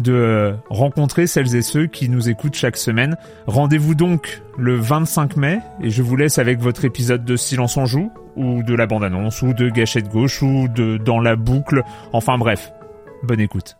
de 0.00 0.54
rencontrer 0.70 1.26
celles 1.26 1.54
et 1.56 1.62
ceux 1.62 1.86
qui 1.86 2.08
nous 2.08 2.28
écoutent 2.28 2.54
chaque 2.54 2.76
semaine. 2.76 3.16
Rendez-vous 3.46 3.94
donc 3.94 4.42
le 4.58 4.76
25 4.76 5.36
mai 5.36 5.60
et 5.80 5.90
je 5.90 6.02
vous 6.02 6.16
laisse 6.16 6.38
avec 6.38 6.60
votre 6.60 6.84
épisode 6.84 7.24
de 7.24 7.36
Silence 7.36 7.76
en 7.76 7.86
joue 7.86 8.10
ou 8.36 8.62
de 8.62 8.74
la 8.74 8.86
bande-annonce 8.86 9.42
ou 9.42 9.52
de 9.52 9.68
Gâchette 9.68 10.08
gauche 10.08 10.42
ou 10.42 10.68
de 10.68 10.96
Dans 10.96 11.20
la 11.20 11.36
boucle. 11.36 11.82
Enfin 12.12 12.38
bref, 12.38 12.72
bonne 13.22 13.40
écoute. 13.40 13.76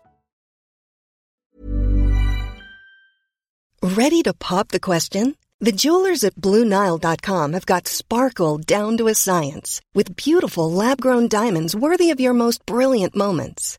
Ready 3.83 4.23
to 4.23 4.33
pop 4.33 4.69
the 4.69 4.81
question? 4.81 5.34
The 5.61 5.73
jewelers 5.73 6.25
at 6.25 6.34
BlueNile.com 6.37 7.53
have 7.53 7.67
got 7.67 7.87
sparkle 7.87 8.59
down 8.59 8.97
to 8.97 9.09
a 9.09 9.15
science 9.15 9.81
with 9.95 10.17
beautiful 10.17 10.71
lab-grown 10.71 11.28
diamonds 11.28 11.77
worthy 11.77 12.11
of 12.11 12.21
your 12.21 12.34
most 12.34 12.65
brilliant 12.67 13.15
moments. 13.15 13.78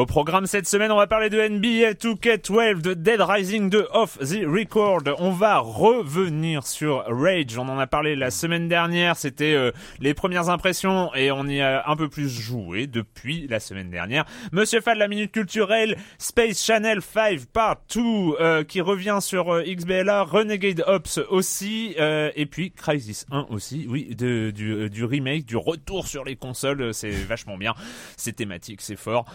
Au 0.00 0.06
programme 0.06 0.46
cette 0.46 0.66
semaine, 0.66 0.90
on 0.92 0.96
va 0.96 1.06
parler 1.06 1.28
de 1.28 1.36
NBA 1.36 1.92
2K12, 1.92 2.80
de 2.80 2.94
Dead 2.94 3.20
Rising, 3.20 3.68
de 3.68 3.86
Off 3.92 4.16
the 4.20 4.46
Record. 4.46 5.02
On 5.18 5.30
va 5.30 5.58
revenir 5.58 6.66
sur 6.66 7.04
Rage. 7.06 7.58
On 7.58 7.68
en 7.68 7.78
a 7.78 7.86
parlé 7.86 8.16
la 8.16 8.30
semaine 8.30 8.66
dernière. 8.66 9.18
C'était 9.18 9.52
euh, 9.52 9.72
les 9.98 10.14
premières 10.14 10.48
impressions 10.48 11.14
et 11.14 11.30
on 11.30 11.44
y 11.44 11.60
a 11.60 11.86
un 11.86 11.96
peu 11.96 12.08
plus 12.08 12.30
joué 12.30 12.86
depuis 12.86 13.46
la 13.46 13.60
semaine 13.60 13.90
dernière. 13.90 14.24
Monsieur 14.52 14.80
Fall, 14.80 14.96
la 14.96 15.06
minute 15.06 15.32
culturelle, 15.32 15.98
Space 16.16 16.64
Channel 16.64 17.02
5 17.02 17.44
Part 17.52 17.76
2 17.94 18.00
euh, 18.00 18.64
qui 18.64 18.80
revient 18.80 19.18
sur 19.20 19.52
euh, 19.52 19.64
XBLA, 19.66 20.22
Renegade 20.22 20.82
Ops 20.86 21.20
aussi 21.28 21.94
et 21.98 22.46
puis 22.46 22.72
Crisis 22.72 23.26
1 23.30 23.48
aussi. 23.50 23.86
Oui, 23.86 24.16
du, 24.16 25.04
remake, 25.04 25.44
du 25.44 25.58
retour 25.58 26.06
sur 26.06 26.24
les 26.24 26.36
consoles. 26.36 26.94
C'est 26.94 27.10
vachement 27.10 27.58
bien. 27.58 27.74
C'est 28.16 28.32
thématique, 28.32 28.80
c'est 28.80 28.96
fort. 28.96 29.26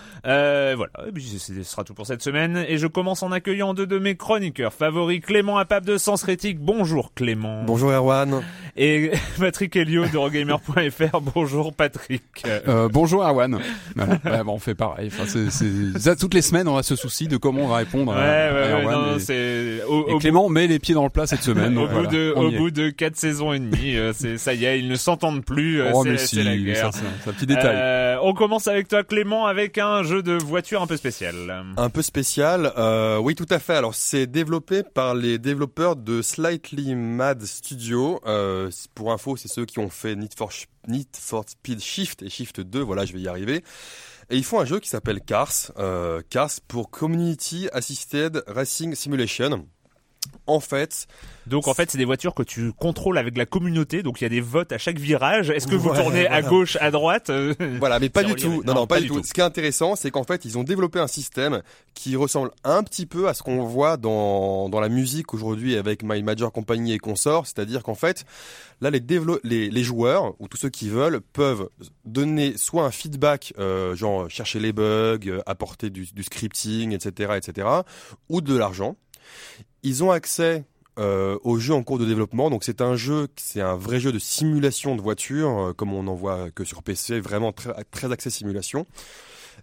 Euh, 0.55 0.73
voilà, 0.75 0.91
ce 1.17 1.63
sera 1.63 1.83
tout 1.83 1.93
pour 1.93 2.07
cette 2.07 2.21
semaine. 2.21 2.65
Et 2.67 2.77
je 2.77 2.87
commence 2.87 3.23
en 3.23 3.31
accueillant 3.31 3.73
deux 3.73 3.87
de 3.87 3.99
mes 3.99 4.15
chroniqueurs 4.15 4.73
favoris, 4.73 5.21
Clément 5.21 5.57
Apap 5.57 5.85
de 5.85 5.97
Sens 5.97 6.23
Critique. 6.23 6.59
Bonjour 6.59 7.13
Clément. 7.13 7.63
Bonjour 7.63 7.91
Erwan. 7.91 8.41
Et 8.77 9.11
Patrick 9.39 9.75
Helio 9.75 10.05
de 10.07 10.17
Rogamer.fr. 10.17 11.21
Bonjour 11.33 11.73
Patrick. 11.73 12.23
Euh, 12.45 12.89
bonjour 12.91 13.23
Erwan. 13.23 13.55
ouais, 13.95 14.43
bon, 14.43 14.53
on 14.53 14.59
fait 14.59 14.75
pareil. 14.75 15.11
Enfin, 15.13 15.23
c'est, 15.27 16.15
toutes 16.15 16.33
les 16.33 16.41
semaines, 16.41 16.67
on 16.67 16.77
a 16.77 16.83
ce 16.83 16.95
souci 16.95 17.27
de 17.27 17.37
comment 17.37 17.63
on 17.63 17.67
va 17.67 17.77
répondre 17.77 18.13
ouais, 18.13 18.19
à, 18.19 18.53
ouais, 18.53 18.83
Erwan. 18.83 19.19
et, 19.29 19.81
au, 19.87 20.19
Clément 20.19 20.49
met 20.49 20.67
les 20.67 20.79
pieds 20.79 20.93
dans 20.93 21.03
le 21.03 21.09
plat 21.09 21.27
cette 21.27 21.43
semaine. 21.43 21.77
au 21.77 21.87
bout 21.87 22.07
de, 22.07 22.33
au 22.35 22.51
bout 22.51 22.71
de 22.71 22.89
quatre 22.89 23.15
saisons 23.15 23.53
et 23.53 23.59
demie, 23.59 23.95
euh, 23.95 24.13
c'est, 24.13 24.37
ça 24.37 24.53
y 24.53 24.65
est, 24.65 24.79
ils 24.79 24.89
ne 24.89 24.95
s'entendent 24.95 25.43
plus. 25.43 25.81
Oh, 25.93 26.03
c'est, 26.17 26.43
la 26.43 26.57
guerre. 26.57 26.91
C'est 26.93 27.29
un 27.29 27.33
petit 27.33 27.45
détail. 27.45 27.75
Euh, 27.75 28.17
on 28.21 28.33
commence 28.33 28.67
avec 28.67 28.87
toi 28.87 29.03
Clément 29.03 29.45
avec 29.45 29.77
un 29.77 30.03
jeu 30.03 30.23
de 30.23 30.34
voiture 30.37 30.81
un 30.81 30.87
peu 30.87 30.97
spéciale. 30.97 31.63
Un 31.77 31.89
peu 31.89 32.01
spécial, 32.01 32.73
euh, 32.77 33.17
oui 33.17 33.35
tout 33.35 33.45
à 33.49 33.59
fait. 33.59 33.75
Alors 33.75 33.95
c'est 33.95 34.27
développé 34.27 34.83
par 34.83 35.15
les 35.15 35.37
développeurs 35.37 35.95
de 35.95 36.21
Slightly 36.21 36.95
Mad 36.95 37.43
Studio. 37.43 38.19
Euh, 38.25 38.69
pour 38.93 39.11
info, 39.11 39.35
c'est 39.35 39.47
ceux 39.47 39.65
qui 39.65 39.79
ont 39.79 39.89
fait 39.89 40.15
Need 40.15 40.33
for, 40.37 40.51
Need 40.87 41.07
for 41.17 41.43
Speed 41.47 41.81
Shift 41.81 42.21
et 42.23 42.29
Shift 42.29 42.61
2. 42.61 42.81
Voilà, 42.81 43.05
je 43.05 43.13
vais 43.13 43.21
y 43.21 43.27
arriver. 43.27 43.63
Et 44.29 44.37
ils 44.37 44.43
font 44.43 44.59
un 44.59 44.65
jeu 44.65 44.79
qui 44.79 44.89
s'appelle 44.89 45.21
Cars. 45.21 45.71
Euh, 45.77 46.21
Cars 46.29 46.51
pour 46.67 46.89
Community 46.89 47.69
Assisted 47.73 48.43
Racing 48.47 48.95
Simulation. 48.95 49.67
En 50.47 50.59
fait, 50.59 51.07
donc 51.47 51.67
en 51.67 51.73
fait, 51.73 51.91
c'est 51.91 51.97
des 51.97 52.05
voitures 52.05 52.33
que 52.33 52.43
tu 52.43 52.71
contrôles 52.73 53.17
avec 53.17 53.37
la 53.37 53.45
communauté. 53.45 54.03
Donc 54.03 54.21
il 54.21 54.23
y 54.23 54.27
a 54.27 54.29
des 54.29 54.41
votes 54.41 54.71
à 54.71 54.77
chaque 54.77 54.97
virage. 54.97 55.49
Est-ce 55.49 55.67
que 55.67 55.75
vous 55.75 55.93
tournez 55.93 56.27
à 56.27 56.41
gauche, 56.41 56.77
à 56.81 56.91
droite 56.91 57.31
Voilà, 57.79 57.99
mais 57.99 58.09
pas 58.09 58.23
du 58.23 58.35
tout. 58.35 58.63
Non, 58.65 58.73
non, 58.73 58.87
pas, 58.87 58.99
du 58.99 59.07
tout. 59.07 59.21
Ce 59.23 59.33
qui 59.33 59.41
est 59.41 59.43
intéressant, 59.43 59.95
c'est 59.95 60.11
qu'en 60.11 60.23
fait, 60.23 60.45
ils 60.45 60.57
ont 60.57 60.63
développé 60.63 60.99
un 60.99 61.07
système 61.07 61.61
qui 61.93 62.15
ressemble 62.15 62.51
un 62.63 62.83
petit 62.83 63.05
peu 63.05 63.27
à 63.27 63.33
ce 63.33 63.43
qu'on 63.43 63.63
voit 63.63 63.97
dans 63.97 64.69
dans 64.69 64.79
la 64.79 64.89
musique 64.89 65.33
aujourd'hui 65.33 65.75
avec 65.75 66.03
My 66.03 66.23
Major 66.23 66.51
Company 66.51 66.93
et 66.93 66.99
consorts. 66.99 67.45
C'est-à-dire 67.45 67.83
qu'en 67.83 67.95
fait, 67.95 68.25
là, 68.81 68.89
les, 68.89 69.01
les 69.43 69.69
les 69.69 69.83
joueurs 69.83 70.33
ou 70.39 70.47
tous 70.47 70.57
ceux 70.57 70.69
qui 70.69 70.89
veulent 70.89 71.21
peuvent 71.21 71.69
donner 72.05 72.57
soit 72.57 72.85
un 72.85 72.91
feedback, 72.91 73.53
euh, 73.59 73.95
genre 73.95 74.29
chercher 74.29 74.59
les 74.59 74.73
bugs, 74.73 75.19
euh, 75.27 75.41
apporter 75.45 75.89
du, 75.89 76.05
du 76.11 76.23
scripting, 76.23 76.93
etc., 76.93 77.33
etc., 77.37 77.67
ou 78.29 78.41
de 78.41 78.55
l'argent. 78.55 78.95
Ils 79.85 80.03
ont 80.03 80.09
accès 80.09 80.65
euh, 80.97 81.37
au 81.43 81.59
jeu 81.59 81.75
en 81.75 81.83
cours 81.83 81.99
de 81.99 82.05
développement. 82.05 82.49
Donc 82.49 82.63
c'est 82.63 82.81
un 82.81 82.95
jeu, 82.95 83.27
c'est 83.35 83.61
un 83.61 83.75
vrai 83.75 83.99
jeu 83.99 84.11
de 84.11 84.17
simulation 84.17 84.95
de 84.95 85.01
voiture, 85.01 85.59
euh, 85.59 85.73
comme 85.73 85.93
on 85.93 86.03
n'en 86.03 86.15
voit 86.15 86.49
que 86.49 86.63
sur 86.63 86.81
PC, 86.81 87.19
vraiment 87.19 87.51
très, 87.51 87.71
très 87.91 88.11
axé 88.11 88.31
simulation. 88.31 88.87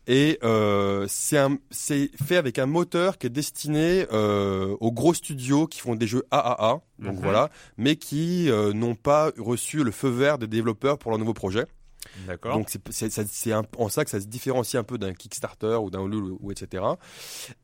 Et 0.06 0.38
euh, 0.44 1.06
c'est 1.08 2.10
fait 2.22 2.36
avec 2.36 2.60
un 2.60 2.66
moteur 2.66 3.18
qui 3.18 3.26
est 3.26 3.30
destiné 3.30 4.06
euh, 4.12 4.76
aux 4.78 4.92
gros 4.92 5.12
studios 5.12 5.66
qui 5.66 5.80
font 5.80 5.96
des 5.96 6.06
jeux 6.06 6.24
AAA, 6.30 6.80
donc 7.00 7.14
mhm. 7.16 7.20
voilà, 7.20 7.50
mais 7.76 7.96
qui 7.96 8.48
n'ont 8.74 8.94
pas 8.94 9.32
reçu 9.38 9.82
le 9.82 9.90
feu 9.90 10.08
vert 10.08 10.38
des 10.38 10.46
développeurs 10.46 10.98
pour 10.98 11.10
leur 11.10 11.18
nouveau 11.18 11.34
projet. 11.34 11.66
Donc 12.42 12.70
c'est 12.90 13.54
en 13.54 13.88
ça 13.88 14.04
que 14.04 14.10
ça 14.10 14.20
se 14.20 14.26
différencie 14.26 14.78
un 14.78 14.84
peu 14.84 14.98
d'un 14.98 15.14
Kickstarter 15.14 15.78
ou 15.82 15.90
d'un 15.90 16.02
Ulule 16.02 16.36
ou 16.40 16.50
etc. 16.50 16.84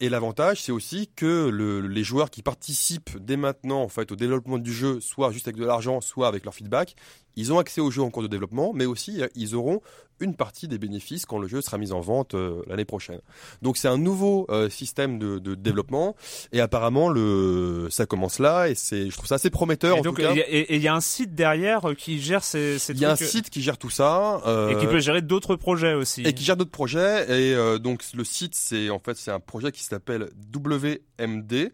Et 0.01 0.09
l'avantage 0.09 0.63
c'est 0.63 0.73
aussi 0.73 1.11
que 1.15 1.49
le, 1.49 1.81
les 1.81 2.05
joueurs 2.05 2.31
qui 2.31 2.43
participent 2.43 3.19
dès 3.19 3.37
maintenant 3.37 3.83
en 3.83 3.89
fait 3.89 4.11
au 4.13 4.17
développement 4.17 4.59
du 4.59 4.73
jeu, 4.73 5.01
soit 5.01 5.31
juste 5.33 5.49
avec 5.49 5.61
de 5.61 5.65
l'argent, 5.65 6.01
soit 6.01 6.29
avec 6.29 6.45
leur 6.45 6.55
feedback, 6.55 6.97
ils 7.37 7.53
ont 7.53 7.59
accès 7.59 7.81
au 7.81 7.91
jeu 7.91 8.03
en 8.03 8.11
cours 8.11 8.23
de 8.23 8.29
développement, 8.29 8.73
mais 8.75 8.85
aussi 8.87 9.23
ils 9.35 9.55
auront 9.55 9.81
une 10.21 10.35
partie 10.35 10.69
des 10.69 10.79
bénéfices 10.79 11.27
quand 11.27 11.39
le 11.39 11.49
jeu 11.49 11.61
sera 11.61 11.79
mis 11.79 11.93
en 11.93 12.01
vente 12.01 12.35
euh, 12.35 12.63
l'année 12.67 12.85
prochaine. 12.85 13.21
Donc 13.63 13.77
c'est 13.77 13.89
un 13.89 13.99
nouveau 13.99 14.47
euh, 14.51 14.69
système 14.69 15.19
de, 15.19 15.39
de, 15.39 15.55
développement 15.55 16.17
et 16.53 16.61
apparemment 16.61 17.09
le 17.09 17.89
ça 17.91 18.07
commence 18.07 18.39
là 18.39 18.69
et 18.69 18.75
c'est 18.75 19.11
je 19.11 19.17
trouve 19.17 19.27
ça 19.27 19.37
assez 19.37 19.51
prometteur. 19.51 19.99
Et 19.99 20.01
donc 20.03 20.21
il 20.21 20.83
y, 20.83 20.89
a 20.89 20.95
un 20.95 21.01
site 21.01 21.35
derrière 21.35 21.91
euh, 21.91 21.95
qui 21.95 22.21
gère 22.21 22.43
ces, 22.43 22.79
ces 22.79 22.93
Il 22.93 23.01
y 23.01 23.05
a 23.05 23.13
un 23.13 23.17
site 23.17 23.51
qui 23.51 23.63
gère 23.63 23.79
tout 23.79 23.91
ça 23.91 24.41
et 24.71 24.77
qui 24.77 24.87
peut 24.87 25.01
gérer 25.01 25.23
d'autres 25.23 25.57
projets 25.57 25.95
aussi. 25.95 26.23
Et 26.23 26.33
qui 26.33 26.45
gère 26.45 26.57
d'autres 26.57 26.71
projets 26.71 27.53
et 27.53 27.79
donc 27.79 28.03
le 28.15 28.25
site 28.25 28.55
c'est 28.55 28.91
en 28.91 28.99
fait 28.99 29.17
c'est 29.17 29.31
un 29.31 29.41
projet 29.41 29.73
qui 29.73 29.85
s'appelle 29.85 30.31
WMD. 30.55 31.73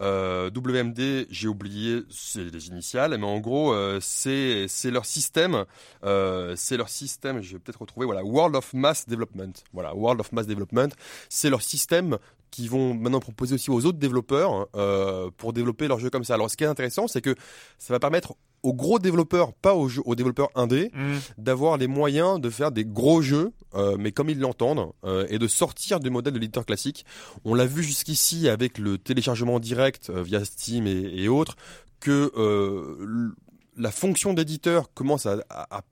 WMD 0.00 1.26
j'ai 1.30 1.48
oublié 1.48 2.02
c'est 2.10 2.44
les 2.52 2.68
initiales 2.68 3.16
mais 3.18 3.26
en 3.26 3.38
gros 3.38 3.74
c'est 4.00 4.66
c'est 4.68 4.90
leur 4.90 5.04
système 5.04 5.64
c'est 6.02 6.76
leur 6.76 6.88
système 6.88 7.42
je 7.42 7.52
vais 7.54 7.58
peut-être 7.58 7.82
retrouver 7.84 8.06
voilà 8.06 8.24
World 8.24 8.56
of 8.56 8.72
Mass 8.74 9.06
Development. 9.08 9.52
Voilà, 9.72 9.94
World 9.94 10.20
of 10.20 10.32
Mass 10.32 10.46
Development, 10.46 10.88
c'est 11.28 11.50
leur 11.50 11.62
système 11.62 12.18
qui 12.50 12.68
vont 12.68 12.94
maintenant 12.94 13.18
proposer 13.20 13.56
aussi 13.56 13.70
aux 13.70 13.84
autres 13.84 13.98
développeurs 13.98 14.68
euh, 14.76 15.28
pour 15.36 15.52
développer 15.52 15.88
leurs 15.88 15.98
jeux 15.98 16.10
comme 16.10 16.22
ça. 16.22 16.34
Alors 16.34 16.48
ce 16.50 16.56
qui 16.56 16.62
est 16.62 16.68
intéressant, 16.68 17.08
c'est 17.08 17.20
que 17.20 17.34
ça 17.78 17.92
va 17.92 17.98
permettre 17.98 18.34
aux 18.62 18.72
gros 18.72 18.98
développeurs, 18.98 19.52
pas 19.52 19.74
aux, 19.74 19.90
aux 20.04 20.14
développeurs 20.14 20.50
indés, 20.54 20.90
Mm. 20.94 21.16
d'avoir 21.36 21.76
les 21.76 21.86
moyens 21.88 22.40
de 22.40 22.48
faire 22.50 22.70
des 22.70 22.84
gros 22.84 23.20
jeux, 23.22 23.52
euh, 23.74 23.96
mais 23.98 24.12
comme 24.12 24.30
ils 24.30 24.38
l'entendent, 24.38 24.92
euh, 25.04 25.26
et 25.28 25.38
de 25.38 25.48
sortir 25.48 25.98
du 26.00 26.10
modèle 26.10 26.32
de 26.32 26.38
l'éditeur 26.38 26.64
classique. 26.64 27.04
On 27.44 27.54
l'a 27.54 27.66
vu 27.66 27.82
jusqu'ici 27.82 28.48
avec 28.48 28.78
le 28.78 28.98
téléchargement 28.98 29.58
direct 29.60 30.10
via 30.10 30.44
Steam 30.44 30.86
et, 30.86 31.12
et 31.22 31.28
autres, 31.28 31.56
que 32.00 32.32
euh, 32.36 33.32
la 33.76 33.90
fonction 33.90 34.34
d'éditeur 34.34 34.92
commence 34.94 35.26
à, 35.26 35.38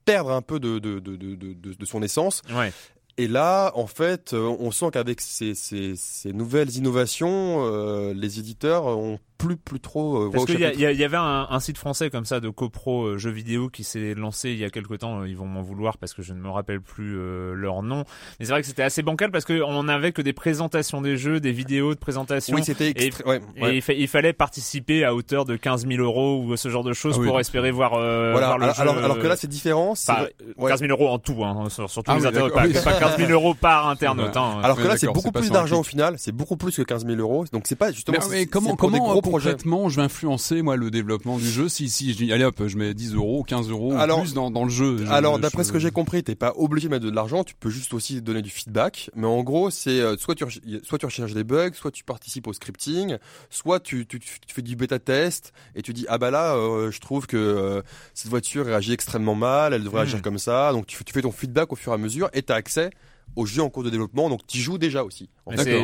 perdre 0.05 0.31
un 0.31 0.43
peu 0.43 0.61
de, 0.61 0.79
de, 0.79 0.99
de, 0.99 1.17
de, 1.17 1.84
son 1.84 2.02
essence. 2.02 2.43
Ouais. 2.52 2.73
Et 3.19 3.29
là, 3.29 3.73
en 3.75 3.87
fait, 3.87 4.32
euh, 4.32 4.56
on 4.58 4.70
sent 4.70 4.87
qu'avec 4.93 5.20
ces, 5.20 5.55
ces, 5.55 5.94
ces 5.96 6.32
nouvelles 6.32 6.76
innovations, 6.76 7.67
euh, 7.67 8.14
les 8.14 8.38
éditeurs 8.38 8.87
ont 8.87 9.19
plus 9.47 9.56
plus 9.56 9.81
trop 9.81 10.17
euh, 10.27 10.31
Parce 10.33 10.44
qu'il 10.44 10.55
y, 10.61 10.65
a- 10.65 10.69
chapitre. 10.69 10.81
il 10.81 10.83
y 10.83 10.87
a- 10.87 10.93
il 10.93 10.99
y 10.99 11.05
avait 11.05 11.17
un, 11.17 11.47
un 11.50 11.61
site 11.61 11.79
français 11.79 12.11
comme 12.11 12.25
ça 12.25 12.41
de 12.41 12.49
copro 12.49 13.05
euh, 13.06 13.19
jeux 13.19 13.31
vidéo 13.31 13.69
qui 13.69 13.83
s'est 13.85 14.15
lancé 14.15 14.50
il 14.50 14.59
y 14.59 14.65
a 14.65 14.71
quelque 14.71 14.94
temps. 14.94 15.25
Ils 15.25 15.37
vont 15.37 15.47
m'en 15.47 15.62
vouloir 15.62 15.99
parce 15.99 16.15
que 16.15 16.23
je 16.23 16.33
ne 16.33 16.39
me 16.41 16.49
rappelle 16.50 16.81
plus 16.81 17.17
euh, 17.19 17.53
leur 17.55 17.83
nom. 17.83 18.05
Mais 18.39 18.47
c'est 18.47 18.53
vrai 18.53 18.61
que 18.61 18.67
c'était 18.69 18.83
assez 18.83 19.03
bancal 19.03 19.31
parce 19.31 19.44
qu'on 19.44 19.83
n'avait 19.83 20.12
que 20.12 20.23
des 20.23 20.33
présentations 20.33 21.00
des 21.00 21.17
jeux, 21.17 21.41
des 21.41 21.53
vidéos 21.53 21.94
de 21.94 21.99
présentation. 21.99 22.55
Oui, 22.56 22.62
c'était 22.65 22.91
Et- 22.91 23.06
extra- 23.06 23.27
ouais, 23.29 23.41
Et 23.56 23.77
il, 23.77 23.83
fa- 23.83 23.93
il 23.94 24.09
fallait 24.09 24.33
participer 24.33 25.05
à 25.05 25.15
hauteur 25.15 25.44
de 25.44 25.56
15 25.56 25.87
000 25.87 26.03
euros 26.03 26.43
ou 26.44 26.56
ce 26.56 26.69
genre 26.69 26.85
de 26.85 26.93
choses 26.93 27.15
Ah 27.17 27.21
oui, 27.21 27.27
pour 27.27 27.41
espérer 27.41 27.71
voir, 27.71 27.94
euh, 27.94 28.33
Voilà. 28.33 28.47
voir 28.49 28.59
le 28.59 28.65
Alors, 28.65 28.77
jeu. 28.77 28.83
alors, 28.83 28.99
alors 28.99 29.19
que 29.19 29.27
là, 29.27 29.37
c'est 29.37 29.49
différent. 29.49 29.94
c'est 29.94 30.12
Enfin, 30.12 30.23
vrai- 30.23 30.35
euh, 30.43 30.53
ouais. 30.62 30.71
15 30.71 30.81
000 30.81 30.91
euros 30.93 31.09
en 31.09 31.19
tout, 31.19 31.43
hein, 31.44 31.69
sur, 31.69 31.91
sur 31.91 32.03
tous 32.03 32.11
Ah 32.11 32.15
les 32.17 32.21
oui, 32.23 32.27
internautes, 32.29 32.55
pas, 32.55 32.67
oui. 32.67 32.73
pas 32.85 32.93
15 33.00 33.17
000 33.19 33.31
euros 33.33 33.55
par 33.55 33.89
internaute. 33.89 34.27
Ouais. 34.35 34.39
Hein. 34.41 34.61
Alors 34.62 34.77
que 34.77 34.83
là, 34.87 34.97
c'est 34.97 35.06
beaucoup 35.09 35.33
plus 35.33 35.50
d'argent 35.50 35.81
au 35.81 35.85
final. 35.85 36.15
C'est 36.19 36.33
beaucoup 36.33 36.56
plus 36.56 36.77
que 36.77 36.83
15 36.83 37.06
000 37.06 37.19
euros. 37.19 37.44
Donc 37.53 37.65
c'est 37.67 37.77
pas 37.77 37.91
justement. 37.93 38.19
Mais, 38.31 38.39
mais 38.41 38.47
comment, 38.47 38.77
comment. 38.77 39.12
Concrètement 39.32 39.88
je 39.88 39.96
vais 39.96 40.02
influencer 40.02 40.62
moi 40.62 40.76
le 40.76 40.90
développement 40.90 41.38
du 41.38 41.49
jeu 41.50 41.69
si 41.69 41.88
si 41.88 42.12
je 42.12 42.19
dis 42.19 42.32
allez 42.32 42.44
hop 42.44 42.62
je 42.67 42.76
mets 42.76 42.94
10 42.94 43.14
euros 43.14 43.43
15 43.43 43.69
euros 43.70 43.93
Alors- 43.94 44.20
plus 44.23 44.34
dans, 44.34 44.50
dans 44.50 44.64
le 44.64 44.70
jeu 44.70 44.99
Je- 44.99 45.05
Alors, 45.11 45.37
je- 45.37 45.40
d'après 45.43 45.64
ce 45.64 45.73
que 45.73 45.79
j'ai 45.79 45.90
compris, 45.90 46.23
t'es 46.23 46.34
pas 46.34 46.52
obligé 46.56 46.88
de 46.88 46.93
mettre 46.94 47.05
de 47.06 47.11
l'argent. 47.11 47.44
Tu 47.44 47.55
peux 47.55 47.70
juste 47.70 47.94
aussi 47.94 48.20
donner 48.23 48.43
du 48.43 48.50
feedback. 48.50 49.11
Mais 49.17 49.26
en 49.26 49.43
gros, 49.43 49.70
c'est 49.70 50.00
euh, 50.00 50.17
soit 50.17 50.34
tu 50.34 50.44
soit 50.82 50.99
tu 50.99 51.06
recherches 51.06 51.34
des 51.34 51.44
bugs, 51.44 51.70
soit 51.75 51.90
tu 51.90 52.05
participes 52.05 52.46
au 52.46 52.52
scripting, 52.52 53.17
soit 53.50 53.81
tu, 53.81 54.06
tu, 54.06 54.19
tu 54.20 54.29
fais 54.49 54.62
du 54.62 54.76
bêta 54.76 54.99
test 54.99 55.52
et 55.75 55.82
tu 55.82 55.93
dis 55.93 56.06
ah 56.08 56.19
bah 56.19 56.31
là, 56.31 56.55
euh, 56.55 56.90
je 56.90 57.00
trouve 57.00 57.26
que 57.26 57.37
euh, 57.37 57.82
cette 58.14 58.29
voiture 58.31 58.67
réagit 58.67 58.93
extrêmement 58.93 59.34
mal. 59.34 59.73
Elle 59.75 59.84
devrait 59.84 60.00
Hmm. 60.02 60.08
agir 60.08 60.23
comme 60.23 60.38
ça. 60.38 60.73
Donc 60.73 60.87
tu, 60.87 60.96
fais- 60.96 61.05
tu 61.05 61.12
fais 61.12 61.23
ton 61.23 61.32
feedback 61.32 61.73
au 61.73 61.76
fur 61.76 61.93
et 61.93 61.94
à 61.94 61.99
mesure 61.99 62.29
et 62.32 62.43
t'as 62.43 62.55
accès 62.56 62.90
au 63.37 63.46
jeu 63.46 63.62
en 63.62 63.70
cours 63.70 63.82
de 63.82 63.90
développement. 63.90 64.29
Donc 64.29 64.40
tu 64.46 64.58
joues 64.58 64.79
déjà 64.79 65.05
aussi. 65.05 65.29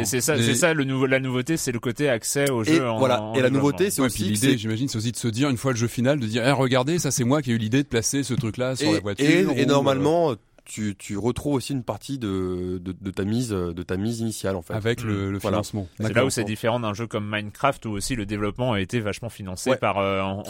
C'est 0.05 0.21
ça, 0.21 0.37
c'est 0.37 0.55
ça 0.55 0.75
le 0.75 0.85
nouveau, 0.85 1.07
la 1.07 1.21
nouveauté, 1.21 1.57
c'est 1.57 1.73
le 1.73 1.81
côté 1.81 2.09
accès 2.09 2.51
au 2.51 2.65
jeu. 2.65 2.75
Et 2.77 2.81
en- 2.81 2.99
voilà. 2.99 3.23
en 3.23 3.35
Et 3.35 3.41
la 3.43 3.51
nouveauté, 3.51 3.91
c'est 3.91 4.01
Ouais, 4.01 4.07
aussi 4.07 4.25
l'idée, 4.25 4.57
j'imagine, 4.59 4.89
c'est 4.89 4.99
aussi 4.99 5.13
de 5.13 5.17
se 5.17 5.29
dire 5.29 5.49
une 5.51 5.57
fois 5.57 5.73
le 5.73 5.77
jeu 5.79 5.89
final, 5.89 6.21
de 6.21 6.27
dire, 6.27 6.47
eh, 6.47 6.53
regardez, 6.53 6.99
ça 6.99 7.11
c'est 7.11 7.25
moi 7.25 7.43
qui 7.43 7.51
ai 7.51 7.55
eu 7.55 7.59
l'idée 7.59 7.83
de 7.83 7.89
placer 7.89 8.23
ce 8.23 8.35
truc-là 8.35 8.77
sur 8.77 8.89
et, 8.89 8.95
la 8.95 9.01
voiture. 9.01 9.27
et- 9.27 9.47
ou, 9.47 9.51
et 9.53 9.63
euh, 9.63 9.67
normalement, 9.67 10.35
tu, 10.69 10.95
tu 10.97 11.17
retrouves 11.19 11.55
aussi 11.55 11.73
une 11.73 11.83
partie 11.83 12.19
de, 12.19 12.79
de, 12.81 12.95
de 13.01 13.11
ta 13.11 13.25
mise 13.25 13.49
de 13.49 13.83
ta 13.83 13.97
mise 13.97 14.21
initiale 14.21 14.55
en 14.55 14.63
fait. 14.63 14.75
avec 14.75 15.03
le, 15.03 15.31
le 15.33 15.39
Voilà. 15.39 15.57
financement. 15.57 15.89
C'est 15.99 16.15
là 16.15 16.25
où 16.25 16.31
c'est 16.31 16.45
différent 16.45 16.79
d'un 16.79 16.95
jeu 16.95 17.07
comme 17.07 17.29
Minecraft 17.29 17.87
où 17.87 17.91
aussi 17.91 18.15
le 18.15 18.27
développement 18.27 18.75
a 18.75 18.81
été 18.81 19.01
vachement 19.01 19.29
financé 19.31 19.71
Ouais. 19.71 19.77
par 19.77 19.99
euh, 19.99 20.21
en, 20.23 20.41
en 20.41 20.45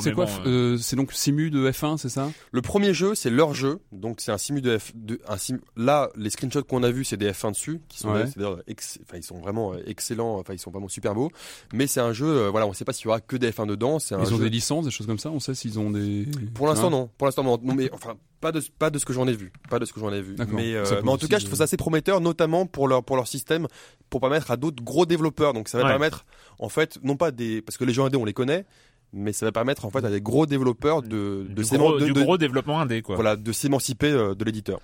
c'est 0.00 0.12
quoi 0.12 0.26
euh, 0.46 0.76
donc 0.96 1.12
Simu 1.12 1.50
de 1.50 1.70
F1, 1.70 1.96
c'est 1.96 2.08
ça? 2.08 2.30
Le 2.52 2.60
premier 2.62 2.92
jeu, 2.92 3.14
c'est 3.14 3.30
leur 3.30 3.54
jeu, 3.54 3.78
donc 3.92 4.20
c'est 4.20 4.32
un 4.32 4.38
simu 4.38 4.60
de 4.60 4.76
F. 4.76 4.92
De, 4.94 5.20
un 5.28 5.36
là, 5.76 6.10
les 6.16 6.30
screenshots 6.30 6.64
qu'on 6.64 6.82
a 6.82 6.90
vus, 6.90 7.04
c'est 7.04 7.16
des 7.16 7.30
F1 7.30 7.52
dessus, 7.52 7.80
qui 7.88 7.98
sont, 7.98 8.10
Ouais. 8.12 8.24
ex- 8.66 8.98
ils 9.14 9.22
sont 9.22 9.38
vraiment 9.38 9.72
euh, 9.72 9.82
excellents, 9.86 10.38
enfin, 10.38 10.52
ils 10.52 10.58
sont 10.58 10.70
vraiment 10.70 10.88
super 10.88 11.14
beaux. 11.14 11.30
Mais 11.72 11.86
c'est 11.86 12.00
un 12.00 12.12
jeu, 12.12 12.26
euh, 12.26 12.50
voilà, 12.50 12.66
on 12.66 12.72
sait 12.72 12.84
pas 12.84 12.92
s'il 12.92 13.04
y 13.06 13.08
aura 13.08 13.20
que 13.20 13.36
des 13.36 13.50
F1 13.52 13.66
dedans. 13.66 13.98
Un 14.10 14.22
Ils 14.24 14.34
ont 14.34 14.38
des 14.38 14.50
licences, 14.50 14.84
des 14.84 14.90
choses 14.90 15.06
comme 15.06 15.18
ça. 15.18 15.30
On 15.30 15.40
sait 15.40 15.54
s'ils 15.54 15.78
ont 15.78 15.90
des. 15.90 16.26
Pour 16.54 16.66
l'instant, 16.66 16.88
Hein? 16.88 16.90
non. 16.90 17.10
Pour 17.18 17.26
l'instant, 17.26 17.44
non. 17.44 17.58
Non, 17.62 17.74
mais 17.74 17.90
enfin, 17.92 18.14
pas 18.40 18.52
de, 18.52 18.60
pas 18.78 18.90
de 18.90 18.98
ce 18.98 19.04
que 19.04 19.12
j'en 19.12 19.26
ai 19.28 19.32
vu. 19.34 19.52
Pas 19.68 19.78
de 19.78 19.84
ce 19.84 19.92
que 19.92 20.00
j'en 20.00 20.12
ai 20.12 20.20
vu. 20.22 20.34
Mais, 20.48 20.74
euh, 20.74 20.84
mais 21.04 21.10
en 21.10 21.18
tout 21.18 21.28
cas, 21.28 21.38
je 21.38 21.44
trouve 21.46 21.58
ça 21.58 21.64
assez 21.64 21.76
prometteur, 21.76 22.20
notamment 22.20 22.66
pour 22.66 22.88
leur, 22.88 23.04
pour 23.04 23.16
leur 23.16 23.26
système, 23.28 23.66
pour 24.08 24.20
permettre 24.20 24.50
à 24.50 24.56
d'autres 24.56 24.82
gros 24.82 25.06
développeurs. 25.06 25.52
Donc, 25.52 25.68
ça 25.68 25.78
va 25.78 25.84
Ouais. 25.84 25.90
permettre, 25.90 26.24
en 26.58 26.68
fait, 26.68 26.98
non 27.02 27.16
pas 27.16 27.30
des, 27.30 27.62
parce 27.62 27.76
que 27.76 27.84
les 27.84 27.92
jeux 27.92 28.02
indés, 28.02 28.16
on 28.16 28.24
les 28.24 28.32
connaît, 28.32 28.64
mais 29.12 29.32
ça 29.32 29.44
va 29.46 29.52
permettre, 29.52 29.84
en 29.84 29.90
fait, 29.90 30.04
à 30.04 30.10
des 30.10 30.20
gros 30.20 30.46
développeurs 30.46 31.02
de, 31.02 31.46
de 31.48 31.62
du, 31.62 31.76
gros, 31.76 31.98
de- 31.98 32.04
du 32.06 32.12
de- 32.12 32.22
gros 32.22 32.38
développement 32.38 32.80
indé 32.80 33.02
quoi. 33.02 33.16
voilà, 33.16 33.36
de 33.36 33.52
s'émanciper 33.52 34.10
euh, 34.10 34.34
de 34.34 34.44
l'éditeur. 34.44 34.80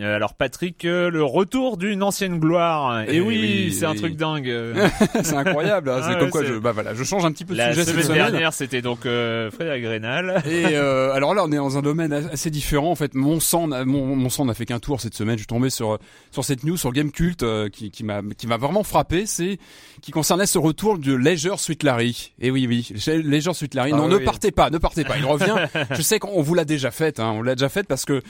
Euh, 0.00 0.16
Alors 0.16 0.34
Patrick, 0.34 0.84
euh, 0.86 1.10
le 1.10 1.22
retour 1.22 1.76
d'une 1.76 2.02
ancienne 2.02 2.38
gloire. 2.38 3.02
Et 3.02 3.16
Eh 3.16 3.20
oui, 3.20 3.38
oui, 3.40 3.72
c'est 3.74 3.84
un 3.84 3.94
truc 3.94 4.16
dingue. 4.16 4.50
C'est 5.22 5.34
incroyable. 5.36 5.90
hein. 5.90 5.98
Ah 5.98 6.02
c'est 6.06 6.14
ouais, 6.14 6.20
comme 6.20 6.30
quoi 6.30 6.44
je, 6.44 6.54
bah 6.54 6.72
voilà, 6.72 6.94
je 6.94 7.04
change 7.04 7.24
un 7.26 7.32
petit 7.32 7.44
peu 7.44 7.52
de 7.52 7.58
La 7.58 7.70
sujet 7.72 7.84
cette 7.84 7.92
semaine 7.94 8.06
semaine. 8.06 8.30
dernière, 8.30 8.52
c'était 8.54 8.80
donc 8.80 9.04
euh, 9.04 9.50
Frédéric 9.50 9.84
Rénal. 9.84 10.42
Et 10.46 10.64
euh, 10.72 11.12
alors 11.12 11.34
là, 11.34 11.42
on 11.44 11.52
est 11.52 11.56
dans 11.56 11.76
un 11.76 11.82
domaine 11.82 12.12
assez 12.12 12.48
différent. 12.50 12.90
En 12.90 12.94
fait, 12.94 13.14
mon 13.14 13.38
sang, 13.38 13.68
n'a- 13.68 13.84
mon, 13.84 14.16
mon 14.16 14.30
sang 14.30 14.46
n'a 14.46 14.54
fait 14.54 14.64
qu'un 14.64 14.78
tour 14.78 15.00
cette 15.00 15.14
semaine. 15.14 15.34
Je 15.36 15.40
suis 15.42 15.46
tombé 15.46 15.68
sur 15.68 15.98
sur 16.30 16.42
cette 16.44 16.64
news 16.64 16.78
sur 16.78 16.92
Game 16.92 17.10
Cult 17.12 17.42
euh, 17.42 17.68
qui, 17.68 17.90
qui 17.90 18.02
m'a 18.02 18.22
qui 18.38 18.46
m'a 18.46 18.56
vraiment 18.56 18.84
frappé. 18.84 19.26
C'est 19.26 19.58
qui 20.00 20.10
concernait 20.10 20.46
ce 20.46 20.58
retour 20.58 20.96
de 20.98 21.12
Leisure 21.14 21.60
Suite 21.60 21.82
Larry. 21.82 22.32
Et 22.40 22.50
oui, 22.50 22.66
oui, 22.66 22.88
Leisure 23.22 23.54
Suite 23.54 23.74
Larry. 23.74 23.90
Ah 23.92 23.98
non, 23.98 24.06
oui. 24.06 24.12
ne 24.14 24.18
partez 24.18 24.52
pas, 24.52 24.70
ne 24.70 24.78
partez 24.78 25.04
pas. 25.04 25.18
Il 25.18 25.26
revient. 25.26 25.56
Je 25.90 26.00
sais 26.00 26.18
qu'on 26.18 26.40
vous 26.40 26.54
l'a 26.54 26.64
déjà 26.64 26.90
faite. 26.90 27.20
Hein, 27.20 27.32
on 27.36 27.42
l'a 27.42 27.54
déjà 27.54 27.68
faite 27.68 27.86
parce 27.86 28.06
que 28.06 28.22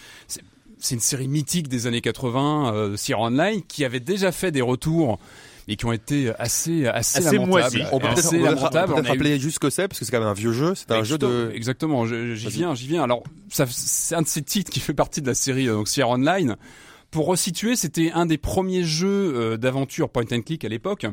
c'est 0.82 0.94
une 0.94 1.00
série 1.00 1.28
mythique 1.28 1.68
des 1.68 1.86
années 1.86 2.00
80, 2.00 2.74
euh, 2.74 2.96
Sierra 2.96 3.22
Online, 3.22 3.62
qui 3.66 3.84
avait 3.84 4.00
déjà 4.00 4.32
fait 4.32 4.50
des 4.50 4.60
retours 4.62 5.18
et 5.68 5.76
qui 5.76 5.86
ont 5.86 5.92
été 5.92 6.30
assez 6.40 6.86
assez, 6.88 7.18
Assez 7.18 7.36
lamentables. 7.36 7.48
moisis. 7.50 7.82
On 7.92 7.98
peut 8.00 8.08
peut-être 8.08 8.18
Assez 8.26 8.38
peut 8.38 8.46
a 8.48 8.86
eu- 8.86 9.06
rappeler 9.06 9.38
juste 9.38 9.54
ce 9.54 9.60
que 9.60 9.70
c'est, 9.70 9.86
parce 9.88 10.00
que 10.00 10.04
c'est 10.04 10.10
quand 10.10 10.18
même 10.18 10.28
un 10.28 10.34
vieux 10.34 10.52
jeu. 10.52 10.74
C'est 10.74 10.90
un 10.90 11.04
jeu 11.04 11.18
de. 11.18 11.52
Exactement, 11.54 12.04
j'y 12.06 12.34
viens, 12.48 12.74
j'y 12.74 12.88
viens. 12.88 13.04
Alors, 13.04 13.22
c'est 13.48 14.14
un 14.16 14.22
de 14.22 14.26
ces 14.26 14.42
titres 14.42 14.70
qui 14.72 14.80
fait 14.80 14.94
partie 14.94 15.22
de 15.22 15.26
la 15.28 15.34
série 15.34 15.68
euh, 15.68 15.74
donc 15.74 15.88
Sierra 15.88 16.10
Online. 16.10 16.56
Pour 17.12 17.26
resituer, 17.26 17.76
c'était 17.76 18.10
un 18.12 18.26
des 18.26 18.38
premiers 18.38 18.84
jeux 18.84 19.34
euh, 19.36 19.56
d'aventure 19.56 20.08
point 20.08 20.24
and 20.32 20.42
click 20.42 20.64
à 20.64 20.68
l'époque 20.68 21.06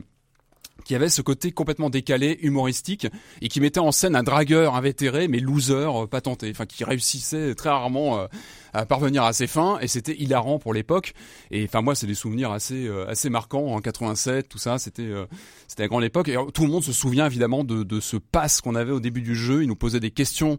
qui 0.86 0.96
avait 0.96 1.10
ce 1.10 1.22
côté 1.22 1.52
complètement 1.52 1.90
décalé, 1.90 2.40
humoristique, 2.42 3.06
et 3.42 3.50
qui 3.50 3.60
mettait 3.60 3.82
en 3.82 3.92
scène 3.92 4.16
un 4.16 4.24
dragueur 4.24 4.76
invétéré, 4.76 5.28
mais 5.28 5.40
loser, 5.40 5.74
euh, 5.94 6.08
pas 6.08 6.22
tenté, 6.22 6.50
enfin 6.52 6.66
qui 6.66 6.84
réussissait 6.86 7.54
très 7.54 7.70
rarement 7.70 8.18
euh, 8.22 8.28
à 8.74 8.86
parvenir 8.86 9.24
à 9.24 9.34
ses 9.34 9.48
fins, 9.48 9.80
et 9.80 9.88
c'était 9.88 10.16
hilarant 10.16 10.60
pour 10.60 10.74
l'époque. 10.74 11.14
Et 11.52 11.64
enfin 11.66 11.82
moi, 11.82 11.96
c'est 11.96 12.08
des 12.08 12.16
souvenirs 12.16 12.52
assez 12.52 12.88
euh, 12.88 13.08
assez 13.08 13.30
marquants 13.30 13.68
en 13.68 13.80
87, 13.80 14.50
tout 14.50 14.58
ça, 14.58 14.78
c'était 14.78 15.04
euh, 15.04 15.26
c'était 15.68 15.84
la 15.84 15.88
grande 15.90 16.04
époque. 16.04 16.28
Et 16.28 16.38
euh, 16.38 16.46
tout 16.46 16.64
le 16.64 16.70
monde 16.70 16.84
se 16.84 16.94
souvient 16.94 17.26
évidemment 17.26 17.64
de, 17.64 17.84
de 17.84 18.00
ce 18.00 18.18
pass 18.18 18.62
qu'on 18.62 18.76
avait 18.76 18.92
au 18.92 19.00
début 19.00 19.22
du 19.22 19.36
jeu. 19.36 19.64
Il 19.64 19.68
nous 19.68 19.76
posait 19.76 20.00
des 20.00 20.12
questions 20.12 20.58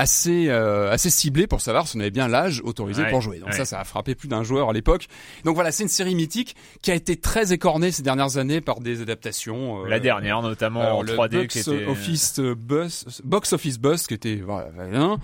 assez 0.00 0.46
euh, 0.48 0.90
assez 0.90 1.10
ciblées 1.10 1.46
pour 1.46 1.60
savoir 1.60 1.86
si 1.86 1.96
on 1.96 2.00
avait 2.00 2.10
bien 2.10 2.26
l'âge 2.28 2.60
autorisé 2.64 3.02
Ouais, 3.02 3.10
pour 3.10 3.20
jouer. 3.20 3.38
Donc 3.38 3.50
ouais. 3.50 3.56
ça, 3.56 3.64
ça 3.64 3.80
a 3.80 3.84
frappé 3.84 4.14
plus 4.14 4.28
d'un 4.28 4.42
joueur 4.42 4.70
à 4.70 4.72
l'époque. 4.72 5.06
Donc 5.44 5.54
voilà, 5.54 5.72
c'est 5.72 5.82
une 5.82 5.88
série 5.88 6.14
mythique 6.14 6.56
qui 6.82 6.90
a 6.90 6.94
été 6.94 7.16
très 7.16 7.52
écornée 7.52 7.90
ces 7.92 8.02
dernières 8.02 8.36
années 8.38 8.60
par 8.60 8.80
des 8.80 9.02
adaptations. 9.02 9.84
euh, 9.84 9.88
La 9.88 10.00
dernière, 10.00 10.42
notamment 10.42 10.98
en 10.98 11.02
le 11.02 11.12
3D, 11.14 11.40
box 11.42 11.52
qui 11.52 11.58
était. 11.60 11.86
office 11.86 12.38
euh, 12.38 12.54
buzz, 12.54 13.04
box 13.24 13.52
office 13.52 13.78
buzz 13.78 14.06
qui 14.06 14.14
était 14.14 14.36
voilà, 14.36 14.68
hein. 14.94 15.18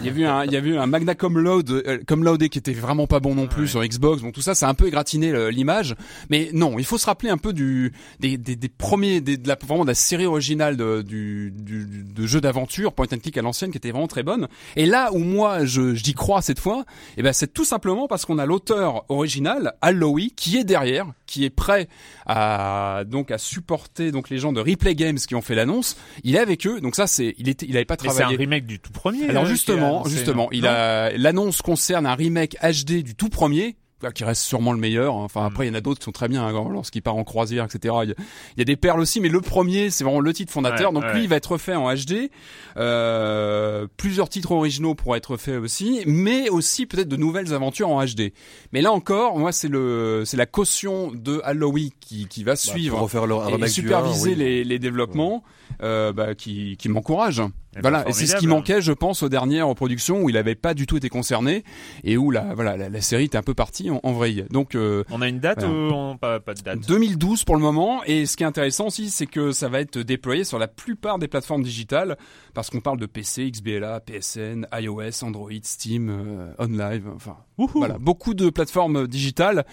il 0.00 0.06
y 0.06 0.08
a 0.08 0.12
eu 0.12 0.24
un 0.24 0.44
il 0.44 0.52
y 0.52 0.56
a 0.56 0.60
eu 0.60 0.76
un 0.76 0.86
Magna 0.86 1.14
Cum 1.14 1.38
Laude 1.38 1.70
euh, 1.70 1.98
Cum 2.06 2.24
Laude 2.24 2.48
qui 2.48 2.58
était 2.58 2.72
vraiment 2.72 3.06
pas 3.06 3.20
bon 3.20 3.34
non 3.34 3.46
plus 3.46 3.62
Ouais. 3.64 3.68
sur 3.68 3.84
Xbox 3.84 4.22
bon 4.22 4.32
tout 4.32 4.40
ça 4.42 4.54
ça 4.54 4.66
a 4.66 4.70
un 4.70 4.74
peu 4.74 4.86
égratigné 4.88 5.50
l'image 5.50 5.94
mais 6.30 6.50
non 6.52 6.78
il 6.78 6.84
faut 6.84 6.98
se 6.98 7.06
rappeler 7.06 7.30
un 7.30 7.38
peu 7.38 7.52
du 7.52 7.92
des, 8.20 8.36
des, 8.36 8.56
des 8.56 8.68
premiers 8.68 9.20
des, 9.20 9.36
de 9.36 9.46
la 9.48 9.56
vraiment 9.66 9.84
de 9.84 9.88
la 9.90 9.94
série 9.94 10.26
originale 10.26 10.76
de, 10.76 11.02
du, 11.02 11.50
du 11.54 11.86
de 11.86 12.26
jeu 12.26 12.40
d'aventure 12.40 12.92
point 12.92 13.06
and 13.12 13.18
click 13.18 13.36
à 13.38 13.42
l'ancienne 13.42 13.70
qui 13.70 13.78
était 13.78 13.90
vraiment 13.90 14.06
très 14.14 14.22
bonne. 14.22 14.46
Et 14.76 14.86
là 14.86 15.12
où 15.12 15.18
moi 15.18 15.64
je 15.64 15.92
j'y 15.94 16.14
crois 16.14 16.40
cette 16.40 16.60
fois 16.60 16.84
et 17.16 17.22
ben 17.22 17.32
c'est 17.32 17.52
tout 17.52 17.64
simplement 17.64 18.06
parce 18.06 18.24
qu'on 18.24 18.38
a 18.38 18.46
l'auteur 18.46 19.04
original 19.08 19.74
Alloy 19.82 20.30
qui 20.36 20.56
est 20.56 20.62
derrière 20.62 21.06
qui 21.26 21.44
est 21.44 21.50
prêt 21.50 21.88
à 22.26 23.02
donc 23.08 23.32
à 23.32 23.38
supporter 23.38 24.12
donc 24.12 24.30
les 24.30 24.38
gens 24.38 24.52
de 24.52 24.60
Replay 24.60 24.94
Games 24.94 25.18
qui 25.18 25.34
ont 25.34 25.42
fait 25.42 25.56
l'annonce. 25.56 25.96
Il 26.22 26.36
est 26.36 26.38
avec 26.38 26.64
eux. 26.68 26.80
Donc 26.80 26.94
ça 26.94 27.08
c'est 27.08 27.34
il 27.38 27.48
était 27.48 27.66
il 27.66 27.74
avait 27.76 27.84
pas 27.84 27.96
Mais 28.00 28.08
c'est 28.10 28.14
un 28.14 28.18
travaillé 28.18 28.38
remake 28.38 28.66
du 28.66 28.78
tout 28.78 28.92
premier. 28.92 29.28
alors 29.28 29.44
euh, 29.44 29.48
justement, 29.48 30.04
justement, 30.04 30.48
il 30.52 30.64
a 30.68 31.10
l'annonce 31.16 31.60
concerne 31.60 32.06
un 32.06 32.14
remake 32.14 32.56
HD 32.62 33.02
du 33.02 33.16
tout 33.16 33.28
premier 33.28 33.74
qui 34.14 34.24
reste 34.24 34.42
sûrement 34.42 34.72
le 34.72 34.78
meilleur. 34.78 35.14
hein. 35.14 35.22
Enfin 35.24 35.46
après 35.46 35.66
il 35.66 35.68
y 35.68 35.72
en 35.72 35.74
a 35.74 35.80
d'autres 35.80 35.98
qui 36.00 36.04
sont 36.04 36.12
très 36.12 36.28
bien 36.28 36.44
hein, 36.46 36.68
lorsqu'il 36.70 37.00
part 37.02 37.16
en 37.16 37.24
croisière, 37.24 37.64
etc. 37.64 37.94
Il 38.02 38.08
y, 38.10 38.12
a, 38.12 38.14
il 38.56 38.58
y 38.58 38.62
a 38.62 38.64
des 38.64 38.76
perles 38.76 39.00
aussi, 39.00 39.20
mais 39.20 39.28
le 39.30 39.40
premier 39.40 39.90
c'est 39.90 40.04
vraiment 40.04 40.20
le 40.20 40.32
titre 40.32 40.52
fondateur. 40.52 40.90
Ouais, 40.90 40.94
Donc 40.94 41.04
ouais. 41.04 41.14
lui 41.14 41.22
il 41.24 41.28
va 41.28 41.36
être 41.36 41.52
refait 41.52 41.74
en 41.74 41.92
HD. 41.94 42.30
Euh, 42.76 43.86
plusieurs 43.96 44.28
titres 44.28 44.52
originaux 44.52 44.94
pourraient 44.94 45.18
être 45.18 45.36
faits 45.36 45.58
aussi, 45.58 46.02
mais 46.06 46.48
aussi 46.50 46.86
peut-être 46.86 47.08
de 47.08 47.16
nouvelles 47.16 47.52
aventures 47.54 47.88
en 47.88 48.04
HD. 48.04 48.32
Mais 48.72 48.82
là 48.82 48.92
encore, 48.92 49.38
moi 49.38 49.52
c'est 49.52 49.68
le 49.68 50.22
c'est 50.26 50.36
la 50.36 50.46
caution 50.46 51.10
de 51.12 51.40
Halloween 51.44 51.90
qui 52.00 52.26
qui 52.28 52.44
va 52.44 52.52
Bah, 52.52 52.56
suivre 52.56 52.96
pour 52.96 53.04
refaire 53.04 53.26
le, 53.26 53.36
un 53.36 53.58
et 53.58 53.68
superviser 53.68 54.30
oui. 54.30 54.36
les, 54.36 54.64
les 54.64 54.78
développements 54.78 55.42
euh, 55.82 56.12
bah, 56.12 56.34
qui, 56.34 56.76
qui 56.76 56.88
m'encourage. 56.88 57.42
Voilà, 57.80 58.08
et 58.08 58.12
c'est 58.12 58.26
ce 58.26 58.36
qui 58.36 58.46
manquait, 58.46 58.80
je 58.80 58.92
pense, 58.92 59.22
aux 59.22 59.28
dernières 59.28 59.68
reproductions 59.68 60.22
où 60.22 60.30
il 60.30 60.36
avait 60.36 60.54
pas 60.54 60.74
du 60.74 60.86
tout 60.86 60.96
été 60.96 61.08
concerné 61.08 61.64
et 62.02 62.16
où 62.16 62.30
la 62.30 62.54
voilà 62.54 62.76
la, 62.76 63.00
série 63.00 63.24
était 63.24 63.38
un 63.38 63.42
peu 63.42 63.54
partie 63.54 63.90
en, 63.90 64.12
vrille. 64.12 64.44
Donc 64.50 64.74
euh, 64.74 65.04
on 65.10 65.20
a 65.22 65.28
une 65.28 65.40
date 65.40 65.64
ou 65.64 66.16
pas, 66.20 66.40
pas 66.40 66.54
de 66.54 66.60
date 66.60 66.80
2012 66.86 67.44
pour 67.44 67.56
le 67.56 67.62
moment. 67.62 68.02
Et 68.04 68.26
ce 68.26 68.36
qui 68.36 68.42
est 68.42 68.46
intéressant 68.46 68.86
aussi, 68.86 69.10
c'est 69.10 69.26
que 69.26 69.52
ça 69.52 69.68
va 69.68 69.80
être 69.80 69.98
déployé 69.98 70.44
sur 70.44 70.58
la 70.58 70.68
plupart 70.68 71.18
des 71.18 71.28
plateformes 71.28 71.62
digitales 71.62 72.16
parce 72.54 72.70
qu'on 72.70 72.80
parle 72.80 72.98
de 72.98 73.06
PC, 73.06 73.50
XBLA, 73.50 74.00
PSN, 74.00 74.66
iOS, 74.72 75.24
Android, 75.24 75.50
Steam, 75.62 76.08
euh, 76.10 76.52
OnLive, 76.58 77.08
enfin 77.14 77.36
voilà, 77.56 77.98
beaucoup 77.98 78.34
de 78.34 78.50
plateformes 78.50 79.06
digitales. 79.06 79.64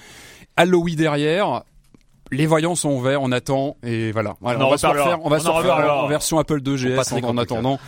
Halloween 0.58 0.96
derrière, 0.96 1.64
les 2.32 2.46
voyants 2.46 2.76
sont 2.76 2.92
ouverts, 2.92 3.22
on 3.22 3.32
attend 3.32 3.78
et 3.84 4.12
voilà. 4.12 4.36
on, 4.42 4.70
va 4.70 4.78
se 4.78 4.88
refaire, 4.88 5.20
on 5.24 5.30
va 5.30 5.40
se 5.40 5.48
refaire 5.48 5.96
en 5.96 6.08
version 6.08 6.40
Apple 6.40 6.62
2GS 6.62 7.24
en 7.26 7.38
attendant. 7.38 7.80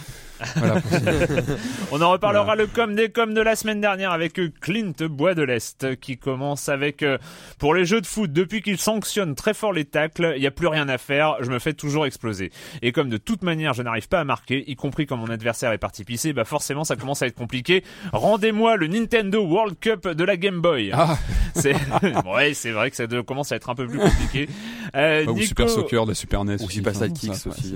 On 1.91 2.01
en 2.01 2.11
reparlera 2.11 2.55
le 2.55 2.67
com 2.67 2.95
des 2.95 3.09
com 3.09 3.33
de 3.33 3.41
la 3.41 3.55
semaine 3.55 3.81
dernière 3.81 4.11
avec 4.11 4.39
Clint 4.61 4.93
Bois 5.09 5.35
de 5.35 5.43
l'Est 5.43 5.99
qui 5.99 6.17
commence 6.17 6.69
avec 6.69 7.03
euh, 7.03 7.17
pour 7.59 7.73
les 7.73 7.85
jeux 7.85 8.01
de 8.01 8.07
foot 8.07 8.31
depuis 8.31 8.61
qu'il 8.61 8.77
sanctionne 8.77 9.35
très 9.35 9.53
fort 9.53 9.73
les 9.73 9.85
tacles, 9.85 10.33
il 10.35 10.41
n'y 10.41 10.47
a 10.47 10.51
plus 10.51 10.67
rien 10.67 10.89
à 10.89 10.97
faire, 10.97 11.37
je 11.41 11.49
me 11.49 11.59
fais 11.59 11.73
toujours 11.73 12.05
exploser. 12.05 12.51
Et 12.81 12.91
comme 12.91 13.09
de 13.09 13.17
toute 13.17 13.43
manière 13.43 13.73
je 13.73 13.83
n'arrive 13.83 14.07
pas 14.07 14.19
à 14.19 14.23
marquer, 14.23 14.63
y 14.69 14.75
compris 14.75 15.05
quand 15.05 15.17
mon 15.17 15.29
adversaire 15.29 15.71
est 15.71 15.77
parti 15.77 16.03
pisser, 16.03 16.33
bah 16.33 16.45
forcément 16.45 16.83
ça 16.83 16.95
commence 16.95 17.21
à 17.21 17.27
être 17.27 17.35
compliqué. 17.35 17.83
Rendez-moi 18.11 18.77
le 18.77 18.87
Nintendo 18.87 19.43
World 19.43 19.77
Cup 19.79 20.07
de 20.07 20.23
la 20.23 20.37
Game 20.37 20.61
Boy. 20.61 20.91
Ah. 20.93 21.17
C'est 21.55 21.75
ouais, 22.25 22.53
c'est 22.53 22.71
vrai 22.71 22.89
que 22.89 22.95
ça 22.95 23.05
commence 23.25 23.51
à 23.51 23.55
être 23.55 23.69
un 23.69 23.75
peu 23.75 23.87
plus 23.87 23.99
compliqué. 23.99 24.49
Euh, 24.95 25.25
Ou 25.25 25.41
Super 25.41 25.69
Soccer 25.69 26.05
de 26.05 26.13
Super 26.13 26.45
NES 26.45 26.57
ou 26.61 26.69
Super 26.69 26.93
Sidekicks 26.93 27.47
aussi. 27.47 27.73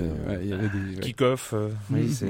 Kick-off, 1.02 1.56
oui, 1.90 2.14
c'est 2.14 2.28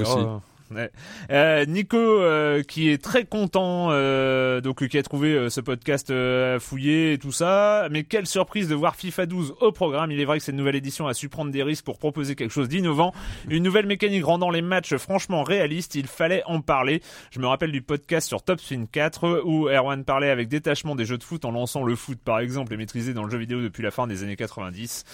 euh, 1.32 1.66
Nico 1.66 1.98
euh, 1.98 2.64
qui 2.64 2.90
est 2.90 3.02
très 3.02 3.26
content, 3.26 3.90
euh, 3.92 4.62
donc 4.62 4.86
qui 4.88 4.98
a 4.98 5.04
trouvé 5.04 5.50
ce 5.50 5.62
podcast 5.62 6.12
fouillé 6.60 7.14
et 7.14 7.18
tout 7.18 7.32
ça. 7.32 7.88
Mais 7.92 8.04
quelle 8.04 8.28
surprise 8.28 8.68
de 8.68 8.76
voir 8.76 8.96
FIFA 8.96 9.26
12 9.26 9.56
au 9.62 9.72
programme. 9.72 10.12
Il 10.12 10.20
est 10.20 10.26
vrai 10.26 10.40
que 10.40 10.44
cette 10.44 10.56
nouvelle 10.56 10.76
édition 10.76 11.08
a 11.08 11.14
su 11.14 11.30
prendre 11.30 11.52
des 11.52 11.64
risques 11.64 11.86
pour 11.86 11.98
proposer 11.98 12.36
quelque 12.36 12.52
chose 12.52 12.70
d'innovant, 12.70 13.14
une 13.50 13.64
nouvelle 13.64 13.86
mécanique 13.86 14.26
rendant 14.26 14.50
les 14.50 14.62
matchs 14.62 14.96
franchement 14.96 15.44
réalistes. 15.44 15.96
Il 15.96 16.08
fallait 16.08 16.44
en 16.46 16.62
parler. 16.62 17.02
Je 17.32 17.40
me 17.40 17.48
rappelle 17.48 17.72
du 17.72 17.82
podcast 17.82 18.28
sur 18.28 18.44
Top 18.44 18.60
Spin 18.60 18.86
4 18.92 19.44
où 19.46 19.70
Erwan 19.70 20.04
parlait 20.04 20.30
avec 20.30 20.48
détachement 20.48 20.96
des 20.96 21.06
jeux 21.06 21.18
de 21.18 21.24
foot 21.24 21.46
en 21.46 21.52
lançant 21.52 21.84
le 21.84 21.96
foot 21.96 22.20
par 22.24 22.40
exemple 22.40 22.74
et 22.74 22.78
maîtrisé 22.78 23.14
dans 23.14 23.24
le 23.24 23.30
jeu 23.30 23.38
vidéo 23.38 23.62
depuis 23.62 23.84
la 23.84 23.92
fin 23.92 24.08
des 24.08 24.24
années 24.24 24.36
90. 24.36 25.06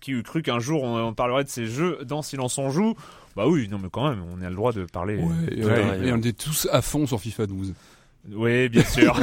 Qui 0.00 0.12
eût 0.12 0.22
cru 0.22 0.42
qu'un 0.42 0.58
jour 0.58 0.82
on, 0.82 1.14
parlerait 1.14 1.44
de 1.44 1.48
ces 1.48 1.66
jeux 1.66 1.98
dans 2.04 2.22
Silence 2.22 2.58
on 2.58 2.70
joue? 2.70 2.96
Bah 3.36 3.46
oui, 3.46 3.68
non 3.70 3.78
mais 3.78 3.88
quand 3.90 4.08
même, 4.08 4.22
on 4.30 4.42
a 4.42 4.50
le 4.50 4.54
droit 4.54 4.72
de 4.72 4.84
parler. 4.84 5.16
Ouais, 5.16 6.06
et, 6.06 6.12
on 6.12 6.20
est 6.20 6.38
tous 6.38 6.68
à 6.70 6.82
fond 6.82 7.06
sur 7.06 7.20
FIFA 7.20 7.46
12. 7.46 7.74
Oui, 8.30 8.68
bien 8.68 8.84
sûr. 8.84 9.18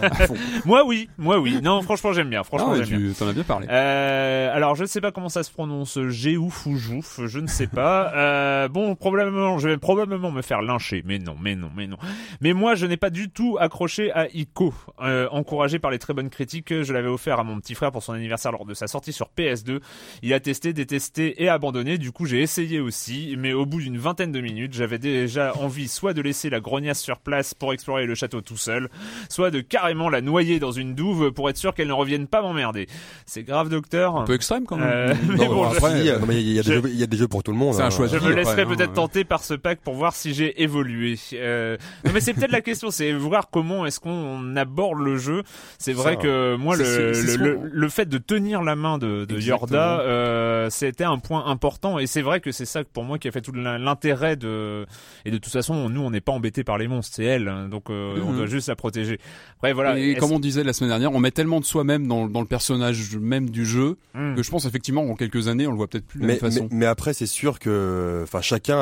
moi, 0.64 0.84
oui, 0.84 1.08
moi, 1.16 1.38
oui. 1.38 1.60
Non, 1.62 1.80
franchement, 1.82 2.12
j'aime 2.12 2.28
bien. 2.28 2.42
Franchement, 2.42 2.74
ah 2.74 2.82
tu 2.84 3.14
en 3.22 3.28
as 3.28 3.32
bien 3.32 3.44
parlé. 3.44 3.68
Euh, 3.70 4.52
alors, 4.52 4.74
je 4.74 4.82
ne 4.82 4.88
sais 4.88 5.00
pas 5.00 5.12
comment 5.12 5.28
ça 5.28 5.44
se 5.44 5.50
prononce, 5.52 5.96
Géouf 6.08 6.66
ou 6.66 6.76
Jouf, 6.76 7.20
je 7.26 7.38
ne 7.38 7.46
sais 7.46 7.66
pas. 7.66 8.12
Euh, 8.22 8.68
bon, 8.68 8.94
probablement, 8.94 9.58
je 9.58 9.68
vais 9.68 9.78
probablement 9.78 10.30
me 10.30 10.42
faire 10.42 10.62
lyncher, 10.62 11.02
mais 11.04 11.18
non, 11.18 11.34
mais 11.40 11.54
non, 11.54 11.70
mais 11.74 11.86
non. 11.86 11.96
Mais 12.40 12.52
moi, 12.52 12.74
je 12.74 12.86
n'ai 12.86 12.96
pas 12.96 13.10
du 13.10 13.30
tout 13.30 13.56
accroché 13.58 14.12
à 14.12 14.28
Ico. 14.28 14.74
Euh, 15.00 15.28
encouragé 15.30 15.78
par 15.78 15.90
les 15.90 15.98
très 15.98 16.14
bonnes 16.14 16.30
critiques, 16.30 16.82
je 16.82 16.92
l'avais 16.92 17.08
offert 17.08 17.40
à 17.40 17.44
mon 17.44 17.58
petit 17.58 17.74
frère 17.74 17.90
pour 17.90 18.02
son 18.02 18.12
anniversaire 18.12 18.52
lors 18.52 18.64
de 18.64 18.74
sa 18.74 18.86
sortie 18.86 19.12
sur 19.12 19.30
PS2. 19.36 19.80
Il 20.22 20.32
a 20.34 20.40
testé, 20.40 20.72
détesté 20.72 21.42
et 21.42 21.48
abandonné. 21.48 21.98
Du 21.98 22.12
coup, 22.12 22.26
j'ai 22.26 22.42
essayé 22.42 22.80
aussi, 22.80 23.34
mais 23.38 23.52
au 23.52 23.66
bout 23.66 23.80
d'une 23.80 23.98
vingtaine 23.98 24.32
de 24.32 24.40
minutes, 24.40 24.74
j'avais 24.74 24.98
déjà 24.98 25.54
envie 25.56 25.88
soit 25.88 26.12
de 26.12 26.22
laisser 26.22 26.50
la 26.50 26.60
grognasse 26.60 27.00
sur 27.00 27.18
place 27.18 27.54
pour 27.54 27.72
explorer 27.72 28.06
le 28.06 28.14
château 28.14 28.31
tout 28.40 28.56
seul, 28.56 28.88
soit 29.28 29.50
de 29.50 29.60
carrément 29.60 30.08
la 30.08 30.20
noyer 30.20 30.58
dans 30.58 30.72
une 30.72 30.94
douve 30.94 31.32
pour 31.32 31.50
être 31.50 31.56
sûr 31.56 31.74
qu'elle 31.74 31.88
ne 31.88 31.92
revienne 31.92 32.26
pas 32.26 32.42
m'emmerder. 32.42 32.86
C'est 33.26 33.42
grave, 33.42 33.68
docteur. 33.68 34.16
Un 34.16 34.24
peu 34.24 34.34
extrême 34.34 34.64
quand 34.64 34.76
même. 34.76 34.88
Euh, 34.88 35.14
mais 35.28 35.48
bon, 35.48 35.64
après, 35.64 36.00
il 36.00 36.06
y, 36.06 37.02
a 37.02 37.06
des 37.06 37.16
jeux 37.16 37.28
pour 37.28 37.42
tout 37.42 37.52
le 37.52 37.58
monde. 37.58 37.74
C'est 37.74 37.82
un 37.82 37.86
hein. 37.86 37.90
choix. 37.90 38.06
Je 38.06 38.16
me 38.16 38.32
laisserai 38.32 38.66
peut-être 38.66 38.92
tenter 38.92 39.24
par 39.24 39.44
ce 39.44 39.54
pack 39.54 39.80
pour 39.80 39.94
voir 39.94 40.14
si 40.14 40.34
j'ai 40.34 40.62
évolué. 40.62 41.18
Euh, 41.34 41.76
non, 42.04 42.12
mais 42.14 42.20
c'est 42.20 42.34
peut-être 42.34 42.52
la 42.52 42.60
question, 42.60 42.90
c'est 42.90 43.12
voir 43.12 43.50
comment 43.50 43.86
est-ce 43.86 44.00
qu'on 44.00 44.56
aborde 44.56 44.98
le 44.98 45.16
jeu. 45.16 45.42
C'est 45.78 45.92
vrai 45.92 46.16
que 46.16 46.56
moi, 46.56 46.76
le, 46.76 47.12
le, 47.36 47.60
le, 47.70 47.88
fait 47.88 48.08
de 48.08 48.18
tenir 48.18 48.62
la 48.62 48.76
main 48.76 48.98
de, 48.98 49.24
de 49.24 49.40
Yorda, 49.40 50.00
euh, 50.00 50.70
c'était 50.70 51.04
un 51.04 51.18
point 51.18 51.46
important. 51.46 51.98
Et 51.98 52.06
c'est 52.06 52.22
vrai 52.22 52.40
que 52.40 52.52
c'est 52.52 52.64
ça 52.64 52.82
pour 52.84 53.04
moi 53.04 53.18
qui 53.18 53.28
a 53.28 53.30
fait 53.30 53.40
tout 53.40 53.52
l'intérêt 53.52 54.36
de. 54.36 54.86
Et 55.24 55.30
de 55.30 55.38
toute 55.38 55.52
façon, 55.52 55.88
nous, 55.88 56.00
on 56.00 56.10
n'est 56.10 56.20
pas 56.20 56.32
embêtés 56.32 56.64
par 56.64 56.78
les 56.78 56.88
monstres, 56.88 57.16
c'est 57.16 57.24
elle. 57.24 57.48
Hein. 57.48 57.68
Donc, 57.68 57.90
euh, 57.90 58.20
on 58.22 58.32
doit 58.32 58.42
mhm. 58.42 58.50
juste 58.50 58.68
la 58.68 58.76
protéger. 58.76 59.18
Après, 59.56 59.72
voilà. 59.72 59.98
Et 59.98 60.14
comme 60.14 60.32
on 60.32 60.40
disait 60.40 60.64
la 60.64 60.72
semaine 60.72 60.90
dernière, 60.90 61.12
on 61.12 61.20
met 61.20 61.30
tellement 61.30 61.60
de 61.60 61.64
soi-même 61.64 62.06
dans, 62.06 62.26
dans, 62.26 62.40
le 62.40 62.46
personnage 62.46 63.16
même 63.16 63.50
du 63.50 63.64
jeu 63.64 63.96
hmm. 64.14 64.34
que 64.34 64.42
je 64.42 64.50
pense 64.50 64.64
effectivement 64.64 65.02
en 65.02 65.14
quelques 65.14 65.48
années, 65.48 65.66
on 65.66 65.70
le 65.70 65.76
voit 65.76 65.86
peut-être 65.88 66.06
plus 66.06 66.20
de 66.20 66.26
mais, 66.26 66.36
la 66.36 66.42
même 66.42 66.52
façon. 66.52 66.68
Mais, 66.70 66.86
après, 66.86 67.14
c'est 67.14 67.26
sûr 67.26 67.58
que, 67.58 68.20
enfin, 68.24 68.40
chacun 68.40 68.78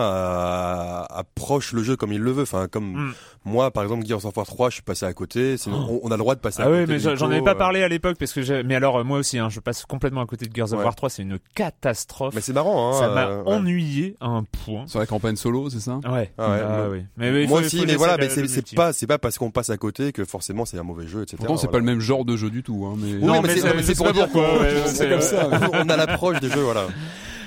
approche 1.10 1.72
le 1.72 1.82
jeu 1.82 1.96
comme 1.96 2.12
il 2.12 2.20
le 2.20 2.32
veut. 2.32 2.42
Enfin, 2.42 2.66
comme 2.68 3.08
hmm. 3.08 3.12
moi, 3.44 3.70
par 3.70 3.82
exemple, 3.82 4.06
Gears 4.06 4.24
of 4.24 4.36
War 4.36 4.46
3, 4.46 4.70
je 4.70 4.74
suis 4.74 4.82
passé 4.82 5.06
à 5.06 5.12
côté. 5.12 5.56
Oh. 5.66 6.00
On, 6.02 6.08
a 6.08 6.14
le 6.14 6.18
droit 6.18 6.34
de 6.34 6.40
passer 6.40 6.62
à 6.62 6.64
ah 6.64 6.68
côté. 6.68 6.80
oui, 6.80 6.86
mais 6.88 7.16
j'en 7.16 7.30
avais 7.30 7.42
pas 7.42 7.52
euh. 7.52 7.54
parlé 7.54 7.82
à 7.82 7.88
l'époque 7.88 8.16
parce 8.18 8.32
que 8.32 8.62
mais 8.62 8.74
alors 8.74 9.04
moi 9.04 9.18
aussi, 9.18 9.38
hein, 9.38 9.48
je 9.48 9.60
passe 9.60 9.84
complètement 9.84 10.22
à 10.22 10.26
côté 10.26 10.46
de 10.46 10.54
Gears 10.54 10.72
of 10.72 10.82
War 10.82 10.94
3. 10.94 11.10
C'est 11.10 11.22
une 11.22 11.38
catastrophe. 11.54 12.34
Mais 12.34 12.40
c'est 12.40 12.52
marrant. 12.52 12.90
Hein, 12.90 12.98
ça 12.98 13.08
m'a 13.08 13.26
euh, 13.28 13.42
ennuyé 13.44 14.16
à 14.20 14.26
un 14.26 14.44
point. 14.44 14.86
Sur 14.86 14.98
la 14.98 15.06
campagne 15.06 15.36
solo, 15.36 15.70
c'est 15.70 15.80
ça? 15.80 16.00
Ouais. 16.10 16.32
Ah 16.38 16.50
ouais. 16.50 16.60
Ah 16.62 16.88
oui. 16.90 17.04
Mais, 17.16 17.46
moi 17.46 17.60
aussi, 17.60 17.84
mais 17.86 17.96
voilà, 17.96 18.16
mais 18.16 18.28
c'est 18.28 18.74
pas, 18.74 18.92
c'est 18.92 19.06
pas 19.06 19.18
parce 19.30 19.38
qu'on 19.38 19.52
passe 19.52 19.70
à 19.70 19.76
côté 19.76 20.10
que 20.10 20.24
forcément 20.24 20.64
c'est 20.64 20.76
un 20.76 20.82
mauvais 20.82 21.06
jeu, 21.06 21.22
etc. 21.22 21.36
Pourtant, 21.38 21.56
c'est 21.56 21.70
pas 21.70 21.78
le 21.78 21.84
même 21.84 22.00
genre 22.00 22.24
de 22.24 22.36
jeu 22.36 22.50
du 22.50 22.64
tout. 22.64 22.84
Hein, 22.84 22.96
mais... 22.98 23.12
Oui, 23.24 23.38
mais, 23.44 23.82
c'est 23.84 23.94
pour 23.94 24.12
dire 24.12 24.28
pourquoi. 24.28 24.66
c'est 24.86 25.08
comme 25.08 25.20
ça. 25.20 25.48
On 25.72 25.88
a 25.88 25.96
l'approche 25.96 26.40
des 26.40 26.50
jeux, 26.50 26.62
voilà. 26.62 26.88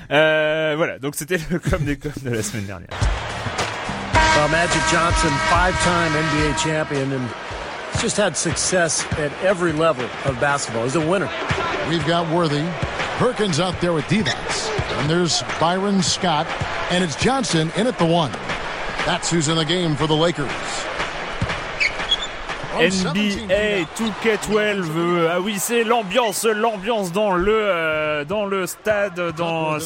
Euh, 0.10 0.76
voilà, 0.78 0.98
donc 0.98 1.16
c'était 1.16 1.38
le 1.50 1.60
com 1.60 1.84
des 1.84 1.98
coms 1.98 2.14
de 2.24 2.30
la 2.30 2.42
semaine 2.42 2.68
dernière. 2.68 2.88
Well, 4.38 4.50
Magic 4.50 4.82
Johnson, 4.90 5.30
five-time 5.50 6.14
NBA 6.14 6.58
champion, 6.58 7.12
and 7.12 7.28
just 8.02 8.16
had 8.18 8.38
success 8.38 9.06
at 9.20 9.34
every 9.44 9.74
level 9.74 10.06
of 10.24 10.40
basketball. 10.40 10.86
He's 10.86 10.96
a 10.96 11.06
winner. 11.06 11.30
We've 11.90 12.08
got 12.08 12.30
Worthy, 12.34 12.64
Perkins 13.18 13.60
out 13.60 13.76
there 13.82 13.92
with 13.92 14.06
Divac, 14.06 14.38
and 15.00 15.10
there's 15.10 15.44
Byron 15.60 16.02
Scott, 16.02 16.48
and 16.92 17.04
it's 17.04 17.18
Johnson 17.18 17.74
in 17.76 17.88
at 17.88 18.00
the 18.00 18.06
one. 18.06 18.32
That's 19.06 19.30
who's 19.30 19.50
in 19.50 19.58
the 19.58 19.66
game 19.66 19.98
for 19.98 20.08
the 20.08 20.16
Lakers. 20.16 20.50
NBA 22.80 23.84
2K12 23.98 25.30
ah 25.32 25.40
oui 25.40 25.56
c'est 25.60 25.84
l'ambiance 25.84 26.46
l'ambiance 26.46 27.12
dans 27.12 27.34
le 27.34 27.54
euh, 27.54 28.26
dans 28.26 28.46
le 28.46 28.66
stade 28.66 29.20
dans 29.38 29.76
euh, 29.76 29.80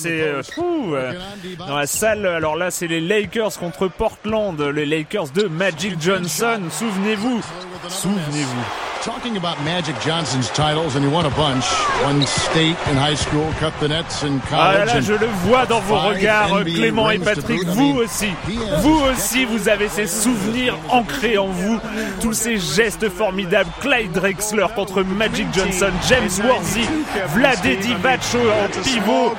euh, 0.57 1.13
dans 1.57 1.75
la 1.75 1.87
salle. 1.87 2.25
Alors 2.25 2.55
là 2.55 2.71
c'est 2.71 2.87
les 2.87 3.01
Lakers 3.01 3.57
contre 3.59 3.87
Portland. 3.87 4.59
Les 4.59 4.85
Lakers 4.85 5.29
de 5.29 5.43
Magic 5.47 6.01
Johnson. 6.01 6.61
Souvenez-vous 6.69 7.41
souvenez-vous 7.89 8.86
talking 9.07 9.37
about 9.37 9.57
Magic 9.63 9.95
Johnson's 10.01 10.49
titles, 10.49 10.97
and 10.97 11.05
he 11.05 11.09
won 11.09 11.25
a 11.25 11.29
bunch. 11.29 11.63
One 12.03 12.21
state 12.27 12.75
in 12.89 12.97
high 12.97 13.15
school, 13.15 13.49
cut 13.57 13.73
the 13.79 13.87
nets 13.87 14.23
in 14.23 14.41
college. 14.41 14.51
Ah 14.51 14.73
là, 14.79 14.85
là, 14.85 14.99
je 14.99 15.13
le 15.13 15.27
vois 15.45 15.65
dans 15.65 15.79
vos 15.79 15.97
regards, 15.97 16.65
Clément 16.65 17.09
et 17.09 17.17
Patrick. 17.17 17.63
Vous 17.67 17.99
aussi, 18.03 18.27
vous 18.81 18.99
aussi, 19.09 19.45
vous 19.45 19.69
avez 19.69 19.87
ces 19.87 20.07
souvenirs 20.07 20.75
ancrés 20.89 21.37
en 21.37 21.47
vous, 21.47 21.79
tous 22.19 22.33
ces 22.33 22.57
gestes 22.57 23.07
formidables. 23.07 23.69
Clyde 23.79 24.11
Drexler 24.11 24.67
contre 24.75 25.03
Magic 25.03 25.47
Johnson, 25.53 25.91
James 26.09 26.45
Worthy, 26.45 26.85
Vlade 27.33 27.79
Divac 27.79 28.19
en 28.35 28.81
pivot. 28.81 29.33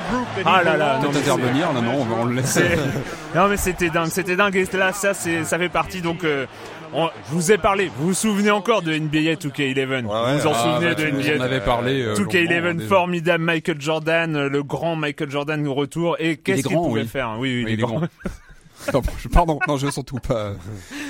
Ah 0.45 0.63
là 0.63 0.77
là, 0.77 0.99
non, 1.03 1.09
intervenir, 1.09 1.71
non, 1.73 1.81
non, 1.83 2.07
on 2.21 2.25
le 2.25 2.35
laisser. 2.37 2.69
non 3.35 3.47
mais 3.47 3.57
c'était 3.57 3.89
dingue, 3.89 4.09
c'était 4.09 4.35
dingue. 4.35 4.55
Et 4.55 4.67
là, 4.75 4.93
ça, 4.93 5.13
ça 5.13 5.59
fait 5.59 5.69
partie 5.69 6.01
donc. 6.01 6.23
Euh, 6.23 6.47
je 6.93 7.33
vous 7.33 7.51
ai 7.51 7.57
parlé. 7.57 7.91
Vous 7.97 8.07
vous 8.07 8.13
souvenez 8.13 8.51
encore 8.51 8.81
de 8.81 8.93
NBA 8.93 9.35
2K11 9.35 10.01
Vous 10.01 10.07
vous 10.07 10.47
en 10.47 10.53
ah, 10.53 10.79
souvenez 10.79 10.93
bah, 10.93 10.95
de 10.95 11.09
NBA 11.09 11.37
On 11.37 11.41
avait 11.41 11.61
parlé. 11.61 12.05
2K11 12.13 12.81
euh, 12.81 12.87
formidable, 12.87 13.43
Michael 13.43 13.81
Jordan, 13.81 14.35
euh, 14.35 14.49
le 14.49 14.63
grand 14.63 14.95
Michael 14.95 15.29
Jordan 15.29 15.67
au 15.67 15.73
retour. 15.73 16.15
Et 16.19 16.37
qu'est-ce 16.37 16.67
qu'il 16.67 16.77
pouvait 16.77 17.05
faire 17.05 17.35
Oui, 17.37 17.63
oui, 17.63 17.73
il, 17.73 17.73
est 17.73 17.77
grand. 17.77 18.01
pardon, 19.33 19.59
non, 19.67 19.77
je 19.77 19.85
veux 19.87 19.91
surtout 19.91 20.17
pas 20.17 20.53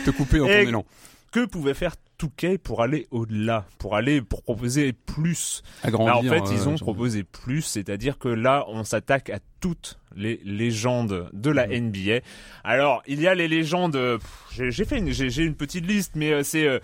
te 0.05 0.11
couper 0.11 0.39
dans 0.39 0.47
ton 0.47 0.51
élan 0.51 0.85
que 1.31 1.45
pouvait 1.45 1.73
faire 1.73 1.95
Touquet 2.17 2.57
pour 2.57 2.81
aller 2.81 3.07
au-delà, 3.11 3.65
pour 3.77 3.95
aller 3.95 4.21
pour 4.21 4.43
proposer 4.43 4.91
plus? 4.91 5.63
Agrandir, 5.83 6.33
en 6.33 6.35
fait, 6.35 6.53
ils 6.53 6.67
ont 6.67 6.75
proposé 6.75 7.23
plus, 7.23 7.61
c'est-à-dire 7.61 8.17
que 8.17 8.27
là, 8.27 8.65
on 8.67 8.83
s'attaque 8.83 9.29
à 9.29 9.39
toutes 9.61 9.98
les 10.15 10.39
légendes 10.43 11.29
de 11.33 11.49
la 11.49 11.67
mhm. 11.67 11.89
NBA. 11.89 12.19
Alors, 12.63 13.03
il 13.07 13.21
y 13.21 13.27
a 13.27 13.35
les 13.35 13.47
légendes. 13.47 14.19
J'ai 14.51 14.85
fait, 14.85 14.97
une, 14.97 15.11
j'ai 15.11 15.43
une 15.43 15.55
petite 15.55 15.85
liste, 15.85 16.13
mais 16.15 16.31
euh, 16.31 16.43
c'est 16.43 16.67
euh, 16.67 16.79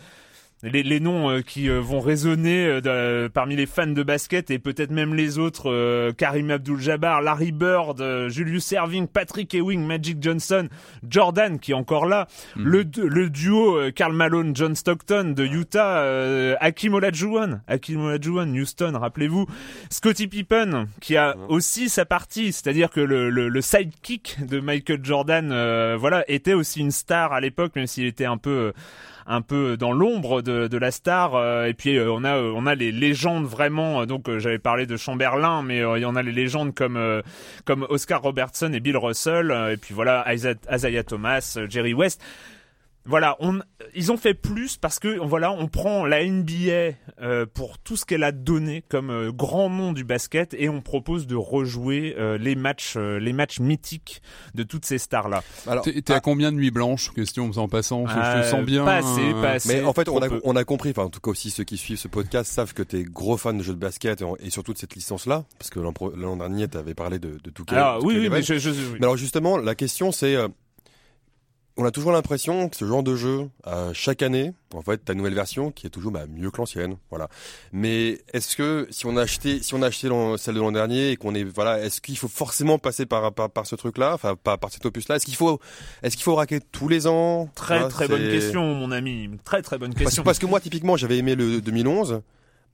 les, 0.65 0.84
les 0.84 1.00
noms 1.00 1.29
euh, 1.29 1.41
qui 1.41 1.69
euh, 1.69 1.79
vont 1.79 2.00
résonner 2.00 2.65
euh, 2.86 3.29
parmi 3.29 3.55
les 3.55 3.65
fans 3.65 3.88
de 3.88 4.03
basket 4.03 4.50
et 4.51 4.60
peut-être 4.60 4.91
même 4.91 5.13
les 5.13 5.38
autres 5.38 5.72
euh, 5.72 6.12
Karim 6.12 6.50
Abdul-Jabbar, 6.51 7.22
Larry 7.22 7.51
Bird, 7.51 8.01
euh, 8.01 8.29
Julius 8.29 8.72
Erving, 8.74 9.07
Patrick 9.07 9.53
Ewing, 9.53 9.86
Magic 9.86 10.17
Johnson, 10.22 10.67
Jordan 11.07 11.60
qui 11.60 11.72
est 11.72 11.75
encore 11.75 12.05
là, 12.07 12.27
le, 12.55 12.84
du- 12.84 13.07
le 13.07 13.29
duo 13.29 13.77
euh, 13.77 13.91
Karl 13.91 14.13
Malone, 14.13 14.55
John 14.55 14.75
Stockton 14.75 15.34
de 15.36 15.45
Utah, 15.45 16.00
euh, 16.00 16.55
Hakim 16.60 16.95
Olajuwon, 16.95 17.62
Hakim 17.67 18.01
Olajuwon, 18.01 18.53
Houston, 18.55 18.98
rappelez-vous, 19.00 19.45
Scottie 19.89 20.27
Pippen 20.27 20.88
qui 21.00 21.15
a 21.17 21.36
aussi 21.48 21.89
sa 21.89 22.05
partie, 22.05 22.51
c'est-à-dire 22.51 22.89
que 22.89 23.00
le, 23.01 23.29
le, 23.29 23.50
le 23.50 23.62
sidekick 23.62 24.38
de 24.45 24.60
Michael 24.60 25.00
Jordan, 25.03 25.51
euh, 25.51 25.95
voilà, 26.00 26.24
était 26.27 26.53
aussi 26.53 26.79
une 26.79 26.91
star 26.91 27.34
à 27.34 27.39
l'époque, 27.41 27.75
même 27.75 27.88
s'il 27.88 28.05
était 28.05 28.25
un 28.25 28.38
peu 28.38 28.50
euh, 28.50 28.72
un 29.27 29.41
peu 29.41 29.75
dans 29.77 29.91
l'ombre 29.91 30.41
de, 30.41 30.67
de 30.67 30.77
la 30.77 30.91
star 30.91 31.36
euh, 31.36 31.65
et 31.65 31.74
puis 31.74 31.98
euh, 31.98 32.12
on 32.12 32.24
a 32.24 32.38
euh, 32.38 32.53
on 32.55 32.67
a 32.67 32.75
les 32.75 32.91
légendes 32.91 33.46
vraiment 33.46 34.05
donc 34.05 34.29
j'avais 34.38 34.60
parlé 34.60 34.86
de 34.86 34.98
Chamberlain 34.98 35.63
mais 35.63 35.79
il 35.79 36.01
y 36.01 36.05
en 36.05 36.15
a 36.15 36.22
les 36.22 36.32
légendes 36.32 36.74
comme 36.75 37.00
comme 37.65 37.86
Oscar 37.89 38.22
Robertson 38.22 38.72
et 38.74 38.79
Bill 38.79 38.98
Russell 38.98 39.51
et 39.72 39.77
puis 39.77 39.94
voilà 39.94 40.25
Isaiah, 40.34 41.03
Thomas 41.03 41.58
Jerry 41.70 41.94
West 41.94 42.22
voilà, 43.05 43.35
on, 43.39 43.59
ils 43.93 44.12
ont 44.12 44.17
fait 44.17 44.33
plus 44.33 44.77
parce 44.77 45.00
que 45.00 45.19
voilà, 45.19 45.51
on 45.51 45.67
prend 45.67 46.05
la 46.05 46.25
NBA 46.25 46.95
euh, 47.21 47.45
pour 47.51 47.77
tout 47.79 47.95
ce 47.95 48.05
qu'elle 48.05 48.24
a 48.24 48.31
donné 48.31 48.83
comme 48.89 49.09
euh, 49.09 49.31
grand 49.31 49.69
nom 49.69 49.93
du 49.93 50.03
basket 50.03 50.53
et 50.57 50.69
on 50.69 50.81
propose 50.81 51.27
de 51.27 51.35
rejouer 51.35 52.15
euh, 52.17 52.38
les 52.38 52.55
matchs, 52.55 52.95
euh, 52.97 53.19
les 53.19 53.33
matchs 53.33 53.59
mythiques 53.59 54.21
de 54.55 54.63
toutes 54.63 54.85
ces 54.85 54.97
stars 54.97 55.29
là. 55.29 55.43
Alors, 55.67 55.83
T'es 55.83 56.01
t'es 56.01 56.13
à 56.13 56.19
combien 56.19 56.51
de 56.51 56.57
nuits 56.57 56.71
blanches? 56.71 57.12
Question 57.13 57.51
en 57.55 57.67
passant. 57.67 58.07
Je, 58.07 58.13
je 58.13 58.41
te 58.41 58.45
sens 58.50 58.63
bien. 58.65 58.85
Pas 58.85 58.97
assez, 58.97 59.21
euh, 59.21 59.41
pas 59.41 59.51
assez. 59.51 59.75
Mais 59.79 59.83
en 59.85 59.93
fait, 59.93 60.09
on 60.09 60.21
a, 60.21 60.27
on 60.43 60.55
a 60.55 60.63
compris, 60.63 60.89
enfin, 60.91 61.03
en 61.03 61.09
tout 61.09 61.19
cas 61.19 61.31
aussi 61.31 61.51
ceux 61.51 61.63
qui 61.63 61.77
suivent 61.77 61.97
ce 61.97 62.07
podcast 62.07 62.51
savent 62.51 62.74
que 62.74 62.83
t'es 62.83 63.03
gros 63.03 63.38
fan 63.38 63.57
de 63.57 63.63
jeux 63.63 63.74
de 63.74 63.79
basket 63.79 64.24
et, 64.39 64.50
surtout 64.50 64.74
de 64.74 64.77
cette 64.77 64.95
licence-là, 64.95 65.45
parce 65.59 65.69
que 65.69 65.79
l'an 65.79 65.93
pro- 65.93 66.12
l'an 66.15 66.38
dernier, 66.38 66.67
t'avais 66.67 66.93
parlé 66.95 67.19
de, 67.19 67.38
de 67.43 67.50
tout 67.50 67.65
Alors 67.69 68.03
oui, 68.03 68.17
oui, 68.17 68.29
mais 68.29 68.41
je, 68.41 68.57
je, 68.57 68.69
oui. 68.71 68.77
Mais 69.00 69.05
alors 69.05 69.17
justement, 69.17 69.57
la 69.57 69.75
question 69.75 70.12
c'est, 70.12 70.35
euh, 70.35 70.47
on 71.77 71.86
a 71.86 71.91
toujours 71.91 72.12
l'impression 72.12 72.70
que 72.70 72.75
ce 72.77 72.86
genre 72.86 73.03
de 73.03 73.15
jeu, 73.15 73.50
euh, 73.67 73.91
chaque 73.94 74.22
année, 74.22 74.53
en 74.74 74.82
fait, 74.82 74.98
ta 75.03 75.13
nouvelle 75.13 75.34
version 75.34 75.72
qui 75.72 75.88
est 75.88 75.89
toujours 75.89 76.12
bah, 76.12 76.25
mieux 76.27 76.50
que 76.50 76.58
l'ancienne, 76.58 76.96
voilà. 77.10 77.27
Mais 77.74 78.22
est-ce 78.34 78.55
que 78.55 78.88
si 78.91 79.05
on 79.05 79.17
a 79.17 79.22
acheté, 79.24 79.62
si 79.62 79.74
on 79.74 79.82
a 79.82 79.88
acheté 79.88 80.08
celle 80.38 80.55
de 80.55 80.60
l'an 80.60 80.72
dernier 80.72 81.12
et 81.12 81.17
qu'on 81.17 81.36
est, 81.36 81.44
voilà, 81.44 81.82
est-ce 81.82 82.00
qu'il 82.00 82.17
faut 82.17 82.29
forcément 82.29 82.77
passer 82.77 83.05
par 83.05 83.34
par, 83.34 83.50
par 83.50 83.65
ce 83.65 83.75
truc-là, 83.75 84.13
enfin 84.13 84.36
par, 84.41 84.58
par 84.58 84.72
cet 84.72 84.86
opus-là? 84.86 85.17
Est-ce 85.17 85.25
qu'il 85.25 85.36
faut, 85.36 85.60
est-ce 86.01 86.15
qu'il 86.15 86.24
faut 86.24 86.36
raquer 86.36 86.60
tous 86.60 86.88
les 86.88 87.08
ans? 87.08 87.50
Très 87.55 87.75
Voilà, 87.75 87.89
très 87.89 88.08
bonne 88.08 88.29
question, 88.29 88.74
mon 88.74 88.91
ami. 88.91 89.29
Très 89.44 89.62
très 89.62 89.77
bonne 89.77 89.94
Parce, 89.94 90.05
question. 90.05 90.24
parce 90.24 90.39
que 90.39 90.46
moi, 90.46 90.62
typiquement, 90.62 90.96
j'avais 90.96 91.17
aimé 91.17 91.36
le 91.36 91.60
2011. 91.62 92.22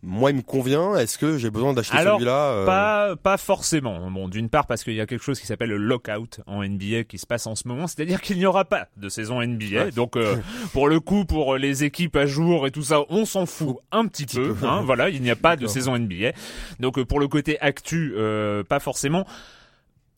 Moi, 0.03 0.31
il 0.31 0.37
me 0.37 0.41
convient. 0.41 0.95
Est-ce 0.95 1.17
que 1.17 1.37
j'ai 1.37 1.51
besoin 1.51 1.73
d'acheter 1.73 1.97
celui-là 1.97 2.51
euh, 2.51 2.65
Pas, 2.65 3.15
pas 3.15 3.37
forcément. 3.37 4.09
Bon, 4.09 4.27
d'une 4.27 4.49
part 4.49 4.65
parce 4.65 4.83
qu'il 4.83 4.95
y 4.95 5.01
a 5.01 5.05
quelque 5.05 5.23
chose 5.23 5.39
qui 5.39 5.45
s'appelle 5.45 5.69
le 5.69 5.77
lockout 5.77 6.41
en 6.47 6.63
NBA 6.63 7.03
qui 7.03 7.19
se 7.19 7.27
passe 7.27 7.45
en 7.45 7.55
ce 7.55 7.67
moment, 7.67 7.85
c'est-à-dire 7.85 8.19
qu'il 8.21 8.37
n'y 8.37 8.45
aura 8.45 8.65
pas 8.65 8.87
de 8.97 9.09
saison 9.09 9.41
NBA. 9.41 9.65
Ouais. 9.65 9.91
Donc, 9.91 10.15
euh, 10.15 10.37
pour 10.73 10.87
le 10.87 10.99
coup, 10.99 11.25
pour 11.25 11.55
les 11.57 11.83
équipes 11.83 12.15
à 12.15 12.25
jour 12.25 12.65
et 12.65 12.71
tout 12.71 12.81
ça, 12.83 13.01
on 13.09 13.25
s'en 13.25 13.45
fout 13.45 13.77
un 13.91 14.07
petit, 14.07 14.25
peu. 14.25 14.53
peu. 14.53 14.65
hein, 14.65 14.81
voilà, 14.83 15.09
il 15.09 15.21
n'y 15.21 15.29
a 15.29 15.35
pas 15.35 15.55
de 15.55 15.67
saison 15.67 15.97
NBA. 15.97 16.31
Donc, 16.79 16.97
euh, 16.97 17.05
pour 17.05 17.19
le 17.19 17.27
côté 17.27 17.59
actu, 17.59 18.13
euh, 18.17 18.63
pas 18.63 18.79
forcément. 18.79 19.25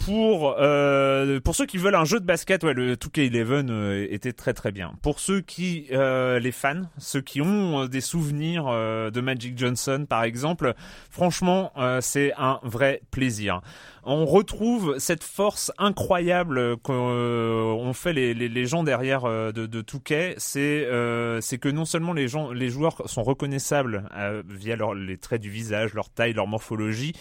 Pour 0.06 0.56
euh, 0.60 1.40
pour 1.40 1.56
ceux 1.56 1.66
qui 1.66 1.78
veulent 1.78 1.96
un 1.96 2.04
jeu 2.04 2.20
de 2.20 2.26
basket, 2.26 2.64
ouais, 2.66 2.74
le 2.74 2.96
2K11 2.96 3.70
euh, 3.70 4.08
était 4.10 4.34
très 4.34 4.54
très 4.54 4.74
bien. 4.74 4.96
Pour 5.02 5.22
ceux 5.22 5.40
qui 5.40 5.88
euh, 5.94 6.40
les 6.40 6.52
fans, 6.52 6.82
ceux 6.98 7.22
qui 7.22 7.40
ont 7.40 7.84
euh, 7.84 7.88
des 7.88 8.02
souvenirs 8.02 8.66
euh, 8.68 9.12
de 9.12 9.22
Magic 9.22 9.58
Johnson 9.58 10.06
par 10.10 10.24
exemple, 10.24 10.74
franchement, 11.10 11.72
c'est 12.02 12.34
un 12.38 12.60
vrai 12.64 13.02
plaisir. 13.12 13.62
On 14.06 14.26
retrouve 14.26 14.96
cette 15.00 15.24
force 15.24 15.72
incroyable 15.78 16.78
qu'ont 16.78 17.92
fait 17.94 18.14
les, 18.14 18.34
les, 18.34 18.50
les 18.50 18.66
gens 18.66 18.84
derrière 18.84 19.26
euh, 19.26 19.52
de, 19.52 19.66
de 19.66 19.82
Touquet. 19.82 20.36
C'est 20.38 20.86
euh, 20.86 21.40
c'est 21.42 21.58
que 21.58 21.70
non 21.70 21.86
seulement 21.86 22.14
les 22.14 22.28
gens, 22.28 22.52
les 22.52 22.70
joueurs 22.70 23.02
sont 23.10 23.24
reconnaissables 23.24 24.10
euh, 24.16 24.44
via 24.50 24.76
leur, 24.76 24.94
les 24.94 25.18
traits 25.18 25.42
du 25.42 25.50
visage, 25.50 25.94
leur 25.94 26.10
taille, 26.10 26.34
leur 26.34 26.48
morphologie, 26.48 27.14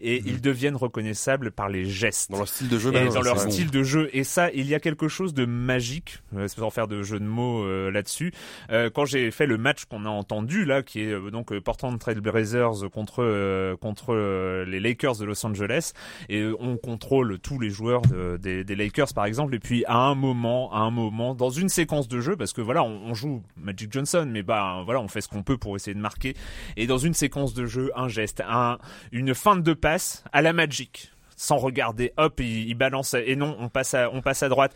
et 0.00 0.22
ils 0.26 0.40
deviennent 0.40 0.76
reconnaissables 0.76 1.52
par 1.52 1.68
les 1.68 1.84
gestes 1.84 2.30
dans 2.30 2.38
leur 2.38 2.48
style 2.48 2.68
de 2.68 2.78
jeu, 2.78 2.92
et 2.94 3.08
dans 3.08 3.22
leur 3.22 3.38
c'est 3.38 3.46
bon. 3.46 3.50
style 3.52 3.70
de 3.70 3.82
jeu. 3.82 4.10
Et 4.12 4.24
ça, 4.24 4.50
il 4.52 4.66
y 4.66 4.74
a 4.74 4.80
quelque 4.80 5.08
chose 5.08 5.34
de 5.34 5.46
magique, 5.46 6.18
euh, 6.36 6.48
sans 6.48 6.70
faire 6.70 6.88
de 6.88 7.02
jeu 7.02 7.20
de 7.20 7.24
mots 7.24 7.64
euh, 7.64 7.90
là-dessus. 7.90 8.32
Euh, 8.70 8.90
quand 8.90 9.04
j'ai 9.04 9.30
fait 9.30 9.46
le 9.46 9.56
match 9.56 9.84
qu'on 9.84 10.04
a 10.04 10.08
entendu 10.10 10.64
là, 10.64 10.82
qui 10.82 11.00
est 11.02 11.12
euh, 11.12 11.30
donc 11.30 11.52
euh, 11.52 11.60
Portland 11.60 11.98
Trail 11.98 12.16
Blazers 12.16 12.90
contre 12.92 13.22
euh, 13.22 13.76
contre 13.76 14.14
euh, 14.14 14.64
les 14.64 14.80
Lakers 14.80 15.16
de 15.16 15.24
Los 15.24 15.44
Angeles, 15.46 15.92
et 16.28 16.40
euh, 16.40 16.56
on 16.60 16.76
contrôle 16.76 17.38
tous 17.38 17.58
les 17.58 17.70
joueurs 17.70 18.02
de- 18.02 18.36
des, 18.36 18.74
Lakers 18.74 19.12
par 19.14 19.26
exemple. 19.26 19.54
Et 19.54 19.58
puis 19.58 19.84
à 19.86 19.96
un 19.96 20.14
moment, 20.14 20.72
à 20.72 20.78
un 20.78 20.90
moment, 20.90 21.34
dans 21.34 21.50
une 21.50 21.68
séquence 21.68 22.08
de 22.08 22.20
jeu, 22.20 22.36
parce 22.36 22.52
que 22.52 22.60
voilà, 22.60 22.82
on, 22.82 23.14
joue 23.14 23.42
Magic 23.56 23.92
Johnson, 23.92 24.26
mais 24.28 24.42
bah 24.42 24.82
voilà, 24.84 25.00
on 25.00 25.08
fait 25.08 25.20
ce 25.20 25.28
qu'on 25.28 25.42
peut 25.42 25.56
pour 25.56 25.76
essayer 25.76 25.94
de 25.94 26.00
marquer. 26.00 26.34
Et 26.76 26.86
dans 26.86 26.98
une 26.98 27.14
séquence 27.14 27.54
de 27.54 27.66
jeu, 27.66 27.90
un 27.94 28.08
geste, 28.08 28.42
un, 28.48 28.78
une 29.12 29.34
feinte 29.34 29.62
de 29.62 29.72
passe 29.72 30.24
à 30.32 30.42
la 30.42 30.52
Magic 30.52 31.10
sans 31.36 31.56
regarder, 31.56 32.12
hop, 32.16 32.40
il, 32.40 32.68
il 32.68 32.74
balance 32.74 33.14
et 33.14 33.36
non, 33.36 33.56
on 33.58 33.68
passe 33.68 33.96
on 34.12 34.22
passe 34.22 34.42
à 34.42 34.48
droite. 34.48 34.74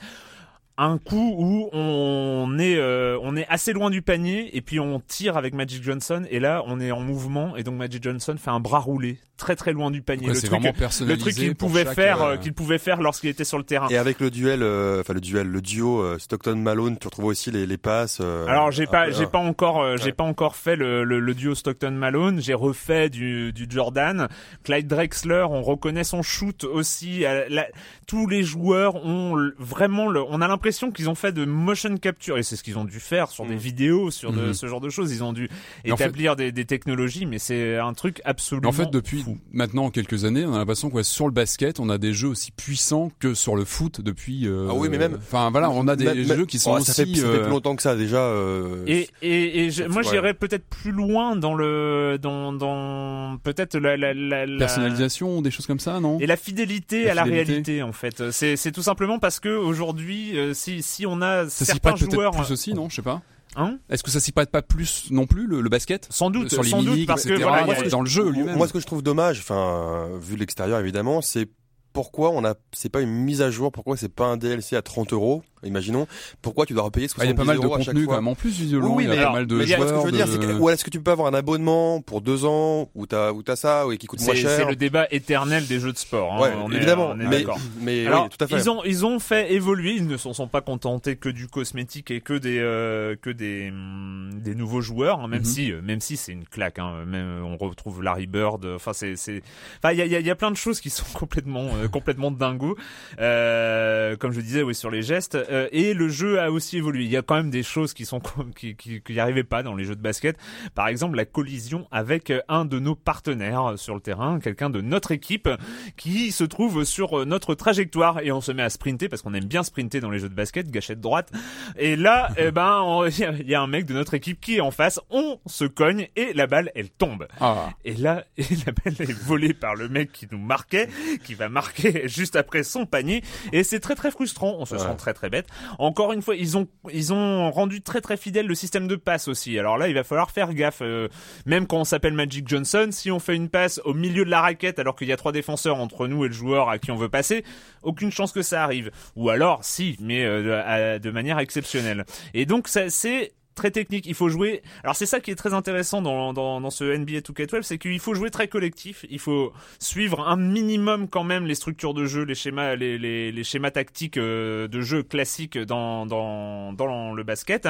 Un 0.81 0.97
coup 0.99 1.35
où 1.37 1.69
on 1.73 2.57
est, 2.61 2.77
euh, 2.77 3.19
on 3.23 3.37
est 3.37 3.47
assez 3.49 3.73
loin 3.73 3.91
du 3.91 4.01
panier 4.01 4.57
et 4.57 4.61
puis 4.61 4.79
on 4.79 5.01
tire 5.01 5.37
avec 5.37 5.53
Magic 5.53 5.83
Johnson 5.83 6.23
et 6.31 6.39
là 6.39 6.63
on 6.67 6.79
est 6.79 6.93
en 6.93 7.01
mouvement 7.01 7.57
et 7.57 7.65
donc 7.65 7.75
Magic 7.75 8.01
Johnson 8.03 8.37
fait 8.39 8.51
un 8.51 8.61
bras 8.61 8.79
roulé 8.79 9.19
très 9.37 9.55
très 9.57 9.73
loin 9.73 9.91
du 9.93 10.03
panier. 10.03 10.23
Ouais, 10.27 10.29
le 10.29 10.35
c'est 10.35 10.49
truc, 10.49 10.61
vraiment 10.61 10.75
le 11.07 11.17
truc 11.17 11.35
qu'il 11.35 11.55
pouvait 11.55 11.85
chaque, 11.85 11.95
faire, 11.95 12.23
euh, 12.23 12.33
euh, 12.33 12.37
qu'il 12.37 12.53
pouvait 12.53 12.79
faire 12.79 13.01
lorsqu'il 13.01 13.31
était 13.31 13.45
sur 13.45 13.59
le 13.59 13.63
terrain. 13.65 13.87
Et 13.89 13.97
avec 13.97 14.19
le 14.21 14.31
duel, 14.31 14.63
euh, 14.63 15.01
enfin 15.01 15.15
le 15.15 15.21
duel, 15.21 15.47
le 15.49 15.61
duo 15.61 16.01
euh, 16.01 16.19
Stockton 16.19 16.57
Malone, 16.57 16.97
tu 16.99 17.07
retrouves 17.09 17.27
aussi 17.27 17.51
les, 17.51 17.67
les 17.67 17.77
passes. 17.77 18.19
euh, 18.21 18.47
Alors 18.47 18.71
j'ai 18.71 18.87
pas 18.87 19.11
j'ai 19.11 19.27
pas 19.27 19.39
encore 19.39 19.83
euh, 19.83 19.97
j'ai 19.97 20.07
Ouais. 20.07 20.13
pas 20.13 20.25
encore 20.25 20.55
fait 20.57 20.77
le, 20.77 21.03
le, 21.05 21.19
le 21.21 21.35
duo 21.35 21.55
Stockton 21.57 21.91
Malone, 21.93 22.41
j'ai 22.41 22.55
refait 22.55 23.11
du, 23.11 23.53
du 23.53 23.67
Jordan, 23.69 24.29
Clyde 24.65 24.87
Drexler, 24.87 25.45
on 25.51 25.63
reconnaît 25.63 26.05
son 26.05 26.23
shoot 26.23 26.63
aussi, 26.65 27.21
la- 27.49 27.67
tous 28.07 28.27
les 28.29 28.43
joueurs 28.45 29.05
ont 29.05 29.37
vraiment 29.59 30.09
le, 30.09 30.23
on 30.23 30.41
a 30.41 30.47
l'impression 30.49 30.68
qu'ils 30.73 31.09
ont 31.11 31.15
fait 31.15 31.33
de 31.33 31.45
motion 31.45 31.97
capture 31.97 32.39
et 32.39 32.43
c'est 32.43 32.57
ce 32.57 32.63
qu'ils 32.63 32.79
ont 32.79 32.85
dû 32.85 33.01
faire 33.01 33.29
sur 33.31 33.45
des 33.47 33.55
Mm. 33.55 33.59
vidéos, 33.59 34.11
sur 34.11 34.33
de, 34.33 34.47
Mhm. 34.49 34.55
ce 34.55 34.67
genre 34.67 34.81
de 34.81 34.89
choses, 34.91 35.13
ils 35.13 35.23
ont 35.25 35.33
dû 35.33 35.49
Mais 35.85 35.93
en 35.93 35.97
fait- 35.97 36.05
établir 36.05 36.37
des, 36.37 36.53
des 36.53 36.65
technologies 36.65 37.27
mais 37.27 37.39
c'est 37.39 37.77
un 37.79 37.93
truc 37.95 38.21
absolument 38.25 38.69
en 38.69 38.73
fait, 38.73 38.91
depuis 38.91 39.23
fou. 39.23 39.39
maintenant 39.53 39.91
quelques 39.91 40.25
années, 40.25 40.45
on 40.45 40.55
a 40.55 40.59
l'impression 40.59 40.91
que 40.91 40.95
ouais, 40.97 41.03
sur 41.03 41.27
le 41.27 41.33
basket, 41.33 41.81
on 41.81 41.89
a 41.89 41.99
des 41.99 42.13
jeux 42.13 42.29
aussi 42.29 42.51
puissants 42.53 43.11
que 43.19 43.35
sur 43.35 43.57
le 43.57 43.65
foot 43.65 44.01
depuis. 44.01 44.47
euh, 44.47 44.69
Ah 44.71 44.75
oui, 44.75 44.89
mais 44.91 44.99
même- 44.99 45.15
Enfin 45.17 45.51
voilà, 45.51 45.71
on 45.71 45.89
a 45.89 45.97
des 45.97 46.05
Même- 46.05 46.25
jeux 46.25 46.47
qui 46.47 46.59
sont 46.59 46.73
Oh, 46.73 46.77
aussi. 46.77 46.87
ça 46.93 47.05
fait, 47.05 47.15
ça 47.15 47.23
fait 47.27 47.27
euh, 47.27 47.43
plus 47.43 47.51
longtemps 47.51 47.77
que 47.77 47.83
ça 47.83 47.97
déjà. 47.97 48.19
euh, 48.19 48.85
Et, 48.87 49.09
et, 49.23 49.65
et 49.65 49.71
je- 49.71 49.85
moi 49.85 50.03
Ouais. 50.03 50.09
j'irais 50.11 50.35
peut-être 50.35 50.65
plus 50.69 50.93
loin 50.93 51.37
dans 51.37 51.55
le 51.55 52.19
dans 52.21 52.53
dans 52.53 53.39
peut-être 53.43 53.77
la, 53.79 53.97
la, 53.97 54.15
la, 54.15 54.47
la- 54.47 54.59
personnalisation, 54.59 55.43
des 55.43 55.51
choses 55.51 55.67
comme 55.67 55.81
ça, 55.81 56.01
non? 56.01 56.19
Et 56.21 56.27
la 56.27 56.37
fidélité 56.37 57.05
La 57.05 57.13
à 57.13 57.15
la 57.15 57.25
fidélité. 57.25 57.51
réalité, 57.53 57.83
en 57.83 57.93
fait. 57.93 58.31
C'est, 58.31 58.57
c'est 58.57 58.73
tout 58.73 58.83
simplement 58.83 59.19
parce 59.19 59.41
que 59.41 59.49
aujourd'hui, 59.49 60.39
euh, 60.39 60.55
si, 60.59 60.83
si 60.83 61.07
on 61.07 61.23
a 61.23 61.45
Ça 61.49 61.65
s'y 61.65 61.73
certains 61.73 61.97
joueurs, 61.97 62.33
plus 62.33 62.51
aussi, 62.53 62.75
non? 62.75 62.89
Je 62.89 62.97
sais 62.97 63.03
pas. 63.03 63.23
hein, 63.57 63.79
Est-ce 63.89 64.03
que 64.03 64.11
ça 64.11 64.21
s'y 64.21 64.33
prête 64.33 64.51
pas 64.51 64.63
plus 64.63 65.07
non 65.11 65.27
plus 65.27 65.47
le, 65.47 65.61
le 65.61 65.69
basket? 65.69 66.07
Sans 66.11 66.31
doute, 66.31 66.51
sur 66.53 66.63
les 66.63 66.71
sans 66.71 66.83
doute, 66.83 67.07
parce 67.07 67.25
que 67.25 67.35
voilà, 67.41 67.65
a- 67.73 67.89
dans 67.89 68.01
le 68.03 68.09
jeu 68.09 68.29
lui-même. 68.31 68.57
Moi, 68.57 68.69
ce 68.69 68.73
que 68.73 68.81
je 68.81 68.87
trouve 68.87 69.03
dommage, 69.03 69.39
enfin, 69.41 70.09
vu 70.21 70.35
de 70.35 70.41
l'extérieur 70.41 70.79
évidemment, 70.81 71.23
c'est 71.23 71.49
pourquoi 71.93 72.31
on 72.31 72.45
a, 72.45 72.55
c'est 72.73 72.91
pas 72.91 73.01
une 73.01 73.11
mise 73.11 73.41
à 73.43 73.51
jour, 73.51 73.73
pourquoi 73.73 73.97
c'est 73.97 74.09
pas 74.13 74.27
un 74.27 74.37
DLC 74.37 74.77
à 74.77 74.83
30 74.83 75.13
euros, 75.15 75.43
imaginons, 75.65 76.07
pourquoi 76.43 76.67
tu 76.67 76.73
dois 76.75 76.83
repayer 76.85 77.09
70 77.09 77.23
Ah, 77.23 77.25
il 77.27 77.29
y 77.31 77.33
a 77.33 77.37
pas 77.37 77.45
mal 77.45 77.57
de 77.61 77.67
contenu 77.67 78.07
quand 78.07 78.15
même 78.15 78.29
en 78.29 78.35
plus 78.35 78.57
du 78.59 78.67
violon. 78.67 78.95
Oui, 78.95 79.05
il 79.09 79.15
y 79.15 79.19
a 79.19 79.25
pas 79.27 79.33
mal 79.33 79.47
de 79.47 79.57
mais 79.57 79.65
il 79.65 79.69
y 79.71 79.75
a- 79.75 79.79
Moi, 79.79 79.87
ce 79.87 79.93
que 79.93 79.97
je 79.97 80.01
joueurs. 80.01 80.07
veux 80.13 80.17
dire, 80.17 80.27
de- 80.27 80.33
c'est 80.33 80.39
que, 80.39 80.53
ou 80.59 80.71
est-ce 80.71 80.85
que 80.85 80.91
tu 80.91 81.01
peux 81.01 81.11
avoir 81.11 81.29
un 81.29 81.35
abonnement 81.35 82.01
pour 82.01 82.21
deux 82.21 82.45
ans, 82.45 82.89
où 82.95 83.07
t'as, 83.07 83.33
où 83.33 83.43
t'as 83.43 83.57
ça, 83.57 83.85
et 83.93 83.97
qui 83.99 84.07
coûte 84.07 84.21
moins 84.23 84.35
c'est, 84.35 84.41
cher. 84.41 84.51
c'est 84.57 84.65
le 84.65 84.77
débat 84.77 85.07
éternel 85.11 85.67
des 85.67 85.81
jeux 85.81 85.93
de 85.93 85.99
sport. 85.99 86.35
hein. 86.35 86.41
Ouais, 86.41 86.53
on 86.63 86.71
est- 86.73 86.77
évidemment, 86.77 87.11
on 87.15 87.21
est 87.21 87.25
mais, 87.27 87.39
d'accord. 87.41 87.59
mais 87.81 88.07
Alors, 88.07 88.25
oui, 88.25 88.31
tout 88.37 88.45
à 88.45 88.49
fait. 88.49 88.57
ils 88.57 88.71
ont 88.71 88.83
ils 88.85 89.05
ont 89.07 89.19
fait 89.19 89.53
évoluer. 89.53 89.95
Ils 89.97 90.07
ne 90.07 90.17
s'en 90.17 90.33
sont 90.33 90.49
pas 90.49 90.61
contentés 90.61 91.17
que 91.17 91.29
du 91.29 91.47
cosmétique 91.49 92.11
et 92.11 92.21
que 92.21 92.35
des 92.35 92.59
euh, 92.59 93.17
que 93.21 93.31
des 93.31 93.69
hum, 93.71 94.31
des 94.35 94.55
nouveaux 94.55 94.81
joueurs. 94.81 95.21
hein, 95.21 95.29
même 95.29 95.41
Mhm. 95.41 95.45
si 95.45 95.73
euh, 95.73 95.81
même 95.83 96.01
si 96.01 96.17
c'est 96.17 96.33
une 96.33 96.45
claque. 96.45 96.79
Hein, 96.79 97.05
même, 97.07 97.43
on 97.45 97.57
retrouve 97.57 98.03
Larry 98.03 98.27
Bird. 98.27 98.65
euh, 98.65 98.77
Enfin 98.77 98.93
c'est 98.93 99.17
c'est. 99.17 99.43
Enfin 99.83 99.93
il 99.93 99.99
y 99.99 100.03
a, 100.03 100.07
il 100.07 100.13
y, 100.13 100.17
a, 100.17 100.21
y 100.21 100.31
a 100.31 100.35
plein 100.37 100.51
de 100.51 100.57
choses 100.57 100.81
qui 100.81 100.91
sont 100.91 101.05
complètement 101.19 101.67
euh, 101.83 101.89
complètement 101.89 102.31
dingos. 102.31 102.77
Euh, 103.21 104.17
comme 104.17 104.33
je 104.33 104.41
disais 104.41 104.63
oui 104.63 104.75
sur 104.75 104.91
les 104.91 105.03
gestes. 105.03 105.37
Euh, 105.51 105.69
et 105.73 105.95
le 105.95 106.09
jeu 106.09 106.41
a 106.41 106.51
aussi 106.51 106.79
évolué. 106.79 107.05
Il 107.05 107.11
y 107.11 107.17
a 107.17 107.23
quand 107.23 107.37
même 107.37 107.51
des 107.51 107.63
choses 107.63 107.95
qui 107.95 108.05
sont 108.05 108.21
qui 108.57 108.77
qui, 108.77 109.03
qui 109.03 109.21
arrivaient 109.21 109.45
pas 109.45 109.63
dans 109.63 109.75
les 109.75 109.85
jeux 109.85 109.97
de 109.97 110.03
basket. 110.03 110.37
Par 110.75 110.89
exemple, 110.89 111.17
la 111.17 111.25
collision 111.25 111.87
avec 111.91 112.33
un 112.49 112.65
de 112.65 112.79
nos 112.79 112.95
partenaires 112.95 113.75
sur 113.77 113.95
le 113.95 114.01
terrain, 114.01 114.41
quelqu'un 114.41 114.71
de 114.71 114.81
notre 114.81 115.13
équipe 115.13 115.49
qui 115.97 116.33
se 116.33 116.45
trouve 116.45 116.85
sur 116.85 117.27
notre 117.27 117.55
trajectoire 117.55 118.21
et 118.21 118.33
on 118.33 118.41
se 118.41 118.53
met 118.53 118.63
à 118.63 118.71
sprinter 118.71 119.09
parce 119.09 119.23
qu'on 119.23 119.35
aime 119.35 119.45
bien 119.45 119.63
sprinter 119.63 120.01
dans 120.01 120.11
les 120.11 120.19
jeux 120.19 120.29
de 120.29 120.35
basket, 120.35 120.71
gâchette 120.71 121.01
droite. 121.01 121.31
Et 121.77 121.97
là, 121.97 122.31
eh 122.37 122.51
ben, 122.51 123.03
il 123.41 123.49
y 123.49 123.55
a 123.55 123.61
un 123.61 123.67
mec 123.67 123.87
de 123.87 123.95
notre 123.95 124.15
équipe 124.15 124.41
qui 124.41 124.57
est 124.57 124.61
en 124.61 124.71
face, 124.71 125.01
on 125.11 125.39
se 125.47 125.65
cogne 125.65 126.09
et 126.17 126.33
la 126.33 126.47
balle 126.47 126.71
elle 126.75 126.91
tombe. 126.91 127.27
Ah. 127.41 127.71
Et 127.85 127.95
là, 127.95 128.25
et 128.37 128.45
la 128.67 128.73
balle 128.73 128.95
est 128.99 129.13
volée 129.13 129.55
par 129.55 129.75
le 129.75 129.89
mec 129.89 130.13
qui 130.13 130.27
nous 130.31 130.39
marquait, 130.39 130.89
qui 131.25 131.35
va 131.35 131.49
marquer 131.49 132.09
juste 132.09 132.37
après 132.37 132.63
son 132.63 132.87
panier 132.87 133.23
et 133.53 133.63
c'est 133.63 133.81
très 133.81 133.95
très 133.95 134.11
frustrant. 134.11 134.57
On 134.59 134.65
se 134.65 134.79
sent 134.79 134.97
très 134.97 135.15
très 135.15 135.31
bête. 135.31 135.38
Encore 135.79 136.13
une 136.13 136.23
fois, 136.23 136.37
ils 136.37 136.57
ont 136.57 137.51
rendu 137.51 137.83
très 137.83 138.01
très 138.01 138.17
fidèle 138.17 138.47
le 138.47 138.55
système 138.55 138.89
de 138.89 138.97
passe 138.97 139.29
aussi. 139.29 139.59
Alors 139.59 139.79
là, 139.79 139.89
il 139.89 139.95
va 139.95 140.05
falloir 140.05 140.31
faire 140.31 140.53
gaffe. 140.55 140.81
Euh, 140.83 141.09
même 141.47 141.67
quand 141.67 141.79
on 141.79 141.85
s'appelle 141.85 142.15
Magic 142.15 142.49
Johnson, 142.49 142.89
si 142.91 143.11
on 143.11 143.19
fait 143.19 143.37
une 143.37 143.49
passe 143.49 143.81
au 143.85 143.95
milieu 143.95 144.25
de 144.25 144.31
la 144.31 144.41
raquette 144.41 144.79
alors 144.79 144.97
qu'il 144.97 145.09
y 145.09 145.13
a 145.13 145.17
trois 145.17 145.33
défenseurs 145.33 145.77
entre 145.77 146.07
nous 146.07 146.25
et 146.25 146.29
le 146.29 146.35
joueur 146.35 146.69
à 146.69 146.79
qui 146.79 146.91
on 146.91 146.97
veut 146.97 147.09
passer, 147.09 147.45
aucune 147.83 148.11
chance 148.11 148.33
que 148.33 148.43
ça 148.43 148.63
arrive. 148.63 148.91
Ou 149.17 149.31
alors, 149.31 149.65
si, 149.65 149.97
mais 150.01 150.25
euh, 150.25 150.99
de 150.99 151.11
manière 151.11 151.39
exceptionnelle. 151.39 152.05
Et 152.35 152.47
donc, 152.47 152.69
c'est 152.69 153.33
très 153.59 153.71
technique. 153.71 154.07
Il 154.07 154.15
faut 154.15 154.29
jouer. 154.29 154.63
Alors 154.83 154.97
c'est 154.97 155.07
ça 155.07 155.21
qui 155.21 155.31
est 155.31 155.35
très 155.35 155.53
intéressant 155.53 156.01
dans, 156.01 156.33
dans, 156.33 156.61
dans 156.61 156.71
ce 156.71 156.85
NBA 156.85 157.19
2K12, 157.19 157.63
c'est 157.63 157.79
qu'il 157.79 157.99
faut 158.01 158.15
jouer 158.15 158.31
très 158.31 158.49
collectif. 158.49 159.05
Il 159.11 159.19
faut 159.19 159.53
suivre 159.79 160.27
un 160.27 160.37
minimum 160.37 161.09
quand 161.09 161.25
même 161.25 161.45
les 161.45 161.55
structures 161.55 161.93
de 161.93 162.07
jeu, 162.07 162.23
les 162.23 162.35
schémas, 162.35 162.77
les, 162.77 162.97
les, 162.97 163.31
les 163.33 163.45
schémas 163.45 163.71
tactiques 163.71 164.17
euh, 164.17 164.69
de 164.69 164.81
jeu 164.81 165.03
classiques 165.03 165.59
dans, 165.59 166.07
dans, 166.07 166.73
dans 166.73 167.13
le 167.13 167.23
basket. 167.23 167.69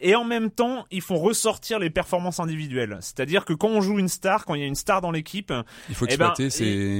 Et 0.00 0.14
en 0.14 0.24
même 0.24 0.50
temps, 0.50 0.84
ils 0.90 1.00
font 1.00 1.16
ressortir 1.16 1.78
les 1.78 1.90
performances 1.90 2.40
individuelles. 2.40 2.98
C'est-à-dire 3.00 3.44
que 3.44 3.52
quand 3.52 3.68
on 3.68 3.80
joue 3.80 3.98
une 3.98 4.08
star, 4.08 4.44
quand 4.44 4.54
il 4.54 4.60
y 4.60 4.64
a 4.64 4.66
une 4.66 4.74
star 4.74 5.00
dans 5.00 5.10
l'équipe, 5.10 5.52
il 5.88 5.94
faut 5.94 6.06
eh 6.08 6.16
ben, 6.16 6.30
exploiter 6.30 6.48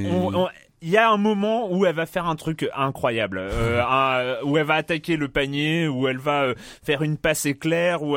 ben, 0.03 0.49
il 0.83 0.91
y 0.91 0.97
a 0.97 1.11
un 1.11 1.17
moment 1.17 1.73
où 1.73 1.87
elle 1.87 1.95
va 1.95 2.07
faire 2.07 2.27
un 2.27 2.37
truc 2.37 2.69
incroyable, 2.75 3.39
euh, 3.41 4.37
où 4.45 4.59
elle 4.59 4.67
va 4.67 4.75
attaquer 4.75 5.17
le 5.17 5.29
panier, 5.29 5.89
où 5.89 6.09
elle 6.09 6.19
va 6.19 6.43
euh, 6.43 6.55
faire 6.83 7.03
une 7.03 7.17
passe 7.17 7.47
éclair, 7.47 8.03
où 8.03 8.17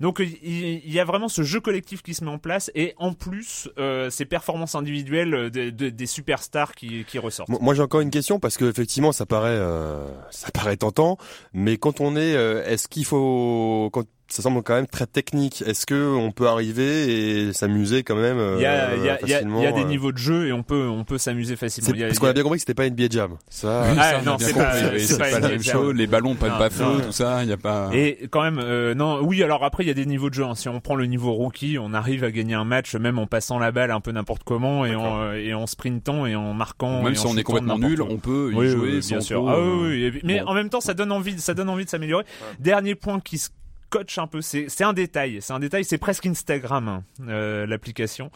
donc 0.00 0.20
il 0.20 0.92
y, 0.92 1.00
a 1.00 1.04
vraiment 1.04 1.28
ce 1.28 1.42
jeu 1.42 1.60
collectif 1.60 2.02
qui 2.02 2.14
se 2.14 2.24
met 2.24 2.30
en 2.30 2.38
place 2.38 2.70
et 2.74 2.94
en 2.98 3.12
plus 3.12 3.68
euh, 3.78 4.10
ces 4.10 4.24
performances 4.24 4.74
individuelles 4.74 5.50
des 5.50 6.06
superstars 6.06 6.74
qui, 6.74 7.04
qui 7.04 7.18
ressortent. 7.18 7.48
Moi 7.48 7.74
j'ai 7.74 7.82
encore 7.82 8.00
une 8.00 8.10
question 8.10 8.38
parce 8.38 8.56
que 8.56 8.64
effectivement 8.64 9.12
ça 9.12 9.26
paraît 9.26 9.50
euh, 9.50 10.06
ça 10.30 10.50
paraît 10.50 10.76
tentant, 10.76 11.18
mais 11.52 11.76
quand 11.76 12.00
on 12.00 12.16
est, 12.16 12.32
est-ce 12.32 12.88
qu'il 12.88 13.04
faut 13.04 13.90
quand 13.92 14.04
ça 14.34 14.42
semble 14.42 14.64
quand 14.64 14.74
même 14.74 14.88
très 14.88 15.06
technique. 15.06 15.62
Est-ce 15.64 15.86
que 15.86 16.12
on 16.12 16.32
peut 16.32 16.48
arriver 16.48 17.46
et 17.46 17.52
s'amuser 17.52 18.02
quand 18.02 18.16
même 18.16 18.36
Il 18.56 18.62
y 18.62 18.66
a, 18.66 18.96
y 18.96 19.08
a, 19.08 19.16
facilement, 19.16 19.62
y 19.62 19.66
a, 19.66 19.70
des 19.70 19.82
euh, 19.82 19.84
niveaux 19.84 20.10
de 20.10 20.18
jeu 20.18 20.48
et 20.48 20.52
on 20.52 20.64
peut 20.64 20.88
on 20.88 21.04
peut 21.04 21.18
s'amuser 21.18 21.54
facilement. 21.54 21.92
parce 21.96 22.18
qu'on 22.18 22.26
a 22.26 22.32
bien 22.32 22.42
compris 22.42 22.58
que 22.58 22.62
c'était 22.62 22.74
pas 22.74 22.86
une 22.86 22.94
NBA 22.94 23.06
Jam. 23.10 23.36
Ça, 23.48 23.84
ah, 23.96 24.22
non, 24.22 24.36
c'est 24.40 24.52
pas, 24.52 24.72
pas, 24.72 25.30
pas, 25.30 25.38
la 25.38 25.48
même 25.50 25.62
chose. 25.62 25.94
Les 25.94 26.08
ballons 26.08 26.34
pas 26.34 26.48
de 26.48 26.58
bafou, 26.58 27.00
tout 27.00 27.12
ça, 27.12 27.44
il 27.44 27.48
y 27.48 27.52
a 27.52 27.56
pas. 27.56 27.90
Et 27.92 28.26
quand 28.28 28.42
même, 28.42 28.58
euh, 28.58 28.94
non, 28.94 29.20
oui. 29.22 29.40
Alors 29.44 29.62
après, 29.62 29.84
il 29.84 29.86
y 29.86 29.90
a 29.90 29.94
des 29.94 30.04
niveaux 30.04 30.30
de 30.30 30.34
jeu. 30.34 30.44
Hein. 30.44 30.56
Si 30.56 30.68
on 30.68 30.80
prend 30.80 30.96
le 30.96 31.06
niveau 31.06 31.32
rookie, 31.32 31.78
on 31.80 31.94
arrive 31.94 32.24
à 32.24 32.32
gagner 32.32 32.54
un 32.54 32.64
match 32.64 32.96
même 32.96 33.20
en 33.20 33.28
passant 33.28 33.60
la 33.60 33.70
balle 33.70 33.92
un 33.92 34.00
peu 34.00 34.10
n'importe 34.10 34.42
comment 34.42 34.84
et 34.84 34.96
en 34.96 35.32
et 35.32 35.54
en 35.54 35.68
sprintant 35.68 36.26
et 36.26 36.34
en 36.34 36.54
marquant. 36.54 37.04
Même 37.04 37.14
si 37.14 37.26
on 37.28 37.36
est 37.36 37.44
complètement 37.44 37.78
nul, 37.78 38.02
on 38.02 38.18
peut 38.18 38.50
y 38.52 38.68
jouer. 38.68 38.98
bien 38.98 39.20
sûr. 39.20 39.48
Ah 39.48 39.60
oui, 39.60 40.20
mais 40.24 40.40
en 40.40 40.54
même 40.54 40.70
temps, 40.70 40.80
ça 40.80 40.94
donne 40.94 41.12
envie, 41.12 41.38
ça 41.38 41.54
donne 41.54 41.68
envie 41.68 41.84
de 41.84 41.90
s'améliorer. 41.90 42.24
Dernier 42.58 42.96
point 42.96 43.20
qui 43.20 43.38
se 43.38 43.50
coach 43.94 44.18
un 44.18 44.26
peu. 44.26 44.40
C'est 44.40 44.82
un 44.82 44.92
détail. 44.92 45.38
C'est 45.40 45.52
un 45.52 45.60
détail. 45.60 45.84
C'est 45.84 45.98
presque 45.98 46.26
Instagram 46.26 46.88
hein, 46.88 47.04
euh, 47.28 47.66
l'application. 47.66 48.30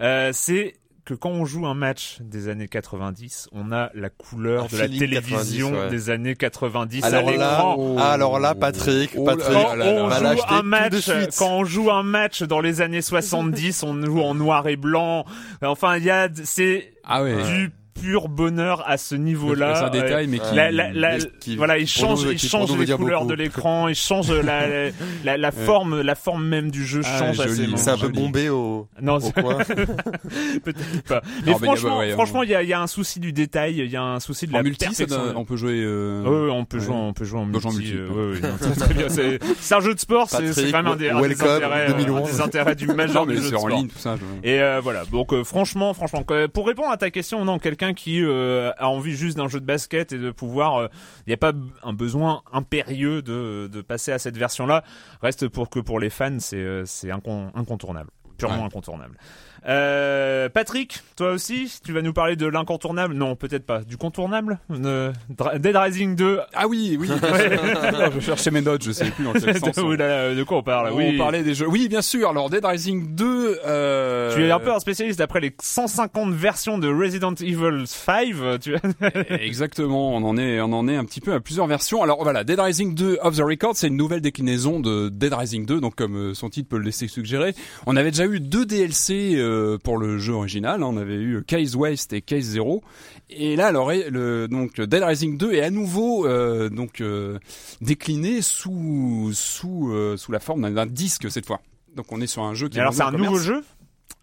Euh, 0.00 0.30
c'est 0.32 0.74
que 1.04 1.14
quand 1.14 1.30
on 1.30 1.44
joue 1.44 1.66
un 1.66 1.74
match 1.74 2.18
des 2.20 2.48
années 2.48 2.68
90, 2.68 3.48
on 3.52 3.72
a 3.72 3.90
la 3.94 4.08
couleur 4.08 4.68
de 4.68 4.78
la 4.78 4.88
télévision 4.88 5.88
des 5.88 6.10
années 6.10 6.36
90 6.36 7.02
alors 7.02 7.28
à 7.28 7.32
là, 7.32 7.76
ah, 7.98 8.12
alors 8.12 8.38
là, 8.38 8.54
Patrick, 8.54 9.10
oh 9.16 9.24
Patrick, 9.24 9.52
quand 9.52 9.76
on 9.80 10.10
joue 10.10 10.42
un 10.48 10.62
match, 10.62 11.10
quand 11.36 11.50
on 11.50 11.64
joue 11.64 11.90
un 11.90 12.04
match 12.04 12.44
dans 12.44 12.60
les 12.60 12.80
années 12.80 13.02
70, 13.02 13.82
on 13.82 14.00
joue 14.04 14.20
en 14.20 14.36
noir 14.36 14.68
et 14.68 14.76
blanc. 14.76 15.24
Enfin, 15.60 15.96
il 15.96 16.04
y 16.04 16.10
a, 16.10 16.28
c'est 16.44 16.94
ah 17.02 17.24
ouais. 17.24 17.42
du 17.42 17.72
pur 18.02 18.28
bonheur 18.28 18.82
à 18.86 18.96
ce 18.96 19.14
niveau-là. 19.14 19.74
C'est 19.76 19.84
un 19.84 19.90
détail, 19.90 20.26
mais 20.26 20.40
qui, 21.40 21.56
voilà, 21.56 21.78
il 21.78 21.86
change, 21.86 22.26
il 22.30 22.38
change 22.38 22.76
les 22.76 22.86
couleurs 22.94 23.26
de 23.26 23.34
l'écran, 23.34 23.88
il 23.88 23.94
change 23.94 24.30
la, 24.32 24.90
la, 25.24 25.36
la, 25.36 25.52
forme, 25.52 26.00
la 26.00 26.14
forme 26.14 26.44
même 26.44 26.70
du 26.70 26.84
jeu 26.84 27.02
ah, 27.04 27.18
change 27.18 27.40
assez. 27.40 27.68
C'est 27.76 27.90
un 27.90 27.98
peu 27.98 28.08
bombé 28.08 28.48
au, 28.48 28.88
non, 29.00 29.16
au. 29.16 29.30
Peut-être 29.32 31.02
pas. 31.06 31.22
Mais 31.46 31.54
franchement, 31.54 32.00
franchement, 32.12 32.42
il 32.42 32.50
y 32.50 32.54
a, 32.54 32.62
y 32.62 32.72
a 32.72 32.80
un 32.80 32.86
souci 32.86 33.20
du 33.20 33.32
détail, 33.32 33.78
il 33.78 33.90
y 33.90 33.96
a 33.96 34.02
un 34.02 34.20
souci 34.20 34.46
de 34.46 34.52
la 34.52 34.62
multi, 34.62 34.84
perfection. 34.84 35.32
on 35.36 35.44
peut 35.44 35.56
jouer. 35.56 35.80
Euh... 35.82 36.22
Oui, 36.24 36.50
on 36.50 36.64
peut 36.64 36.80
jouer, 36.80 36.94
on 36.94 37.12
peut 37.12 37.24
jouer 37.24 37.40
en 37.40 37.46
multi. 37.46 37.92
Euh, 37.94 38.34
c'est 39.60 39.74
un 39.74 39.80
jeu 39.80 39.94
de 39.94 40.00
sport, 40.00 40.28
c'est 40.28 40.70
quand 40.70 40.82
même 40.82 40.92
un 40.92 40.96
des, 40.96 41.10
intérêts, 41.10 41.90
euh, 41.90 42.22
des 42.24 42.40
intérêts 42.40 42.74
du 42.74 42.86
majeur 42.88 43.26
du 43.26 43.36
jeu 43.36 43.42
de 43.42 43.46
sport. 43.46 43.64
en 43.64 43.68
ligne, 43.68 43.88
tout 43.88 43.98
ça. 43.98 44.16
Et 44.42 44.60
euh, 44.60 44.80
voilà. 44.82 45.04
Donc 45.04 45.40
franchement, 45.44 45.94
franchement, 45.94 46.24
pour 46.52 46.66
répondre 46.66 46.90
à 46.90 46.96
ta 46.96 47.10
question, 47.10 47.44
non, 47.44 47.58
quelqu'un 47.58 47.91
qui 47.94 48.22
euh, 48.22 48.72
a 48.78 48.88
envie 48.88 49.16
juste 49.16 49.36
d'un 49.36 49.48
jeu 49.48 49.60
de 49.60 49.66
basket 49.66 50.12
et 50.12 50.18
de 50.18 50.30
pouvoir, 50.30 50.82
il 50.82 50.84
euh, 50.84 50.88
n'y 51.26 51.32
a 51.32 51.36
pas 51.36 51.52
un 51.82 51.92
besoin 51.92 52.42
impérieux 52.52 53.22
de, 53.22 53.68
de 53.72 53.80
passer 53.82 54.12
à 54.12 54.18
cette 54.18 54.36
version-là. 54.36 54.84
Reste 55.22 55.48
pour 55.48 55.70
que 55.70 55.80
pour 55.80 56.00
les 56.00 56.10
fans, 56.10 56.38
c'est 56.38 56.56
euh, 56.56 56.84
c'est 56.84 57.10
incontournable, 57.10 58.10
purement 58.38 58.64
incontournable. 58.64 59.16
Euh, 59.68 60.48
Patrick, 60.48 61.00
toi 61.16 61.32
aussi, 61.32 61.72
tu 61.84 61.92
vas 61.92 62.02
nous 62.02 62.12
parler 62.12 62.34
de 62.34 62.46
l'incontournable 62.46 63.14
Non, 63.14 63.36
peut-être 63.36 63.64
pas. 63.64 63.82
Du 63.82 63.96
contournable 63.96 64.58
euh, 64.70 65.12
Dead 65.58 65.76
Rising 65.76 66.16
2. 66.16 66.40
Ah 66.52 66.66
oui, 66.66 66.96
oui. 66.98 67.08
je 68.14 68.20
cherchais 68.20 68.50
mes 68.50 68.60
notes, 68.60 68.82
je 68.82 68.92
sais 68.92 69.10
plus 69.10 69.24
dans 69.24 69.32
quel 69.32 69.58
sens. 69.58 69.76
de 69.76 70.42
quoi 70.42 70.58
on 70.58 70.62
parle 70.62 70.92
oui. 70.92 71.12
On 71.14 71.18
parlait 71.18 71.42
des 71.42 71.54
jeux. 71.54 71.68
Oui, 71.68 71.88
bien 71.88 72.02
sûr. 72.02 72.28
Alors 72.30 72.50
Dead 72.50 72.64
Rising 72.64 73.14
2. 73.14 73.60
Euh... 73.64 74.34
Tu 74.34 74.44
es 74.44 74.50
un 74.50 74.58
peu 74.58 74.72
un 74.72 74.80
spécialiste 74.80 75.18
d'après 75.18 75.40
les 75.40 75.54
150 75.60 76.32
versions 76.34 76.78
de 76.78 76.88
Resident 76.88 77.34
Evil 77.34 77.84
5. 77.86 78.60
Tu... 78.60 78.74
Exactement. 79.30 80.14
On 80.14 80.24
en 80.24 80.36
est, 80.36 80.60
on 80.60 80.72
en 80.72 80.88
est 80.88 80.96
un 80.96 81.04
petit 81.04 81.20
peu 81.20 81.32
à 81.32 81.40
plusieurs 81.40 81.66
versions. 81.66 82.02
Alors 82.02 82.22
voilà, 82.22 82.42
Dead 82.42 82.58
Rising 82.58 82.94
2 82.94 83.18
of 83.22 83.36
the 83.36 83.42
Record, 83.42 83.76
c'est 83.76 83.88
une 83.88 83.96
nouvelle 83.96 84.20
déclinaison 84.20 84.80
de 84.80 85.08
Dead 85.08 85.32
Rising 85.32 85.66
2. 85.66 85.80
Donc 85.80 85.94
comme 85.94 86.16
euh, 86.16 86.34
son 86.34 86.50
titre 86.50 86.68
peut 86.68 86.78
le 86.78 86.84
laisser 86.84 87.06
suggérer, 87.06 87.54
on 87.86 87.96
avait 87.96 88.10
déjà 88.10 88.26
eu 88.26 88.40
deux 88.40 88.66
DLC. 88.66 89.36
Euh, 89.52 89.78
pour 89.78 89.98
le 89.98 90.18
jeu 90.18 90.32
original. 90.32 90.82
Hein, 90.82 90.86
on 90.86 90.96
avait 90.96 91.20
eu 91.20 91.42
Case 91.44 91.76
West 91.76 92.12
et 92.12 92.22
Case 92.22 92.44
Zero. 92.44 92.82
Et 93.30 93.56
là, 93.56 93.66
alors, 93.66 93.90
le, 93.92 94.48
donc 94.48 94.80
Dead 94.80 95.02
Rising 95.02 95.36
2 95.36 95.52
est 95.52 95.62
à 95.62 95.70
nouveau 95.70 96.26
euh, 96.26 96.68
donc 96.68 97.00
euh, 97.00 97.38
décliné 97.80 98.42
sous 98.42 99.30
sous 99.32 99.92
sous 100.16 100.32
la 100.32 100.40
forme 100.40 100.72
d'un 100.72 100.86
disque 100.86 101.30
cette 101.30 101.46
fois. 101.46 101.60
Donc 101.94 102.06
on 102.10 102.20
est 102.20 102.26
sur 102.26 102.42
un 102.42 102.54
jeu 102.54 102.68
qui. 102.68 102.80
alors 102.80 102.94
c'est 102.94 103.02
un 103.02 103.12
nouveau 103.12 103.38
jeu? 103.38 103.62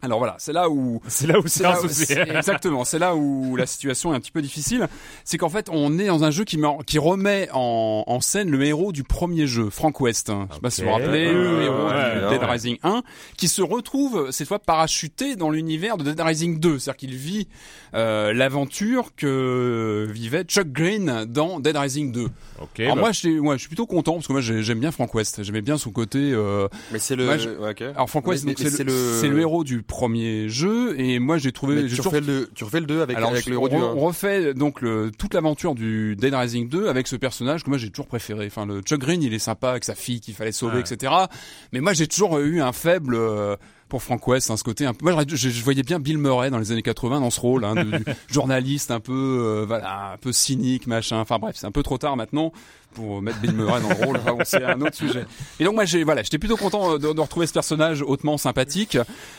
Alors 0.01 0.19
voilà, 0.19 0.35
c'est 0.37 0.53
là 0.53 0.69
où 0.69 1.01
c'est 1.07 1.27
là 1.27 1.39
où 1.39 1.47
c'est 1.47 1.65
exactement, 2.35 2.85
c'est 2.85 2.99
là 2.99 3.15
où 3.15 3.57
la 3.57 3.65
situation 3.65 4.13
est 4.13 4.15
un 4.15 4.19
petit 4.19 4.31
peu 4.31 4.41
difficile, 4.41 4.87
c'est 5.25 5.37
qu'en 5.37 5.49
fait 5.49 5.67
on 5.69 5.99
est 5.99 6.07
dans 6.07 6.23
un 6.23 6.31
jeu 6.31 6.45
qui, 6.45 6.57
qui 6.85 6.99
remet 6.99 7.49
en, 7.53 8.05
en, 8.07 8.21
scène 8.21 8.49
le 8.49 8.63
héros 8.63 8.93
du 8.93 9.03
premier 9.03 9.45
jeu, 9.45 9.69
Frank 9.69 9.99
West. 9.99 10.29
Hein. 10.29 10.47
Je 10.49 10.55
sais 10.55 10.61
pas 10.61 10.69
si 10.69 10.81
vous 10.81 10.87
vous 10.87 10.93
rappelez, 10.93 11.33
le 11.33 11.63
héros 11.63 11.89
de 11.89 12.29
Dead 12.29 12.43
Rising 12.43 12.77
1, 12.83 13.03
qui 13.35 13.49
se 13.49 13.61
retrouve 13.61 14.31
cette 14.31 14.47
fois 14.47 14.59
parachuté 14.59 15.35
dans 15.35 15.49
l'univers 15.49 15.97
de 15.97 16.05
Dead 16.05 16.19
Rising 16.19 16.59
2, 16.59 16.79
c'est-à-dire 16.79 16.97
qu'il 16.97 17.15
vit 17.15 17.47
euh, 17.93 18.31
l'aventure 18.33 19.09
que 19.17 20.07
vivait 20.09 20.43
Chuck 20.43 20.71
Green 20.71 21.25
dans 21.25 21.59
Dead 21.59 21.75
Rising 21.75 22.13
2. 22.13 22.27
Okay, 22.61 22.85
Alors 22.85 22.95
bah. 22.95 23.01
moi, 23.01 23.11
je, 23.11 23.29
moi, 23.39 23.55
je 23.55 23.59
suis 23.59 23.67
plutôt 23.67 23.85
content 23.85 24.13
parce 24.13 24.27
que 24.27 24.33
moi 24.33 24.41
j'aime 24.41 24.79
bien 24.79 24.91
Frank 24.91 25.13
West, 25.13 25.43
j'aimais 25.43 25.61
bien 25.61 25.77
son 25.77 25.91
côté. 25.91 26.31
Euh... 26.31 26.69
Mais 26.91 26.99
c'est 26.99 27.15
le. 27.15 27.29
Alors 27.81 28.09
Frank 28.09 28.25
West, 28.27 28.47
c'est 28.57 28.83
le... 28.83 29.27
le 29.27 29.39
héros 29.39 29.63
du 29.63 29.83
premier 29.89 30.47
jeu 30.47 30.97
et 30.97 31.19
moi 31.19 31.37
j'ai 31.37 31.51
trouvé 31.51 31.85
tu 31.87 31.99
refais 31.99 32.21
le 32.21 32.49
tu 32.55 32.63
refais 32.63 32.79
le 32.79 32.85
2 32.85 33.01
avec, 33.01 33.17
avec 33.17 33.45
le 33.47 33.57
du 33.69 33.75
1 33.75 33.79
on 33.79 33.99
refait 33.99 34.53
donc 34.53 34.81
le, 34.81 35.11
toute 35.11 35.33
l'aventure 35.33 35.75
du 35.75 36.15
Dead 36.15 36.33
Rising 36.33 36.69
2 36.69 36.87
avec 36.87 37.07
ce 37.07 37.17
personnage 37.17 37.63
que 37.63 37.69
moi 37.69 37.77
j'ai 37.77 37.89
toujours 37.89 38.07
préféré 38.07 38.45
enfin 38.45 38.65
le 38.65 38.81
Chuck 38.81 38.99
Green 38.99 39.21
il 39.21 39.33
est 39.33 39.39
sympa 39.39 39.71
avec 39.71 39.83
sa 39.83 39.95
fille 39.95 40.21
qu'il 40.21 40.35
fallait 40.35 40.53
sauver 40.53 40.79
etc 40.79 41.11
mais 41.73 41.81
moi 41.81 41.91
j'ai 41.93 42.07
toujours 42.07 42.39
eu 42.39 42.61
un 42.61 42.71
faible 42.71 43.15
euh, 43.15 43.57
pour 43.89 44.03
Frank 44.03 44.25
West, 44.27 44.51
hein, 44.51 44.55
ce 44.55 44.63
côté 44.63 44.85
un 44.85 44.93
peu. 44.93 45.11
Moi, 45.11 45.23
je, 45.27 45.35
je, 45.35 45.63
voyais 45.63 45.81
bien 45.81 45.99
Bill 45.99 46.19
Murray 46.19 46.51
dans 46.51 46.59
les 46.59 46.71
années 46.71 46.83
80 46.83 47.21
dans 47.21 47.31
ce 47.31 47.39
rôle 47.39 47.65
hein, 47.65 47.73
de, 47.73 48.03
journaliste 48.29 48.91
un 48.91 48.99
peu, 48.99 49.11
euh, 49.13 49.65
voilà, 49.65 50.11
un 50.13 50.17
peu 50.17 50.31
cynique, 50.31 50.85
machin. 50.85 51.17
Enfin 51.17 51.39
bref, 51.39 51.55
c'est 51.57 51.65
un 51.65 51.71
peu 51.71 51.81
trop 51.81 51.97
tard 51.97 52.15
maintenant 52.15 52.53
pour 52.93 53.21
mettre 53.21 53.39
Bill 53.39 53.53
Murray 53.53 53.81
dans 53.81 53.89
le 53.89 54.05
rôle. 54.05 54.17
Enfin, 54.17 54.37
c'est 54.43 54.63
un 54.63 54.81
autre 54.81 54.95
sujet. 54.95 55.25
Et 55.59 55.63
donc 55.63 55.75
moi, 55.75 55.85
j'ai 55.85 56.03
voilà, 56.03 56.23
j'étais 56.23 56.37
plutôt 56.37 56.57
content 56.57 56.97
de, 56.97 57.13
de, 57.13 57.21
retrouver 57.21 57.47
ce 57.47 57.53
personnage 57.53 58.01
hautement 58.01 58.37
sympathique. 58.37 58.97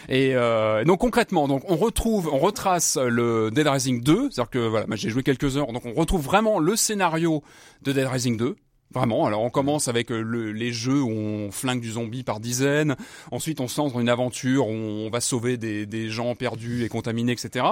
Et, 0.08 0.34
euh, 0.34 0.84
donc 0.84 1.00
concrètement, 1.00 1.48
donc 1.48 1.62
on 1.68 1.76
retrouve, 1.76 2.30
on 2.32 2.38
retrace 2.38 2.96
le 2.96 3.50
Dead 3.50 3.66
Rising 3.66 4.02
2, 4.02 4.30
c'est-à-dire 4.30 4.50
que 4.50 4.58
voilà, 4.58 4.86
j'ai 4.96 5.10
joué 5.10 5.22
quelques 5.22 5.56
heures, 5.56 5.72
donc 5.72 5.84
on 5.86 5.94
retrouve 5.94 6.22
vraiment 6.22 6.58
le 6.58 6.76
scénario 6.76 7.42
de 7.82 7.92
Dead 7.92 8.06
Rising 8.06 8.36
2 8.36 8.56
Vraiment. 8.92 9.24
Alors 9.24 9.42
on 9.42 9.50
commence 9.50 9.86
avec 9.86 10.10
le, 10.10 10.50
les 10.50 10.72
jeux 10.72 11.00
où 11.00 11.10
on 11.10 11.52
flingue 11.52 11.80
du 11.80 11.92
zombie 11.92 12.24
par 12.24 12.40
dizaines. 12.40 12.96
Ensuite 13.30 13.60
on 13.60 13.68
se 13.68 13.80
lance 13.80 13.92
dans 13.92 14.00
une 14.00 14.08
aventure 14.08 14.66
où 14.66 14.72
on 14.72 15.10
va 15.10 15.20
sauver 15.20 15.56
des 15.56 16.08
gens 16.08 16.34
perdus 16.34 16.82
et 16.84 16.88
contaminés, 16.88 17.30
etc. 17.30 17.66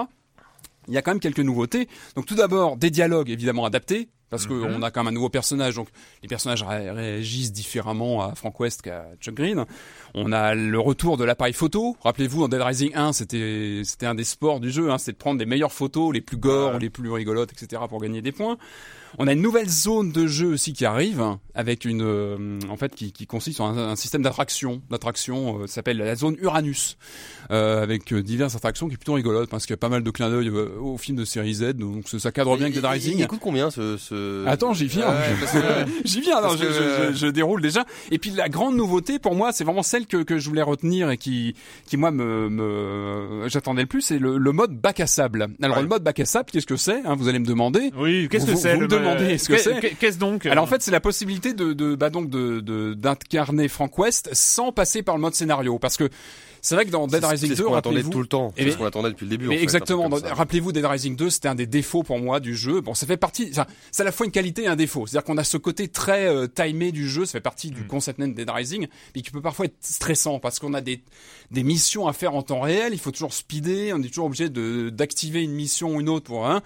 Il 0.89 0.93
y 0.93 0.97
a 0.97 1.01
quand 1.01 1.11
même 1.11 1.19
quelques 1.21 1.39
nouveautés. 1.39 1.87
Donc 2.15 2.25
tout 2.25 2.35
d'abord 2.35 2.75
des 2.75 2.89
dialogues 2.89 3.29
évidemment 3.29 3.63
adaptés 3.65 4.09
parce 4.29 4.45
qu'on 4.45 4.77
Mhm. 4.77 4.83
a 4.83 4.91
quand 4.91 4.99
même 5.03 5.07
un 5.07 5.15
nouveau 5.15 5.29
personnage, 5.29 5.73
donc 5.75 5.87
les 6.21 6.27
personnages 6.27 6.61
ré- 6.61 6.91
réagissent 6.91 7.51
différemment 7.51 8.21
à 8.21 8.35
Frank 8.35 8.59
West 8.59 8.83
qu'à 8.83 9.05
Chuck 9.19 9.33
Green. 9.33 9.65
On 10.13 10.31
a 10.31 10.53
le 10.53 10.79
retour 10.79 11.17
de 11.17 11.23
l'appareil 11.23 11.53
photo. 11.53 11.97
Rappelez-vous, 12.03 12.43
en 12.43 12.47
Dead 12.47 12.61
Rising 12.61 12.91
1, 12.93 13.13
c'était 13.13 13.81
c'était 13.85 14.05
un 14.05 14.13
des 14.13 14.23
sports 14.23 14.59
du 14.59 14.69
jeu, 14.69 14.91
hein, 14.91 14.99
c'était 14.99 15.13
de 15.13 15.17
prendre 15.17 15.39
les 15.39 15.47
meilleures 15.47 15.71
photos, 15.73 16.13
les 16.13 16.21
plus 16.21 16.37
gore, 16.37 16.77
les 16.77 16.91
plus 16.91 17.09
rigolotes, 17.11 17.51
etc. 17.53 17.81
pour 17.89 17.99
gagner 18.01 18.21
des 18.21 18.31
points. 18.31 18.57
On 19.17 19.27
a 19.27 19.33
une 19.33 19.41
nouvelle 19.41 19.69
zone 19.69 20.11
de 20.11 20.27
jeu 20.27 20.47
aussi 20.53 20.73
qui 20.73 20.85
arrive, 20.85 21.23
avec 21.55 21.85
une, 21.85 22.01
euh, 22.03 22.59
en 22.69 22.77
fait, 22.77 22.93
qui, 22.95 23.11
qui 23.11 23.25
consiste 23.27 23.59
en 23.59 23.67
un, 23.77 23.89
un 23.89 23.95
système 23.95 24.21
d'attraction. 24.21 24.81
D'attraction, 24.89 25.61
euh, 25.63 25.67
ça 25.67 25.75
s'appelle 25.75 25.97
la 25.97 26.15
zone 26.15 26.37
Uranus, 26.41 26.97
euh, 27.51 27.81
avec 27.81 28.13
euh, 28.13 28.21
diverses 28.21 28.55
attractions 28.55 28.87
qui 28.87 28.93
est 28.93 28.97
plutôt 28.97 29.13
rigolote 29.13 29.49
parce 29.49 29.65
qu'il 29.65 29.73
y 29.73 29.75
a 29.75 29.77
pas 29.77 29.89
mal 29.89 30.03
de 30.03 30.11
clins 30.11 30.29
d'œil 30.29 30.49
euh, 30.49 30.69
au 30.79 30.97
film 30.97 31.17
de 31.17 31.25
série 31.25 31.53
Z, 31.55 31.73
donc 31.73 32.07
ça, 32.07 32.19
ça 32.19 32.31
cadre 32.31 32.55
bien 32.55 32.67
avec 32.67 32.75
Dead 32.75 32.83
Il- 32.83 32.87
il- 32.87 32.91
Rising. 32.91 33.19
Il 33.19 33.27
coûte 33.27 33.39
combien 33.41 33.71
ce, 33.71 33.97
ce... 33.97 34.45
Attends, 34.45 34.73
j'y 34.73 34.85
viens. 34.87 35.09
Ouais, 35.09 35.15
que- 35.41 35.91
J'y 36.05 36.21
viens. 36.21 36.35
Non, 36.41 36.49
parce 36.49 36.57
je, 36.59 36.65
que- 36.65 36.71
je- 36.71 37.13
je- 37.13 37.17
je 37.17 37.27
déroule 37.27 37.61
déjà. 37.61 37.85
Et 38.11 38.19
puis 38.19 38.29
la 38.31 38.47
grande 38.49 38.75
nouveauté 38.75 39.17
pour 39.19 39.33
moi, 39.35 39.51
c'est 39.51 39.63
vraiment 39.63 39.83
celle 39.83 40.05
que, 40.05 40.17
que 40.23 40.37
je 40.37 40.47
voulais 40.47 40.61
retenir 40.61 41.09
et 41.09 41.17
qui, 41.17 41.55
qui 41.87 41.97
moi 41.97 42.11
me, 42.11 42.49
me 42.49 43.47
j'attendais 43.47 43.81
le 43.81 43.87
plus, 43.87 44.01
c'est 44.01 44.19
le, 44.19 44.37
le 44.37 44.51
mode 44.51 44.71
bac 44.79 44.99
à 44.99 45.07
sable. 45.07 45.47
Alors 45.61 45.77
Ouais. 45.77 45.83
le 45.83 45.89
mode 45.89 46.03
bac 46.03 46.19
à 46.19 46.25
sable, 46.25 46.49
qu'est-ce 46.51 46.65
que 46.67 46.75
c'est 46.77 47.01
hein, 47.05 47.15
Vous 47.15 47.27
allez 47.27 47.39
me 47.39 47.45
demander. 47.45 47.91
Oui, 47.97 48.27
qu'est-ce 48.29 48.45
que 48.45 48.55
c'est 48.55 48.77
le 48.77 48.87
ce 49.37 49.47
que 49.49 49.57
c'est. 49.57 49.79
qu'est- 49.79 49.95
Qu'est-ce 49.95 50.17
donc 50.17 50.45
Alors 50.45 50.63
en 50.63 50.67
fait, 50.67 50.81
c'est 50.81 50.91
la 50.91 50.99
possibilité 50.99 51.53
de, 51.53 51.73
de 51.73 51.95
bah 51.95 52.09
donc 52.09 52.29
de 52.29 52.59
de- 52.59 52.93
d'incarner 52.93 53.67
Frank 53.67 53.97
West 53.97 54.29
sans 54.33 54.71
passer 54.71 55.03
par 55.03 55.15
le 55.15 55.21
mode 55.21 55.33
scénario, 55.35 55.79
parce 55.79 55.97
que 55.97 56.09
c'est 56.61 56.75
vrai 56.75 56.85
que 56.85 56.91
dans 56.91 57.07
Dead 57.07 57.23
Rising 57.23 57.49
c'est 57.49 57.55
ce 57.55 57.61
2, 57.61 57.67
qu'on 57.67 57.73
attendait 57.75 57.95
rappelez-vous, 57.97 58.09
tout 58.11 58.19
le 58.21 58.27
temps. 58.27 58.53
Eh 58.57 58.63
C'est 58.63 58.71
ce 58.71 58.77
qu'on 58.77 58.85
attendait 58.85 59.09
depuis 59.09 59.25
le 59.25 59.29
début. 59.31 59.45
en 59.47 59.49
mais 59.49 59.57
fait, 59.57 59.63
exactement. 59.63 60.09
Rappelez-vous, 60.09 60.71
Dead 60.71 60.85
Rising 60.85 61.15
2, 61.15 61.29
c'était 61.29 61.47
un 61.47 61.55
des 61.55 61.67
défauts 61.67 62.03
pour 62.03 62.19
moi 62.19 62.39
du 62.39 62.55
jeu. 62.55 62.81
Bon, 62.81 62.93
ça 62.93 63.05
fait 63.07 63.17
partie. 63.17 63.49
enfin, 63.51 63.65
C'est 63.91 64.01
à 64.01 64.05
la 64.05 64.11
fois 64.11 64.25
une 64.25 64.31
qualité 64.31 64.63
et 64.63 64.67
un 64.67 64.75
défaut. 64.75 65.07
C'est-à-dire 65.07 65.25
qu'on 65.25 65.37
a 65.37 65.43
ce 65.43 65.57
côté 65.57 65.87
très 65.87 66.27
euh, 66.27 66.47
timé 66.47 66.91
du 66.91 67.07
jeu. 67.09 67.25
Ça 67.25 67.33
fait 67.33 67.41
partie 67.41 67.71
Mm. 67.71 67.73
du 67.73 67.83
concept 67.85 68.19
même 68.19 68.31
de 68.31 68.35
Dead 68.37 68.49
Rising, 68.49 68.87
mais 69.15 69.21
qui 69.21 69.31
peut 69.31 69.41
parfois 69.41 69.65
être 69.65 69.77
stressant 69.81 70.39
parce 70.39 70.59
qu'on 70.59 70.73
a 70.73 70.81
des 70.81 71.03
des 71.51 71.63
missions 71.63 72.07
à 72.07 72.13
faire 72.13 72.35
en 72.35 72.41
temps 72.43 72.61
réel. 72.61 72.93
Il 72.93 72.99
faut 72.99 73.11
toujours 73.11 73.33
speeder. 73.33 73.93
On 73.95 74.01
est 74.03 74.07
toujours 74.07 74.25
obligé 74.25 74.49
de 74.49 74.89
d'activer 74.89 75.41
une 75.43 75.51
mission 75.53 75.95
ou 75.95 76.01
une 76.01 76.09
autre 76.09 76.25
pour 76.25 76.47
un. 76.47 76.61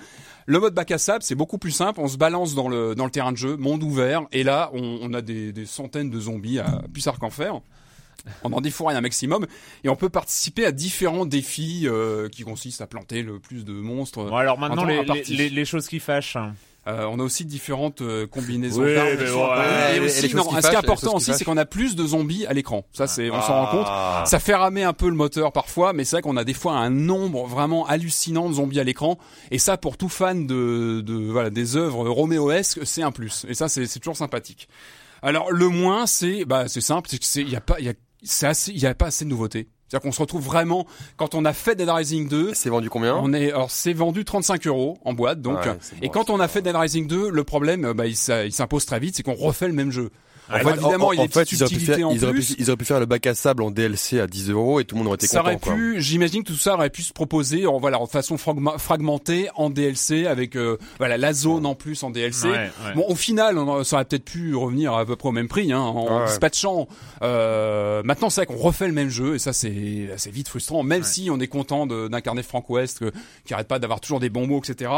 Le 0.45 0.59
mode 0.59 0.73
bac 0.73 0.91
à 0.91 0.97
sable, 0.97 1.23
c'est 1.23 1.35
beaucoup 1.35 1.57
plus 1.57 1.71
simple. 1.71 2.01
On 2.01 2.07
se 2.09 2.17
balance 2.17 2.53
dans 2.55 2.67
le 2.67 2.95
dans 2.95 3.05
le 3.05 3.11
terrain 3.11 3.31
de 3.31 3.37
jeu, 3.37 3.55
monde 3.55 3.81
ouvert, 3.83 4.23
et 4.33 4.43
là, 4.43 4.69
on, 4.73 4.99
on 5.01 5.13
a 5.13 5.21
des, 5.21 5.53
des 5.53 5.65
centaines 5.65 6.09
de 6.09 6.19
zombies 6.19 6.59
à 6.59 6.81
plus 6.91 7.07
qu'en 7.19 7.29
faire. 7.29 7.61
On 8.43 8.53
en 8.53 8.61
défouraille 8.61 8.95
un 8.95 9.01
maximum 9.01 9.45
et 9.83 9.89
on 9.89 9.95
peut 9.95 10.09
participer 10.09 10.65
à 10.65 10.71
différents 10.71 11.25
défis 11.25 11.83
euh, 11.85 12.29
qui 12.29 12.43
consistent 12.43 12.81
à 12.81 12.87
planter 12.87 13.21
le 13.21 13.39
plus 13.39 13.65
de 13.65 13.73
monstres. 13.73 14.23
Bon, 14.25 14.35
alors 14.35 14.57
maintenant 14.59 14.85
les, 14.85 15.03
les, 15.29 15.49
les 15.49 15.65
choses 15.65 15.87
qui 15.87 15.99
fâchent. 15.99 16.35
hein. 16.35 16.55
Euh, 16.85 17.05
on 17.09 17.17
a 17.21 17.23
aussi 17.23 17.45
différentes 17.45 18.01
euh, 18.01 18.27
combinaisons 18.27 18.83
Oui, 18.83 18.93
d'armes. 18.93 19.07
ouais. 19.07 19.95
Et 19.95 19.99
les 20.01 20.05
aussi, 20.05 20.35
non, 20.35 20.43
ce 20.51 20.67
qui 20.67 20.73
est 20.73 20.75
important 20.75 21.15
aussi, 21.15 21.33
c'est 21.33 21.45
qu'on 21.45 21.55
a 21.55 21.63
plus 21.65 21.95
de 21.95 22.05
zombies 22.05 22.45
à 22.45 22.51
l'écran. 22.51 22.83
Ça, 22.91 23.07
c'est, 23.07 23.29
on 23.29 23.41
s'en 23.41 23.53
rend 23.63 23.71
compte. 23.71 23.87
Ah. 23.87 24.25
Ça 24.27 24.37
fait 24.37 24.53
ramer 24.53 24.83
un 24.83 24.91
peu 24.91 25.07
le 25.07 25.15
moteur 25.15 25.53
parfois, 25.53 25.93
mais 25.93 26.03
c'est 26.03 26.17
vrai 26.17 26.21
qu'on 26.23 26.35
a 26.35 26.43
des 26.43 26.53
fois 26.53 26.73
un 26.73 26.89
nombre 26.89 27.47
vraiment 27.47 27.87
hallucinant 27.87 28.49
de 28.49 28.55
zombies 28.55 28.81
à 28.81 28.83
l'écran. 28.83 29.17
Et 29.49 29.59
ça, 29.59 29.77
pour 29.77 29.95
tout 29.95 30.09
fan 30.09 30.45
de, 30.45 30.99
de 30.99 31.13
voilà 31.31 31.49
des 31.51 31.77
œuvres 31.77 32.09
roméoesques, 32.09 32.81
c'est 32.85 33.01
un 33.01 33.11
plus. 33.13 33.45
Et 33.47 33.53
ça, 33.53 33.69
c'est, 33.69 33.85
c'est 33.85 33.99
toujours 33.99 34.17
sympathique. 34.17 34.67
Alors 35.21 35.53
le 35.53 35.69
moins, 35.69 36.05
c'est 36.05 36.43
bah 36.43 36.65
c'est 36.67 36.81
simple, 36.81 37.07
c'est 37.09 37.17
que 37.17 37.23
c'est 37.23 37.43
il 37.43 37.49
y 37.49 37.55
a 37.55 37.61
pas 37.61 37.77
il 37.79 37.85
y 37.85 37.89
a 37.89 37.93
il 38.23 38.77
y 38.77 38.85
a 38.85 38.93
pas 38.95 39.07
assez 39.07 39.25
de 39.25 39.29
nouveautés. 39.29 39.67
C'est-à-dire 39.87 40.09
qu'on 40.09 40.11
se 40.11 40.21
retrouve 40.21 40.43
vraiment 40.43 40.87
quand 41.17 41.35
on 41.35 41.45
a 41.45 41.53
fait 41.53 41.75
Dead 41.75 41.87
Rising 41.89 42.27
2, 42.27 42.53
C'est 42.55 42.69
vendu 42.69 42.89
combien 42.89 43.15
on 43.15 43.31
est 43.31 43.51
alors 43.51 43.69
c'est 43.69 43.93
vendu 43.93 44.25
35 44.25 44.65
euros 44.65 44.97
en 45.05 45.13
boîte 45.13 45.39
donc 45.39 45.57
Ouais, 45.57 45.77
c'est 45.81 46.03
et 46.03 46.09
quand 46.09 46.31
on 46.31 46.39
a 46.39 46.47
fait 46.47 46.63
Dead 46.63 46.75
Rising 46.75 47.05
2, 47.05 47.29
le 47.29 47.43
problème 47.43 47.85
euh, 47.85 47.93
bah 47.93 48.07
il 48.07 48.15
s'impose 48.15 48.85
très 48.87 48.99
vite, 48.99 49.15
c'est 49.15 49.23
qu'on 49.23 49.35
refait 49.35 49.67
le 49.67 49.73
même 49.73 49.91
jeu. 49.91 50.09
En 50.49 50.53
Alors, 50.55 50.69
fait, 50.71 50.75
évidemment, 50.79 51.07
en, 51.07 51.11
il 51.13 51.15
y 51.17 51.19
a 51.19 51.23
en 51.23 51.25
des 51.25 51.31
fait, 51.31 51.51
ils 51.51 51.63
auraient, 51.63 51.73
pu 51.73 51.79
faire, 51.79 52.07
en 52.07 52.11
ils, 52.11 52.23
auraient 52.25 52.33
pu, 52.33 52.39
plus. 52.39 52.55
ils 52.59 52.69
auraient 52.69 52.77
pu 52.77 52.85
faire 52.85 52.99
le 52.99 53.05
bac 53.05 53.25
à 53.27 53.33
sable 53.33 53.63
en 53.63 53.71
DLC 53.71 54.19
à 54.19 54.27
10 54.27 54.49
euros 54.49 54.79
et 54.79 54.85
tout 54.85 54.95
le 54.95 54.99
monde 54.99 55.07
aurait 55.07 55.15
été 55.15 55.27
ça 55.27 55.39
content. 55.39 55.51
aurait 55.51 55.59
quoi. 55.59 55.73
pu, 55.73 56.01
j'imagine 56.01 56.43
que 56.43 56.51
tout 56.51 56.57
ça 56.57 56.73
aurait 56.73 56.89
pu 56.89 57.01
se 57.01 57.13
proposer 57.13 57.65
en 57.65 57.79
voilà 57.79 57.99
en 57.99 58.07
façon 58.07 58.35
fragma- 58.35 58.77
fragmentée 58.77 59.47
en 59.55 59.69
DLC 59.69 60.25
avec 60.27 60.55
euh, 60.57 60.77
voilà 60.99 61.17
la 61.17 61.33
zone 61.33 61.65
en 61.65 61.75
plus 61.75 62.03
en 62.03 62.09
DLC. 62.09 62.47
Ouais, 62.49 62.51
ouais. 62.57 62.93
Bon, 62.95 63.05
au 63.07 63.15
final, 63.15 63.57
on, 63.57 63.83
ça 63.83 63.95
aurait 63.95 64.05
peut-être 64.05 64.25
pu 64.25 64.53
revenir 64.55 64.93
à 64.93 65.05
peu 65.05 65.15
près 65.15 65.29
au 65.29 65.33
même 65.33 65.47
prix, 65.47 65.71
hein, 65.71 65.79
en 65.79 66.19
Ouais. 66.19 66.25
dispatchant. 66.27 66.87
Euh, 67.21 68.01
maintenant, 68.03 68.29
c'est 68.29 68.41
vrai 68.41 68.45
qu'on 68.53 68.61
refait 68.61 68.87
le 68.87 68.93
même 68.93 69.09
jeu, 69.09 69.35
et 69.35 69.39
ça, 69.39 69.53
c'est 69.53 70.09
c'est 70.17 70.31
vite 70.31 70.49
frustrant, 70.49 70.83
même 70.83 71.01
Ouais. 71.01 71.07
si 71.07 71.29
on 71.31 71.39
est 71.39 71.47
content 71.47 71.85
de- 71.87 72.07
d'incarner 72.07 72.43
Frank 72.43 72.69
West, 72.69 72.99
que- 72.99 73.11
qui 73.45 73.53
arrête 73.53 73.67
pas 73.67 73.79
d'avoir 73.79 74.01
toujours 74.01 74.19
des 74.19 74.29
bons 74.29 74.45
mots, 74.47 74.59
etc. 74.63 74.91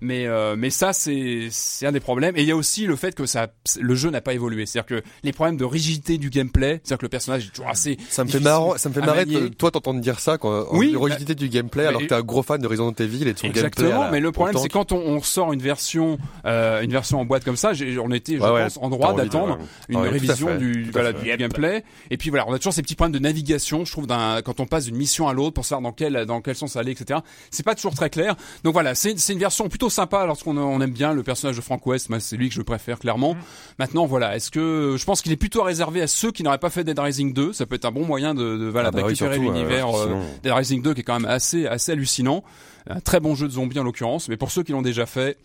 Mais 0.00 0.26
euh, 0.26 0.56
mais 0.58 0.70
ça, 0.70 0.92
c'est 0.92 1.48
c'est 1.50 1.86
un 1.86 1.92
des 1.92 2.00
problèmes. 2.00 2.36
Et 2.36 2.42
il 2.42 2.48
y 2.48 2.52
a 2.52 2.56
aussi 2.56 2.86
le 2.86 2.96
fait 2.96 3.14
que 3.14 3.26
ça, 3.26 3.48
le 3.80 3.94
jeu 3.94 4.10
n'a 4.10 4.20
pas 4.20 4.34
évolué. 4.34 4.66
C'est-à-dire 4.66 4.86
que 4.88 5.02
les 5.22 5.32
problèmes 5.32 5.56
de 5.56 5.64
rigidité 5.64 6.18
du 6.18 6.30
gameplay, 6.30 6.80
c'est-à-dire 6.82 6.98
que 6.98 7.04
le 7.04 7.08
personnage 7.10 7.46
est 7.46 7.50
toujours 7.50 7.68
assez. 7.70 7.96
Ça 8.08 8.24
me 8.24 8.28
fait 8.28 8.40
marrant, 8.40 8.76
ça 8.76 8.88
me 8.88 8.94
fait 8.94 9.00
marrer 9.00 9.26
toi 9.56 9.70
t'entendre 9.70 10.00
dire 10.00 10.18
ça 10.20 10.38
quand 10.38 10.66
Oui, 10.72 10.94
rigidité 10.96 11.34
du 11.34 11.48
gameplay 11.48 11.86
alors 11.86 12.00
que 12.00 12.06
t'es 12.06 12.14
un 12.14 12.22
gros 12.22 12.42
fan 12.42 12.60
de 12.60 12.66
Resident 12.66 12.92
Evil 12.98 13.28
et 13.28 13.32
de 13.32 13.38
son 13.38 13.46
gameplay. 13.48 13.60
Exactement, 13.68 14.04
la- 14.04 14.10
mais 14.10 14.20
le 14.20 14.32
problème 14.32 14.56
c'est 14.60 14.68
quand 14.68 14.92
on, 14.92 14.98
on 14.98 15.22
sort 15.22 15.52
une 15.52 15.60
version, 15.62 16.18
euh, 16.46 16.80
une 16.82 16.90
version 16.90 17.20
en 17.20 17.24
boîte 17.24 17.44
comme 17.44 17.56
ça, 17.56 17.72
on 18.02 18.10
était, 18.12 18.36
je 18.36 18.42
Ouais, 18.42 18.50
ouais, 18.50 18.62
pense, 18.64 18.78
en 18.80 18.88
droit 18.88 19.14
d'attendre 19.14 19.58
ouais. 19.58 19.64
une 19.88 20.00
Ouais, 20.00 20.08
révision 20.08 20.48
fait, 20.48 20.58
du, 20.58 20.90
voilà, 20.90 21.12
gameplay. 21.12 21.84
Et 22.10 22.16
puis 22.16 22.30
voilà, 22.30 22.46
on 22.48 22.52
a 22.52 22.58
toujours 22.58 22.72
ces 22.72 22.82
petits 22.82 22.94
problèmes 22.94 23.12
de 23.12 23.18
navigation, 23.18 23.84
je 23.84 23.92
trouve, 23.92 24.06
quand 24.06 24.60
on 24.60 24.66
passe 24.66 24.84
d'une 24.86 24.96
mission 24.96 25.28
à 25.28 25.32
l'autre 25.32 25.54
pour 25.54 25.64
savoir 25.64 25.82
dans 25.82 25.92
quel, 25.92 26.24
dans 26.26 26.40
quel 26.40 26.54
sens 26.54 26.76
aller, 26.76 26.92
etc. 26.92 27.20
C'est 27.50 27.62
pas 27.64 27.74
toujours 27.74 27.94
très 27.94 28.10
clair. 28.10 28.34
Donc 28.64 28.72
voilà, 28.72 28.94
c'est, 28.94 29.18
c'est 29.18 29.32
une 29.32 29.38
version 29.38 29.68
plutôt 29.68 29.90
sympa 29.90 30.24
lorsqu'on 30.26 30.56
on 30.56 30.80
aime 30.80 30.90
bien 30.92 31.12
le 31.12 31.22
personnage 31.22 31.56
de 31.56 31.60
Frank 31.60 31.84
West. 31.86 32.08
Moi, 32.08 32.20
c'est 32.20 32.36
lui 32.36 32.48
que 32.48 32.54
je 32.54 32.62
préfère 32.62 32.98
clairement. 32.98 33.34
Mm. 33.34 33.38
Maintenant, 33.78 34.06
voilà, 34.06 34.36
est-ce 34.36 34.50
que 34.50 34.77
je 34.96 35.04
pense 35.04 35.22
qu'il 35.22 35.32
est 35.32 35.36
plutôt 35.36 35.62
réservé 35.62 36.00
à 36.02 36.06
ceux 36.06 36.30
qui 36.32 36.42
n'auraient 36.42 36.58
pas 36.58 36.70
fait 36.70 36.84
Dead 36.84 36.98
Rising 36.98 37.32
2 37.32 37.52
Ça 37.52 37.66
peut 37.66 37.74
être 37.76 37.84
un 37.84 37.90
bon 37.92 38.04
moyen 38.04 38.34
de, 38.34 38.56
de 38.56 38.66
voilà, 38.66 38.88
Ah 38.88 38.92
bah 38.92 39.04
récupérer 39.04 39.36
euh, 39.36 39.40
l'univers 39.40 39.88
euh, 39.96 40.04
sinon- 40.06 40.22
Dead 40.42 40.52
Rising 40.52 40.82
2 40.82 40.94
qui 40.94 41.00
est 41.00 41.04
quand 41.04 41.18
même 41.20 41.30
assez, 41.30 41.66
assez 41.66 41.92
hallucinant. 41.92 42.42
Un 42.88 43.00
très 43.00 43.20
bon 43.20 43.34
jeu 43.34 43.46
de 43.48 43.52
zombies 43.52 43.78
en 43.78 43.84
l'occurrence, 43.84 44.28
mais 44.28 44.36
pour 44.36 44.50
ceux 44.50 44.62
qui 44.62 44.72
l'ont 44.72 44.82
déjà 44.82 45.04
fait, 45.06 45.38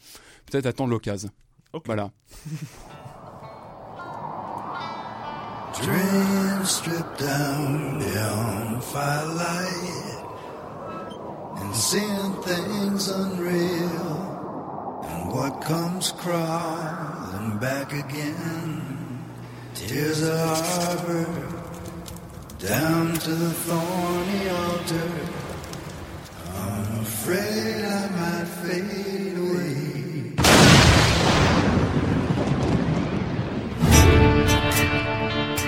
peut-être 0.50 0.65
attendre 0.65 0.89
l'occasion. 0.91 1.30
Voilà. 1.86 2.12
Dreams 5.82 6.65
stripped 6.69 7.17
down 7.19 7.98
beyond 8.00 8.84
firelight 8.84 10.24
and 11.58 11.76
seeing 11.76 12.34
things 12.43 13.10
unreal 13.10 15.02
and 15.04 15.34
what 15.34 15.62
comes 15.62 16.12
crawling 16.13 17.58
back 17.60 17.91
again? 17.91 18.83
Tears 19.75 20.21
of 20.21 20.38
harbor 20.38 21.25
down 22.59 23.13
to 23.13 23.31
the 23.31 23.49
thorny 23.49 24.49
altar 24.49 25.12
I'm 26.55 26.99
afraid 27.01 27.83
I 27.83 28.09
might 28.09 28.47
fade 28.47 29.38
away 29.38 30.33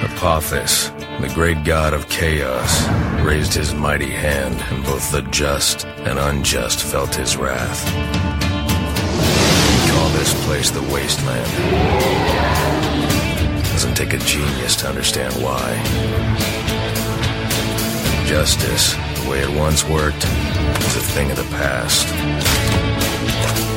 Apophis, 0.06 0.90
the 1.22 1.32
great 1.34 1.64
god 1.64 1.94
of 1.94 2.08
chaos, 2.08 2.88
raised 3.26 3.54
his 3.54 3.74
mighty 3.74 4.10
hand, 4.10 4.56
and 4.72 4.84
both 4.84 5.12
the 5.12 5.22
just 5.32 5.86
and 5.86 6.20
unjust 6.20 6.84
felt 6.84 7.16
his 7.16 7.38
wrath. 7.38 7.86
We 9.86 9.92
call 9.92 10.10
this 10.10 10.46
place 10.46 10.70
the 10.72 10.82
Wasteland. 10.94 12.35
Doesn't 13.76 13.98
take 13.98 14.14
a 14.14 14.18
genius 14.20 14.78
to 14.78 14.88
understand 14.88 15.34
why. 15.44 15.68
Justice, 18.26 18.94
the 19.20 19.30
way 19.30 19.42
it 19.42 19.50
once 19.50 19.84
worked, 19.84 20.24
is 20.24 20.96
a 20.96 21.02
thing 21.12 21.30
of 21.30 21.36
the 21.36 21.44
past. 21.60 22.08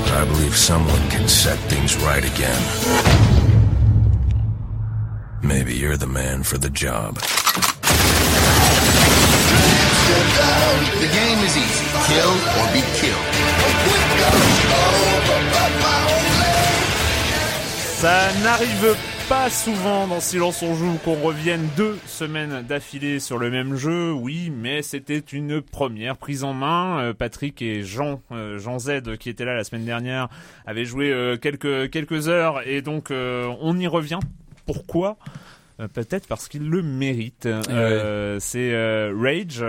But 0.04 0.12
I 0.12 0.24
believe 0.24 0.54
someone 0.54 1.02
can 1.10 1.26
set 1.26 1.58
things 1.66 1.96
right 1.96 2.24
again. 2.24 2.62
Maybe 5.42 5.74
you're 5.74 5.96
the 5.96 6.06
man 6.06 6.44
for 6.44 6.58
the 6.58 6.70
job. 6.70 7.16
The 11.02 11.10
game 11.10 11.40
is 11.42 11.56
easy. 11.56 11.86
Kill 12.06 12.34
or 12.54 12.66
be 12.72 12.82
killed. 13.00 13.26
Ça 18.00 18.30
n'arrive 18.44 18.96
pas 19.28 19.50
souvent 19.50 20.06
dans 20.06 20.20
Silence 20.20 20.62
on 20.62 20.74
joue 20.74 20.96
qu'on 21.04 21.14
revienne 21.14 21.68
deux 21.76 21.98
semaines 22.06 22.62
d'affilée 22.62 23.20
sur 23.20 23.36
le 23.36 23.50
même 23.50 23.74
jeu, 23.74 24.10
oui, 24.10 24.50
mais 24.50 24.80
c'était 24.80 25.18
une 25.18 25.60
première 25.60 26.16
prise 26.16 26.44
en 26.44 26.54
main. 26.54 27.00
Euh, 27.00 27.12
Patrick 27.12 27.60
et 27.60 27.82
Jean, 27.82 28.22
euh, 28.32 28.58
Jean 28.58 28.78
Z 28.78 29.16
qui 29.18 29.28
était 29.28 29.44
là 29.44 29.54
la 29.54 29.64
semaine 29.64 29.84
dernière, 29.84 30.28
avaient 30.66 30.86
joué 30.86 31.12
euh, 31.12 31.36
quelques 31.36 31.90
quelques 31.90 32.28
heures 32.28 32.66
et 32.66 32.80
donc 32.80 33.10
on 33.10 33.78
y 33.78 33.86
revient. 33.86 34.20
Pourquoi? 34.66 35.18
Peut-être 35.94 36.26
parce 36.26 36.48
qu'ils 36.48 36.68
le 36.68 36.82
méritent. 36.82 37.48
C'est 38.38 39.10
Rage. 39.12 39.64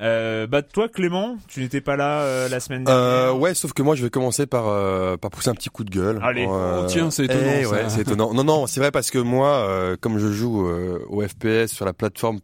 Euh, 0.00 0.48
bah 0.48 0.62
toi 0.62 0.88
Clément, 0.88 1.36
tu 1.46 1.60
n'étais 1.60 1.80
pas 1.80 1.96
là 1.96 2.22
euh, 2.22 2.48
la 2.48 2.58
semaine 2.58 2.82
dernière. 2.82 3.04
Euh, 3.04 3.32
ouais, 3.32 3.54
sauf 3.54 3.72
que 3.72 3.82
moi 3.82 3.94
je 3.94 4.02
vais 4.02 4.10
commencer 4.10 4.44
par 4.46 4.66
euh, 4.66 5.16
par 5.16 5.30
pousser 5.30 5.50
un 5.50 5.54
petit 5.54 5.68
coup 5.68 5.84
de 5.84 5.90
gueule. 5.90 6.18
Allez, 6.20 6.46
oh, 6.48 6.84
tiens, 6.88 7.12
c'est 7.12 7.26
étonnant. 7.26 7.52
Eh, 7.60 7.66
ouais, 7.66 7.84
c'est 7.88 8.00
étonnant. 8.00 8.34
Non 8.34 8.42
non, 8.42 8.66
c'est 8.66 8.80
vrai 8.80 8.90
parce 8.90 9.10
que 9.12 9.18
moi, 9.18 9.96
comme 10.00 10.18
je 10.18 10.32
joue 10.32 10.66
au 11.08 11.22
FPS 11.22 11.72
sur 11.72 11.84
la 11.84 11.92
plateforme 11.92 12.40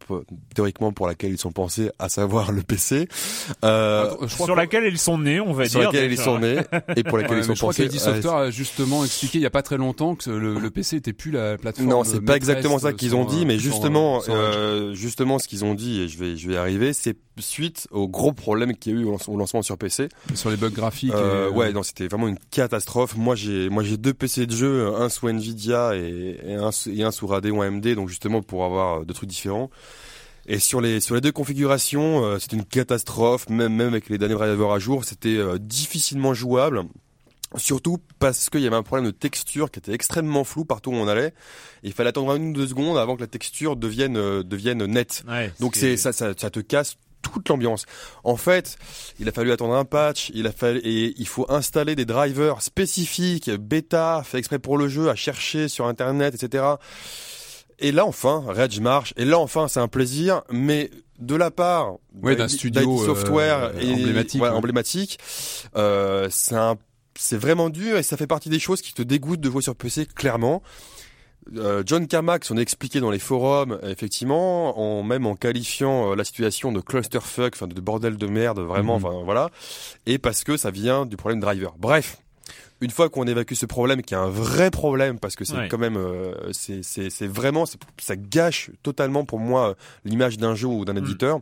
théoriquement 0.55 0.93
pour 0.93 1.07
laquelle 1.09 1.33
ils 1.33 1.39
sont 1.39 1.51
pensés, 1.51 1.91
à 1.99 2.09
savoir 2.09 2.53
le 2.53 2.63
PC, 2.63 3.09
sur 3.63 4.55
laquelle 4.55 4.85
ils 4.85 4.99
sont 4.99 5.19
nés, 5.19 5.41
on 5.41 5.53
va 5.53 5.69
sur 5.69 5.81
dire. 5.81 5.91
Sur 5.91 5.99
laquelle 5.99 6.13
ils 6.13 6.19
sont 6.19 6.39
nés 6.39 6.59
et 6.97 7.03
pour 7.03 7.19
laquelle 7.19 7.39
ils 7.39 7.45
sont 7.45 7.55
je 7.55 7.61
pensés. 7.61 7.91
Je 7.91 7.99
crois 7.99 8.15
Software 8.15 8.35
a 8.35 8.51
justement 8.51 9.05
expliqué 9.05 9.39
il 9.39 9.43
y 9.43 9.47
a 9.47 9.51
pas 9.51 9.63
très 9.63 9.77
longtemps 9.77 10.15
que 10.15 10.31
le, 10.31 10.59
le 10.59 10.71
PC 10.71 10.97
était 10.97 11.13
plus 11.13 11.33
la 11.33 11.59
plateforme. 11.59 11.89
Non, 11.89 12.05
c'est 12.05 12.21
pas 12.21 12.37
exactement 12.37 12.79
ça 12.79 12.93
qu'ils 12.93 13.17
ont 13.17 13.25
dit, 13.25 13.45
mais 13.45 13.59
justement, 13.59 14.21
justement 14.93 15.41
ce 15.41 15.49
qu'ils 15.49 15.65
ont 15.65 15.75
dit 15.75 16.03
et 16.03 16.09
je 16.09 16.17
vais 16.17 16.37
je 16.37 16.47
vais 16.47 16.55
y 16.55 16.57
arriver, 16.57 16.93
c'est 16.93 17.17
suite 17.41 17.89
au 17.91 18.09
gros 18.09 18.33
problème 18.33 18.77
qu'il 18.77 18.95
y 18.95 18.97
a 18.97 19.01
eu 19.01 19.05
au 19.05 19.37
lancement 19.37 19.63
sur 19.63 19.79
PC. 19.79 20.09
Sur 20.35 20.51
les 20.51 20.57
bugs 20.57 20.71
graphiques. 20.71 21.13
Euh, 21.15 21.51
ouais, 21.51 21.73
non, 21.73 21.83
c'était 21.83 22.09
vraiment 22.09 22.29
une 22.29 22.39
catastrophe. 22.51 23.17
Moi, 23.17 23.35
j'ai, 23.35 23.69
moi, 23.69 23.83
j'ai 23.83 23.97
deux 23.97 24.15
PC 24.15 24.47
de 24.47 24.55
jeu, 24.55 24.95
un 24.95 25.09
sous 25.09 25.29
Nvidia 25.29 25.95
et, 25.97 26.39
un, 26.55 26.71
et 26.87 27.03
un 27.03 27.11
sous 27.11 27.27
Radeon 27.27 27.61
AMD, 27.63 27.87
donc 27.95 28.09
justement 28.09 28.43
pour 28.43 28.65
avoir 28.65 29.05
deux 29.05 29.15
trucs 29.15 29.29
différents. 29.29 29.71
Et 30.47 30.59
sur 30.59 30.81
les 30.81 31.01
sur 31.01 31.15
les 31.15 31.21
deux 31.21 31.33
configurations, 31.33 32.25
euh, 32.25 32.39
c'était 32.39 32.57
une 32.57 32.65
catastrophe. 32.65 33.49
Même 33.49 33.75
même 33.75 33.89
avec 33.89 34.09
les 34.09 34.19
derniers 34.19 34.35
drivers 34.35 34.71
à 34.71 34.79
jour, 34.79 35.05
c'était 35.05 35.37
euh, 35.37 35.59
difficilement 35.59 36.35
jouable. 36.35 36.83
Surtout 37.57 37.99
parce 38.21 38.49
qu'il 38.49 38.61
y 38.61 38.67
avait 38.67 38.77
un 38.77 38.83
problème 38.85 39.07
de 39.07 39.11
texture 39.11 39.71
qui 39.71 39.81
était 39.81 39.93
extrêmement 39.93 40.45
flou 40.45 40.65
partout 40.65 40.91
où 40.91 40.95
on 40.95 41.09
allait. 41.09 41.35
il 41.83 41.93
fallait 41.93 42.11
attendre 42.11 42.35
une 42.37 42.51
ou 42.51 42.53
deux 42.53 42.69
secondes 42.69 42.97
avant 42.97 43.17
que 43.17 43.21
la 43.21 43.27
texture 43.27 43.77
devienne 43.77 44.15
devienne 44.43 44.85
nette. 44.87 45.25
Donc 45.59 45.75
c'est 45.75 45.97
ça, 45.97 46.13
ça, 46.13 46.33
ça 46.37 46.51
te 46.51 46.61
casse 46.61 46.97
toute 47.23 47.49
l'ambiance. 47.49 47.87
En 48.25 48.37
fait, 48.37 48.77
il 49.19 49.29
a 49.29 49.33
fallu 49.33 49.53
attendre 49.53 49.75
un 49.75 49.85
patch, 49.85 50.31
il 50.35 50.47
a 50.47 50.53
fallu 50.53 50.81
et 50.81 51.15
il 51.17 51.27
faut 51.27 51.47
installer 51.51 51.97
des 51.97 52.05
drivers 52.05 52.63
spécifiques, 52.63 53.51
bêta, 53.51 54.23
fait 54.25 54.39
exprès 54.39 54.59
pour 54.59 54.79
le 54.79 54.89
jeu, 54.89 55.09
à 55.09 55.15
chercher 55.15 55.69
sur 55.69 55.87
internet, 55.87 56.35
etc. 56.35 56.65
Et 57.79 57.93
là 57.93 58.05
enfin, 58.05 58.45
Rage 58.47 58.81
marche. 58.81 59.15
Et 59.17 59.25
là 59.25 59.39
enfin, 59.39 59.69
c'est 59.69 59.81
un 59.81 59.89
plaisir, 59.89 60.43
mais 60.51 60.91
de 61.19 61.35
la 61.35 61.51
part 61.51 61.97
d'un 62.13 62.49
studio 62.49 63.05
software 63.05 63.73
euh, 63.75 63.95
emblématique, 63.95 64.43
emblématique 64.43 65.19
euh, 65.77 66.29
c'est 66.31 66.57
c'est 67.19 67.37
vraiment 67.37 67.69
dur 67.69 67.99
et 67.99 68.03
ça 68.03 68.17
fait 68.17 68.27
partie 68.27 68.49
des 68.49 68.59
choses 68.59 68.81
qui 68.81 68.95
te 68.95 69.03
dégoûtent 69.03 69.41
de 69.41 69.51
jouer 69.51 69.63
sur 69.63 69.77
PC 69.77 70.07
clairement. 70.07 70.63
Euh, 71.57 71.83
John 71.85 72.07
Carmack 72.07 72.45
s'en 72.45 72.57
expliqué 72.57 73.01
dans 73.01 73.11
les 73.11 73.19
forums, 73.19 73.79
effectivement, 73.83 74.79
en 74.79 75.03
même 75.03 75.27
en 75.27 75.35
qualifiant 75.35 76.13
euh, 76.13 76.15
la 76.15 76.25
situation 76.25 76.73
de 76.73 76.81
clusterfuck, 76.81 77.55
enfin 77.55 77.67
de 77.67 77.81
bordel 77.81 78.17
de 78.17 78.27
merde, 78.27 78.61
vraiment, 78.61 79.01
mhm. 79.01 79.25
voilà, 79.25 79.51
et 80.07 80.19
parce 80.19 80.45
que 80.45 80.57
ça 80.57 80.71
vient 80.71 81.07
du 81.07 81.17
problème 81.17 81.41
driver. 81.41 81.75
Bref, 81.79 82.19
une 82.81 82.91
fois 82.91 83.09
qu'on 83.09 83.27
évacue 83.27 83.55
ce 83.55 83.67
problème, 83.67 84.03
qui 84.03 84.15
est 84.15 84.19
un 84.19 84.29
vrai 84.29 84.71
problème, 84.71 85.19
parce 85.19 85.37
que 85.37 85.45
c'est 85.45 85.69
quand 85.69 85.79
même, 85.79 85.97
euh, 85.97 86.35
c'est 86.53 87.27
vraiment, 87.27 87.65
ça 87.67 88.17
gâche 88.17 88.71
totalement 88.83 89.25
pour 89.25 89.39
moi 89.39 89.75
l'image 90.05 90.39
d'un 90.39 90.55
jeu 90.55 90.69
ou 90.69 90.85
d'un 90.85 90.95
mhm. 90.95 91.05
éditeur 91.05 91.41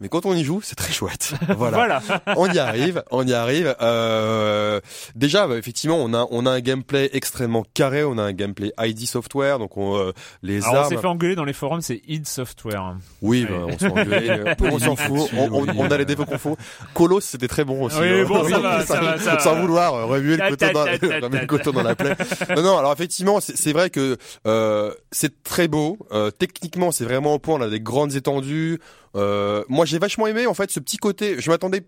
mais 0.00 0.08
quand 0.08 0.26
on 0.26 0.34
y 0.34 0.44
joue, 0.44 0.60
c'est 0.62 0.76
très 0.76 0.92
chouette. 0.92 1.34
Voilà. 1.58 2.00
on 2.36 2.46
y 2.46 2.58
arrive, 2.58 3.02
on 3.10 3.26
y 3.26 3.32
arrive. 3.32 3.74
Euh, 3.80 4.80
déjà, 5.14 5.46
bah, 5.46 5.56
effectivement, 5.56 5.96
on 5.96 6.14
a 6.14 6.26
on 6.30 6.46
a 6.46 6.50
un 6.50 6.60
gameplay 6.60 7.10
extrêmement 7.12 7.64
carré, 7.74 8.04
on 8.04 8.16
a 8.18 8.22
un 8.22 8.32
gameplay 8.32 8.72
ID 8.78 9.06
Software, 9.06 9.58
donc 9.58 9.76
on, 9.76 9.96
euh, 9.96 10.12
les 10.42 10.62
Alors 10.62 10.76
armes. 10.76 10.86
On 10.86 10.88
s'est 10.90 10.96
fait 10.98 11.06
engueuler 11.06 11.34
dans 11.34 11.44
les 11.44 11.52
forums, 11.52 11.80
c'est 11.80 12.00
id 12.06 12.26
Software. 12.26 12.96
Oui, 13.22 13.46
bah, 13.48 13.66
on 13.82 13.86
engueulé, 13.86 14.54
on 14.60 14.78
s'en 14.78 14.96
fout, 14.96 15.30
on, 15.36 15.90
a 15.90 15.96
les 15.96 16.04
défauts 16.04 16.26
qu'on 16.26 16.38
faut. 16.38 16.56
Colos, 16.94 17.20
c'était 17.20 17.48
très 17.48 17.64
bon 17.64 17.84
aussi. 17.84 17.98
Oui, 17.98 18.24
bon, 18.24 18.48
ça, 18.48 18.58
va, 18.58 18.80
ça, 18.86 19.00
va, 19.00 19.18
ça 19.18 19.34
va, 19.34 19.40
Sans 19.40 19.60
vouloir 19.60 20.06
remuer 20.06 20.36
le 20.36 20.50
coton 20.50 20.72
dans, 20.72 20.84
le 20.84 21.46
coton 21.46 21.72
dans 21.72 21.82
la 21.82 21.94
plaie. 21.94 22.16
Non, 22.56 22.62
non. 22.62 22.78
Alors 22.78 22.92
effectivement, 22.92 23.40
c'est 23.40 23.72
vrai 23.72 23.90
que 23.90 24.16
euh, 24.46 24.92
c'est 25.10 25.42
très 25.42 25.68
beau. 25.68 25.98
Euh, 26.12 26.30
techniquement, 26.30 26.92
c'est 26.92 27.04
vraiment 27.04 27.34
au 27.34 27.38
point. 27.38 27.56
On 27.56 27.62
a 27.62 27.68
des 27.68 27.80
grandes 27.80 28.14
étendues. 28.14 28.80
Euh, 29.18 29.64
moi, 29.68 29.84
j'ai 29.84 29.98
vachement 29.98 30.26
aimé 30.26 30.46
en 30.46 30.54
fait 30.54 30.70
ce 30.70 30.80
petit 30.80 30.96
côté. 30.96 31.40
Je 31.40 31.50
m'attendais, 31.50 31.84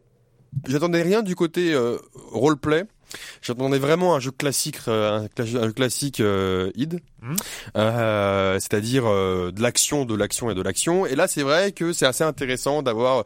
j'attendais 0.67 1.03
rien 1.03 1.23
du 1.23 1.35
côté 1.35 1.73
euh, 1.73 1.97
roleplay. 2.33 2.85
J'attendais 3.43 3.79
vraiment 3.79 4.15
un 4.15 4.21
jeu 4.21 4.31
classique, 4.31 4.79
euh, 4.89 5.27
un, 5.39 5.73
classique 5.73 6.21
euh, 6.21 6.71
id, 6.77 7.01
mmh. 7.23 7.35
euh, 7.77 8.55
c'est-à-dire 8.55 9.07
euh, 9.07 9.51
de 9.53 9.63
l'action, 9.63 10.05
de 10.05 10.15
l'action 10.15 10.51
et 10.51 10.55
de 10.55 10.63
l'action. 10.63 11.07
Et 11.07 11.15
là, 11.15 11.29
c'est 11.29 11.43
vrai 11.43 11.73
que 11.73 11.93
c'est 11.93 12.07
assez 12.07 12.25
intéressant 12.25 12.83
d'avoir. 12.83 13.25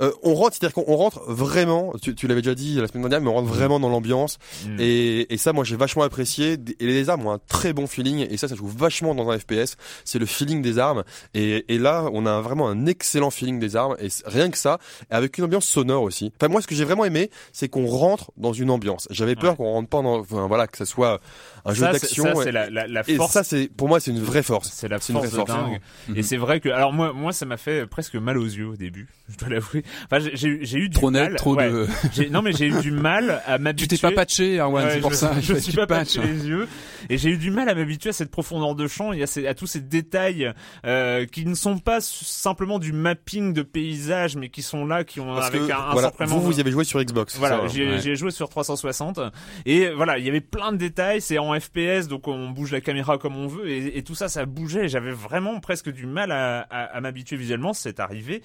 Euh, 0.00 0.12
on 0.22 0.34
rentre, 0.34 0.56
c'est-à-dire 0.56 0.74
qu'on 0.74 0.96
rentre 0.96 1.20
vraiment. 1.26 1.92
Tu, 2.02 2.14
tu 2.14 2.26
l'avais 2.26 2.42
déjà 2.42 2.54
dit 2.54 2.76
la 2.76 2.86
semaine 2.86 3.02
dernière, 3.02 3.20
mais 3.20 3.28
on 3.28 3.34
rentre 3.34 3.48
mmh. 3.48 3.56
vraiment 3.56 3.80
dans 3.80 3.88
l'ambiance. 3.88 4.38
Mmh. 4.66 4.76
Et, 4.80 5.32
et, 5.32 5.36
ça, 5.36 5.52
moi, 5.52 5.64
j'ai 5.64 5.76
vachement 5.76 6.02
apprécié. 6.02 6.56
Et 6.80 6.86
les 6.86 7.08
armes 7.08 7.26
ont 7.26 7.32
un 7.32 7.40
très 7.48 7.72
bon 7.72 7.86
feeling. 7.86 8.26
Et 8.30 8.36
ça, 8.36 8.48
ça 8.48 8.54
joue 8.54 8.66
vachement 8.66 9.14
dans 9.14 9.30
un 9.30 9.38
FPS. 9.38 9.76
C'est 10.04 10.18
le 10.18 10.26
feeling 10.26 10.62
des 10.62 10.78
armes. 10.78 11.04
Et, 11.34 11.64
et, 11.72 11.78
là, 11.78 12.08
on 12.12 12.26
a 12.26 12.40
vraiment 12.40 12.68
un 12.68 12.86
excellent 12.86 13.30
feeling 13.30 13.58
des 13.58 13.76
armes. 13.76 13.96
Et 14.00 14.08
rien 14.24 14.50
que 14.50 14.58
ça, 14.58 14.78
avec 15.10 15.38
une 15.38 15.44
ambiance 15.44 15.66
sonore 15.66 16.02
aussi. 16.02 16.32
Enfin, 16.40 16.48
moi, 16.48 16.60
ce 16.60 16.66
que 16.66 16.74
j'ai 16.74 16.84
vraiment 16.84 17.04
aimé, 17.04 17.30
c'est 17.52 17.68
qu'on 17.68 17.86
rentre 17.86 18.32
dans 18.36 18.52
une 18.52 18.70
ambiance. 18.70 19.08
J'avais 19.10 19.36
peur 19.36 19.56
qu'on 19.56 19.72
rentre 19.72 19.88
pas 19.88 20.02
dans, 20.02 20.20
enfin, 20.20 20.46
voilà, 20.46 20.66
que 20.66 20.76
ça 20.76 20.84
soit 20.84 21.20
un 21.66 21.74
jeu 21.74 21.82
d'action. 21.82 22.24
Ça, 22.24 22.42
c'est 22.44 22.52
la, 22.52 22.70
la, 22.70 22.86
la, 22.86 23.02
force. 23.02 23.30
Et 23.30 23.32
ça, 23.32 23.44
c'est, 23.44 23.68
pour 23.68 23.88
moi, 23.88 24.00
c'est 24.00 24.10
une 24.10 24.22
vraie 24.22 24.42
force. 24.42 24.70
C'est 24.72 24.88
la 24.88 24.98
force, 24.98 25.30
de 25.30 25.44
dingue. 25.44 25.80
Et 26.14 26.22
c'est 26.22 26.36
vrai 26.36 26.60
que, 26.60 26.68
alors 26.68 26.92
moi, 26.92 27.12
moi, 27.12 27.32
ça 27.32 27.46
m'a 27.46 27.56
fait 27.56 27.86
presque 27.86 28.14
mal 28.14 28.38
aux 28.38 28.44
yeux 28.44 28.68
au 28.68 28.76
début. 28.76 29.08
Je 29.28 29.36
dois 29.36 29.48
l'avouer. 29.48 29.82
Enfin, 30.04 30.24
j'ai, 30.34 30.64
j'ai 30.64 30.78
eu 30.78 30.88
du 30.88 30.96
trop 30.96 31.10
mal. 31.10 31.30
Net, 31.30 31.36
trop 31.36 31.56
de. 31.56 31.86
non, 32.30 32.42
mais 32.42 32.52
j'ai 32.52 32.66
eu 32.66 32.80
du 32.80 32.92
mal 32.92 33.42
à 33.44 33.58
m'habituer. 33.58 33.88
Tu 33.88 33.96
t'es 33.96 34.00
pas 34.00 34.12
patché, 34.14 34.60
Arwan, 34.60 34.88
c'est 34.90 35.00
pour 35.00 35.10
je, 35.10 35.16
ça. 35.16 35.32
Je, 35.40 35.54
je 35.54 35.58
suis 35.58 35.72
pas 35.72 35.86
patché 35.86 36.20
les 36.22 36.46
yeux. 36.46 36.68
Et 37.10 37.18
j'ai 37.18 37.30
eu 37.30 37.36
du 37.36 37.50
mal 37.50 37.68
à 37.68 37.74
m'habituer 37.74 38.10
à 38.10 38.12
cette 38.12 38.30
profondeur 38.30 38.74
de 38.76 38.86
champ 38.86 39.12
et 39.12 39.22
à, 39.22 39.26
ces, 39.26 39.46
à 39.46 39.54
tous 39.54 39.66
ces 39.66 39.80
détails 39.80 40.52
euh, 40.84 41.26
qui 41.26 41.44
ne 41.44 41.54
sont 41.54 41.78
pas 41.78 42.00
simplement 42.00 42.78
du 42.78 42.92
mapping 42.92 43.52
de 43.52 43.62
paysages, 43.62 44.36
mais 44.36 44.48
qui 44.48 44.62
sont 44.62 44.84
là, 44.84 45.02
qui 45.02 45.18
ont 45.20 45.34
Parce 45.34 45.48
avec 45.48 45.66
que, 45.66 45.72
un, 45.72 45.92
voilà, 45.92 46.12
Vous, 46.20 46.40
vous 46.40 46.58
y 46.58 46.60
avez 46.60 46.70
joué 46.70 46.84
sur 46.84 47.02
Xbox. 47.02 47.36
Voilà, 47.36 47.66
j'ai 47.66 48.14
joué 48.14 48.30
sur 48.30 48.48
360 48.48 49.18
et 49.64 49.90
voilà, 49.90 50.18
il 50.18 50.24
y 50.24 50.28
avait 50.28 50.40
plein 50.40 50.70
de 50.70 50.76
détails. 50.76 51.20
C'est 51.20 51.38
en 51.38 51.55
FPS, 51.58 52.08
donc 52.08 52.28
on 52.28 52.50
bouge 52.50 52.72
la 52.72 52.80
caméra 52.80 53.18
comme 53.18 53.36
on 53.36 53.46
veut 53.46 53.68
et, 53.70 54.02
tout 54.02 54.14
ça, 54.14 54.28
ça 54.28 54.46
bougeait. 54.46 54.88
J'avais 54.88 55.12
vraiment 55.12 55.60
presque 55.60 55.90
du 55.90 56.06
mal 56.06 56.30
à 56.32 57.00
m'habituer 57.00 57.36
visuellement. 57.36 57.72
C'est 57.72 58.00
arrivé 58.00 58.42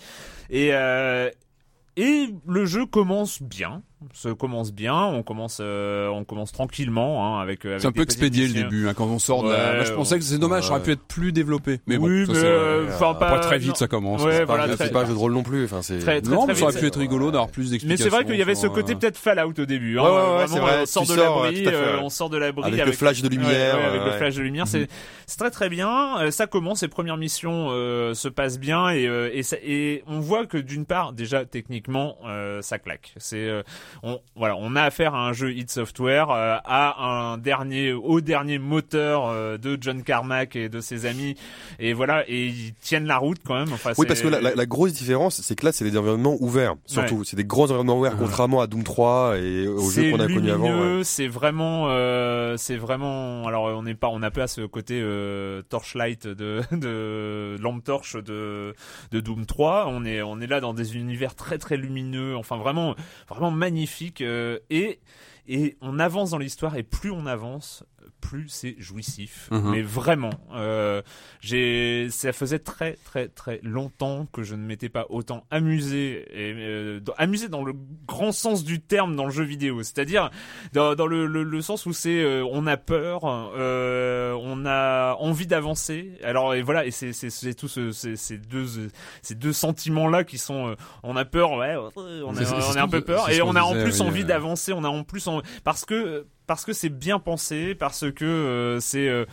et 0.50 0.74
euh, 0.74 1.30
et 1.98 2.30
le 2.48 2.66
jeu 2.66 2.86
commence 2.86 3.42
bien 3.42 3.84
se 4.14 4.30
commence 4.30 4.74
bien, 4.74 4.96
on 4.96 5.24
commence, 5.24 5.60
euh, 5.62 6.08
on 6.08 6.24
commence 6.24 6.52
tranquillement 6.52 7.38
hein, 7.38 7.42
avec. 7.42 7.66
avec 7.66 7.82
c'est 7.82 7.88
un 7.88 7.92
peu 7.92 8.02
expédié 8.02 8.48
le 8.48 8.54
début 8.54 8.88
hein, 8.88 8.94
quand 8.94 9.06
on 9.06 9.20
sort. 9.20 9.44
de 9.44 9.52
la... 9.52 9.84
je 9.84 9.94
pensais 9.94 10.18
que 10.18 10.24
c'est 10.24 10.38
dommage, 10.38 10.66
ça 10.66 10.72
aurait 10.72 10.84
pu 10.84 10.92
être 10.92 11.04
plus 11.04 11.32
développé. 11.32 11.80
Mais 11.88 11.98
oui, 11.98 12.26
bon, 12.26 12.34
mais 12.34 12.40
euh, 12.44 12.88
enfin 12.90 13.14
pas 13.14 13.40
très 13.40 13.60
vite 13.60 13.78
ça 13.78 13.88
commence. 13.88 14.24
Ouais, 14.24 14.38
c'est 14.38 14.46
voilà, 14.46 14.68
pas, 14.68 14.76
très... 14.76 14.92
pas 14.92 15.02
un 15.02 15.06
jeu 15.06 15.14
de 15.14 15.18
rôle 15.18 15.34
non 15.34 15.44
plus. 15.44 15.66
Enfin 15.66 15.82
c'est. 15.82 16.00
Très, 16.00 16.22
très, 16.22 16.32
non, 16.32 16.48
mais 16.48 16.56
ça 16.56 16.66
aurait 16.66 16.80
pu 16.80 16.88
être 16.88 17.00
rigolo 17.00 17.32
d'avoir 17.32 17.50
plus 17.50 17.72
d'explications. 17.72 18.06
Mais 18.06 18.10
c'est 18.10 18.16
vrai 18.16 18.26
qu'il 18.26 18.40
y 18.40 18.42
avait 18.42 18.56
ce 18.56 18.68
côté 18.68 18.96
peut-être 18.96 19.18
Fallout 19.18 19.54
au 19.60 19.66
début. 19.66 20.00
Hein, 20.00 20.04
ouais, 20.04 20.10
ouais, 20.10 20.38
ouais 20.38 20.48
c'est 20.48 20.60
vrai. 20.60 20.82
On 20.82 20.86
sort 20.86 21.06
de 21.06 21.16
l'abri, 21.16 21.68
on 22.02 22.10
sort 22.10 22.30
de 22.30 22.38
l'abri 22.38 22.74
avec, 22.74 22.86
le 22.86 22.92
flash 22.92 23.22
de 23.22 23.30
lumière. 23.30 23.76
avec 23.76 24.04
le 24.04 24.12
flash 24.14 24.36
de 24.36 24.42
lumière, 24.42 24.68
c'est 24.68 24.88
c'est 25.28 25.38
très 25.38 25.52
très 25.52 25.70
bien. 25.70 26.32
Ça 26.32 26.48
commence, 26.48 26.82
les 26.82 26.88
premières 26.88 27.18
missions 27.18 27.70
se 27.70 28.28
passent 28.28 28.60
bien 28.60 28.90
et 28.90 29.42
et 29.64 30.04
on 30.08 30.20
voit 30.20 30.46
que 30.46 30.58
d'une 30.58 30.86
part 30.86 31.14
déjà 31.14 31.46
techniquement 31.46 32.18
ça 32.62 32.80
claque. 32.80 33.14
C'est 33.18 33.50
on 34.04 34.20
voilà 34.36 34.56
on 34.58 34.76
a 34.76 34.84
affaire 34.84 35.16
à 35.16 35.28
un 35.28 35.34
jeu 35.34 35.54
id 35.54 35.70
Software, 35.70 36.30
euh, 36.30 36.58
à 36.66 37.04
un 37.04 37.38
dernier, 37.38 37.94
au 37.94 38.22
dernier 38.22 38.60
moteur 38.60 39.28
euh, 39.28 39.58
de 39.58 39.78
John 39.80 40.04
Carmack 40.04 40.56
et 40.56 40.70
de 40.70 40.82
ses 40.82 41.06
amis, 41.06 41.36
et 41.80 41.94
voilà, 41.94 42.24
et 42.28 42.48
ils 42.48 42.74
tiennent 42.82 43.06
la 43.06 43.18
route 43.18 43.40
quand 43.46 43.56
même. 43.56 43.74
Enfin, 43.74 43.92
oui, 43.98 44.06
parce 44.06 44.22
que 44.22 44.28
la, 44.28 44.42
la, 44.42 44.66
grosse 44.66 44.94
différence, 44.94 45.42
c'est 45.42 45.56
que 45.56 45.66
là, 45.66 45.72
c'est 45.72 45.84
des 45.84 45.98
environnements 45.98 46.38
ouverts, 46.40 46.76
surtout. 46.86 47.24
C'est 47.24 47.36
des 47.36 47.44
grands 47.44 47.66
environnements 47.66 48.00
ouverts, 48.00 48.18
contrairement 48.18 48.62
à 48.62 48.68
Doom 48.68 48.84
3 48.84 49.38
et 49.38 49.68
aux 49.68 49.90
jeux 49.90 50.12
qu'on 50.12 50.20
a 50.20 50.28
connus 50.28 50.52
avant. 50.52 51.04
C'est 51.04 51.28
vraiment, 51.28 51.86
euh, 51.90 52.58
c'est 52.58 52.78
vraiment. 52.78 53.48
Alors, 53.48 53.66
on 53.66 53.84
n'est 53.84 53.96
pas, 53.96 54.10
on 54.10 54.20
n'a 54.20 54.32
pas 54.32 54.48
ce 54.48 54.62
côté 54.62 55.00
euh, 55.02 55.62
torchlight 55.64 56.28
de, 56.28 56.62
de 56.72 57.58
lampe 57.60 57.84
torche 57.84 58.16
de 58.16 58.74
de 59.12 59.20
Doom 59.20 59.46
3. 59.46 59.86
On 59.88 60.06
est, 60.06 60.22
on 60.22 60.40
est 60.40 60.48
là 60.48 60.60
dans 60.60 60.74
des 60.74 60.96
univers 60.96 61.36
très 61.36 61.58
très 61.58 61.78
lumineux. 61.78 62.36
Enfin, 62.36 62.58
vraiment, 62.58 62.96
vraiment 63.30 63.52
magnifique. 63.52 63.81
Euh, 64.22 64.60
et 64.70 65.00
et 65.48 65.76
on 65.82 66.00
avance 66.00 66.32
dans 66.32 66.38
l'histoire 66.38 66.76
et 66.78 66.84
plus 66.84 67.12
on 67.12 67.26
avance, 67.26 67.84
plus 68.22 68.48
c'est 68.50 68.76
jouissif. 68.80 69.48
Mhm. 69.52 69.72
Mais 69.72 69.82
vraiment, 69.82 70.30
euh, 70.54 71.02
j'ai, 71.42 72.08
ça 72.10 72.34
faisait 72.34 72.60
très 72.60 72.94
très 73.04 73.28
très 73.28 73.60
longtemps 73.64 74.28
que 74.32 74.44
je 74.44 74.56
ne 74.56 74.64
m'étais 74.66 74.90
pas 74.90 75.06
autant 75.10 75.46
amusé 75.52 76.26
et 76.32 76.54
euh, 76.58 77.00
dans- 77.00 77.14
amusé 77.18 77.50
dans 77.50 77.64
le 77.64 77.74
grand 78.08 78.32
sens 78.32 78.64
du 78.64 78.80
terme 78.82 79.16
dans 79.16 79.26
le 79.26 79.32
jeu 79.32 79.44
vidéo. 79.44 79.84
C'est-à-dire 79.84 80.30
dans, 80.74 80.96
dans 80.96 81.08
le, 81.08 81.26
le, 81.26 81.44
le 81.44 81.62
sens 81.62 81.86
où 81.86 81.94
c'est 81.94 82.22
euh, 82.22 82.46
on 82.52 82.68
a 82.68 82.78
peur, 82.78 83.24
on 83.24 84.66
a 84.66 85.16
envie 85.20 85.48
d'avancer. 85.48 86.14
Alors 86.24 86.54
et 86.54 86.62
voilà 86.62 86.86
et 86.86 86.92
c'est 86.92 87.14
c'est 87.14 87.30
c'est 87.30 87.54
tout 87.54 87.68
ce, 87.68 87.92
ces, 87.92 88.16
ces 88.16 88.38
deux 88.38 88.90
ces 89.22 89.36
deux 89.36 89.54
sentiments 89.54 90.08
là 90.08 90.24
qui 90.24 90.38
sont 90.38 90.76
on 91.04 91.16
a 91.16 91.26
peur 91.26 91.54
ouais 91.54 91.76
on, 91.96 92.36
a, 92.36 92.54
on 92.54 92.78
un 92.78 92.88
peu 92.88 93.02
peur 93.02 93.30
et 93.30 93.42
on 93.42 93.56
a 93.56 93.62
en 93.62 93.74
plus 93.74 94.02
envie 94.02 94.24
d'avancer 94.26 94.74
on 94.74 94.84
a 94.84 94.90
en 94.90 95.04
plus 95.04 95.28
en... 95.28 95.42
parce 95.64 95.86
que 95.86 96.26
parce 96.48 96.66
que 96.66 96.74
c'est 96.74 96.90
bien 96.90 97.20
pensé 97.20 97.76
parce 97.76 98.12
que 98.12 98.26
euh, 98.26 98.80
c'est 98.80 99.08
euh, 99.08 99.26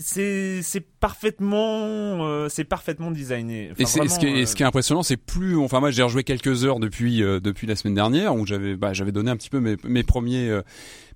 c'est 0.00 0.62
c'est 0.62 0.80
parfaitement 1.00 2.24
euh, 2.24 2.48
c'est 2.48 2.64
parfaitement 2.64 3.10
designé. 3.10 3.70
Enfin, 3.72 3.82
Et 3.82 3.86
c'est- 3.86 4.08
ce, 4.08 4.18
qui 4.18 4.26
vraiment, 4.26 4.38
est, 4.38 4.42
euh, 4.42 4.46
ce 4.46 4.54
qui 4.54 4.62
est 4.62 4.66
impressionnant, 4.66 5.02
c'est 5.02 5.16
plus, 5.16 5.56
enfin 5.58 5.80
moi 5.80 5.90
j'ai 5.90 6.02
rejoué 6.02 6.22
quelques 6.24 6.64
heures 6.64 6.78
depuis 6.78 7.22
euh, 7.22 7.40
depuis 7.40 7.66
la 7.66 7.74
semaine 7.74 7.94
dernière 7.94 8.34
où 8.34 8.46
j'avais 8.46 8.76
bah, 8.76 8.92
j'avais 8.92 9.12
donné 9.12 9.30
un 9.30 9.36
petit 9.36 9.50
peu 9.50 9.58
mes, 9.60 9.76
mes 9.84 10.04
premiers 10.04 10.60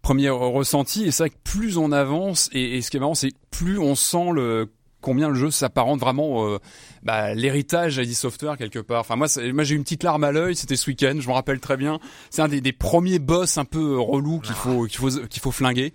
premiers 0.03 0.31
ressentis 0.31 1.05
et 1.05 1.11
c'est 1.13 1.23
vrai 1.25 1.31
que 1.31 1.37
plus 1.45 1.77
on 1.79 1.93
avance 1.93 2.51
et, 2.53 2.77
et 2.79 2.83
ce 2.83 2.91
qui 2.91 2.97
est 2.97 3.01
marrant 3.01 3.15
c'est 3.15 3.33
plus 3.53 3.79
on 3.79 3.95
sent 3.95 4.31
le 4.35 4.69
combien 5.03 5.29
le 5.29 5.35
jeu 5.35 5.51
s'apparente 5.51 6.01
vraiment 6.01 6.47
euh, 6.49 6.59
bah, 7.03 7.35
l'héritage 7.35 7.99
ID 7.99 8.15
Software 8.15 8.57
quelque 8.57 8.79
part. 8.79 9.01
Enfin 9.01 9.17
moi, 9.17 9.29
c'est- 9.29 9.53
moi 9.53 9.65
j'ai 9.65 9.75
eu 9.75 9.77
une 9.77 9.83
petite 9.85 10.03
larme 10.05 10.25
à 10.25 10.33
l'œil. 10.33 10.57
C'était 10.57 10.77
ce 10.77 10.89
week-end, 10.89 11.17
je 11.21 11.29
me 11.29 11.33
rappelle 11.35 11.61
très 11.61 11.77
bien. 11.77 11.99
C'est 12.31 12.41
un 12.41 12.49
des, 12.49 12.61
des 12.63 12.73
premiers 12.73 13.19
boss 13.19 13.59
un 13.59 13.65
peu 13.67 13.99
relous 13.99 14.41
qu'il 14.41 14.55
faut 14.55 14.87
qu'il 14.87 14.99
faut 14.99 15.11
qu'il 15.29 15.43
faut 15.43 15.51
flinguer. 15.53 15.93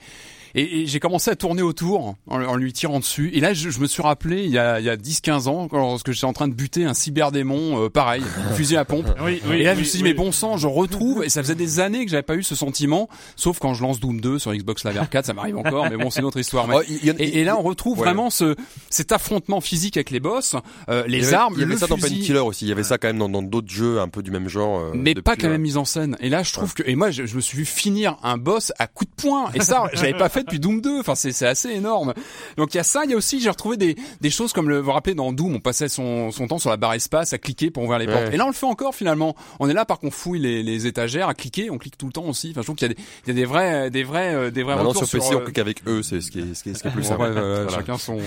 Et, 0.55 0.81
et 0.81 0.85
j'ai 0.87 0.99
commencé 0.99 1.29
à 1.31 1.35
tourner 1.35 1.61
autour 1.61 2.15
en, 2.27 2.41
en 2.43 2.55
lui 2.55 2.73
tirant 2.73 2.99
dessus. 2.99 3.29
Et 3.33 3.39
là, 3.39 3.53
je, 3.53 3.69
je 3.69 3.79
me 3.79 3.87
suis 3.87 4.01
rappelé 4.01 4.43
il 4.43 4.49
y 4.51 4.57
a, 4.57 4.79
il 4.79 4.85
y 4.85 4.89
a 4.89 4.95
10-15 4.97 5.47
ans, 5.47 5.67
quand- 5.67 5.77
lorsque 5.77 6.11
j'étais 6.11 6.25
en 6.25 6.33
train 6.33 6.47
de 6.47 6.53
buter 6.53 6.85
un 6.85 6.93
cyberdémon, 6.93 7.83
euh, 7.85 7.89
pareil, 7.89 8.23
fusil 8.55 8.77
à 8.77 8.85
pompe. 8.85 9.07
oui, 9.23 9.41
oui, 9.49 9.57
et 9.57 9.63
là, 9.63 9.73
je 9.73 9.79
me 9.79 9.83
suis 9.83 9.97
dit, 9.97 10.03
oui. 10.03 10.09
mais 10.09 10.13
bon 10.15 10.31
sang, 10.31 10.57
je 10.57 10.67
retrouve, 10.67 11.23
et 11.23 11.29
ça 11.29 11.41
faisait 11.41 11.55
des 11.55 11.79
années 11.79 12.05
que 12.05 12.11
j'avais 12.11 12.23
pas 12.23 12.35
eu 12.35 12.43
ce 12.43 12.55
sentiment, 12.55 13.09
sauf 13.35 13.59
quand 13.59 13.73
je 13.73 13.81
lance 13.81 13.99
Doom 13.99 14.21
2 14.21 14.39
sur 14.39 14.53
Xbox 14.53 14.83
Live 14.85 14.97
Arcade, 14.97 15.25
ça 15.25 15.33
m'arrive 15.33 15.57
encore, 15.57 15.87
mais 15.89 15.97
bon, 15.97 16.09
c'est 16.09 16.19
une 16.19 16.25
autre 16.25 16.39
histoire. 16.39 16.67
Mais- 16.67 16.75
Oh, 16.77 16.81
y 16.87 17.09
et, 17.09 17.39
et 17.39 17.43
là, 17.43 17.57
on 17.57 17.63
retrouve 17.63 17.97
Ouais. 17.99 18.05
vraiment 18.05 18.29
ce, 18.29 18.55
cet 18.89 19.11
affrontement 19.11 19.61
physique 19.61 19.97
avec 19.97 20.11
les 20.11 20.19
boss, 20.19 20.55
euh, 20.89 21.03
Il 21.07 21.13
les 21.13 21.27
avait- 21.29 21.35
armes, 21.35 21.53
Il 21.55 21.61
y 21.61 21.63
avait 21.63 21.73
le 21.73 21.79
ça 21.79 21.87
dans 21.87 21.97
fusil. 21.97 22.15
Painkiller 22.17 22.39
aussi. 22.39 22.65
Il 22.65 22.69
y 22.69 22.71
avait 22.71 22.83
ça 22.83 22.97
quand 22.97 23.07
même 23.07 23.17
dans 23.17 23.29
dans 23.29 23.41
d'autres 23.41 23.69
jeux 23.71 23.99
un 23.99 24.07
peu 24.09 24.21
du 24.21 24.29
même 24.31 24.47
genre. 24.47 24.79
euh, 24.79 24.91
mais 24.93 25.13
depuis, 25.13 25.23
pas 25.23 25.35
qu'à 25.35 25.47
euh, 25.47 25.51
la 25.51 25.57
mise 25.57 25.77
en 25.77 25.85
scène. 25.85 26.15
Et 26.19 26.29
là, 26.29 26.43
je 26.43 26.53
trouve 26.53 26.73
que, 26.73 26.83
et 26.85 26.95
moi, 26.95 27.09
je, 27.11 27.25
je 27.25 27.35
me 27.35 27.41
suis 27.41 27.57
vu 27.57 27.65
finir 27.65 28.17
un 28.23 28.37
boss 28.37 28.71
à 28.79 28.87
coup 28.87 29.05
de 29.05 29.09
poing. 29.15 29.49
Et 29.55 29.61
ça, 29.61 29.85
j'avais 29.93 30.13
pas 30.13 30.29
fait 30.37 30.43
depuis 30.43 30.59
Doom 30.59 30.81
2. 30.81 30.99
Enfin, 30.99 31.15
c'est, 31.15 31.45
assez 31.45 31.69
énorme. 31.69 32.13
Donc, 32.57 32.73
il 32.73 32.77
y 32.77 32.79
a 32.79 32.83
ça. 32.83 33.03
Il 33.05 33.11
y 33.11 33.13
a 33.13 33.17
aussi, 33.17 33.39
j'ai 33.39 33.49
retrouvé 33.49 33.77
des, 33.77 33.95
des 34.21 34.29
choses 34.29 34.53
comme 34.53 34.69
le, 34.69 34.79
vous 34.79 34.85
vous 34.85 34.91
rappelez, 34.91 35.15
dans 35.15 35.31
Doom, 35.33 35.55
on 35.55 35.59
passait 35.59 35.89
son, 35.89 36.31
son 36.31 36.47
temps 36.47 36.59
sur 36.59 36.69
la 36.69 36.77
barre 36.77 36.93
espace 36.93 37.33
à 37.33 37.37
cliquer 37.37 37.71
pour 37.71 37.83
ouvrir 37.83 37.99
les 37.99 38.07
Ouais. 38.07 38.13
portes. 38.13 38.33
Et 38.33 38.37
là, 38.37 38.45
on 38.45 38.49
le 38.49 38.53
fait 38.53 38.65
encore, 38.65 38.95
finalement. 38.95 39.35
On 39.59 39.69
est 39.69 39.73
là, 39.73 39.85
par 39.85 39.99
qu'on 39.99 40.11
fouille 40.11 40.39
les, 40.39 40.63
les 40.63 40.87
étagères 40.87 41.27
à 41.29 41.33
cliquer. 41.33 41.69
On 41.71 41.77
clique 41.77 41.97
tout 41.97 42.05
le 42.07 42.11
temps 42.13 42.25
aussi. 42.25 42.49
Enfin, 42.51 42.61
je 42.61 42.65
trouve 42.67 42.75
qu'il 42.77 42.87
y 42.87 42.91
a 42.91 42.93
des, 42.93 42.99
il 43.25 43.29
y 43.29 43.31
a 43.31 43.33
des 43.35 43.45
vrais, 43.45 43.89
des 43.89 44.03
vrais, 44.03 44.33
euh, 44.33 44.51
des 44.51 44.63
vrais 44.63 44.75
Maintenant 44.75 44.89
retours 44.89 45.05
sur 45.07 45.19
PC, 45.19 45.33
euh, 45.33 45.37
on 45.39 45.43
clique 45.43 45.59
avec 45.59 45.81
eux, 45.87 46.01
c'est 46.03 46.21
ce 46.21 46.31
qui 46.31 46.39
est 46.39 46.53
ce 46.53 46.63
qui 46.63 46.69
est, 46.69 46.73
ce 46.73 46.81
qui 46.83 46.87
est 46.87 46.91
plus 46.91 47.03
simple. 47.03 47.19
bref, 47.19 47.33
euh, 47.37 47.65
Voilà. 47.67 47.77
chacun 47.77 47.97
son, 47.97 48.17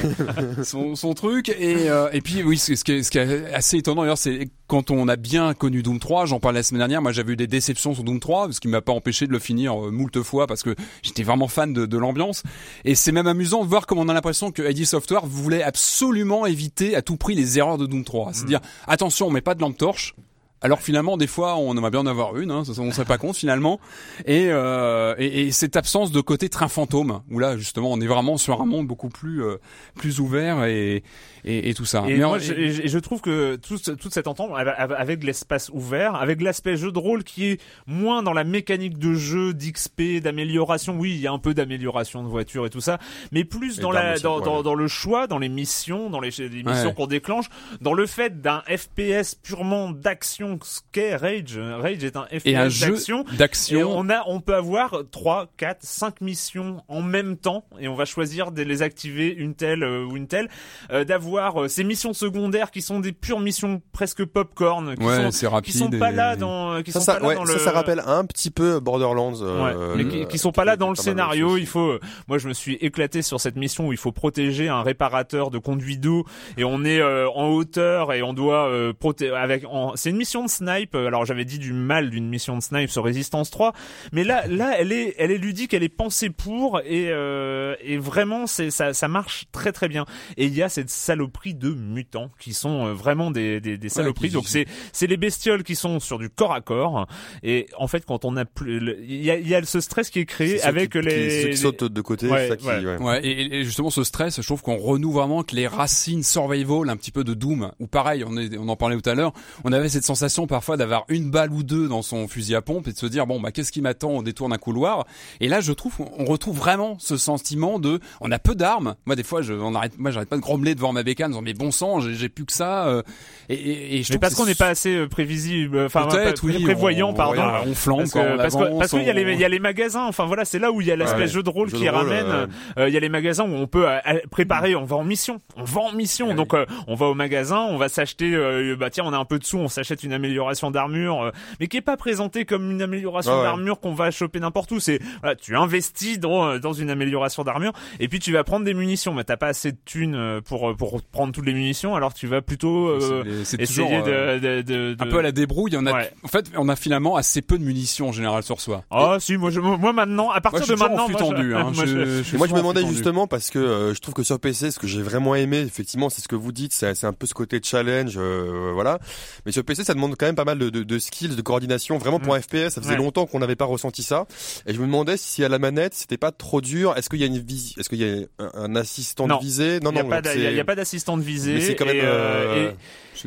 son 0.63 0.95
son 0.95 1.15
truc 1.15 1.49
et 1.49 1.89
euh, 1.89 2.09
et 2.13 2.21
puis 2.21 2.43
oui 2.43 2.59
ce, 2.59 2.75
ce 2.75 2.85
qui 2.85 2.93
est, 2.93 3.03
ce 3.03 3.11
qui 3.11 3.19
est 3.19 3.53
assez 3.55 3.79
étonnant 3.79 4.03
d'ailleurs 4.03 4.19
c'est 4.19 4.49
quand 4.67 4.91
on 4.91 5.09
a 5.09 5.17
bien 5.17 5.55
connu 5.55 5.83
Doom 5.83 5.99
3 5.99 6.27
j'en 6.27 6.41
parlais 6.41 6.61
la 6.61 6.63
semaine 6.63 6.81
dernière 6.81 7.03
moi 7.03 7.13
j'avais 7.13 7.33
eu 7.33 7.37
des 7.37 7.47
déceptions 7.47 7.95
sur 7.95 8.05
Doom 8.05 8.21
3 8.21 8.53
ce 8.53 8.61
qui 8.61 8.69
m'a 8.69 8.81
pas 8.81 8.93
empêché 8.93 9.27
de 9.27 9.33
le 9.33 9.39
finir 9.39 9.87
euh, 9.87 9.91
moult 9.91 10.23
fois 10.23 10.47
parce 10.47 10.63
que 10.63 10.75
j'étais 11.03 11.23
vraiment 11.23 11.49
fan 11.49 11.73
de, 11.73 11.87
de 11.87 11.97
l'ambiance. 12.01 12.43
Et 12.85 12.95
c'est 12.95 13.13
même 13.13 13.27
amusant 13.27 13.63
de 13.63 13.69
voir 13.69 13.87
comment 13.87 14.03
on 14.03 14.09
a 14.09 14.15
l'impression 14.15 14.51
que 14.51 14.69
ID 14.69 14.85
Software 14.85 15.27
voulait 15.27 15.63
absolument 15.63 16.47
éviter 16.47 16.97
à 16.97 17.03
tout 17.03 17.17
prix 17.17 17.35
les 17.35 17.59
erreurs 17.59 17.79
de 17.79 17.87
Doom 17.87 18.05
3 18.05 18.33
c'est-à-dire 18.33 18.61
attention 18.87 19.27
on 19.27 19.31
met 19.31 19.41
pas 19.41 19.55
de 19.55 19.61
lampe 19.61 19.77
torche 19.77 20.15
alors 20.63 20.81
finalement, 20.81 21.17
des 21.17 21.27
fois, 21.27 21.57
on 21.57 21.77
aimerait 21.77 21.91
bien 21.91 22.01
en 22.01 22.07
avoir 22.07 22.37
une, 22.37 22.51
hein, 22.51 22.63
on 22.79 22.85
ne 22.85 22.91
serait 22.91 23.05
pas 23.07 23.19
compte 23.19 23.37
finalement. 23.37 23.81
Et, 24.27 24.49
euh, 24.51 25.15
et, 25.19 25.43
et 25.47 25.51
cette 25.53 25.77
absence 25.77 26.13
de 26.13 26.21
côté 26.21 26.49
train 26.49 26.69
fantôme, 26.69 27.21
où 27.31 27.39
là 27.39 27.57
justement, 27.57 27.91
on 27.93 28.01
est 28.01 28.07
vraiment 28.07 28.37
sur 28.37 28.61
un 28.61 28.67
monde 28.67 28.87
beaucoup 28.87 29.09
plus 29.09 29.43
euh, 29.43 29.57
plus 29.97 30.21
ouvert 30.21 30.65
et, 30.65 31.03
et, 31.45 31.71
et 31.71 31.75
tout 31.75 31.85
ça. 31.85 32.05
Et 32.07 32.19
Mais 32.19 32.25
moi, 32.25 32.37
en- 32.37 32.39
je, 32.39 32.53
et 32.53 32.89
je- 32.89 32.99
trouve 32.99 33.21
que 33.21 33.57
tout 33.57 33.79
ce- 33.79 33.91
toute 33.93 34.13
cette 34.13 34.27
entente 34.29 34.51
avec- 34.55 35.25
l'espace 35.25 35.71
ouvert, 35.73 36.15
avec 36.17 36.43
l'aspect 36.43 36.77
jeu 36.77 36.93
de 36.93 36.99
rôle 36.99 37.25
qui 37.25 37.47
est 37.47 37.61
moins 37.87 38.23
dans 38.23 38.33
la 38.35 38.45
mécanique 38.45 38.99
de 38.99 39.15
jeu, 39.15 39.55
d'XP, 39.55 40.21
d'amélioration. 40.23 40.97
Oui, 40.99 41.13
il 41.13 41.21
y 41.21 41.27
a 41.27 41.33
un 41.33 41.39
peu 41.39 41.55
d'amélioration 41.55 42.23
de 42.23 42.29
voiture 42.29 42.67
et 42.67 42.71
tout 42.71 42.81
ça, 42.81 42.99
mais 43.33 43.45
plus 43.45 43.79
dans 43.79 43.91
la 43.91 44.19
dans, 44.19 44.39
ouais. 44.39 44.45
dans, 44.45 44.63
dans 44.63 44.75
le 44.75 44.89
choix, 44.89 45.27
dans 45.27 45.39
les 45.39 45.49
missions, 45.49 46.11
dans 46.11 46.21
les, 46.21 46.31
les 46.39 46.63
missions 46.63 46.89
Ouais. 46.89 46.95
qu'on 46.95 47.07
déclenche, 47.07 47.47
dans 47.81 47.95
le 47.95 48.07
fait 48.07 48.41
d'un 48.43 48.63
FPS 48.69 49.35
purement 49.35 49.91
d'action, 49.91 50.50
ce 50.63 50.81
qu'est 50.93 51.17
Rage. 51.17 51.59
Rage 51.59 52.03
est 52.05 52.17
un 52.17 52.25
FPS 52.27 52.81
d'action. 52.81 53.25
D'action. 53.37 53.91
on 53.97 54.09
a, 54.11 54.23
on 54.27 54.41
peut 54.41 54.55
avoir 54.55 55.03
3, 55.11 55.47
4, 55.57 55.79
5 55.83 56.21
missions 56.21 56.83
en 56.89 57.03
même 57.03 57.37
temps 57.37 57.65
et 57.79 57.89
on 57.89 57.95
va 57.95 58.05
choisir 58.05 58.53
de 58.53 58.63
les 58.63 58.83
activer 58.83 59.29
une 59.29 59.55
telle 59.55 59.83
euh, 59.83 60.05
ou 60.05 60.17
une 60.17 60.27
telle. 60.27 60.49
Euh, 60.93 61.05
D'avoir 61.05 61.63
euh, 61.63 61.69
ces 61.69 61.85
missions 61.85 62.13
secondaires 62.13 62.71
qui 62.71 62.83
sont 62.83 63.01
des 63.01 63.13
pures 63.13 63.41
missions 63.41 63.83
presque 63.93 64.25
popcorn, 64.25 64.95
qui 64.97 65.03
Ouais, 65.05 65.17
sont 65.17 65.31
c'est 65.31 65.47
qui 65.47 65.53
rapide. 65.53 65.75
sont 65.75 65.91
pas 65.91 66.11
et- 66.13 66.15
là 66.15 66.37
dans, 66.37 66.83
qui 66.83 66.93
Ça, 66.93 67.01
sont 67.01 67.05
ça, 67.07 67.15
pas 67.15 67.21
là 67.21 67.29
ouais, 67.29 67.35
dans 67.35 67.47
ça, 67.47 67.53
le. 67.55 67.59
ça 67.59 67.71
rappelle 67.73 68.03
un 68.07 68.25
petit 68.25 68.51
peu 68.51 68.81
Borderlands. 68.81 69.41
euh, 69.43 69.97
Ouais, 69.97 70.05
qui, 70.09 70.27
qui 70.27 70.39
sont 70.39 70.53
pas 70.53 70.65
là 70.65 70.77
dans 70.77 70.91
le 70.91 70.97
scénario. 70.97 71.57
Il 71.57 71.67
faut, 71.67 71.91
euh, 71.91 72.01
moi, 72.29 72.39
je 72.39 72.49
me 72.49 72.53
suis 72.53 72.75
éclaté 72.77 73.23
sur 73.23 73.41
cette 73.41 73.57
mission 73.57 73.89
où 73.89 73.93
il 73.93 73.99
faut 73.99 74.13
protéger 74.13 74.69
un 74.69 74.83
réparateur 74.83 75.51
de 75.51 75.59
conduit 75.59 75.99
d'eau 75.99 76.25
et 76.57 76.65
on 76.65 76.85
est 76.85 77.01
euh, 77.01 77.29
en 77.31 77.49
hauteur 77.49 78.13
et 78.13 78.23
on 78.23 78.33
doit 78.33 78.69
euh, 78.69 78.93
protéger 78.93 79.35
avec. 79.35 79.65
en- 79.67 79.93
C'est 79.97 80.11
une 80.11 80.17
mission 80.17 80.40
de 80.45 80.51
snipe. 80.51 80.95
euh, 80.95 81.07
Alors 81.07 81.25
j'avais 81.25 81.45
dit 81.45 81.59
du 81.59 81.73
mal 81.73 82.11
d'une 82.11 82.29
mission 82.29 82.57
de 82.57 82.63
snipe 82.63 82.91
sur 82.91 83.05
Resistance 83.05 83.51
3, 83.51 83.73
mais 84.13 84.25
là, 84.25 84.47
là, 84.47 84.75
elle 84.79 84.93
est, 84.93 85.15
elle 85.19 85.31
est 85.31 85.39
ludique, 85.39 85.75
elle 85.75 85.83
est 85.83 85.89
pensée 85.89 86.31
pour 86.31 86.81
et 86.81 87.11
euh, 87.11 87.75
et 87.83 87.97
vraiment, 87.99 88.47
c'est 88.47 88.71
ça, 88.71 88.93
ça 88.95 89.09
marche 89.09 89.45
très 89.53 89.73
très 89.73 89.89
bien. 89.89 90.05
Et 90.37 90.47
il 90.47 90.55
y 90.55 90.63
a 90.63 90.69
cette 90.69 90.91
saloperie 90.91 91.55
de 91.55 91.71
mutants 91.71 92.31
qui 92.39 92.53
sont 92.55 92.87
euh, 92.87 92.93
vraiment 92.93 93.31
des 93.31 93.61
des, 93.61 93.77
des 93.79 93.89
saloperies. 93.89 94.31
Donc 94.31 94.49
c'est 94.49 94.67
c'est 94.93 95.07
les 95.07 95.17
bestioles 95.17 95.63
qui 95.63 95.75
sont 95.77 96.01
sur 96.01 96.19
du 96.19 96.29
corps 96.31 96.53
à 96.55 96.61
corps. 96.61 97.07
Et 97.43 97.67
en 97.77 97.87
fait, 97.89 98.05
quand 98.07 98.25
on 98.25 98.37
a 98.37 98.45
plus, 98.45 98.81
il 99.07 99.23
y 99.25 99.31
a, 99.31 99.37
il 99.37 99.49
y 99.49 99.55
a 99.55 99.63
ce 99.65 99.81
stress 99.81 100.11
qui 100.11 100.21
est 100.21 100.27
créé 100.27 100.63
avec 100.63 100.93
qui, 100.93 101.01
qui- 101.01 101.05
les, 101.07 101.43
ceux 101.43 101.49
qui 101.51 101.57
sautent 101.57 101.85
de 101.85 102.01
côté, 102.01 102.29
Ouais, 102.29 102.49
ça 102.49 102.57
qui, 102.57 102.67
ouais. 102.67 102.85
ouais. 102.85 102.97
Ouais, 102.99 103.25
et, 103.27 103.61
et 103.61 103.65
justement 103.65 103.91
ce 103.91 104.05
stress, 104.05 104.41
je 104.41 104.47
trouve 104.47 104.63
qu'on 104.63 104.77
renoue 104.77 105.13
vraiment 105.13 105.43
que 105.43 105.55
les 105.57 105.67
racines 105.67 106.23
survival, 106.23 106.89
un 106.89 106.97
petit 106.97 107.11
peu 107.11 107.25
de 107.25 107.35
Doom, 107.35 107.73
ou 107.81 107.87
pareil, 107.87 108.25
on, 108.27 108.37
est, 108.37 108.57
on 108.59 108.69
en 108.69 108.77
parlait 108.77 108.97
tout 109.01 109.09
à 109.11 109.15
l'heure, 109.15 109.33
on 109.65 109.73
avait 109.73 109.89
cette 109.89 110.05
sensation 110.05 110.30
parfois 110.47 110.77
d'avoir 110.77 111.05
une 111.09 111.31
balle 111.31 111.53
ou 111.53 111.63
deux 111.63 111.89
dans 111.89 112.03
son 112.03 112.27
fusil 112.29 112.55
à 112.55 112.63
pompe 112.63 112.89
et 112.89 112.93
de 112.93 112.97
se 112.99 113.07
dire 113.07 113.27
bon 113.27 113.41
bah 113.41 113.51
qu'est-ce 113.53 113.73
qui 113.73 113.81
m'attend 113.83 114.13
au 114.17 114.23
détour 114.23 114.49
d'un 114.49 114.57
couloir? 114.59 115.05
Et 115.41 115.49
là 115.49 115.61
je 115.61 115.73
trouve 115.73 115.95
on 116.19 116.25
retrouve 116.25 116.57
vraiment 116.57 116.97
ce 116.99 117.17
sentiment 117.17 117.79
de 117.79 118.01
on 118.21 118.31
a 118.33 118.39
peu 118.39 118.55
d'armes. 118.55 118.95
Moi 119.07 119.17
des 119.17 119.23
fois 119.23 119.43
je 119.43 119.53
on 119.53 119.75
arrête, 119.75 119.99
moi 119.99 120.11
j'arrête 120.11 120.29
pas 120.29 120.37
de 120.37 120.41
grommeler 120.43 120.75
devant 120.75 120.93
ma 120.93 121.03
bécane 121.03 121.27
en 121.33 121.41
disant 121.41 121.43
mais 121.43 121.55
bon 121.55 121.71
sang 121.71 122.01
j'ai 122.01 122.29
plus 122.29 122.45
que 122.47 122.53
ça. 122.53 122.87
euh, 122.89 123.03
et, 123.49 123.55
et, 123.55 123.97
et 123.99 124.03
je 124.03 124.13
Mais 124.13 124.19
parce 124.19 124.35
que 124.35 124.39
qu'on 124.41 124.47
n'est 124.47 124.55
pas 124.55 124.69
assez 124.69 124.95
euh, 124.95 125.09
prévisible, 125.09 125.77
euh, 125.77 125.87
enfin 125.87 126.07
oui, 126.43 126.63
prévoyant, 126.63 127.11
on- 127.11 127.15
pardon. 127.15 127.43
ouais, 127.43 127.49
on 127.67 127.97
parce 127.97 128.13
que, 128.13 128.19
on 128.19 128.37
parce 128.37 128.55
que, 128.55 128.63
avance, 128.63 128.79
parce 128.79 128.91
qu'il 128.93 129.03
y 129.03 129.11
a 129.11 129.13
les, 129.13 129.37
y 129.37 129.45
a 129.45 129.49
les 129.49 129.59
magasins. 129.59 130.05
Enfin 130.07 130.25
voilà, 130.27 130.45
c'est 130.45 130.59
là 130.59 130.71
où 130.73 130.81
il 130.81 130.87
y 130.87 130.93
a 130.93 130.97
l'aspect 130.97 131.21
Ouais. 131.23 131.29
jeu 131.29 131.43
de 131.43 131.51
rôle 131.51 131.69
Jeu 131.69 131.79
qui 131.79 131.85
de 131.85 131.91
ramène. 131.91 132.27
euh, 132.27 132.47
euh, 132.79 132.89
Il 132.89 132.95
y 132.95 132.97
a 132.97 133.01
les 133.01 133.09
magasins 133.09 133.45
où 133.45 133.53
on 133.55 133.67
peut 133.67 133.87
préparer. 134.31 134.75
On 134.77 134.85
va 134.85 134.97
en 134.97 135.05
mission. 135.05 135.41
On 135.57 135.65
va 135.65 135.81
en 135.83 135.93
mission. 135.93 136.35
Donc 136.35 136.55
euh, 136.55 136.65
on 136.87 136.95
va 136.95 137.07
au 137.07 137.15
magasin, 137.15 137.59
on 137.69 137.77
va 137.77 137.89
s'acheter. 137.89 138.31
bah 138.79 138.91
tiens, 138.91 139.05
on 139.07 139.13
a 139.13 139.19
un 139.19 139.25
peu 139.25 139.39
de 139.39 139.45
sous, 139.45 139.59
on 139.59 139.69
s'achète 139.69 140.03
une 140.05 140.13
amélioration 140.21 140.71
d'armure, 140.71 141.23
euh, 141.23 141.31
mais 141.59 141.67
qui 141.67 141.77
est 141.77 141.81
pas 141.83 141.97
présentée 141.97 142.45
comme 142.45 142.71
une 142.71 142.83
amélioration 142.83 143.33
Ah 143.35 143.39
ouais. 143.39 143.43
d'armure 143.45 143.81
qu'on 143.81 143.95
va 143.95 144.11
choper 144.11 144.41
n'importe 144.41 144.71
où. 144.73 144.81
C'est 144.81 145.01
voilà, 145.21 145.35
tu 145.37 145.57
investis 145.57 146.19
dans 146.21 146.47
euh, 146.47 146.59
dans 146.59 146.73
une 146.73 146.91
amélioration 146.91 147.43
d'armure 147.45 147.73
et 147.99 148.09
puis 148.09 148.19
tu 148.19 148.33
vas 148.33 148.45
prendre 148.45 148.65
des 148.65 148.75
munitions. 148.75 149.15
Mais 149.15 149.25
t'as 149.25 149.37
pas 149.37 149.49
assez 149.49 149.73
de 149.73 149.79
thunes 149.85 150.15
euh, 150.15 150.41
pour 150.41 150.77
pour 150.77 151.03
prendre 151.03 151.33
toutes 151.33 151.47
les 151.47 151.55
munitions. 151.55 151.97
Alors 151.97 152.15
tu 152.15 152.27
vas 152.27 152.43
plutôt 152.43 152.89
euh, 152.89 153.25
c'est- 153.45 153.61
essayer 153.61 153.85
toujours 153.87 154.05
euh, 154.07 154.39
de, 154.39 154.63
de, 154.63 154.95
de, 154.95 155.03
un 155.03 155.07
peu 155.07 155.19
à 155.19 155.23
la 155.23 155.33
débrouille. 155.33 155.73
On 155.77 155.87
a, 155.87 155.93
Ouais. 155.93 156.13
en 156.23 156.29
fait, 156.29 156.51
on 156.57 156.69
a 156.69 156.77
finalement 156.77 157.17
assez 157.17 157.43
peu 157.43 157.59
de 157.59 157.65
munitions 157.65 158.09
en 158.09 158.13
général 158.13 158.43
sur 158.43 158.61
soi. 158.61 158.85
Ah 158.91 159.17
si, 159.19 159.37
moi, 159.37 159.51
je, 159.51 159.61
moi 159.61 159.93
maintenant, 159.93 160.31
à 160.31 160.41
partir 160.41 160.61
Moi, 160.61 160.67
je 160.69 160.73
suis 160.73 160.75
de 160.75 160.81
maintenant, 160.89 161.09
moi, 161.09 161.19
je- 161.21 161.25
tendu. 161.25 161.55
Hein. 161.55 161.71
moi, 161.75 161.85
je- 161.85 161.87
Je- 161.87 162.23
je 162.23 162.35
Et 162.35 162.39
moi, 162.39 162.47
je 162.47 162.53
me 162.53 162.59
demandais 162.59 162.87
justement 162.87 163.27
parce 163.27 163.51
que 163.51 163.59
euh, 163.59 163.95
je 163.95 164.01
trouve 164.01 164.15
que 164.15 164.23
sur 164.23 164.39
PC, 164.39 164.71
ce 164.71 164.79
que 164.79 164.87
j'ai 164.87 165.03
vraiment 165.03 165.35
aimé, 165.35 165.59
effectivement, 165.61 166.09
c'est 166.11 166.21
ce 166.23 166.29
que 166.29 166.37
vous 166.37 166.53
dites, 166.53 166.73
c'est 166.73 166.95
c'est 166.95 167.07
un 167.07 167.13
peu 167.13 167.27
ce 167.27 167.35
côté 167.35 167.61
challenge, 167.63 168.15
euh, 168.17 168.71
voilà. 168.75 168.99
Mais 169.47 169.53
sur 169.53 169.65
PC, 169.65 169.85
ça 169.85 169.95
demande 169.95 170.10
demande 170.11 170.17
quand 170.19 170.27
même 170.27 170.35
pas 170.35 170.45
mal 170.45 170.59
de, 170.59 170.71
de, 170.71 170.83
de 170.83 170.99
skills, 170.99 171.37
de 171.37 171.43
coordination. 171.43 171.99
Vraiment 171.99 172.19
pour 172.21 172.35
un 172.35 172.41
FPS, 172.41 172.71
ça 172.71 172.81
faisait 172.81 172.91
Ouais. 172.93 172.97
longtemps 172.97 173.27
qu'on 173.27 173.39
n'avait 173.39 173.57
pas 173.57 173.65
ressenti 173.65 174.03
ça. 174.03 174.27
Et 174.67 174.75
je 174.75 174.81
me 174.81 174.87
demandais 174.87 175.17
si 175.17 175.45
à 175.45 175.49
la 175.49 175.59
manette 175.59 175.95
c'était 175.95 176.17
pas 176.19 176.33
trop 176.33 176.61
dur. 176.61 176.95
Est-ce 176.97 177.09
qu'il 177.09 177.21
y 177.21 177.25
a 177.25 177.27
une 177.27 177.39
vis... 177.39 177.75
Est-ce 177.79 177.89
qu'il 177.89 177.99
y 178.01 178.05
a 178.05 178.25
un, 178.55 178.75
assistant 178.77 179.27
Non. 179.27 179.37
de 179.39 179.43
visée? 179.43 179.81
Non, 179.81 179.91
Il 179.91 179.95
n'y 179.95 180.01
a, 180.01 180.03
non. 180.03 180.21
il 180.35 180.43
y 180.43 180.47
a- 180.47 180.53
y 180.53 180.65
pas 180.65 180.75
d'assistant 180.75 181.17
de 181.17 181.23
visée. 181.23 181.55
Mais 181.55 181.61
c'est 181.61 181.75
quand 181.77 181.87
même. 181.87 181.97
et, 181.97 182.01
euh, 182.03 182.07
euh, 182.07 182.71
et- 182.71 182.75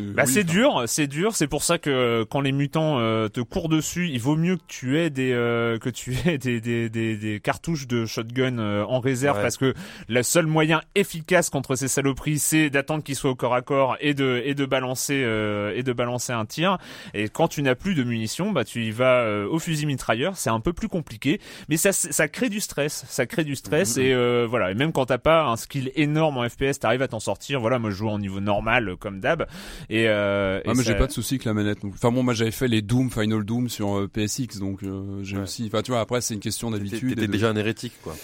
Bah, 0.01 0.23
oui, 0.25 0.31
c'est 0.31 0.43
dur, 0.43 0.83
c'est 0.87 1.07
dur. 1.07 1.35
C'est 1.35 1.47
pour 1.47 1.63
ça 1.63 1.77
que 1.77 2.23
quand 2.29 2.41
les 2.41 2.51
mutants 2.51 2.99
euh, 2.99 3.27
te 3.29 3.41
courent 3.41 3.69
dessus, 3.69 4.09
il 4.09 4.19
vaut 4.19 4.35
mieux 4.35 4.57
que 4.57 4.63
tu 4.67 4.99
aies 4.99 5.09
des 5.09 5.31
euh, 5.33 5.77
que 5.79 5.89
tu 5.89 6.15
aies 6.25 6.37
des, 6.37 6.59
des, 6.61 6.89
des, 6.89 7.15
des 7.17 7.39
cartouches 7.39 7.87
de 7.87 8.05
shotgun 8.05 8.57
euh, 8.59 8.83
en 8.83 8.99
réserve 8.99 9.37
Ouais. 9.37 9.41
parce 9.43 9.57
que 9.57 9.73
le 10.09 10.21
seul 10.23 10.45
moyen 10.45 10.81
efficace 10.95 11.49
contre 11.49 11.75
ces 11.75 11.87
saloperies, 11.87 12.39
c'est 12.39 12.69
d'attendre 12.69 13.03
qu'ils 13.03 13.15
soient 13.15 13.31
au 13.31 13.35
corps 13.35 13.55
à 13.55 13.61
corps 13.61 13.97
et 13.99 14.13
de 14.13 14.41
et 14.45 14.53
de 14.53 14.65
balancer 14.65 15.21
euh, 15.23 15.73
et 15.75 15.83
de 15.83 15.93
balancer 15.93 16.33
un 16.33 16.45
tir. 16.45 16.77
Et 17.13 17.29
quand 17.29 17.47
tu 17.47 17.61
n'as 17.63 17.75
plus 17.75 17.95
de 17.95 18.03
munitions, 18.03 18.51
bah 18.51 18.63
tu 18.63 18.83
y 18.85 18.91
vas 18.91 19.21
euh, 19.21 19.47
au 19.47 19.59
fusil 19.59 19.85
mitrailleur. 19.85 20.35
C'est 20.37 20.49
un 20.49 20.59
peu 20.59 20.73
plus 20.73 20.87
compliqué, 20.87 21.39
mais 21.69 21.77
ça 21.77 21.91
ça 21.93 22.27
crée 22.27 22.49
du 22.49 22.59
stress. 22.59 23.05
Ça 23.07 23.25
crée 23.25 23.43
du 23.43 23.55
stress 23.55 23.97
et 23.97 24.13
euh, 24.13 24.45
voilà. 24.49 24.71
Et 24.71 24.73
même 24.75 24.91
quand 24.91 25.05
t'as 25.07 25.17
pas 25.17 25.45
un 25.45 25.55
skill 25.55 25.91
énorme 25.95 26.37
en 26.37 26.47
FPS, 26.47 26.79
t'arrives 26.79 27.01
à 27.01 27.07
t'en 27.07 27.19
sortir. 27.19 27.59
Voilà, 27.59 27.79
moi 27.79 27.89
je 27.89 27.95
joue 27.95 28.09
en 28.09 28.19
niveau 28.19 28.39
normal 28.39 28.89
euh, 28.89 28.95
comme 28.95 29.19
d'hab. 29.19 29.47
Et, 29.89 30.07
euh, 30.07 30.59
et 30.59 30.61
Ah, 30.65 30.69
mais 30.69 30.75
ça- 30.75 30.83
j'ai 30.83 30.95
pas 30.97 31.07
de 31.07 31.11
souci 31.11 31.35
avec 31.35 31.45
la 31.45 31.53
manette. 31.53 31.81
donc. 31.81 31.93
Enfin 31.95 32.11
bon, 32.11 32.23
moi 32.23 32.33
j'avais 32.33 32.51
fait 32.51 32.67
les 32.67 32.81
Doom, 32.81 33.09
Final 33.11 33.43
Doom 33.43 33.69
sur 33.69 33.97
euh, 33.97 34.07
PSX, 34.07 34.59
donc 34.59 34.83
euh, 34.83 35.19
j'ai 35.23 35.37
Ouais. 35.37 35.43
aussi. 35.43 35.65
Enfin 35.67 35.81
tu 35.81 35.91
vois, 35.91 35.99
après 36.01 36.21
c'est 36.21 36.33
une 36.33 36.39
question 36.39 36.71
d'habitude. 36.71 37.09
t'étais 37.09 37.23
et 37.23 37.27
de- 37.27 37.31
déjà 37.31 37.49
un 37.49 37.55
hérétique, 37.55 37.93
quoi. 38.03 38.15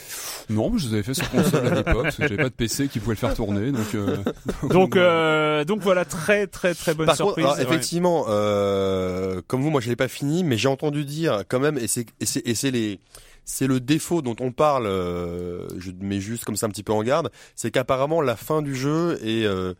Non, 0.49 0.69
mais 0.71 0.79
je 0.79 0.87
les 0.87 0.93
avais 0.95 1.03
fait 1.03 1.13
sur 1.13 1.29
console 1.29 1.67
à 1.67 1.75
l'époque, 1.75 2.03
parce 2.03 2.15
que 2.17 2.23
j'avais 2.27 2.37
pas 2.37 2.49
de 2.49 2.55
PC 2.55 2.87
qui 2.87 2.99
pouvait 2.99 3.13
le 3.13 3.19
faire 3.19 3.33
tourner, 3.35 3.71
donc. 3.71 3.93
euh, 3.95 4.17
Donc, 4.69 4.95
euh, 4.95 5.63
donc 5.65 5.81
voilà, 5.81 6.05
très 6.05 6.47
très 6.47 6.73
très 6.73 6.93
bonne 6.93 7.05
Par 7.07 7.15
surprise. 7.15 7.45
contre, 7.45 7.57
alors, 7.59 7.69
ouais. 7.69 7.75
effectivement, 7.75 8.25
euh, 8.29 9.41
comme 9.47 9.61
vous, 9.61 9.69
moi, 9.69 9.81
je 9.81 9.89
l'ai 9.89 9.95
pas 9.95 10.07
fini, 10.07 10.43
mais 10.43 10.57
j'ai 10.57 10.67
entendu 10.67 11.05
dire 11.05 11.43
quand 11.47 11.59
même, 11.59 11.77
et 11.77 11.87
c'est 11.87 12.05
et 12.19 12.25
c'est 12.25 12.47
et 12.47 12.55
c'est 12.55 12.71
les 12.71 12.99
c'est 13.45 13.67
le 13.67 13.79
défaut 13.79 14.21
dont 14.21 14.35
on 14.39 14.51
parle. 14.51 14.85
euh, 14.87 15.67
je 15.77 15.91
mets 16.01 16.19
juste 16.19 16.45
comme 16.45 16.55
ça 16.55 16.65
un 16.67 16.69
petit 16.69 16.83
peu 16.83 16.93
en 16.93 17.03
garde, 17.03 17.31
c'est 17.55 17.71
qu'apparemment 17.71 18.21
la 18.21 18.35
fin 18.35 18.61
du 18.61 18.75
jeu 18.75 19.19
est 19.23 19.45
euh, 19.45 19.73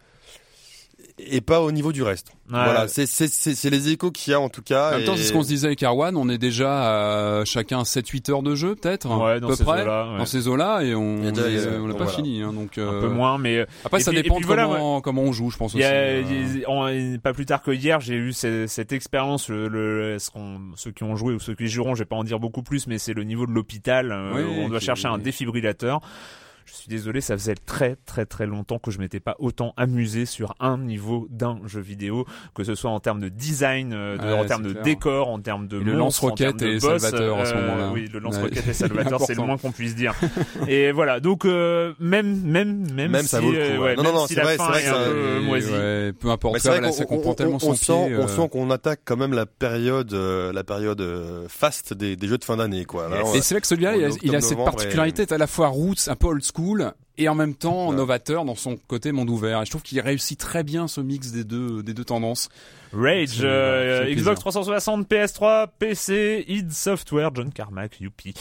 est 1.28 1.41
pas 1.41 1.61
au 1.61 1.72
niveau 1.72 1.91
du 1.91 2.03
reste. 2.03 2.28
Ouais. 2.51 2.63
Voilà, 2.63 2.88
c'est 2.88 3.05
c'est 3.05 3.28
c'est 3.28 3.53
c'est 3.53 3.70
les 3.70 3.89
échos 3.89 4.09
qu'il 4.11 4.32
y 4.32 4.34
a 4.34 4.39
en 4.39 4.49
tout 4.49 4.61
cas. 4.61 4.89
En 4.89 4.97
même 4.97 5.05
temps, 5.05 5.13
et- 5.13 5.17
c'est 5.17 5.24
ce 5.26 5.34
qu'on 5.34 5.43
se 5.43 5.47
disait 5.47 5.67
avec 5.67 5.84
Arwan, 5.84 6.15
on 6.17 6.30
est 6.30 6.38
déjà 6.38 7.39
à 7.41 7.45
chacun 7.45 7.84
7-8 7.84 8.30
heures 8.32 8.41
de 8.43 8.55
jeu, 8.55 8.76
peut-être, 8.76 9.07
Ouais, 9.07 9.39
dans 9.39 9.47
à 9.47 9.49
peu 9.51 9.55
ces 9.55 9.63
près, 9.63 9.84
eaux-là, 9.84 10.11
ouais. 10.11 10.17
dans 10.17 10.26
ces 10.26 10.47
eaux-là, 10.47 10.82
et 10.82 10.95
on 10.95 11.17
Il 11.20 11.26
y 11.26 11.28
a 11.28 11.32
déjà- 11.32 11.47
et, 11.47 11.51
il 11.53 11.55
y 11.57 11.59
a- 11.59 11.61
euh, 11.67 11.80
on 11.80 11.82
n'a 11.84 11.89
donc 11.89 11.97
pas 11.97 12.03
voilà. 12.05 12.11
fini. 12.11 12.41
Hein, 12.41 12.53
donc, 12.53 12.78
un 12.78 12.82
euh, 12.82 13.01
peu 13.01 13.07
moins, 13.09 13.38
mais 13.38 13.65
Après, 13.86 13.99
Et 13.99 14.03
ça 14.03 14.11
puis- 14.11 14.22
dépend 14.24 14.36
et 14.36 14.38
puis 14.38 14.43
de 14.43 14.47
voilà, 14.47 14.63
comment, 14.65 15.01
comment 15.01 15.22
on 15.24 15.32
joue, 15.32 15.51
je 15.51 15.57
pense 15.57 15.74
il 15.74 15.82
y 15.82 15.84
aussi. 15.84 15.91
a, 15.91 15.95
euh. 15.95 16.24
il 16.30 16.59
y 16.61 16.65
a- 16.65 16.70
en- 16.70 17.17
pas 17.20 17.34
plus 17.34 17.45
tard 17.45 17.61
que 17.61 17.72
hier, 17.72 17.99
j'ai 17.99 18.15
eu 18.15 18.34
ce- 18.34 18.65
cette 18.67 18.91
expérience. 18.93 19.49
Le, 19.49 19.67
le- 19.67 20.17
ce 20.20 20.32
qu'on- 20.32 20.59
ceux 20.76 20.91
qui 20.91 21.03
ont 21.03 21.15
joué 21.15 21.34
ou 21.34 21.39
ceux 21.39 21.53
qui 21.55 21.67
joueront, 21.67 21.93
je 21.95 21.99
vais 21.99 22.05
pas 22.05 22.15
en 22.15 22.24
dire 22.24 22.39
beaucoup 22.39 22.63
plus, 22.63 22.88
mais 22.88 22.97
c'est 22.97 23.13
le 23.13 23.24
niveau 23.24 23.45
de 23.45 23.51
l'hôpital 23.51 24.11
euh, 24.11 24.32
Oui, 24.36 24.43
on 24.65 24.70
doit 24.70 24.80
chercher 24.80 25.07
un 25.07 25.17
défibrillateur. 25.17 26.01
Je 26.70 26.76
suis 26.76 26.88
désolé, 26.89 27.20
ça 27.22 27.36
faisait 27.36 27.55
très 27.55 27.95
très 28.05 28.26
très 28.26 28.45
longtemps 28.45 28.78
que 28.80 28.91
je 28.91 28.99
m'étais 28.99 29.20
pas 29.20 29.36
autant 29.39 29.74
amusé 29.76 30.26
sur 30.26 30.53
un 30.59 30.78
niveau 30.78 31.28
d'un 31.32 31.59
jeu 31.65 31.82
vidéo, 31.82 32.26
que 32.53 32.63
ce 32.63 32.76
soit 32.76 32.91
en 32.91 32.99
termes 32.99 33.20
de 33.20 33.30
design, 33.30 33.91
euh, 33.93 34.17
de- 34.17 34.24
Ouais, 34.24 34.34
en 34.34 34.45
termes 34.45 34.63
de 34.63 34.72
clair. 34.74 34.84
décor, 34.84 35.30
en 35.30 35.39
termes 35.39 35.67
de 35.67 35.80
Et 35.80 35.84
le 35.84 35.97
monstres, 35.97 36.24
en 36.26 36.28
lance-roquette 36.30 36.61
est 36.61 36.80
boss, 36.80 37.01
salvateur 37.01 37.39
à 37.39 37.45
ce 37.45 37.53
euh, 37.55 37.61
moment-là. 37.67 37.91
Oui, 37.91 38.07
le 38.13 38.20
lance-roquette 38.20 38.67
est 38.67 38.70
est 38.70 38.74
salvateur, 38.74 39.22
c'est 39.22 39.34
le 39.36 39.41
moins 39.43 39.57
qu'on 39.57 39.72
puisse 39.72 39.95
dire. 39.95 40.13
Et 40.67 40.91
voilà, 40.91 41.20
donc 41.20 41.45
euh, 41.45 41.93
même 41.99 42.39
même 42.41 42.91
même, 42.93 43.11
Même 43.11 43.22
si, 43.24 43.28
ça 43.30 43.39
vaut 43.41 43.51
le 43.51 43.57
coup, 43.57 43.63
euh, 43.63 43.78
ouais. 43.80 43.95
Non, 43.95 44.03
même 44.03 44.13
non, 44.13 44.20
non, 44.20 44.28
si 44.28 44.36
la 44.36 44.43
vrai, 44.43 44.57
fin 44.57 44.65
c'est 44.65 44.72
vrai 44.72 44.82
est 44.82 44.86
que 44.86 44.89
un 44.89 44.93
ça- 45.05 45.09
peu 45.09 45.38
Et 45.38 45.39
moisie. 45.45 46.13
peu 46.20 46.30
importe, 46.30 46.53
Mais 46.53 46.59
ça, 46.59 46.80
là, 46.80 46.89
on- 46.89 47.03
comprend 47.05 47.32
on- 47.32 47.34
tellement 47.34 47.55
on 47.55 47.59
son 47.59 47.74
sent, 47.74 48.05
pied. 48.07 48.17
on 48.17 48.28
sent 48.28 48.49
qu'on 48.51 48.70
attaque 48.70 49.01
quand 49.05 49.17
même 49.17 49.34
la 49.34 49.45
période, 49.45 50.13
la 50.13 50.63
période 50.63 51.03
faste 51.47 51.93
des, 51.93 52.15
des 52.15 52.28
jeux 52.28 52.38
de 52.38 52.43
fin 52.45 52.57
d'année, 52.57 52.86
quoi. 52.86 53.09
Là, 53.09 53.22
Et 53.34 53.41
c'est 53.41 53.55
vrai 53.55 53.61
que 53.61 53.67
celui-là, 53.67 53.95
il 53.95 54.36
a, 54.36 54.38
en 54.38 54.41
cette 54.41 54.57
particularité, 54.63 55.26
à 55.34 55.38
la 55.38 55.47
fois 55.47 55.67
roots, 55.67 56.07
un 56.07 56.15
peu 56.15 56.28
old 56.28 56.43
school, 56.43 56.59
cool 56.60 56.93
et 57.20 57.30
en 57.30 57.36
même 57.36 57.53
temps 57.53 57.89
Ouais. 57.89 57.95
novateur 57.95 58.45
dans 58.45 58.55
son 58.55 58.78
côté 58.88 59.11
monde 59.11 59.30
ouvert. 59.30 59.61
Et 59.61 59.65
je 59.65 59.70
trouve 59.70 59.84
qu'il 59.84 59.99
réussit 59.99 60.39
très 60.39 60.63
bien 60.63 60.88
ce 60.88 61.01
mix 61.01 61.32
des 61.32 61.43
deux, 61.43 61.84
des 61.84 61.93
deux 61.93 62.05
tendances. 62.05 62.49
Rage, 62.91 63.38
euh, 63.43 63.99
plaisir. 64.05 64.17
Xbox 64.17 64.39
360, 64.39 65.07
PS3, 65.07 65.67
PC, 65.78 66.43
id 66.47 66.72
Software, 66.72 67.30
John 67.36 67.51
Carmack, 67.53 67.99
youpi. 68.01 68.34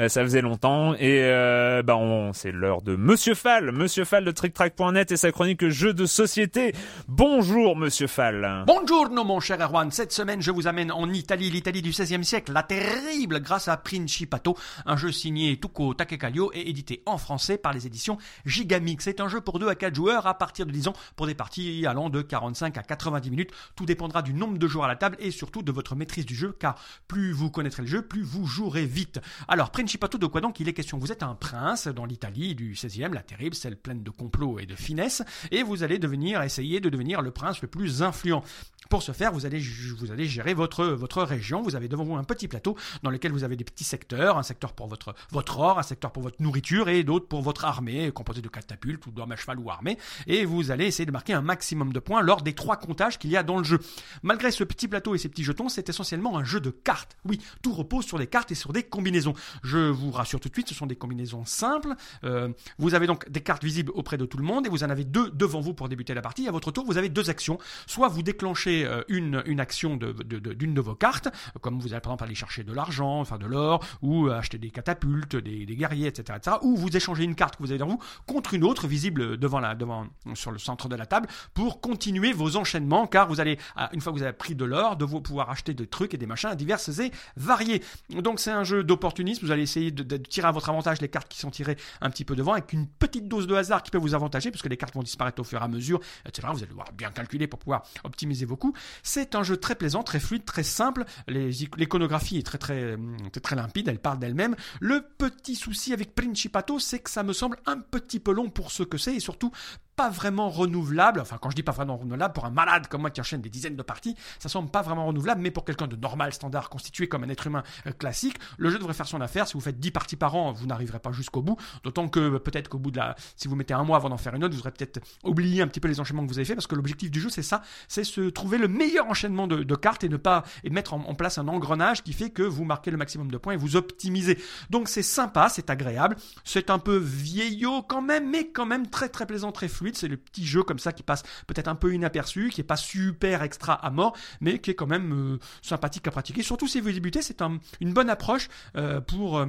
Euh, 0.00 0.08
ça 0.08 0.22
faisait 0.22 0.42
longtemps 0.42 0.94
et 0.94 1.22
euh, 1.24 1.82
bah 1.82 1.96
on, 1.96 2.32
c'est 2.32 2.52
l'heure 2.52 2.82
de 2.82 2.94
Monsieur 2.94 3.34
Fall, 3.34 3.72
Monsieur 3.72 4.04
Fall 4.04 4.24
de 4.24 4.30
TrickTrack.net 4.30 5.10
et 5.10 5.16
sa 5.16 5.32
chronique 5.32 5.66
jeux 5.68 5.92
de 5.92 6.06
société. 6.06 6.72
Bonjour 7.08 7.74
Monsieur 7.76 8.06
Fall. 8.06 8.62
Buongiorno 8.66 9.24
mon 9.24 9.40
cher 9.40 9.60
Erwan, 9.60 9.90
cette 9.90 10.12
semaine 10.12 10.40
je 10.40 10.52
vous 10.52 10.68
amène 10.68 10.92
en 10.92 11.12
Italie, 11.12 11.50
l'Italie 11.50 11.82
du 11.82 11.90
XVIe 11.90 12.24
siècle, 12.24 12.52
la 12.52 12.62
terrible 12.62 13.40
grâce 13.40 13.66
à 13.66 13.76
Principato, 13.76 14.56
un 14.84 14.96
jeu 14.96 15.10
signé 15.10 15.56
Tuco 15.58 15.94
Takekallio 15.94 16.52
et 16.54 16.68
édité 16.68 17.02
en 17.06 17.18
français 17.18 17.58
par 17.58 17.72
les 17.72 17.86
éditions 17.88 18.18
Gigamix. 18.44 19.04
C'est 19.04 19.20
un 19.20 19.28
jeu 19.28 19.40
pour 19.40 19.58
2 19.58 19.68
à 19.68 19.74
4 19.74 19.94
joueurs 19.94 20.26
à 20.26 20.34
partir 20.34 20.66
de 20.66 20.72
10 20.72 20.88
ans 20.88 20.92
pour 21.16 21.26
des 21.26 21.34
parties 21.34 21.86
allant 21.86 22.10
de 22.10 22.22
45 22.22 22.76
à 22.78 22.82
90 22.82 23.30
minutes. 23.30 23.50
Tout 23.74 23.86
dépendra 23.86 24.22
du 24.22 24.34
nombre 24.34 24.58
de 24.58 24.66
joueurs 24.66 24.86
à 24.86 24.88
la 24.88 24.96
table 24.96 25.16
et 25.20 25.30
surtout 25.30 25.62
de 25.62 25.72
votre 25.72 25.94
maîtrise 25.94 26.26
du 26.26 26.34
jeu 26.34 26.56
car 26.58 26.76
plus 27.08 27.32
vous 27.32 27.50
connaîtrez 27.50 27.82
le 27.82 27.88
jeu, 27.88 28.02
plus 28.02 28.22
vous 28.22 28.46
jouerez 28.46 28.86
vite. 28.86 29.20
Alors 29.48 29.70
Principato 29.70 30.18
de 30.18 30.26
quoi 30.26 30.40
donc 30.40 30.60
il 30.60 30.68
est 30.68 30.72
question? 30.72 30.98
Vous 30.98 31.12
êtes 31.12 31.22
un 31.22 31.34
prince 31.34 31.88
dans 31.88 32.04
l'Italie 32.04 32.54
du 32.54 32.72
XVIe, 32.72 33.08
la 33.12 33.22
terrible, 33.22 33.54
celle 33.54 33.76
pleine 33.76 34.02
de 34.02 34.10
complots 34.10 34.58
et 34.58 34.66
de 34.66 34.74
finesse 34.74 35.22
et 35.50 35.62
vous 35.62 35.82
allez 35.82 35.98
devenir 35.98 36.42
essayer 36.42 36.80
de 36.80 36.88
devenir 36.88 37.22
le 37.22 37.30
prince 37.30 37.62
le 37.62 37.68
plus 37.68 38.02
influent. 38.02 38.42
Pour 38.88 39.02
ce 39.02 39.10
faire, 39.10 39.32
vous 39.32 39.46
allez, 39.46 39.60
vous 39.98 40.12
allez 40.12 40.26
gérer 40.26 40.54
votre, 40.54 41.22
région. 41.22 41.60
Vous 41.60 41.74
avez 41.74 41.88
devant 41.88 42.04
vous 42.04 42.14
un 42.14 42.24
petit 42.24 42.46
plateau 42.46 42.76
dans 43.02 43.10
lequel 43.10 43.32
vous 43.32 43.42
avez 43.42 43.56
des 43.56 43.64
petits 43.64 43.84
secteurs, 43.84 44.38
un 44.38 44.44
secteur 44.44 44.72
pour 44.72 44.86
votre 44.86 45.14
or, 45.58 45.78
un 45.78 45.82
secteur 45.82 46.12
pour 46.12 46.22
votre 46.22 46.40
nourriture 46.40 46.88
et 46.88 47.02
d'autres 47.02 47.26
pour 47.26 47.42
votre 47.42 47.64
armée, 47.64 48.05
composé 48.12 48.40
de 48.40 48.48
catapultes 48.48 49.06
ou 49.06 49.10
d'hommes 49.10 49.32
à 49.32 49.36
cheval 49.36 49.58
ou 49.58 49.70
armés. 49.70 49.98
Et 50.26 50.44
vous 50.44 50.70
allez 50.70 50.86
essayer 50.86 51.06
de 51.06 51.12
marquer 51.12 51.32
un 51.32 51.42
maximum 51.42 51.92
de 51.92 51.98
points 51.98 52.22
lors 52.22 52.42
des 52.42 52.54
trois 52.54 52.76
comptages 52.76 53.18
qu'il 53.18 53.30
y 53.30 53.36
a 53.36 53.42
dans 53.42 53.58
le 53.58 53.64
jeu. 53.64 53.78
Malgré 54.22 54.50
ce 54.50 54.64
petit 54.64 54.88
plateau 54.88 55.14
et 55.14 55.18
ces 55.18 55.28
petits 55.28 55.44
jetons, 55.44 55.68
c'est 55.68 55.88
essentiellement 55.88 56.38
un 56.38 56.44
jeu 56.44 56.60
de 56.60 56.70
cartes. 56.70 57.16
Oui, 57.24 57.40
tout 57.62 57.72
repose 57.72 58.04
sur 58.04 58.18
des 58.18 58.26
cartes 58.26 58.52
et 58.52 58.54
sur 58.54 58.72
des 58.72 58.82
combinaisons. 58.82 59.34
Je 59.62 59.88
vous 59.88 60.10
rassure 60.10 60.40
tout 60.40 60.48
de 60.48 60.54
suite, 60.54 60.68
ce 60.68 60.74
sont 60.74 60.86
des 60.86 60.96
combinaisons 60.96 61.44
simples. 61.44 61.94
Euh, 62.24 62.48
vous 62.78 62.94
avez 62.94 63.06
donc 63.06 63.28
des 63.30 63.40
cartes 63.40 63.64
visibles 63.64 63.92
auprès 63.94 64.16
de 64.16 64.26
tout 64.26 64.38
le 64.38 64.44
monde 64.44 64.66
et 64.66 64.68
vous 64.68 64.84
en 64.84 64.90
avez 64.90 65.04
deux 65.04 65.30
devant 65.30 65.60
vous 65.60 65.74
pour 65.74 65.88
débuter 65.88 66.14
la 66.14 66.22
partie. 66.22 66.48
À 66.48 66.52
votre 66.52 66.70
tour, 66.70 66.84
vous 66.84 66.98
avez 66.98 67.08
deux 67.08 67.30
actions. 67.30 67.58
Soit 67.86 68.08
vous 68.08 68.22
déclenchez 68.22 68.84
euh, 68.84 69.02
une, 69.08 69.42
une 69.46 69.60
action 69.60 69.96
d'une 69.96 70.74
de, 70.74 70.80
vos 70.80 70.94
cartes, 70.94 71.28
comme 71.60 71.80
vous 71.80 71.92
allez 71.92 72.00
par 72.00 72.12
exemple 72.12 72.24
aller 72.24 72.34
chercher 72.34 72.64
de 72.64 72.72
l'argent, 72.72 73.20
enfin 73.20 73.38
de 73.38 73.46
l'or, 73.46 73.84
ou 74.02 74.28
acheter 74.28 74.58
des 74.58 74.70
catapultes, 74.70 75.36
des, 75.36 75.66
des 75.66 75.76
guerriers, 75.76 76.08
etc., 76.08 76.38
etc. 76.38 76.56
Ou 76.62 76.76
vous 76.76 76.96
échangez 76.96 77.24
une 77.24 77.34
carte 77.34 77.56
que 77.56 77.62
vous 77.62 77.70
avez 77.70 77.78
devant 77.78 77.95
vous 77.95 77.95
contre 78.26 78.54
une 78.54 78.64
autre 78.64 78.86
visible 78.86 79.36
devant 79.36 79.60
la, 79.60 79.74
devant, 79.74 80.06
sur 80.34 80.50
le 80.50 80.58
centre 80.58 80.88
de 80.88 80.96
la 80.96 81.06
table 81.06 81.28
pour 81.54 81.80
continuer 81.80 82.32
vos 82.32 82.56
enchaînements, 82.56 83.06
car 83.06 83.28
vous 83.28 83.40
allez, 83.40 83.58
une 83.92 84.00
fois 84.00 84.12
que 84.12 84.18
vous 84.18 84.24
avez 84.24 84.32
pris 84.32 84.54
de 84.54 84.64
l'or, 84.64 84.96
de 84.96 85.04
vous 85.04 85.20
pouvoir 85.20 85.50
acheter 85.50 85.74
des 85.74 85.86
trucs 85.86 86.14
et 86.14 86.18
des 86.18 86.26
machins 86.26 86.54
diverses 86.54 86.98
et 86.98 87.10
variés. 87.36 87.82
Donc 88.10 88.40
c'est 88.40 88.50
un 88.50 88.64
jeu 88.64 88.84
d'opportunisme. 88.84 89.46
Vous 89.46 89.52
allez 89.52 89.62
essayer 89.62 89.90
de, 89.90 90.16
tirer 90.16 90.48
à 90.48 90.52
votre 90.52 90.68
avantage 90.68 91.00
les 91.00 91.08
cartes 91.08 91.28
qui 91.28 91.38
sont 91.38 91.50
tirées 91.50 91.76
un 92.00 92.10
petit 92.10 92.24
peu 92.24 92.36
devant, 92.36 92.52
avec 92.52 92.72
une 92.72 92.86
petite 92.86 93.28
dose 93.28 93.46
de 93.46 93.54
hasard 93.54 93.82
qui 93.82 93.90
peut 93.90 93.98
vous 93.98 94.14
avantager, 94.14 94.50
puisque 94.50 94.68
les 94.68 94.76
cartes 94.76 94.94
vont 94.94 95.02
disparaître 95.02 95.40
au 95.40 95.44
fur 95.44 95.60
et 95.60 95.64
à 95.64 95.68
mesure, 95.68 96.00
etc. 96.26 96.48
Vous 96.52 96.58
allez 96.58 96.68
devoir 96.68 96.92
bien 96.92 97.10
calculer 97.10 97.46
pour 97.46 97.58
pouvoir 97.58 97.82
optimiser 98.04 98.46
vos 98.46 98.56
coups. 98.56 98.78
C'est 99.02 99.34
un 99.34 99.42
jeu 99.42 99.56
très 99.56 99.74
plaisant, 99.74 100.02
très 100.02 100.20
fluide, 100.20 100.44
très 100.44 100.62
simple. 100.62 101.04
L'iconographie 101.28 102.38
est 102.38 102.46
très 102.46 102.58
très, 102.58 102.96
très 103.42 103.56
limpide, 103.56 103.88
elle 103.88 103.98
parle 103.98 104.18
d'elle-même. 104.18 104.56
Le 104.80 105.02
petit 105.18 105.54
souci 105.54 105.92
avec 105.92 106.14
Principato, 106.14 106.78
c'est 106.78 106.98
que 106.98 107.10
ça 107.10 107.22
me 107.22 107.32
semble 107.32 107.58
un 107.66 107.78
petit 107.90 108.20
peu 108.20 108.32
long 108.32 108.50
pour 108.50 108.70
ce 108.72 108.82
que 108.82 108.98
c'est, 108.98 109.14
et 109.16 109.20
surtout 109.20 109.50
pas 109.96 110.10
vraiment 110.10 110.50
renouvelable. 110.50 111.20
Enfin, 111.20 111.38
quand 111.40 111.50
je 111.50 111.56
dis 111.56 111.62
pas 111.62 111.72
vraiment 111.72 111.96
renouvelable, 111.96 112.34
pour 112.34 112.44
un 112.44 112.50
malade 112.50 112.86
comme 112.88 113.00
moi 113.00 113.10
qui 113.10 113.20
enchaîne 113.20 113.40
des 113.40 113.48
dizaines 113.48 113.76
de 113.76 113.82
parties, 113.82 114.14
ça 114.38 114.48
semble 114.48 114.70
pas 114.70 114.82
vraiment 114.82 115.06
renouvelable, 115.06 115.40
mais 115.40 115.50
pour 115.50 115.64
quelqu'un 115.64 115.86
de 115.86 115.96
normal, 115.96 116.32
standard, 116.32 116.68
constitué 116.68 117.08
comme 117.08 117.24
un 117.24 117.28
être 117.28 117.46
humain 117.46 117.62
euh, 117.86 117.92
classique, 117.92 118.36
le 118.58 118.70
jeu 118.70 118.78
devrait 118.78 118.94
faire 118.94 119.08
son 119.08 119.20
affaire. 119.20 119.48
Si 119.48 119.54
vous 119.54 119.60
faites 119.60 119.80
10 119.80 119.90
parties 119.90 120.16
par 120.16 120.34
an, 120.34 120.52
vous 120.52 120.66
n'arriverez 120.66 120.98
pas 120.98 121.12
jusqu'au 121.12 121.42
bout. 121.42 121.56
D'autant 121.82 122.08
que 122.08 122.20
euh, 122.20 122.38
peut-être 122.38 122.68
qu'au 122.68 122.78
bout 122.78 122.90
de 122.90 122.98
la, 122.98 123.16
si 123.36 123.48
vous 123.48 123.56
mettez 123.56 123.74
un 123.74 123.84
mois 123.84 123.96
avant 123.96 124.10
d'en 124.10 124.18
faire 124.18 124.34
une 124.34 124.44
autre, 124.44 124.54
vous 124.54 124.60
aurez 124.60 124.70
peut-être 124.70 125.00
oublié 125.24 125.62
un 125.62 125.68
petit 125.68 125.80
peu 125.80 125.88
les 125.88 125.98
enchaînements 125.98 126.24
que 126.24 126.28
vous 126.28 126.38
avez 126.38 126.44
fait, 126.44 126.54
parce 126.54 126.66
que 126.66 126.74
l'objectif 126.74 127.10
du 127.10 127.20
jeu, 127.20 127.30
c'est 127.30 127.42
ça, 127.42 127.62
c'est 127.88 128.04
se 128.04 128.28
trouver 128.28 128.58
le 128.58 128.68
meilleur 128.68 129.06
enchaînement 129.06 129.46
de, 129.46 129.62
de 129.62 129.74
cartes 129.74 130.04
et 130.04 130.08
ne 130.08 130.18
pas 130.18 130.44
et 130.62 130.70
mettre 130.70 130.92
en, 130.92 131.00
en 131.00 131.14
place 131.14 131.38
un 131.38 131.48
engrenage 131.48 132.02
qui 132.02 132.12
fait 132.12 132.30
que 132.30 132.42
vous 132.42 132.64
marquez 132.64 132.90
le 132.90 132.96
maximum 132.96 133.30
de 133.30 133.38
points 133.38 133.54
et 133.54 133.56
vous 133.56 133.76
optimisez. 133.76 134.38
Donc 134.68 134.88
c'est 134.88 135.02
sympa, 135.02 135.48
c'est 135.48 135.70
agréable, 135.70 136.16
c'est 136.44 136.70
un 136.70 136.78
peu 136.78 136.96
vieillot 136.96 137.82
quand 137.82 138.02
même, 138.02 138.30
mais 138.30 138.48
quand 138.48 138.66
même 138.66 138.88
très 138.88 139.08
très 139.08 139.26
plaisant, 139.26 139.52
très 139.52 139.68
fluide. 139.68 139.85
C'est 139.94 140.08
le 140.08 140.16
petit 140.16 140.44
jeu 140.44 140.62
comme 140.62 140.78
ça 140.78 140.92
qui 140.92 141.02
passe 141.02 141.22
peut-être 141.46 141.68
un 141.68 141.74
peu 141.76 141.94
inaperçu, 141.94 142.48
qui 142.50 142.60
est 142.60 142.64
pas 142.64 142.76
super 142.76 143.42
extra 143.42 143.74
à 143.74 143.90
mort, 143.90 144.16
mais 144.40 144.58
qui 144.58 144.70
est 144.70 144.74
quand 144.74 144.86
même 144.86 145.12
euh, 145.34 145.38
sympathique 145.62 146.06
à 146.08 146.10
pratiquer. 146.10 146.42
Surtout 146.42 146.66
si 146.66 146.80
vous 146.80 146.90
débutez, 146.90 147.22
c'est 147.22 147.42
un- 147.42 147.58
une 147.80 147.92
bonne 147.92 148.10
approche 148.10 148.48
euh, 148.76 149.00
pour 149.00 149.38
euh, 149.38 149.46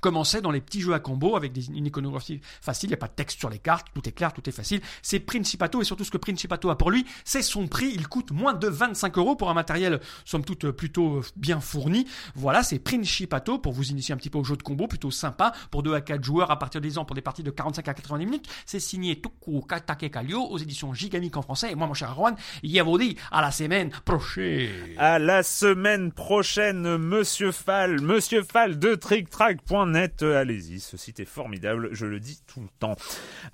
commençait 0.00 0.40
dans 0.40 0.50
les 0.50 0.60
petits 0.60 0.80
jeux 0.80 0.94
à 0.94 0.98
combo 0.98 1.36
avec 1.36 1.52
des, 1.52 1.68
une 1.68 1.86
iconographie 1.86 2.40
facile, 2.60 2.88
il 2.88 2.92
n'y 2.92 2.94
a 2.94 2.98
pas 2.98 3.08
de 3.08 3.12
texte 3.12 3.38
sur 3.38 3.50
les 3.50 3.58
cartes, 3.58 3.88
tout 3.94 4.06
est 4.08 4.12
clair, 4.12 4.32
tout 4.32 4.48
est 4.48 4.52
facile. 4.52 4.80
C'est 5.02 5.20
Principato 5.20 5.80
et 5.80 5.84
surtout 5.84 6.04
ce 6.04 6.10
que 6.10 6.18
Principato 6.18 6.70
a 6.70 6.78
pour 6.78 6.90
lui, 6.90 7.06
c'est 7.24 7.42
son 7.42 7.66
prix. 7.66 7.92
Il 7.94 8.08
coûte 8.08 8.30
moins 8.30 8.54
de 8.54 8.68
25 8.68 9.18
euros 9.18 9.36
pour 9.36 9.50
un 9.50 9.54
matériel, 9.54 10.00
somme 10.24 10.44
toute, 10.44 10.70
plutôt 10.70 11.22
bien 11.36 11.60
fourni. 11.60 12.06
Voilà, 12.34 12.62
c'est 12.62 12.78
Principato 12.78 13.58
pour 13.58 13.72
vous 13.72 13.90
initier 13.90 14.14
un 14.14 14.16
petit 14.16 14.30
peu 14.30 14.38
au 14.38 14.44
jeu 14.44 14.56
de 14.56 14.62
combo, 14.62 14.86
plutôt 14.86 15.10
sympa 15.10 15.52
pour 15.70 15.82
2 15.82 15.94
à 15.94 16.00
4 16.00 16.22
joueurs 16.22 16.50
à 16.50 16.58
partir 16.58 16.80
des 16.80 16.98
ans 16.98 17.04
pour 17.04 17.14
des 17.14 17.22
parties 17.22 17.42
de 17.42 17.50
45 17.50 17.88
à 17.88 17.94
90 17.94 18.24
minutes. 18.24 18.48
C'est 18.66 18.80
signé 18.80 19.20
Toku 19.20 19.60
Katake 19.62 20.10
Kalio 20.10 20.42
aux 20.42 20.58
éditions 20.58 20.94
Gigamic 20.94 21.36
en 21.36 21.42
français. 21.42 21.72
Et 21.72 21.74
moi, 21.74 21.86
mon 21.86 21.94
cher 21.94 22.14
vous 22.14 22.98
dit 22.98 23.16
à 23.30 23.40
la 23.40 23.50
semaine 23.50 23.90
prochaine. 24.04 24.70
À 24.98 25.18
la 25.18 25.42
semaine 25.42 26.12
prochaine, 26.12 26.96
Monsieur 26.96 27.52
Fall, 27.52 28.00
Monsieur 28.00 28.42
Fall 28.42 28.78
de 28.78 28.94
TrickTrack.net. 28.94 29.89
Allez-y, 29.94 30.80
ce 30.80 30.96
site 30.96 31.20
est 31.20 31.24
formidable, 31.24 31.88
je 31.92 32.06
le 32.06 32.20
dis 32.20 32.40
tout 32.46 32.60
le 32.60 32.68
temps. 32.78 32.96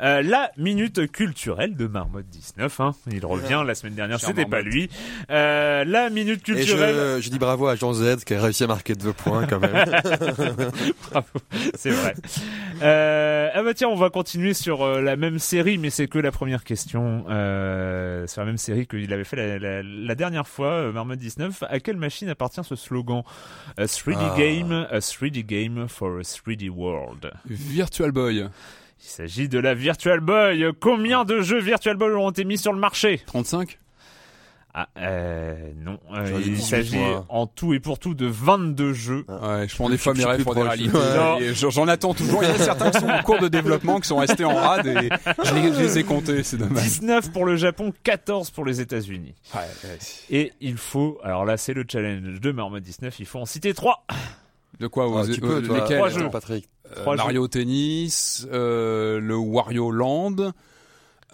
Euh, 0.00 0.22
la 0.22 0.50
minute 0.56 1.10
culturelle 1.10 1.76
de 1.76 1.86
Marmotte 1.86 2.26
19. 2.28 2.80
Hein. 2.80 2.94
Il 3.10 3.24
revient 3.26 3.62
la 3.66 3.74
semaine 3.74 3.94
dernière, 3.94 4.20
c'était 4.20 4.44
pas 4.46 4.62
lui. 4.62 4.88
Euh, 5.30 5.84
la 5.84 6.10
minute 6.10 6.40
Et 6.48 6.54
culturelle. 6.54 7.16
je, 7.18 7.22
je 7.22 7.30
dis 7.30 7.38
bravo 7.38 7.66
à 7.66 7.76
Jean 7.76 7.92
Z 7.92 8.24
qui 8.24 8.34
a 8.34 8.42
réussi 8.42 8.64
à 8.64 8.66
marquer 8.66 8.94
deux 8.94 9.12
points 9.12 9.46
quand 9.46 9.60
même. 9.60 9.72
Bravo, 11.10 11.26
c'est 11.74 11.90
vrai. 11.90 12.14
Euh, 12.82 13.48
ah 13.54 13.62
bah 13.62 13.74
tiens, 13.74 13.88
on 13.88 13.96
va 13.96 14.10
continuer 14.10 14.54
sur 14.54 14.82
euh, 14.82 15.00
la 15.00 15.16
même 15.16 15.38
série, 15.38 15.78
mais 15.78 15.90
c'est 15.90 16.08
que 16.08 16.18
la 16.18 16.30
première 16.32 16.64
question. 16.64 17.24
Euh, 17.28 18.26
sur 18.26 18.40
la 18.42 18.46
même 18.46 18.56
série 18.58 18.86
qu'il 18.86 19.12
avait 19.12 19.24
fait 19.24 19.36
la, 19.36 19.58
la- 19.58 19.82
la 19.82 20.14
dernière 20.14 20.46
fois, 20.48 20.68
euh, 20.72 20.92
Marmotte 20.92 21.18
19. 21.18 21.64
À 21.68 21.80
quelle 21.80 21.96
machine 21.96 22.28
appartient 22.28 22.60
ce 22.64 22.76
slogan? 22.76 23.22
A 23.76 23.84
3D 23.86 24.16
Ah. 24.18 24.34
game, 24.38 24.86
a 24.90 24.98
3D 25.00 25.44
game 25.44 25.88
for 25.88 26.18
a 26.18 26.24
3D 26.34 26.68
world. 26.70 27.32
Virtual 27.46 28.10
Boy. 28.12 28.48
Il 28.98 29.08
s'agit 29.08 29.48
de 29.48 29.58
la 29.58 29.74
Virtual 29.74 30.20
Boy. 30.20 30.66
Combien 30.80 31.24
de 31.24 31.40
jeux 31.42 31.60
Virtual 31.60 31.96
Boy 31.96 32.12
ont 32.14 32.30
été 32.30 32.44
mis 32.44 32.58
sur 32.58 32.72
le 32.72 32.78
marché 32.78 33.20
35 33.26 33.78
Ah, 34.74 34.88
euh, 34.98 35.54
non. 35.76 35.98
Euh, 36.14 36.40
il 36.44 36.54
18, 36.54 36.62
s'agit 36.62 36.98
en 37.28 37.46
tout 37.46 37.74
et 37.74 37.78
pour 37.80 37.98
tout 37.98 38.14
de 38.14 38.26
22 38.26 38.92
jeux. 38.94 39.24
Ouais, 39.28 39.68
je 39.68 39.74
prends 39.74 39.88
des 39.90 39.98
fois 39.98 40.14
mes 40.14 40.24
rêves 40.24 40.42
pour 40.42 40.54
des. 40.54 40.60
Et 41.44 41.54
j'en 41.54 41.86
attends 41.88 42.14
toujours. 42.14 42.42
Il 42.42 42.48
y 42.48 42.52
en 42.52 42.54
a 42.54 42.58
certains 42.58 42.90
qui 42.90 43.00
sont 43.00 43.08
en 43.08 43.22
cours 43.22 43.38
de 43.38 43.48
développement, 43.48 44.00
qui 44.00 44.08
sont 44.08 44.16
restés 44.16 44.44
en 44.44 44.54
rade 44.54 44.86
et 44.86 45.08
je 45.44 45.54
les, 45.54 45.72
je 45.74 45.80
les 45.80 45.98
ai 45.98 46.04
comptés, 46.04 46.42
c'est 46.42 46.56
dommage. 46.56 46.82
19 46.82 47.32
pour 47.32 47.44
le 47.44 47.56
Japon, 47.56 47.92
14 48.02 48.50
pour 48.50 48.64
les 48.64 48.80
États-Unis. 48.80 49.34
Et 50.30 50.52
il 50.60 50.78
faut, 50.78 51.18
alors 51.22 51.44
là 51.44 51.56
c'est 51.58 51.74
le 51.74 51.84
challenge 51.86 52.40
de 52.40 52.50
Marmot 52.50 52.80
19, 52.80 53.20
il 53.20 53.26
faut 53.26 53.38
en 53.38 53.46
citer 53.46 53.72
3. 53.74 54.04
De 54.80 54.86
quoi 54.86 55.04
Ah, 55.04 55.22
vous, 55.22 55.32
tu 55.34 55.40
peux, 55.40 55.56
euh, 55.56 55.60
toi, 55.62 55.78
lesquels 55.80 55.96
Trois 55.98 56.08
jeux. 56.10 56.30
Patrick. 56.30 56.68
Euh, 56.96 57.00
Trois 57.02 57.16
Mario 57.16 57.48
Tennis, 57.48 58.46
euh, 58.52 59.18
le 59.20 59.36
Wario 59.36 59.90
Land, 59.90 60.52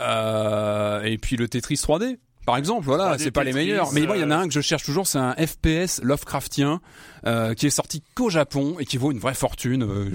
euh, 0.00 1.02
et 1.02 1.18
puis 1.18 1.36
le 1.36 1.48
Tetris 1.48 1.74
3D. 1.76 2.18
Par 2.46 2.56
exemple, 2.56 2.84
voilà, 2.84 3.14
3D 3.16 3.18
c'est 3.22 3.30
pas 3.30 3.44
les 3.44 3.52
meilleurs. 3.52 3.92
Mais 3.92 4.00
moi, 4.06 4.16
il 4.16 4.20
y 4.20 4.24
en 4.24 4.30
a 4.32 4.36
un 4.36 4.48
que 4.48 4.54
je 4.54 4.60
cherche 4.60 4.82
toujours, 4.82 5.06
c'est 5.06 5.18
un 5.18 5.34
FPS 5.34 6.00
Lovecraftien 6.02 6.80
euh, 7.26 7.54
qui 7.54 7.66
est 7.66 7.70
sorti 7.70 8.02
qu'au 8.14 8.30
Japon 8.30 8.76
et 8.80 8.84
qui 8.84 8.96
vaut 8.96 9.12
une 9.12 9.18
vraie 9.20 9.34
fortune. 9.34 9.82
euh, 9.84 10.10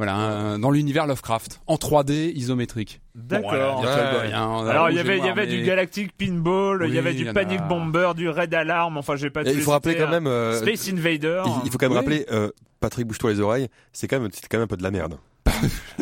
voilà, 0.00 0.14
un- 0.14 0.58
dans 0.58 0.70
l'univers 0.70 1.06
Lovecraft, 1.06 1.60
en 1.66 1.76
3D 1.76 2.32
isométrique. 2.34 3.02
D'accord. 3.14 3.50
Bon, 3.50 3.56
voilà, 3.58 3.74
Virtual 3.82 4.14
Ouais. 4.14 4.20
Boy, 4.28 4.32
hein, 4.32 4.66
alors 4.66 4.88
il 4.90 4.96
y 4.96 4.98
avait, 4.98 5.14
il 5.14 5.18
y 5.18 5.20
noir, 5.20 5.32
avait 5.32 5.46
mais- 5.46 5.52
du 5.58 5.62
Galactic 5.62 6.16
Pinball, 6.16 6.84
il 6.88 6.94
y 6.94 6.98
avait 6.98 7.12
y 7.12 7.16
du 7.24 7.32
Panic 7.32 7.60
a. 7.60 7.62
Bomber, 7.64 8.12
du 8.16 8.28
Red 8.30 8.54
Alarm, 8.54 8.96
enfin 8.96 9.16
je 9.16 9.22
vais 9.24 9.30
pas 9.30 9.42
Et 9.42 9.52
il 9.52 9.60
faut 9.60 9.72
rappeler 9.72 9.96
quand 9.96 10.08
même. 10.08 10.26
euh, 10.26 10.58
Space 10.58 10.88
Invader. 10.88 11.42
il, 11.44 11.52
il 11.66 11.70
faut 11.70 11.76
quand 11.76 11.86
même 11.86 11.92
Oui. 11.92 11.98
rappeler, 11.98 12.26
euh, 12.32 12.50
Patrick, 12.80 13.06
bouge-toi 13.06 13.30
les 13.32 13.40
oreilles. 13.40 13.68
C'est 13.92 14.08
quand 14.08 14.18
même, 14.20 14.30
c'est 14.32 14.48
quand 14.48 14.56
même 14.56 14.64
un 14.64 14.68
peu 14.68 14.78
de 14.78 14.82
la 14.82 14.90
merde. 14.90 15.16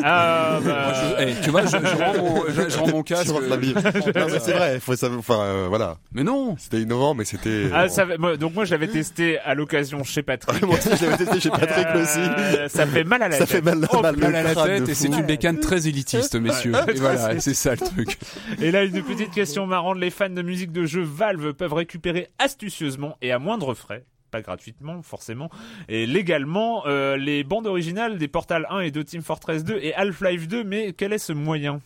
Ah, 0.01 0.59
bah, 0.63 0.93
je- 1.19 1.23
eh, 1.27 1.33
tu 1.43 1.49
vois, 1.49 1.65
je, 1.65 1.71
je 1.71 1.95
rends 2.01 2.13
mon, 2.17 2.43
je, 2.47 2.69
je 2.69 2.77
rends 2.77 2.87
mon 2.87 3.03
casque. 3.03 3.33
Mais 3.49 4.39
c'est 4.39 4.53
vrai. 4.53 4.79
Faut 4.79 4.95
savoir. 4.95 5.19
Enfin, 5.19 5.41
euh, 5.41 5.65
voilà. 5.67 5.97
Mais 6.13 6.23
non. 6.23 6.55
C'était 6.57 6.79
innovant, 6.81 7.13
mais 7.13 7.25
c'était. 7.25 7.65
ah, 7.73 7.87
bon. 7.87 7.89
ça 7.93 8.05
donc 8.37 8.53
moi 8.53 8.63
je 8.65 8.71
l'avais 8.71 8.87
testé 8.87 9.39
à 9.39 9.53
l'occasion 9.55 10.03
chez 10.03 10.23
Patrick. 10.23 10.61
Moi 10.63 10.75
aussi, 10.77 10.89
je 10.95 11.05
l'avais 11.05 11.17
testé 11.17 11.39
chez 11.41 11.49
Patrick 11.49 11.87
Euh, 11.93 12.03
aussi. 12.03 12.69
Ça 12.73 12.85
fait 12.87 13.03
mal 13.03 13.21
à 13.23 13.27
la 13.27 13.37
Ça 13.37 13.45
tête. 13.45 13.49
fait 13.57 13.61
mal, 13.61 13.85
Oh, 13.91 14.01
mal, 14.01 14.15
Mal 14.15 14.35
à 14.35 14.43
la 14.43 14.55
tête 14.55 14.87
et 14.87 14.93
c'est 14.93 15.07
une 15.07 15.23
bécane 15.23 15.59
très 15.59 15.87
élitiste, 15.87 16.35
messieurs. 16.35 16.73
Et 16.87 16.93
voilà, 16.93 17.39
c'est 17.39 17.53
ça 17.53 17.71
le 17.71 17.77
truc. 17.77 18.17
Et 18.61 18.71
là, 18.71 18.83
une 18.83 19.03
petite 19.03 19.31
question 19.31 19.65
marrante. 19.67 19.97
Les 19.97 20.09
fans 20.11 20.29
de 20.29 20.41
musique 20.41 20.71
de 20.71 20.85
jeu 20.85 21.01
Valve 21.01 21.53
peuvent 21.53 21.73
récupérer 21.73 22.29
astucieusement 22.39 23.17
et 23.21 23.31
à 23.31 23.39
moindre 23.39 23.73
frais, 23.73 24.05
pas 24.29 24.41
gratuitement 24.41 25.01
forcément, 25.01 25.49
et 25.87 26.05
légalement, 26.05 26.85
euh, 26.87 27.17
les 27.17 27.43
bandes 27.43 27.67
originales 27.67 28.17
des 28.17 28.27
Portal 28.27 28.67
1 28.69 28.81
et 28.81 28.91
de 28.91 29.01
Team 29.01 29.21
Fortress 29.21 29.63
2 29.63 29.79
et 29.81 29.93
Half-Life 29.93 30.47
2. 30.47 30.63
Mais 30.63 30.93
quel 30.93 31.13
est 31.13 31.17
ce 31.17 31.33
moyen? 31.33 31.81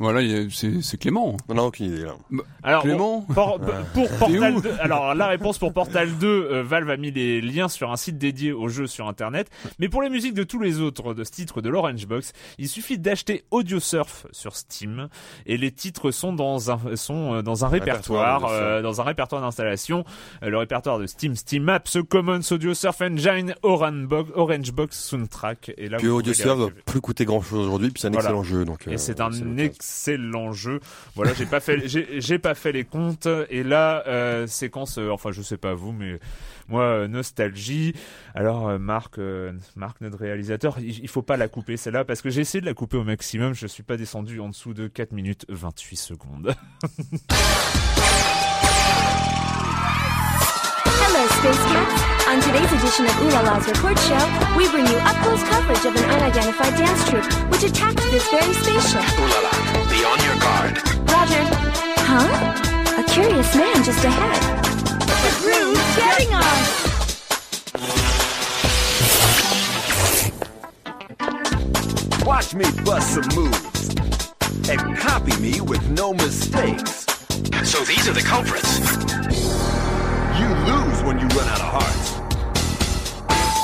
Voilà, 0.00 0.22
il 0.22 0.30
y 0.30 0.34
a- 0.36 0.48
c'est 0.50 0.80
c'est 0.82 0.96
Clément. 0.96 1.36
Non, 1.48 1.54
non, 1.56 1.62
aucune 1.66 1.86
idée 1.86 2.04
là. 2.04 2.14
Alors, 2.62 2.82
Clément 2.82 3.22
por- 3.34 3.58
pour 3.94 4.08
Portal 4.18 4.54
où 4.56 4.60
2, 4.60 4.72
alors 4.80 5.14
la 5.14 5.26
réponse 5.26 5.58
pour 5.58 5.72
Portal 5.72 6.16
2, 6.18 6.26
euh, 6.28 6.62
Valve 6.62 6.90
a 6.90 6.96
mis 6.96 7.10
les 7.10 7.40
liens 7.40 7.68
sur 7.68 7.90
un 7.90 7.96
site 7.96 8.16
dédié 8.16 8.52
au 8.52 8.68
jeu 8.68 8.86
sur 8.86 9.08
internet. 9.08 9.48
Mais 9.80 9.88
pour 9.88 10.00
les 10.02 10.08
musiques 10.08 10.34
de 10.34 10.44
tous 10.44 10.60
les 10.60 10.80
autres 10.80 11.14
de 11.14 11.24
ce 11.24 11.30
titre 11.32 11.60
de 11.60 11.68
l'Orange 11.68 12.06
Box, 12.06 12.32
il 12.58 12.68
suffit 12.68 12.96
d'acheter 12.98 13.44
AudioSurf 13.50 14.26
sur 14.30 14.54
Steam 14.54 15.08
et 15.46 15.56
les 15.56 15.72
titres 15.72 16.10
sont 16.12 16.32
dans 16.32 16.70
un 16.70 16.78
sont 16.96 17.34
euh, 17.34 17.42
dans 17.42 17.64
un 17.64 17.68
répertoire, 17.68 18.34
Répertoire, 18.40 18.52
euh, 18.52 18.82
dans 18.82 19.00
un 19.00 19.04
répertoire 19.04 19.42
d'installation. 19.42 20.04
Euh, 20.44 20.50
le 20.50 20.58
répertoire 20.58 20.98
de 21.00 21.06
Steam, 21.06 21.34
Steam 21.34 21.68
Apps, 21.68 21.98
Commons, 22.08 22.40
AudioSurf 22.50 23.00
Engine, 23.00 23.54
Orange 23.62 24.06
Box, 24.06 24.30
Orange 24.36 24.72
Box 24.72 24.96
Soundtrack. 24.96 25.72
Et 25.76 25.88
là, 25.88 25.96
Puis 25.98 26.06
vous 26.06 26.18
pouvez 26.20 26.24
les 26.24 26.30
AudioSurf 26.40 26.58
récupérer. 26.60 26.82
plus 26.86 27.00
coûter 27.00 27.24
grand 27.24 27.42
chose 27.42 27.66
aujourd'hui, 27.66 27.90
puis 27.90 28.00
c'est 28.00 28.06
un 28.08 28.10
Voilà. 28.12 28.28
excellent 28.28 28.42
jeu. 28.44 28.64
Donc, 28.64 28.86
Et 28.86 28.96
c'est 28.96 29.20
un 29.20 29.24
l'occasion. 29.26 29.46
Excellent 29.88 30.52
jeu. 30.52 30.80
Voilà, 31.14 31.32
j'ai 31.34 31.46
pas 31.46 31.60
fait, 31.60 31.88
j'ai 31.88 32.38
pas 32.38 32.54
fait 32.54 32.72
les 32.72 32.84
comptes. 32.84 33.28
Et 33.50 33.62
là, 33.62 34.04
euh, 34.06 34.46
séquence, 34.46 34.98
euh, 34.98 35.10
enfin, 35.10 35.32
je 35.32 35.40
sais 35.42 35.56
pas 35.56 35.74
vous, 35.74 35.92
mais 35.92 36.18
moi, 36.68 36.82
euh, 36.82 37.08
nostalgie. 37.08 37.94
Alors, 38.34 38.68
euh, 38.68 38.78
Marc, 38.78 39.18
euh, 39.18 39.52
Marc, 39.76 40.00
notre 40.00 40.18
réalisateur, 40.18 40.78
il, 40.78 40.98
il 41.00 41.08
faut 41.08 41.22
pas 41.22 41.36
la 41.36 41.48
couper 41.48 41.76
celle-là 41.76 42.04
parce 42.04 42.20
que 42.20 42.30
j'ai 42.30 42.42
essayé 42.42 42.60
de 42.60 42.66
la 42.66 42.74
couper 42.74 42.98
au 42.98 43.04
maximum. 43.04 43.54
Je 43.54 43.66
suis 43.66 43.82
pas 43.82 43.96
descendu 43.96 44.40
en 44.40 44.50
dessous 44.50 44.74
de 44.74 44.88
4 44.88 45.12
minutes 45.12 45.46
28 45.48 45.96
secondes. 45.96 46.54
Space 51.38 51.64
Cats. 51.70 52.26
On 52.26 52.40
today's 52.42 52.72
edition 52.72 53.06
of 53.06 53.14
Ooh 53.22 53.30
La 53.30 53.42
La's 53.42 53.64
Report 53.68 53.96
Show, 53.96 54.18
we 54.56 54.68
bring 54.70 54.84
you 54.88 54.96
up-close 54.98 55.40
coverage 55.44 55.84
of 55.84 55.94
an 55.94 56.04
unidentified 56.10 56.74
dance 56.76 57.08
troupe 57.08 57.32
which 57.48 57.62
attacked 57.62 58.02
this 58.10 58.28
very 58.28 58.52
spaceship. 58.54 59.04
Ooh 59.20 59.28
la 59.30 59.38
la. 59.46 59.50
Be 59.86 60.02
on 60.02 60.18
your 60.26 60.34
guard. 60.42 60.82
Roger. 61.08 61.44
Huh? 62.10 62.98
A 62.98 63.04
curious 63.04 63.54
man 63.54 63.84
just 63.84 64.04
ahead. 64.04 64.42
The 64.98 65.30
crew's 65.38 65.78
getting 65.94 66.34
us! 66.34 66.88
Watch 72.26 72.54
me 72.54 72.64
bust 72.84 73.14
some 73.14 73.28
moves 73.36 73.94
and 74.68 74.98
copy 74.98 75.36
me 75.40 75.60
with 75.60 75.88
no 75.90 76.12
mistakes. 76.14 77.06
So 77.62 77.84
these 77.84 78.08
are 78.08 78.12
the 78.12 78.22
culprits. 78.22 79.67
Lose 80.68 81.02
when 81.02 81.18
you 81.18 81.26
run 81.28 81.48
out 81.48 81.60
of 81.60 81.70
hearts. 81.78 82.18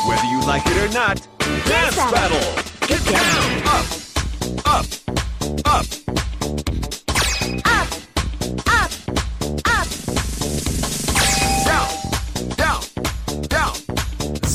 Whether 0.09 0.26
you 0.32 0.40
like 0.46 0.62
it 0.64 0.76
or 0.78 0.88
not, 0.94 1.20
dance 1.66 1.96
battle. 1.96 2.40
Get 2.88 3.05
down. 3.05 3.62
Up, 3.66 3.86
up. 4.64 4.86
Up! 5.66 6.73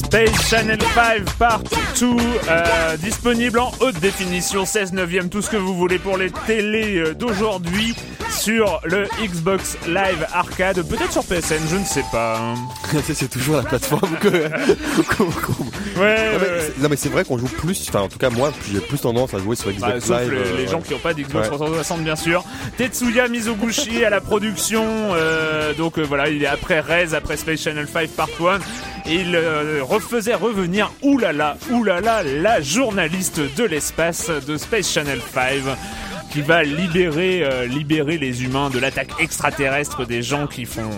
Space 0.10 0.50
Channel 0.50 0.80
5 0.96 1.24
Part 1.38 1.62
2 2.00 2.08
euh, 2.50 2.98
disponible 2.98 3.60
en 3.60 3.72
haute 3.80 4.00
définition 4.00 4.66
16 4.66 4.94
neuvième 4.94 5.30
tout 5.30 5.44
ce 5.44 5.52
que 5.52 5.58
vous 5.58 5.76
voulez 5.76 6.00
pour 6.00 6.18
les 6.18 6.32
télés 6.48 6.98
euh, 6.98 7.14
d'aujourd'hui 7.14 7.96
sur 8.32 8.82
le 8.86 9.06
Xbox 9.22 9.78
Live 9.88 10.26
Arcade 10.34 10.82
peut-être 10.88 11.12
sur 11.12 11.24
PSN 11.24 11.60
je 11.70 11.76
ne 11.76 11.84
sais 11.86 12.04
pas 12.12 12.40
hein. 12.40 12.56
c'est 13.14 13.30
toujours 13.30 13.58
la 13.58 13.64
plateforme 13.64 14.16
que. 14.20 14.28
ouais, 14.30 14.40
ouais, 16.00 16.00
Non, 16.00 16.02
mais 16.02 16.06
ouais. 16.06 16.62
c'est- 16.62 16.82
non 16.82 16.90
mais 16.90 16.96
c'est 16.96 17.10
vrai 17.10 17.24
qu'on 17.24 17.38
joue 17.38 17.46
plus, 17.48 17.86
enfin 17.90 18.02
en 18.02 18.08
tout 18.10 18.18
cas 18.18 18.32
moi 18.32 18.52
j'ai 18.72 18.80
plus 18.80 19.00
tendance 19.00 19.34
à 19.36 19.38
jouer 19.40 19.56
sur 19.56 19.72
Xbox 19.72 19.94
Bah, 19.94 20.02
sauf 20.02 20.22
Live. 20.22 20.32
les, 20.32 20.38
euh, 20.40 20.58
les 20.58 20.68
gens 20.68 20.82
qui 20.82 20.94
n'ont 20.94 21.00
pas 21.00 21.14
d'Xbox 21.14 21.48
Ouais. 21.50 21.56
360 21.56 22.02
bien 22.04 22.16
sûr. 22.16 22.44
Tetsuya 22.78 23.28
Mizoguchi 23.28 24.04
à 24.04 24.10
la 24.10 24.22
production. 24.22 24.84
euh, 25.14 25.74
donc 25.76 26.00
voilà, 26.00 26.30
il 26.30 26.42
est 26.44 26.48
après 26.48 26.80
Rez, 26.80 27.14
après 27.14 27.38
Space 27.38 27.62
Channel 27.62 27.88
5 27.88 28.10
Part 28.10 28.28
1. 28.40 28.58
Il 29.12 29.36
euh, 29.36 29.82
refaisait 29.82 30.36
revenir 30.36 30.92
oulala, 31.02 31.58
oulala, 31.72 32.22
la 32.22 32.62
journaliste 32.62 33.42
de 33.58 33.64
l'espace 33.64 34.30
de 34.30 34.56
Space 34.56 34.94
Channel 34.94 35.20
5 35.34 35.76
qui 36.30 36.42
va 36.42 36.62
libérer, 36.62 37.42
euh, 37.44 37.66
libérer 37.66 38.20
les 38.20 38.44
humains 38.44 38.70
de 38.70 38.78
l'attaque 38.78 39.10
extraterrestre 39.20 40.06
des 40.06 40.22
gens 40.22 40.46
qui 40.46 40.66
font... 40.66 40.92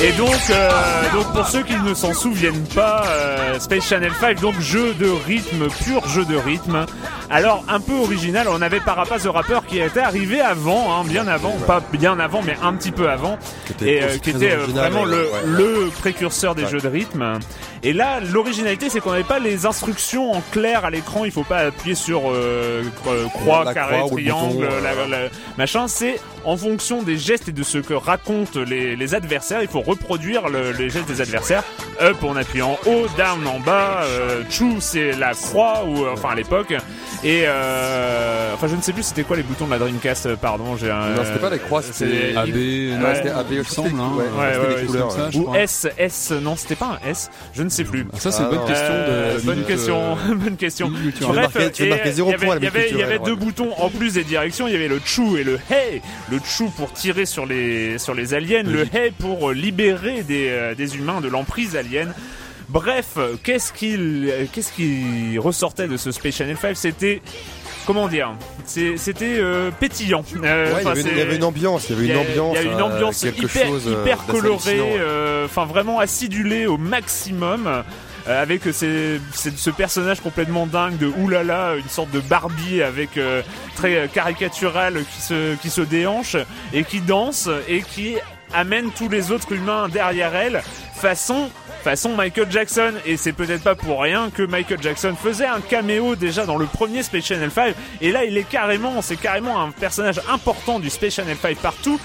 Et 0.00 0.12
donc, 0.12 0.30
euh, 0.50 1.12
donc 1.14 1.32
pour 1.32 1.46
ceux 1.48 1.62
qui 1.62 1.76
ne 1.76 1.94
s'en 1.94 2.12
souviennent 2.12 2.66
pas, 2.74 3.04
Space 3.58 3.88
Channel 3.88 4.12
5, 4.20 4.38
donc 4.40 4.60
jeu 4.60 4.92
de 4.94 5.08
rythme, 5.08 5.68
pur 5.82 6.06
jeu 6.08 6.26
de 6.26 6.36
rythme. 6.36 6.84
Alors 7.30 7.62
un 7.68 7.78
peu 7.80 7.92
original, 7.92 8.46
on 8.50 8.62
avait 8.62 8.80
Parapaz 8.80 9.22
the 9.22 9.26
Rapper 9.26 9.58
qui 9.68 9.78
était 9.78 10.00
arrivé 10.00 10.40
avant, 10.40 10.94
hein, 10.98 11.04
bien 11.04 11.26
avant, 11.28 11.52
pas 11.66 11.82
bien 11.92 12.18
avant, 12.18 12.40
mais 12.42 12.56
un 12.62 12.72
petit 12.72 12.90
peu 12.90 13.10
avant, 13.10 13.38
et 13.82 14.02
euh, 14.02 14.16
qui 14.18 14.30
était 14.30 14.52
euh, 14.52 14.64
vraiment 14.66 15.04
le, 15.04 15.22
ouais. 15.24 15.28
le 15.44 15.90
précurseur 15.98 16.54
des 16.54 16.62
Ouais. 16.64 16.70
jeux 16.70 16.80
de 16.80 16.88
rythme. 16.88 17.38
Et 17.84 17.92
là, 17.92 18.18
l'originalité, 18.20 18.88
c'est 18.90 18.98
qu'on 19.00 19.12
n'avait 19.12 19.22
pas 19.24 19.38
les 19.38 19.64
instructions 19.66 20.32
en 20.32 20.40
clair 20.52 20.84
à 20.84 20.90
l'écran. 20.90 21.24
Il 21.24 21.30
faut 21.30 21.44
pas 21.44 21.58
appuyer 21.58 21.94
sur 21.94 22.22
euh, 22.26 22.82
cro- 23.04 23.30
croix, 23.30 23.62
La 23.64 23.74
carré, 23.74 23.98
croix 23.98 24.08
le 24.10 24.16
triangle, 24.16 24.54
bouton, 24.56 24.68
la- 24.82 24.90
euh, 24.90 25.06
la- 25.08 25.28
machin. 25.56 25.86
C'est 25.86 26.18
en 26.44 26.56
fonction 26.56 27.02
des 27.02 27.16
gestes 27.18 27.48
et 27.48 27.52
de 27.52 27.62
ce 27.62 27.78
que 27.78 27.94
racontent 27.94 28.58
les, 28.66 28.96
les 28.96 29.14
adversaires. 29.14 29.62
Il 29.62 29.68
faut 29.68 29.80
reproduire 29.80 30.48
le- 30.48 30.72
les 30.72 30.90
gestes 30.90 31.06
des 31.06 31.20
adversaires. 31.20 31.62
Up, 32.00 32.16
on 32.24 32.34
appuie 32.36 32.62
en 32.62 32.76
haut, 32.86 33.06
down 33.16 33.46
en 33.46 33.60
bas. 33.60 34.00
Euh, 34.04 34.42
c'est 34.80 35.12
la 35.12 35.34
croix 35.34 35.84
ou 35.86 36.04
euh, 36.04 36.10
enfin 36.14 36.30
à 36.30 36.34
l'époque. 36.34 36.74
Et 37.24 37.42
euh, 37.46 38.54
enfin, 38.54 38.68
je 38.68 38.76
ne 38.76 38.80
sais 38.80 38.92
plus 38.92 39.02
c'était 39.02 39.24
quoi 39.24 39.36
les 39.36 39.42
boutons 39.42 39.66
de 39.66 39.72
la 39.72 39.78
Dreamcast. 39.78 40.26
euh, 40.26 40.36
Pardon, 40.36 40.76
j'ai 40.76 40.88
un. 40.90 41.08
Non, 41.10 41.24
c'était 41.24 41.40
pas 41.40 41.50
les 41.50 41.58
croix, 41.58 41.82
c'était 41.82 42.34
AB, 42.36 42.48
Ouais. 42.54 42.96
non, 42.96 43.06
c'était 43.14 43.30
AB, 43.30 43.46
il 43.50 43.58
me 43.58 43.62
c'était- 43.64 43.74
semble, 43.74 44.00
hein. 44.00 44.12
ouais, 44.16 44.24
Ouais, 44.24 44.56
ouais, 44.68 44.74
ouais, 44.76 44.86
couleurs, 44.86 45.10
ça, 45.10 45.24
ouais. 45.24 45.32
je 45.32 45.38
Ou 45.38 45.42
crois. 45.42 45.58
S, 45.58 45.88
S, 45.98 46.30
non, 46.40 46.54
c'était 46.54 46.76
pas 46.76 46.98
un 47.04 47.08
S, 47.10 47.28
je 47.54 47.62
ne 47.64 47.68
sais 47.68 47.82
plus. 47.84 48.06
Ça, 48.18 48.30
c'est 48.30 48.42
une 48.42 48.46
Ah, 48.46 48.50
bonne 48.50 48.58
non. 48.60 48.66
question 48.66 48.86
Euh, 48.92 49.34
de. 49.36 49.40
bonne 49.42 49.64
question, 49.64 50.00
euh, 50.30 50.34
bonne 50.34 50.56
question. 50.56 50.88
minute 50.90 51.14
Tu 51.18 51.26
marquer- 51.26 51.72
tu 51.72 51.82
veux 51.82 51.88
et, 51.88 51.90
marquer 51.90 52.12
zéro 52.12 52.28
il 52.28 52.32
y 52.32 52.34
avait- 52.36 52.46
point 52.46 52.54
à 52.56 52.58
la 52.58 52.60
Il 52.60 52.64
y 52.64 52.68
avait, 52.68 52.78
il 52.80 52.82
y 52.84 52.88
culturelle, 52.90 53.14
avait 53.16 53.24
deux 53.24 53.32
ouais. 53.32 53.36
boutons 53.36 53.72
en 53.78 53.90
plus 53.90 54.14
des 54.14 54.24
directions. 54.24 54.68
Il 54.68 54.72
y 54.72 54.76
avait 54.76 54.88
le 54.88 55.00
chou 55.04 55.36
et 55.36 55.42
le 55.44 55.58
hey. 55.70 56.00
Le 56.30 56.38
chou 56.44 56.70
pour 56.76 56.92
tirer 56.92 57.26
sur 57.26 57.46
les 57.46 57.98
sur 57.98 58.14
les 58.14 58.34
aliens, 58.34 58.62
le 58.62 58.82
hey 58.94 59.10
pour 59.10 59.50
euh, 59.50 59.54
libérer 59.54 60.22
des 60.22 60.48
euh, 60.50 60.74
des 60.76 60.96
humains 60.96 61.20
de 61.20 61.28
l'emprise 61.28 61.74
alien. 61.76 62.14
Bref, 62.68 63.16
qu'est-ce 63.42 63.72
qu'il 63.72 64.32
qu'est-ce 64.52 64.72
qui 64.72 65.38
ressortait 65.38 65.88
de 65.88 65.96
ce 65.96 66.10
Space 66.12 66.34
Channel 66.36 66.56
5 66.56 66.76
C'était 66.76 67.22
comment 67.86 68.08
dire? 68.08 68.32
C'était 68.66 69.38
euh, 69.40 69.70
pétillant. 69.70 70.22
Euh, 70.44 70.74
Ouais, 70.74 70.82
il 70.82 70.86
y 70.86 70.90
avait 70.90 71.00
une- 71.00 71.06
il 71.06 71.12
y 71.12 71.14
c'est- 71.16 71.22
avait 71.22 71.36
une 71.36 71.44
ambiance, 71.44 71.88
il 71.88 71.92
y 71.96 71.98
avait 71.98 72.12
une 72.12 72.18
ambiance, 72.18 72.56
il 72.60 72.64
y 72.66 72.68
a 72.68 72.72
une 72.72 72.78
euh, 72.78 72.84
ambiance 72.84 73.22
hyper, 73.22 73.66
chose, 73.66 73.86
hyper 73.86 74.18
d'assez 74.18 74.40
colorée, 74.40 75.00
enfin 75.46 75.64
vraiment 75.64 75.98
acidulée 75.98 76.66
au 76.66 76.76
maximum. 76.78 77.82
avec 78.26 78.60
ces, 78.72 79.18
ces- 79.32 79.52
ce 79.56 79.70
personnage 79.70 80.20
complètement 80.20 80.66
dingue 80.66 80.98
de 80.98 81.06
oulala, 81.06 81.76
une 81.76 81.88
sorte 81.88 82.10
de 82.10 82.20
Barbie 82.20 82.82
avec 82.82 83.16
euh, 83.16 83.40
très 83.74 84.06
caricatural 84.12 85.02
qui 85.14 85.22
se 85.22 85.54
qui 85.62 85.70
se 85.70 85.80
déhanche 85.80 86.36
et 86.74 86.84
qui 86.84 87.00
danse 87.00 87.48
et 87.70 87.80
qui 87.80 88.16
amène 88.52 88.90
tous 88.90 89.08
les 89.08 89.30
autres 89.30 89.52
humains 89.52 89.88
derrière 89.88 90.34
elle 90.34 90.62
façon 90.94 91.50
façon 91.82 92.14
Michael 92.16 92.50
Jackson 92.50 92.94
et 93.06 93.16
c'est 93.16 93.32
peut-être 93.32 93.62
pas 93.62 93.76
pour 93.76 94.02
rien 94.02 94.30
que 94.30 94.42
Michael 94.42 94.82
Jackson 94.82 95.14
faisait 95.20 95.46
un 95.46 95.60
caméo 95.60 96.16
déjà 96.16 96.44
dans 96.44 96.56
le 96.56 96.66
premier 96.66 97.02
Space 97.02 97.24
Channel 97.24 97.50
5 97.50 97.74
et 98.00 98.10
là 98.10 98.24
il 98.24 98.36
est 98.36 98.48
carrément 98.48 99.00
c'est 99.00 99.16
carrément 99.16 99.62
un 99.62 99.70
personnage 99.70 100.20
important 100.30 100.80
du 100.80 100.90
Space 100.90 101.14
Channel 101.14 101.36
5 101.40 101.56
partout 101.58 102.00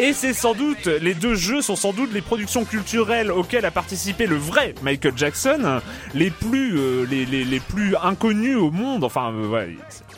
et 0.00 0.12
c'est 0.12 0.32
sans 0.32 0.54
doute, 0.54 0.86
les 0.86 1.14
deux 1.14 1.34
jeux 1.34 1.60
sont 1.60 1.74
sans 1.74 1.92
doute 1.92 2.12
les 2.12 2.20
productions 2.20 2.64
culturelles 2.64 3.32
auxquelles 3.32 3.64
a 3.64 3.72
participé 3.72 4.26
le 4.26 4.36
vrai 4.36 4.74
Michael 4.82 5.14
Jackson, 5.16 5.80
les 6.14 6.30
plus, 6.30 6.78
euh, 6.78 7.04
les, 7.10 7.26
les, 7.26 7.44
les 7.44 7.58
plus 7.58 7.96
inconnus 7.96 8.56
au 8.56 8.70
monde. 8.70 9.02
Enfin, 9.02 9.32
euh, 9.32 9.66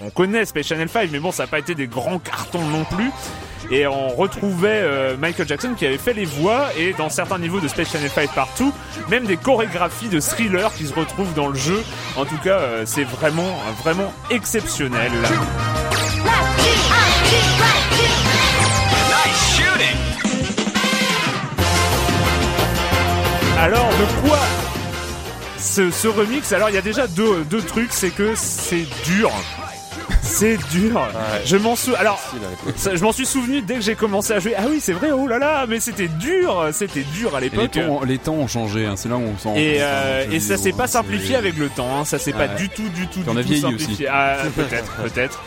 on 0.03 0.11
connaît 0.11 0.45
Space 0.45 0.67
Channel 0.67 0.89
5, 0.89 1.09
mais 1.13 1.19
bon, 1.19 1.33
ça 1.33 1.45
n'a 1.45 1.47
pas 1.47 1.61
été 1.61 1.75
des 1.75 1.87
grands 1.87 2.19
cartons 2.19 2.65
non 2.67 2.85
plus. 2.85 3.11
Et 3.71 3.87
on 3.87 4.09
retrouvait 4.09 4.81
euh, 4.83 5.17
Michael 5.17 5.47
Jackson 5.47 5.75
qui 5.77 5.87
avait 5.87 5.99
fait 5.99 6.13
les 6.13 6.25
voix 6.25 6.69
et 6.79 6.93
dans 6.95 7.09
certains 7.09 7.39
niveaux 7.39 7.61
de 7.61 7.69
Space 7.69 7.93
Channel 7.93 8.11
5 8.11 8.35
partout, 8.35 8.73
même 9.09 9.25
des 9.27 9.37
chorégraphies 9.37 10.09
de 10.09 10.21
thriller 10.21 10.73
qui 10.75 10.87
se 10.87 10.95
retrouvent 10.95 11.35
dans 11.35 11.49
le 11.49 11.57
jeu. 11.57 11.83
En 12.17 12.25
tout 12.25 12.39
cas, 12.39 12.59
euh, 12.59 12.83
c'est 12.87 13.05
vraiment, 13.05 13.59
vraiment 13.83 14.13
exceptionnel. 14.31 15.13
Alors, 23.59 23.89
de 23.89 24.27
quoi 24.27 24.39
ce, 25.59 26.09
remix? 26.09 26.51
Alors, 26.53 26.71
il 26.71 26.75
y 26.75 26.79
a 26.79 26.83
déjà 26.83 27.07
deux 27.07 27.63
trucs, 27.69 27.93
c'est 27.93 28.11
que 28.11 28.35
c'est 28.35 28.87
dur. 29.05 29.31
C'est 30.31 30.57
dur. 30.71 31.09
Je 31.45 31.57
m'en 31.57 31.77
sou... 31.77 31.93
Alors, 31.99 32.21
ça, 32.77 32.95
je 32.95 33.03
m'en 33.03 33.13
suis 33.13 33.27
souvenu 33.27 33.63
dès 33.63 33.75
que 33.75 33.81
j'ai 33.81 33.95
commencé 33.97 34.33
à 34.33 34.39
jouer. 34.39 34.55
Ah 34.57 34.63
oui, 34.69 34.79
c'est 34.81 34.93
vrai. 34.93 35.11
Oh 35.11 35.27
là 35.27 35.39
là, 35.39 35.67
mais 35.69 35.81
c'était 35.81 36.09
dur. 36.09 36.69
C'était 36.73 37.03
dur 37.03 37.35
à 37.35 37.41
les 37.41 37.51
l'époque. 37.51 37.79
les 38.07 38.19
temps 38.19 38.35
ont 38.35 38.47
changé, 38.47 38.87
hein, 38.87 38.95
c'est 38.97 39.09
là 39.09 39.17
où 39.17 39.23
on 39.23 39.37
s'en 39.39 39.51
rend 39.51 39.57
Et, 39.57 39.73
compte, 39.75 39.81
euh, 39.81 40.31
et 40.31 40.41
ça 40.41 40.57
s'est 40.57 40.73
pas 40.73 40.87
simplifié 40.87 41.37
avec 41.37 41.57
le 41.57 41.69
temps, 41.69 41.99
hein. 41.99 42.05
ça 42.05 42.19
s'est 42.19 42.33
pas 42.33 42.49
du 42.49 42.69
tout, 42.69 42.89
du 42.89 43.07
tout, 43.09 43.21
du 43.21 43.25
tout 43.25 43.33
vieilli 43.33 43.61
simplifié. 43.61 43.95
aussi. 43.95 44.07
Ah, 44.09 44.37
peut-être, 44.55 44.93
peut-être. 45.03 45.43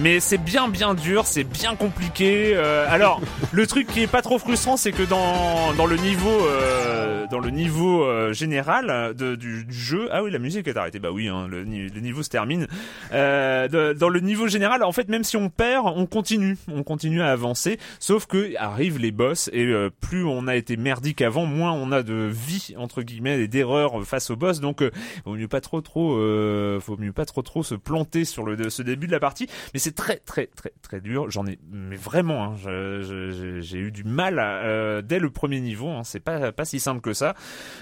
Mais 0.00 0.20
c'est 0.20 0.38
bien, 0.38 0.68
bien 0.68 0.94
dur, 0.94 1.26
c'est 1.26 1.42
bien 1.44 1.74
compliqué. 1.74 2.52
Euh, 2.54 2.86
alors, 2.88 3.20
le 3.52 3.66
truc 3.66 3.86
qui 3.88 4.02
est 4.02 4.06
pas 4.06 4.22
trop 4.22 4.38
frustrant, 4.38 4.76
c'est 4.76 4.92
que 4.92 5.02
dans 5.02 5.72
dans 5.74 5.86
le 5.86 5.96
niveau 5.96 6.28
euh, 6.46 7.26
dans 7.30 7.40
le 7.40 7.50
niveau 7.50 8.04
euh, 8.04 8.32
général 8.32 9.14
de, 9.16 9.34
du, 9.34 9.64
du 9.64 9.74
jeu, 9.74 10.08
ah 10.12 10.22
oui, 10.22 10.30
la 10.30 10.38
musique 10.38 10.68
est 10.68 10.76
arrêtée. 10.76 11.00
Bah 11.00 11.10
oui, 11.12 11.28
hein, 11.28 11.46
le, 11.48 11.64
le 11.64 12.00
niveau 12.00 12.22
se 12.22 12.28
termine. 12.28 12.66
Euh, 13.12 13.66
de- 13.68 13.92
dans 13.92 14.08
le 14.08 14.20
niveau 14.20 14.46
général, 14.46 14.82
en 14.84 14.92
fait, 14.92 15.08
même 15.08 15.24
si 15.24 15.36
on 15.36 15.48
perd, 15.48 15.86
on 15.96 16.06
continue, 16.06 16.56
on 16.72 16.82
continue 16.84 17.20
à 17.22 17.32
avancer. 17.32 17.78
Sauf 17.98 18.26
que 18.26 18.54
arrivent 18.58 18.98
les 18.98 19.10
boss 19.10 19.50
et 19.52 19.64
euh, 19.66 19.90
plus 20.00 20.24
on 20.24 20.46
a 20.46 20.54
été 20.56 20.76
merdique 20.76 21.20
avant, 21.22 21.46
moins 21.46 21.72
on 21.72 21.90
a 21.92 22.02
de 22.02 22.28
vie 22.30 22.74
entre 22.78 23.02
guillemets 23.02 23.40
et 23.40 23.48
d'erreurs 23.48 24.04
face 24.04 24.30
aux 24.30 24.36
boss. 24.36 24.60
Donc, 24.60 24.82
euh, 24.82 24.90
vaut 25.24 25.34
mieux 25.34 25.48
pas 25.48 25.60
trop 25.60 25.80
trop, 25.80 26.14
euh, 26.16 26.78
faut 26.80 26.96
mieux 26.96 27.12
pas 27.12 27.24
trop 27.24 27.42
trop 27.42 27.62
se 27.64 27.74
planter 27.74 28.24
sur 28.24 28.44
le 28.44 28.70
ce 28.70 28.82
début 28.82 29.06
de 29.08 29.12
la 29.12 29.20
partie. 29.20 29.48
Mais 29.74 29.79
c'est 29.80 29.94
très 29.94 30.18
très 30.18 30.46
très 30.46 30.72
très 30.82 31.00
dur. 31.00 31.30
J'en 31.30 31.46
ai, 31.46 31.58
mais 31.70 31.96
vraiment, 31.96 32.44
hein, 32.44 32.54
j'ai 32.56 33.78
eu 33.78 33.90
du 33.90 34.04
mal 34.04 34.38
à, 34.38 34.62
euh, 34.62 35.02
dès 35.02 35.18
le 35.18 35.30
premier 35.30 35.60
niveau. 35.60 35.88
Hein, 35.88 36.02
c'est 36.04 36.20
pas 36.20 36.52
pas 36.52 36.64
si 36.64 36.78
simple 36.78 37.00
que 37.00 37.12
ça, 37.12 37.34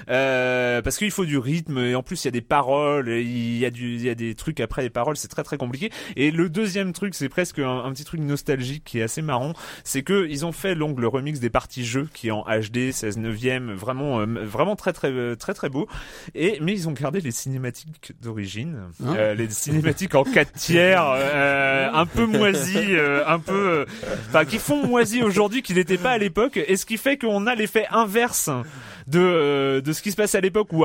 euh, 0.09 0.81
parce 0.81 0.97
qu'il 0.97 1.11
faut 1.11 1.27
du 1.27 1.37
rythme 1.37 1.79
et 1.79 1.95
en 1.95 2.03
plus 2.03 2.25
il 2.25 2.27
y 2.27 2.29
a 2.29 2.33
des 2.33 2.41
paroles, 2.41 3.09
il 3.09 3.59
y 3.59 3.67
a 3.67 3.71
du, 3.71 3.95
il 3.95 4.03
y 4.03 4.11
a 4.11 4.15
des 4.15 4.35
trucs 4.35 4.61
après 4.61 4.83
les 4.83 4.91
paroles. 4.91 5.17
C'est 5.17 5.29
très 5.29 5.45
très 5.45 5.59
compliqué. 5.59 5.91
Et 6.17 6.31
le 6.31 6.49
deuxième 6.49 6.93
truc, 6.93 7.15
c'est 7.15 7.29
presque 7.29 7.59
un, 7.59 7.85
un 7.85 7.93
petit 7.93 8.05
truc 8.05 8.21
nostalgique 8.21 8.85
qui 8.85 9.01
est 9.01 9.03
assez 9.03 9.23
marrant, 9.23 9.53
c'est 9.85 10.03
que 10.03 10.27
ils 10.29 10.47
ont 10.47 10.53
fait 10.53 10.75
donc 10.75 10.99
le 10.99 11.09
remix 11.09 11.41
des 11.41 11.51
parties 11.51 11.85
jeux 11.85 12.09
qui 12.15 12.29
est 12.29 12.31
en 12.31 12.45
HD 12.45 12.93
16 12.93 13.19
neuvième, 13.19 13.73
vraiment 13.73 14.21
euh, 14.21 14.27
vraiment 14.27 14.77
très 14.77 14.93
très 14.93 15.37
très 15.37 15.55
très 15.55 15.69
beau. 15.69 15.87
Et 16.35 16.59
mais 16.63 16.73
ils 16.73 16.89
ont 16.89 16.93
gardé 16.93 17.21
les 17.21 17.33
cinématiques 17.33 18.13
d'origine, 18.23 18.79
Hein 19.05 19.15
euh, 19.17 19.35
les 19.35 19.51
cinématiques 19.51 20.15
en 20.15 20.25
4 20.25 20.53
tiers, 20.53 21.05
euh, 21.05 21.88
un 21.93 22.07
peu 22.07 22.27
moisies, 22.27 22.97
euh, 22.97 23.23
un 23.27 23.39
peu, 23.39 23.53
euh, 23.53 23.85
enfin 24.29 24.45
qui 24.45 24.59
font 24.59 24.87
moisi 24.87 25.23
aujourd'hui, 25.23 25.63
qui 25.63 25.75
n'étaient 25.75 25.99
pas 25.99 26.11
à 26.13 26.19
l'époque, 26.19 26.59
et 26.67 26.77
ce 26.77 26.87
qui 26.87 26.97
fait 26.97 27.17
qu'on 27.17 27.47
a 27.47 27.55
l'effet 27.55 27.87
inverse 27.91 28.51
de 29.11 29.19
euh, 29.21 29.81
de 29.81 29.93
ce 29.93 30.03
qui 30.03 30.11
se 30.11 30.17
passe 30.17 30.35
à 30.35 30.41
l'époque 30.41 30.73
où, 30.73 30.85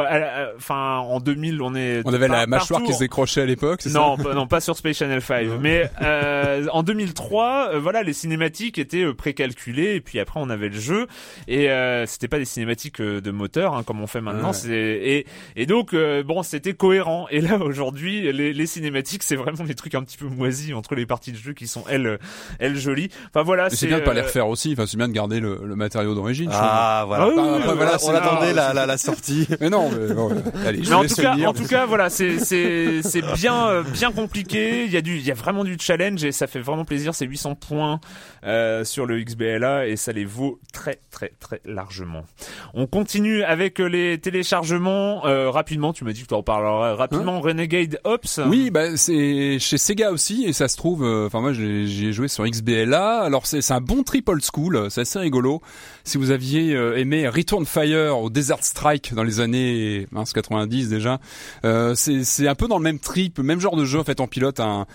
enfin 0.58 0.98
en 0.98 1.20
2000, 1.20 1.62
on 1.62 1.76
est 1.76 2.02
On 2.06 2.14
avait 2.14 2.28
la 2.28 2.48
mâchoire 2.48 2.80
partout- 2.80 2.86
qui 2.88 2.94
se 2.94 3.00
décrochait 3.00 3.42
à 3.42 3.46
l'époque, 3.46 3.82
c'est 3.82 3.92
non, 3.94 4.18
ça 4.18 4.24
pas, 4.24 4.34
non, 4.34 4.48
pas 4.48 4.62
sur 4.62 4.76
Space 4.78 4.98
Channel 4.98 5.22
5. 5.22 5.48
Mais 5.60 5.90
euh, 6.02 6.66
en 6.72 6.84
2003, 6.84 7.70
euh, 7.74 7.80
voilà, 7.80 8.04
les 8.04 8.14
cinématiques 8.14 8.78
étaient 8.78 9.04
euh, 9.04 9.14
précalculées 9.14 9.96
et 9.96 10.02
puis 10.02 10.20
après 10.20 10.40
on 10.40 10.50
avait 10.50 10.70
le 10.70 10.80
jeu 10.80 11.08
et 11.48 11.70
euh, 11.70 12.06
c'était 12.06 12.28
pas 12.28 12.38
des 12.40 12.46
cinématiques 12.46 13.02
de 13.02 13.32
moteur 13.32 13.76
hein, 13.76 13.84
comme 13.84 14.02
on 14.02 14.08
fait 14.08 14.22
maintenant. 14.22 14.48
Ouais. 14.50 14.54
C'est 14.54 14.72
et 14.74 15.26
et 15.56 15.66
donc 15.66 15.94
euh, 15.94 16.24
bon, 16.24 16.44
c'était 16.44 16.74
cohérent. 16.74 17.28
Et 17.32 17.42
là 17.42 17.58
aujourd'hui, 17.58 18.32
les, 18.32 18.54
les 18.54 18.66
cinématiques, 18.68 19.24
c'est 19.24 19.36
vraiment 19.36 19.64
des 19.64 19.76
trucs 19.76 19.96
un 19.96 20.04
petit 20.04 20.18
peu 20.18 20.26
moisis 20.28 20.74
entre 20.74 20.96
les 20.96 21.06
parties 21.06 21.32
de 21.32 21.38
jeu 21.38 21.54
qui 21.54 21.68
sont 21.68 21.84
elles 21.90 22.20
elles 22.60 22.78
jolies. 22.78 23.10
Enfin 23.30 23.44
voilà, 23.44 23.70
c'est 23.70 23.88
bien 23.88 24.00
de 24.00 24.04
pas 24.04 24.14
les 24.14 24.22
refaire 24.22 24.48
aussi, 24.48 24.74
enfin 24.74 24.86
c'est 24.86 24.98
bien 24.98 25.08
de 25.08 25.14
garder 25.14 25.40
le, 25.40 25.60
le 25.64 25.76
matériau 25.76 26.16
d'origine. 26.16 26.50
je 26.52 26.56
Ah, 26.60 27.04
voilà. 27.08 27.24
Ah 27.26 27.28
oui, 27.30 27.36
Bah, 27.36 27.42
oui, 27.44 27.50
après, 27.58 27.70
oui, 27.72 27.76
voilà, 27.78 27.98
voilà, 27.98 28.13
on 28.14 28.22
c'est- 28.22 28.28
attendait 28.28 28.50
non, 28.50 28.56
la, 28.56 28.74
la, 28.74 28.86
la 28.86 28.98
sortie. 28.98 29.48
Mais 29.62 29.70
non, 29.70 29.90
mais 29.90 30.14
bon, 30.14 30.32
allez, 30.66 30.84
je 30.84 30.90
Mais 30.90 30.96
en 30.96 31.06
tout 31.06 31.16
cas, 31.16 31.36
lire. 31.36 31.50
en 31.50 31.54
tout 31.54 31.66
cas, 31.66 31.86
voilà, 31.86 32.10
c'est 32.10 32.40
c'est 32.40 33.02
c'est 33.04 33.22
bien 33.36 33.68
euh, 33.68 33.84
bien 33.84 34.12
compliqué. 34.12 34.86
Il 34.86 34.92
y 34.92 34.98
a 34.98 35.02
du 35.02 35.18
il 35.18 35.26
y 35.26 35.32
a 35.32 35.36
vraiment 35.36 35.64
du 35.64 35.78
challenge 35.80 36.24
et 36.24 36.32
ça 36.32 36.48
fait 36.48 36.60
vraiment 36.60 36.86
plaisir. 36.86 37.14
C'est 37.16 37.26
800 37.26 37.56
points 37.56 38.00
euh, 38.46 38.84
sur 38.84 39.06
le 39.06 39.22
XBLA 39.24 39.88
et 39.88 39.96
ça 39.96 40.12
les 40.12 40.26
vaut 40.26 40.60
très 40.74 41.00
très 41.12 41.32
très 41.40 41.62
largement. 41.66 42.26
On 42.74 42.88
continue 42.88 43.44
avec 43.44 43.80
euh, 43.80 43.86
les 43.86 44.18
téléchargements 44.20 45.26
euh, 45.26 45.50
rapidement. 45.50 45.94
Tu 45.94 46.04
m'as 46.04 46.12
dit 46.14 46.24
que 46.24 46.28
tu 46.28 46.34
en 46.34 46.44
parlerais 46.44 46.94
rapidement. 46.94 47.40
Renegade 47.42 48.00
Ops. 48.04 48.40
Oui, 48.48 48.70
bah 48.70 48.96
c'est 48.98 49.58
chez 49.60 49.78
Sega 49.78 50.12
aussi 50.12 50.46
et 50.46 50.54
ça 50.54 50.68
se 50.68 50.78
trouve, 50.78 51.04
euh, 51.04 51.28
enfin 51.28 51.42
moi 51.42 51.54
j'ai 51.54 52.12
joué 52.14 52.28
sur 52.28 52.46
XBLA. 52.46 53.22
Alors 53.22 53.46
c'est 53.48 53.62
c'est 53.62 53.74
un 53.74 53.82
bon 53.82 54.04
trip 54.04 54.28
old 54.30 54.44
school, 54.44 54.88
c'est 54.90 55.02
assez 55.02 55.20
rigolo. 55.20 55.62
Si 56.04 56.18
vous 56.18 56.32
aviez 56.32 56.72
aimé 56.98 57.28
Return 57.28 57.66
Fire 57.66 58.03
au 58.10 58.30
Desert 58.30 58.64
Strike 58.64 59.14
dans 59.14 59.24
les 59.24 59.40
années 59.40 60.08
mince, 60.12 60.34
90 60.34 60.90
déjà, 60.90 61.20
euh, 61.66 61.96
c'est 61.96 62.24
c'est 62.24 62.48
un 62.48 62.56
peu 62.56 62.68
dans 62.68 62.78
le 62.78 62.84
même 62.84 63.00
trip, 63.00 63.40
même 63.40 63.60
genre 63.60 63.76
de 63.76 63.86
jeu. 63.86 64.00
En 64.00 64.04
fait, 64.04 64.20
on 64.20 64.28
pilote 64.28 64.60
un 64.60 64.86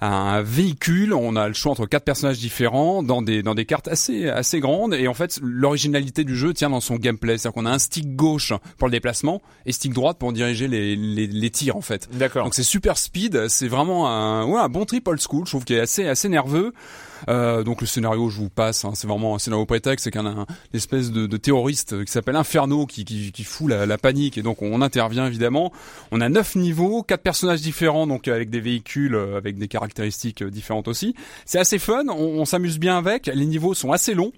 un 0.00 0.42
véhicule, 0.42 1.14
on 1.14 1.36
a 1.36 1.48
le 1.48 1.54
choix 1.54 1.72
entre 1.72 1.86
quatre 1.86 2.04
personnages 2.04 2.38
différents 2.38 3.02
dans 3.02 3.22
des 3.22 3.42
dans 3.42 3.54
des 3.54 3.64
cartes 3.64 3.88
assez 3.88 4.28
assez 4.28 4.60
grandes 4.60 4.94
et 4.94 5.08
en 5.08 5.14
fait 5.14 5.38
l'originalité 5.42 6.24
du 6.24 6.36
jeu 6.36 6.52
tient 6.52 6.70
dans 6.70 6.80
son 6.80 6.96
gameplay, 6.96 7.38
c'est-à-dire 7.38 7.54
qu'on 7.54 7.66
a 7.66 7.70
un 7.70 7.78
stick 7.78 8.14
gauche 8.14 8.52
pour 8.78 8.88
le 8.88 8.92
déplacement 8.92 9.40
et 9.64 9.72
stick 9.72 9.92
droite 9.92 10.18
pour 10.18 10.32
diriger 10.32 10.68
les 10.68 10.96
les, 10.96 11.26
les 11.26 11.50
tirs 11.50 11.76
en 11.76 11.80
fait. 11.80 12.08
D'accord. 12.12 12.44
Donc 12.44 12.54
c'est 12.54 12.62
super 12.62 12.98
speed, 12.98 13.48
c'est 13.48 13.68
vraiment 13.68 14.08
un 14.08 14.44
ouais 14.44 14.60
un 14.60 14.68
bon 14.68 14.84
trip 14.84 15.08
old 15.08 15.20
school, 15.20 15.46
je 15.46 15.52
trouve 15.52 15.64
qu'il 15.64 15.76
est 15.76 15.80
assez 15.80 16.06
assez 16.06 16.28
nerveux. 16.28 16.72
Euh, 17.28 17.62
donc 17.62 17.80
le 17.80 17.86
scénario, 17.86 18.28
je 18.30 18.38
vous 18.38 18.48
passe, 18.48 18.84
hein, 18.84 18.92
c'est 18.94 19.06
vraiment 19.06 19.34
un 19.34 19.38
scénario 19.38 19.66
prétexte, 19.66 20.04
c'est 20.04 20.10
qu'un 20.10 20.26
un, 20.26 20.46
espèce 20.74 21.10
de, 21.10 21.26
de 21.26 21.36
terroriste 21.36 22.04
qui 22.04 22.10
s'appelle 22.12 22.36
Inferno 22.36 22.86
qui, 22.86 23.04
qui, 23.04 23.32
qui 23.32 23.44
fout 23.44 23.68
la, 23.68 23.86
la, 23.86 23.98
panique 23.98 24.38
et 24.38 24.42
donc 24.42 24.62
on 24.62 24.82
intervient 24.82 25.26
évidemment. 25.26 25.72
On 26.10 26.20
a 26.20 26.28
neuf 26.28 26.56
niveaux, 26.56 27.02
quatre 27.02 27.22
personnages 27.22 27.60
différents, 27.60 28.06
donc 28.06 28.28
avec 28.28 28.50
des 28.50 28.60
véhicules, 28.60 29.14
euh, 29.14 29.36
avec 29.36 29.58
des 29.58 29.68
caractéristiques 29.68 30.42
euh, 30.42 30.50
différentes 30.50 30.88
aussi. 30.88 31.14
C'est 31.44 31.58
assez 31.58 31.78
fun, 31.78 32.04
on, 32.08 32.40
on 32.40 32.44
s'amuse 32.44 32.78
bien 32.78 32.98
avec. 32.98 33.26
Les 33.26 33.46
niveaux 33.46 33.74
sont 33.74 33.92
assez 33.92 34.14
longs. 34.14 34.32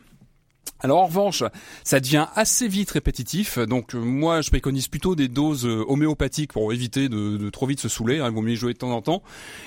Alors 0.80 1.00
en 1.00 1.06
revanche, 1.06 1.42
ça 1.82 1.98
devient 1.98 2.26
assez 2.36 2.68
vite 2.68 2.90
répétitif. 2.92 3.58
Donc 3.58 3.94
euh, 3.94 3.98
moi, 3.98 4.42
je 4.42 4.50
préconise 4.50 4.88
plutôt 4.88 5.16
des 5.16 5.28
doses 5.28 5.66
euh, 5.66 5.84
homéopathiques 5.88 6.52
pour 6.52 6.72
éviter 6.72 7.08
de, 7.08 7.36
de 7.36 7.50
trop 7.50 7.66
vite 7.66 7.80
se 7.80 7.88
saouler. 7.88 8.20
Hein, 8.20 8.28
il 8.28 8.34
vaut 8.34 8.42
mieux 8.42 8.54
jouer 8.54 8.74
de 8.74 8.78
temps 8.78 8.92
en 8.92 9.02
temps. 9.02 9.22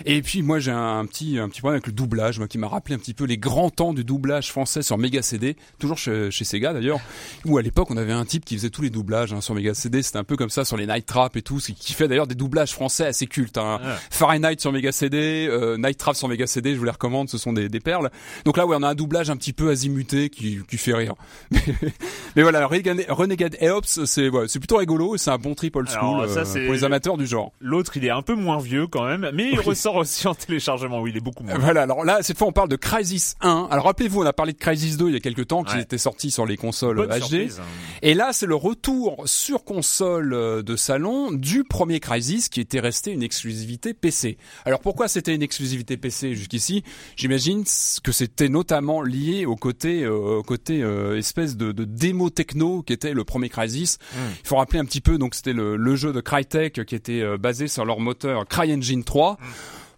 Et 0.06 0.22
puis 0.22 0.42
moi, 0.42 0.60
j'ai 0.60 0.72
un, 0.72 1.06
petit 1.06 1.38
un 1.38 1.50
petit 1.50 1.60
problème 1.60 1.78
avec 1.78 1.88
le 1.88 1.94
doublage, 1.94 2.40
moi, 2.40 2.48
qui 2.48 2.58
m'a 2.58 2.68
rappelé 2.68 2.96
un 2.96 3.00
petit 3.00 3.14
peu 3.14 3.26
les 3.26 3.38
grands 3.38 3.70
temps 3.70 3.94
du 3.94 4.04
doublage 4.04 4.50
français 4.50 4.82
sur 4.82 4.98
Mega 4.98 5.22
CD, 5.22 5.58
toujours 5.80 5.98
chez, 5.98 6.32
chez 6.32 6.46
Sega 6.46 6.74
d'ailleurs, 6.74 7.00
où 7.46 7.58
à 7.58 7.62
l'époque 7.62 7.92
on 7.92 7.98
avait 7.98 8.14
un 8.14 8.26
type 8.26 8.46
qui 8.46 8.56
faisait 8.56 8.70
tous 8.70 8.82
les 8.82 8.90
doublages 8.90 9.34
hein, 9.34 9.42
sur 9.42 9.54
Mega 9.54 9.74
CD. 9.74 10.02
C'était 10.02 10.20
un 10.20 10.24
peu 10.24 10.38
comme 10.38 10.50
ça 10.50 10.64
sur 10.64 10.78
les 10.78 10.88
Night 10.88 11.06
Trap 11.06 11.36
et 11.36 11.42
tout, 11.42 11.60
ce 11.60 11.74
qui 11.74 11.94
fait 11.94 12.08
d'ailleurs 12.08 12.28
des 12.28 12.36
doublages 12.36 12.72
français 12.72 13.06
assez 13.06 13.28
cultes. 13.28 13.58
Hein. 13.58 13.80
Ah. 13.84 13.98
Fahrenheit 14.10 14.60
sur 14.60 14.72
Mega 14.72 14.92
CD, 14.92 15.48
euh, 15.50 15.78
Night 15.78 15.98
Trap 15.98 16.16
sur 16.16 16.28
Mega 16.28 16.48
CD, 16.48 16.74
je 16.74 16.80
vous 16.80 16.86
les 16.86 16.92
recommande, 16.92 17.30
ce 17.30 17.38
sont 17.38 17.52
des, 17.54 17.68
des 17.68 17.80
perles. 17.80 18.10
Donc 18.46 18.58
là, 18.58 18.66
ouais, 18.66 18.78
on 18.80 18.84
a 18.84 18.90
un 18.90 18.96
doublage 18.96 19.30
un 19.30 19.36
petit 19.36 19.54
peu 19.54 19.70
azimuté 19.70 20.30
qui, 20.30 20.60
qui 20.70 20.78
fait 20.78 20.91
rire. 20.94 21.16
Mais, 22.36 22.42
voilà, 22.44 22.66
Renegade, 22.68 23.58
Eops, 23.62 24.06
c'est 24.06 24.30
ouais, 24.30 24.48
c'est 24.48 24.60
plutôt 24.60 24.78
rigolo 24.78 25.18
c'est 25.18 25.32
un 25.32 25.38
bon 25.38 25.54
trip 25.56 25.76
old 25.76 25.90
school 25.90 26.28
ça, 26.30 26.42
euh, 26.42 26.66
pour 26.66 26.74
les 26.74 26.84
amateurs 26.84 27.18
du 27.18 27.26
genre. 27.28 27.52
L'autre, 27.60 27.98
il 27.98 28.06
est 28.06 28.10
un 28.10 28.22
peu 28.22 28.36
moins 28.36 28.60
vieux 28.60 28.88
quand 28.88 29.06
même, 29.06 29.30
mais 29.34 29.50
il 29.52 29.60
ressort 29.60 29.96
aussi 29.98 30.28
en 30.28 30.36
téléchargement. 30.36 31.02
Oui, 31.02 31.12
il 31.12 31.18
est 31.18 31.22
beaucoup 31.22 31.44
moins. 31.44 31.58
Voilà, 31.58 31.84
alors 31.84 32.04
là, 32.06 32.20
cette 32.22 32.38
fois, 32.38 32.48
on 32.48 32.52
parle 32.54 32.70
de 32.70 32.76
Crysis 32.76 33.36
1. 33.42 33.68
Alors 33.70 33.86
rappelez-vous, 33.86 34.22
on 34.22 34.26
a 34.26 34.34
parlé 34.34 34.54
de 34.54 34.58
Crysis 34.58 34.98
2 34.98 35.08
il 35.10 35.14
y 35.14 35.18
a 35.18 35.20
quelques 35.20 35.48
temps, 35.48 35.64
qui 35.64 35.76
Ouais. 35.76 35.82
était 35.82 35.98
sorti 35.98 36.32
sur 36.32 36.46
les 36.46 36.58
consoles 36.58 36.96
Bonne 36.98 37.10
HD. 37.10 37.20
surprise, 37.22 37.60
hein. 37.60 37.66
Et 38.02 38.14
là, 38.14 38.30
c'est 38.34 38.46
le 38.46 38.56
retour 38.56 39.24
sur 39.26 39.64
console 39.64 40.34
euh, 40.34 40.62
de 40.62 40.76
salon 40.76 41.32
du 41.32 41.64
premier 41.64 42.00
Crysis 42.00 42.50
qui 42.50 42.60
était 42.62 42.80
resté 42.80 43.12
une 43.12 43.24
exclusivité 43.24 43.94
PC. 43.94 44.38
Alors 44.66 44.80
pourquoi 44.80 45.08
c'était 45.08 45.34
une 45.36 45.42
exclusivité 45.44 45.98
PC 45.98 46.36
jusqu'ici? 46.36 46.84
J'imagine 47.16 47.64
que 48.04 48.12
c'était 48.12 48.50
notamment 48.50 49.02
lié 49.02 49.46
au 49.46 49.56
côté, 49.56 50.04
euh, 50.04 50.38
au 50.40 50.44
côté 50.44 50.81
euh, 50.82 51.18
espèce 51.18 51.58
de, 51.58 51.72
de 51.72 51.86
démo 51.86 52.30
techno 52.30 52.82
qui 52.82 52.94
était 52.94 53.14
le 53.14 53.24
premier 53.24 53.50
Crysis. 53.50 53.98
Il 54.16 54.48
faut 54.48 54.58
rappeler 54.58 54.80
un 54.80 54.86
petit 54.86 55.02
peu, 55.02 55.18
donc 55.18 55.36
c'était 55.36 55.54
le, 55.54 55.76
le 55.76 55.96
jeu 55.96 56.14
de 56.14 56.22
Crytek 56.22 56.86
qui 56.86 56.96
était 56.96 57.22
euh, 57.22 57.38
basé 57.38 57.68
sur 57.68 57.86
leur 57.86 58.00
moteur 58.00 58.48
CryEngine 58.48 59.04
3. 59.04 59.38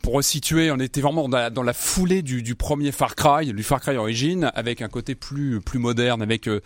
Pour 0.03 0.15
resituer, 0.15 0.69
on 0.69 0.79
était 0.79 0.99
vraiment 0.99 1.29
dans 1.29 1.63
la, 1.63 1.73
foulée 1.73 2.23
du, 2.23 2.43
du 2.43 2.55
premier 2.55 2.91
Far 2.91 3.15
Cry, 3.15 3.53
du 3.53 3.63
Far 3.63 3.79
Cry 3.79 3.95
Origin, 3.95 4.51
avec 4.53 4.81
un 4.81 4.89
côté 4.89 5.15
plus 5.15 5.61
plus 5.61 5.79
moderne, 5.79 6.21
avec 6.21 6.49
euh, 6.49 6.59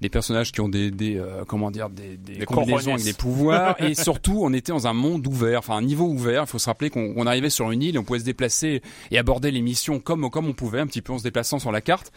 des 0.00 0.08
personnages 0.08 0.52
qui 0.52 0.60
ont 0.60 0.68
des, 0.68 0.92
des 0.92 1.16
euh, 1.16 1.42
comment 1.44 1.72
dire 1.72 1.90
des, 1.90 2.16
des, 2.16 2.36
Des 2.36 2.46
combinaisons 2.46 2.92
avec 2.92 3.04
des 3.04 3.12
pouvoirs, 3.12 3.74
et 3.82 3.94
surtout 4.00 4.42
on 4.44 4.52
était 4.52 4.70
dans 4.70 4.86
un 4.86 4.92
monde 4.92 5.26
ouvert, 5.26 5.58
enfin 5.58 5.76
un 5.76 5.82
niveau 5.82 6.06
ouvert. 6.06 6.44
Il 6.44 6.46
faut 6.46 6.60
se 6.60 6.66
rappeler 6.66 6.88
qu'on 6.88 7.14
on 7.16 7.26
arrivait 7.26 7.50
sur 7.50 7.72
une 7.72 7.82
île, 7.82 7.96
et 7.96 7.98
on 7.98 8.04
pouvait 8.04 8.20
se 8.20 8.24
déplacer 8.24 8.80
et 9.10 9.18
aborder 9.18 9.50
les 9.50 9.60
missions 9.60 9.98
comme 9.98 10.30
comme 10.30 10.46
on 10.46 10.52
pouvait, 10.52 10.78
un 10.78 10.86
petit 10.86 11.02
peu 11.02 11.12
en 11.12 11.18
se 11.18 11.24
déplaçant 11.24 11.58
sur 11.58 11.72
la 11.72 11.80
carte. 11.80 12.12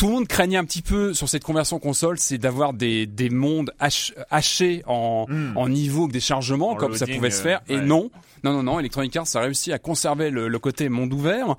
Tout 0.00 0.06
le 0.06 0.12
monde 0.14 0.28
craignait 0.28 0.56
un 0.56 0.64
petit 0.64 0.80
peu 0.80 1.12
sur 1.12 1.28
cette 1.28 1.44
conversion 1.44 1.78
console, 1.78 2.18
c'est 2.18 2.38
d'avoir 2.38 2.72
des, 2.72 3.04
des 3.06 3.28
mondes 3.28 3.70
hach- 3.78 4.14
hachés 4.30 4.82
en, 4.86 5.26
Hmm. 5.28 5.52
en 5.58 5.68
niveau 5.68 6.08
des 6.08 6.20
chargements, 6.20 6.70
En 6.70 6.74
comme 6.74 6.96
ça 6.96 7.06
pouvait 7.06 7.30
se 7.30 7.42
faire. 7.42 7.60
euh, 7.68 7.74
Et 7.74 7.76
ouais. 7.76 7.84
non, 7.84 8.10
non, 8.42 8.54
non, 8.54 8.62
non, 8.62 8.80
Electronic 8.80 9.14
Arts 9.16 9.26
a 9.34 9.40
réussi 9.40 9.74
à 9.74 9.78
conserver 9.78 10.30
le, 10.30 10.48
le 10.48 10.58
côté 10.58 10.88
monde 10.88 11.12
ouvert. 11.12 11.54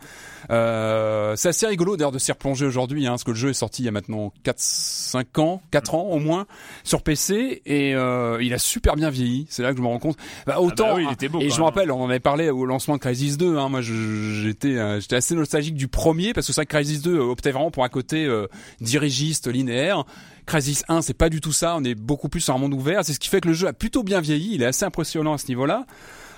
Euh, 0.51 1.35
c'est 1.35 1.49
assez 1.49 1.65
rigolo 1.65 1.95
d'ailleurs 1.95 2.11
de 2.11 2.19
s'y 2.19 2.31
replonger 2.31 2.65
aujourd'hui, 2.65 3.07
hein, 3.07 3.11
parce 3.11 3.23
que 3.23 3.31
le 3.31 3.37
jeu 3.37 3.49
est 3.49 3.53
sorti 3.53 3.83
il 3.83 3.85
y 3.85 3.87
a 3.87 3.91
maintenant 3.91 4.33
4, 4.43 4.59
5 4.59 5.39
ans, 5.39 5.61
4 5.71 5.95
ans 5.95 6.03
au 6.09 6.19
moins, 6.19 6.45
sur 6.83 7.03
PC, 7.03 7.61
et 7.65 7.95
euh, 7.95 8.37
il 8.41 8.53
a 8.53 8.59
super 8.59 8.95
bien 8.95 9.09
vieilli. 9.09 9.47
C'est 9.49 9.63
là 9.63 9.71
que 9.71 9.77
je 9.77 9.81
me 9.81 9.87
rends 9.87 9.99
compte. 9.99 10.17
Bah, 10.45 10.59
autant, 10.59 10.85
Ah 10.85 10.89
bah 10.89 10.95
oui, 10.97 11.05
il 11.07 11.13
était 11.13 11.29
beau, 11.29 11.39
et 11.39 11.49
je 11.49 11.57
me 11.57 11.63
rappelle, 11.63 11.91
on 11.91 12.01
en 12.03 12.09
avait 12.09 12.19
parlé 12.19 12.49
au 12.49 12.65
lancement 12.65 12.95
de 12.95 12.99
Crysis 12.99 13.37
2. 13.37 13.57
Hein, 13.57 13.69
moi, 13.69 13.81
j'étais, 13.81 14.77
euh, 14.77 14.99
j'étais 14.99 15.15
assez 15.15 15.35
nostalgique 15.35 15.75
du 15.75 15.87
premier, 15.87 16.33
parce 16.33 16.47
que 16.47 16.53
c'est 16.53 16.61
vrai 16.61 16.65
que 16.65 16.75
Crysis 16.75 17.01
2 17.01 17.17
optait 17.17 17.51
vraiment 17.51 17.71
pour 17.71 17.83
un 17.85 17.89
côté 17.89 18.25
euh, 18.25 18.47
dirigiste, 18.81 19.47
linéaire. 19.47 20.03
Crysis 20.45 20.83
1, 20.89 21.01
c'est 21.01 21.13
pas 21.13 21.29
du 21.29 21.39
tout 21.39 21.53
ça. 21.53 21.75
On 21.77 21.83
est 21.83 21.95
beaucoup 21.95 22.27
plus 22.27 22.41
sur 22.41 22.53
un 22.53 22.57
monde 22.57 22.73
ouvert. 22.73 23.05
C'est 23.05 23.13
ce 23.13 23.19
qui 23.19 23.29
fait 23.29 23.41
que 23.41 23.47
le 23.47 23.53
jeu 23.53 23.67
a 23.67 23.73
plutôt 23.73 24.03
bien 24.03 24.19
vieilli. 24.19 24.55
Il 24.55 24.63
est 24.63 24.65
assez 24.65 24.83
impressionnant 24.83 25.33
à 25.33 25.37
ce 25.37 25.47
niveau-là. 25.47 25.85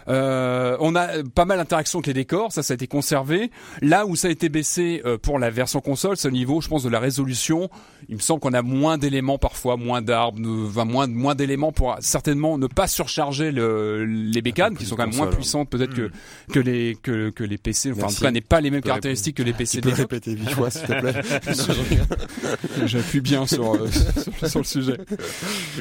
Euh, 0.08 0.78
on 0.80 0.96
a 0.96 1.24
pas 1.36 1.46
mal 1.46 1.58
d'interactions 1.58 2.00
avec 2.00 2.08
les 2.08 2.14
décors, 2.14 2.52
ça, 2.52 2.64
ça 2.64 2.74
a 2.74 2.76
été 2.76 2.88
conservé. 2.88 3.52
Là 3.82 4.06
où 4.06 4.16
ça 4.16 4.28
a 4.28 4.32
été 4.32 4.50
baissé 4.50 5.02
euh, 5.06 5.18
pour 5.18 5.40
la 5.40 5.50
version 5.50 5.82
console, 5.82 6.18
c'est 6.18 6.28
au 6.28 6.32
niveau, 6.32 6.62
je 6.62 6.68
pense, 6.68 6.84
de 6.84 6.90
la 6.90 7.00
résolution. 7.00 7.70
Il 8.10 8.16
me 8.16 8.22
semble 8.22 8.40
qu'on 8.40 8.54
a 8.54 8.62
moins 8.62 8.98
d'éléments 8.98 9.38
parfois, 9.38 9.78
moins 9.78 10.02
d'arbres, 10.02 10.40
enfin, 10.68 10.86
moins, 10.86 11.08
moins 11.08 11.36
d'éléments 11.36 11.72
pour 11.72 11.96
certainement 12.00 12.58
ne 12.58 12.68
pas 12.68 12.88
surcharger 12.88 13.52
le, 13.52 14.06
les 14.06 14.42
bécanes, 14.42 14.76
qui 14.76 14.86
sont 14.86 14.96
quand 14.96 15.08
même 15.08 15.16
moins 15.16 15.28
puissantes 15.28 15.70
peut-être 15.70 15.94
que 15.94 16.12
que 16.52 16.60
les 16.60 16.98
que, 17.02 17.30
que 17.30 17.44
les 17.44 17.58
PC. 17.58 17.92
Enfin, 17.92 18.02
en 18.02 18.04
Merci. 18.04 18.18
tout 18.18 18.24
cas, 18.24 18.32
n'est 18.32 18.42
pas 18.42 18.62
les 18.62 18.72
mêmes 18.72 18.82
caractéristiques 18.82 19.38
que 19.38 19.44
les 19.44 19.54
PC. 19.54 19.82
Tu 19.82 19.90
peux 19.90 19.96
répéter 19.96 20.32
huit 20.32 20.50
fois, 20.50 20.70
s'il 20.70 20.84
te 20.88 21.00
plaît. 21.00 21.14
J'appuie 22.86 23.22
bien 23.22 23.46
sur, 23.46 23.76
euh, 23.76 23.90
sur, 23.90 24.50
sur 24.50 24.60
le 24.60 24.66
sujet. 24.66 24.98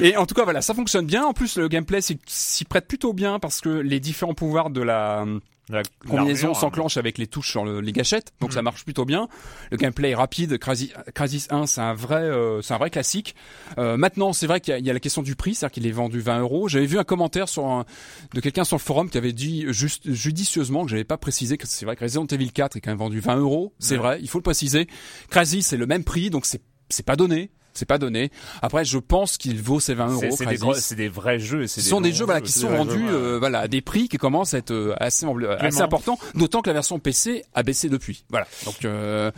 Et 0.01 0.15
en 0.17 0.25
tout 0.25 0.35
cas, 0.35 0.43
voilà, 0.43 0.61
ça 0.61 0.73
fonctionne 0.73 1.05
bien. 1.05 1.25
En 1.25 1.33
plus, 1.33 1.57
le 1.57 1.67
gameplay 1.67 1.99
s'y 2.01 2.65
prête 2.65 2.87
plutôt 2.87 3.13
bien 3.13 3.39
parce 3.39 3.61
que 3.61 3.69
les 3.69 3.99
différents 4.13 4.33
pouvoirs 4.33 4.69
de 4.69 4.81
la 4.81 5.25
La 5.69 5.81
combinaison 6.07 6.51
hein. 6.51 6.53
s'enclenche 6.53 6.97
avec 6.97 7.17
les 7.17 7.25
touches 7.27 7.49
sur 7.51 7.63
le- 7.63 7.79
les 7.79 7.93
gâchettes, 7.93 8.33
donc 8.41 8.51
ça 8.53 8.61
marche 8.61 8.83
plutôt 8.83 9.05
bien. 9.05 9.29
Le 9.71 9.77
gameplay 9.77 10.09
est 10.11 10.15
rapide. 10.15 10.57
Crysis 10.59 11.47
1, 11.49 11.65
c'est 11.67 11.79
un 11.81 11.93
vrai, 11.93 12.21
euh, 12.21 12.61
c'est 12.61 12.73
un 12.73 12.77
vrai 12.77 12.89
classique. 12.89 13.33
Euh, 13.77 13.95
maintenant, 13.95 14.33
c'est 14.33 14.45
vrai 14.45 14.59
qu'il 14.59 14.71
y, 14.73 14.75
a- 14.75 14.79
il 14.79 14.85
y 14.85 14.89
a 14.89 14.93
la 14.93 14.99
question 14.99 15.21
du 15.21 15.35
prix, 15.37 15.55
c'est-à-dire 15.55 15.73
qu'il 15.73 15.87
est 15.87 15.91
vendu 15.91 16.19
20 16.19 16.39
euros. 16.41 16.67
J'avais 16.67 16.85
vu 16.85 16.99
un 16.99 17.05
commentaire 17.05 17.47
sur 17.47 17.65
un, 17.65 17.85
de 18.33 18.39
quelqu'un 18.41 18.65
sur 18.65 18.75
le 18.75 18.81
forum 18.81 19.09
qui 19.09 19.17
avait 19.17 19.31
dit 19.33 19.65
juste 19.69 20.11
judicieusement 20.11 20.83
que 20.83 20.89
j'avais 20.91 21.05
pas 21.05 21.17
précisé 21.17 21.57
que 21.57 21.65
c'est 21.65 21.85
vrai 21.85 21.95
que 21.95 22.03
Resident 22.03 22.25
Evil 22.27 22.51
4 22.51 22.75
est 22.77 22.81
quand 22.81 22.91
même 22.91 22.97
vendu 22.97 23.19
20 23.21 23.37
euros. 23.37 23.73
C'est 23.79 23.95
vrai, 23.97 24.19
il 24.21 24.27
faut 24.29 24.39
le 24.39 24.43
préciser. 24.43 24.87
Crysis, 25.29 25.65
c'est 25.65 25.77
le 25.77 25.85
même 25.87 26.03
prix, 26.03 26.29
donc 26.29 26.45
c'est 26.45 26.61
c'est 26.89 27.05
pas 27.05 27.15
donné. 27.15 27.49
C'est 27.73 27.85
pas 27.87 27.97
donné. 27.97 28.31
Après, 28.61 28.85
je 28.85 28.97
pense 28.97 29.37
qu'il 29.37 29.61
vaut 29.61 29.79
ses 29.79 29.93
20 29.93 30.19
C'est- 30.19 30.25
euros. 30.27 30.35
C'est 30.37 30.95
des, 30.95 31.07
vrais 31.07 31.39
jeux. 31.39 31.67
Ce 31.67 31.81
sont 31.81 32.01
des 32.01 32.13
jeux 32.13 32.25
voilà 32.25 32.41
qui 32.41 32.51
sont 32.51 32.69
vendus 32.69 32.99
jeux, 32.99 33.13
euh, 33.13 33.39
voilà 33.39 33.59
à 33.59 33.67
des 33.67 33.81
prix 33.81 34.07
qui 34.07 34.17
commencent 34.17 34.53
à 34.53 34.59
être 34.59 34.71
euh, 34.71 34.93
assez 34.99 35.25
assez 35.59 35.81
importants 35.81 36.17
d'autant 36.35 36.61
que 36.61 36.69
la 36.69 36.73
version 36.73 36.99
PC 36.99 37.43
a 37.53 37.63
baissé 37.63 37.89
depuis 37.89 38.23
voilà 38.29 38.47
donc 38.65 38.85
euh, 38.85 39.31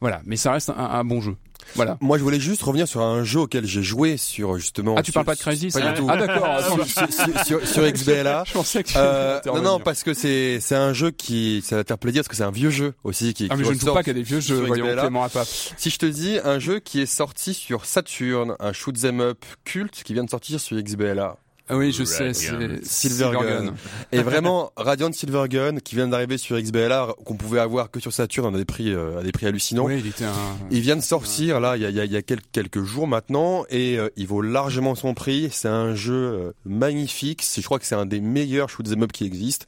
voilà 0.00 0.20
mais 0.24 0.36
ça 0.36 0.52
reste 0.52 0.70
un, 0.70 0.74
un 0.76 1.04
bon 1.04 1.20
jeu 1.20 1.36
voilà 1.76 1.98
Moi, 2.00 2.18
je 2.18 2.24
voulais 2.24 2.40
juste 2.40 2.62
revenir 2.62 2.88
sur 2.88 3.00
un 3.02 3.22
jeu 3.22 3.40
auquel 3.40 3.64
j'ai 3.64 3.82
joué 3.82 4.16
sur 4.16 4.56
justement. 4.56 4.94
ah 4.98 5.02
tu 5.02 5.12
sur- 5.12 5.22
parles 5.22 5.26
pas 5.26 5.34
de 5.36 5.40
Crysis 5.40 5.72
Pas 5.72 5.80
hein 5.86 5.92
du 5.92 6.00
tout. 6.00 6.06
ah 6.10 6.16
d'accord 6.16 6.60
sur, 6.64 6.84
sur, 6.86 7.12
sur- 7.12 7.44
sur- 7.46 7.68
sur 7.68 7.92
XBLA. 7.92 8.42
je 8.46 8.52
pensais 8.54 8.82
que 8.82 8.88
tu 8.88 8.94
Euh, 8.96 9.38
non, 9.46 9.62
non, 9.62 9.78
parce 9.78 10.02
que 10.02 10.12
c'est 10.12 10.58
c'est 10.60 10.74
un 10.74 10.92
jeu 10.94 11.10
qui 11.12 11.62
ça 11.64 11.76
va 11.76 11.84
te 11.84 11.88
faire 11.88 11.98
plaisir 11.98 12.22
parce 12.22 12.28
que 12.28 12.34
c'est 12.34 12.42
un 12.42 12.50
vieux 12.50 12.70
jeu 12.70 12.94
aussi 13.04 13.34
qui. 13.34 13.46
ah 13.50 13.56
mais 13.56 13.62
qui 13.62 13.68
je 13.68 13.74
ne 13.74 13.78
trouve 13.78 13.92
pas 13.94 14.02
qu'il 14.02 14.14
y 14.14 14.16
a 14.16 14.20
des 14.20 14.22
vieux 14.24 14.40
jeux 14.40 14.56
voyons 14.64 14.86
XBLA. 14.86 15.02
Clément 15.02 15.22
Apap 15.22 15.46
Si 15.46 15.90
je 15.90 15.98
te 15.98 16.06
dis 16.06 16.38
un 16.42 16.58
jeu 16.58 16.80
qui 16.80 17.00
est 17.02 17.06
sorti 17.06 17.54
sur 17.54 17.84
Saturn, 17.84 18.56
un 18.58 18.72
shoot 18.72 18.96
'em 19.04 19.20
up 19.20 19.44
culte 19.64 20.02
qui 20.02 20.14
vient 20.14 20.24
de 20.24 20.30
sortir 20.30 20.58
sur 20.58 20.76
XBLA. 20.82 21.36
Ah 21.70 21.76
oui 21.76 21.92
je 21.92 22.04
sais 22.04 22.26
Radiant. 22.28 22.78
c'est 22.82 23.08
Silvergun. 23.08 23.74
Et 24.12 24.22
vraiment, 24.22 24.72
Radiant 24.76 25.12
Silvergun 25.12 25.76
qui 25.78 25.94
vient 25.94 26.08
d'arriver 26.08 26.36
sur 26.38 26.60
XBLA, 26.60 27.14
qu'on 27.24 27.36
pouvait 27.36 27.60
avoir 27.60 27.90
que 27.90 28.00
sur 28.00 28.12
Saturn 28.12 28.54
à 28.54 28.58
des 28.58 28.64
prix, 28.64 28.92
euh, 28.92 29.20
à 29.20 29.22
des 29.22 29.32
prix 29.32 29.46
hallucinants. 29.46 29.84
oui 29.84 30.00
il 30.00 30.06
était 30.08 30.24
un 30.24 30.32
Il 30.70 30.80
vient 30.80 30.96
de 30.96 31.00
sortir 31.02 31.60
là, 31.60 31.76
il 31.76 31.82
y 31.82 31.86
a, 31.86 31.90
il 31.90 31.96
y 31.96 32.00
a, 32.00 32.04
il 32.04 32.12
y 32.12 32.16
a 32.16 32.22
quel- 32.22 32.42
quelques 32.52 32.82
jours 32.82 33.06
maintenant, 33.06 33.64
et 33.70 33.98
euh, 33.98 34.08
il 34.16 34.26
vaut 34.26 34.42
largement 34.42 34.94
son 34.94 35.14
prix. 35.14 35.48
C'est 35.52 35.68
un 35.68 35.94
jeu 35.94 36.14
euh, 36.14 36.52
magnifique. 36.64 37.44
Je 37.54 37.60
crois 37.62 37.78
que 37.78 37.86
c'est 37.86 37.94
un 37.94 38.06
des 38.06 38.20
meilleurs 38.20 38.68
shoot 38.68 38.86
'em 38.88 39.02
up 39.02 39.12
qui 39.12 39.24
existent, 39.24 39.66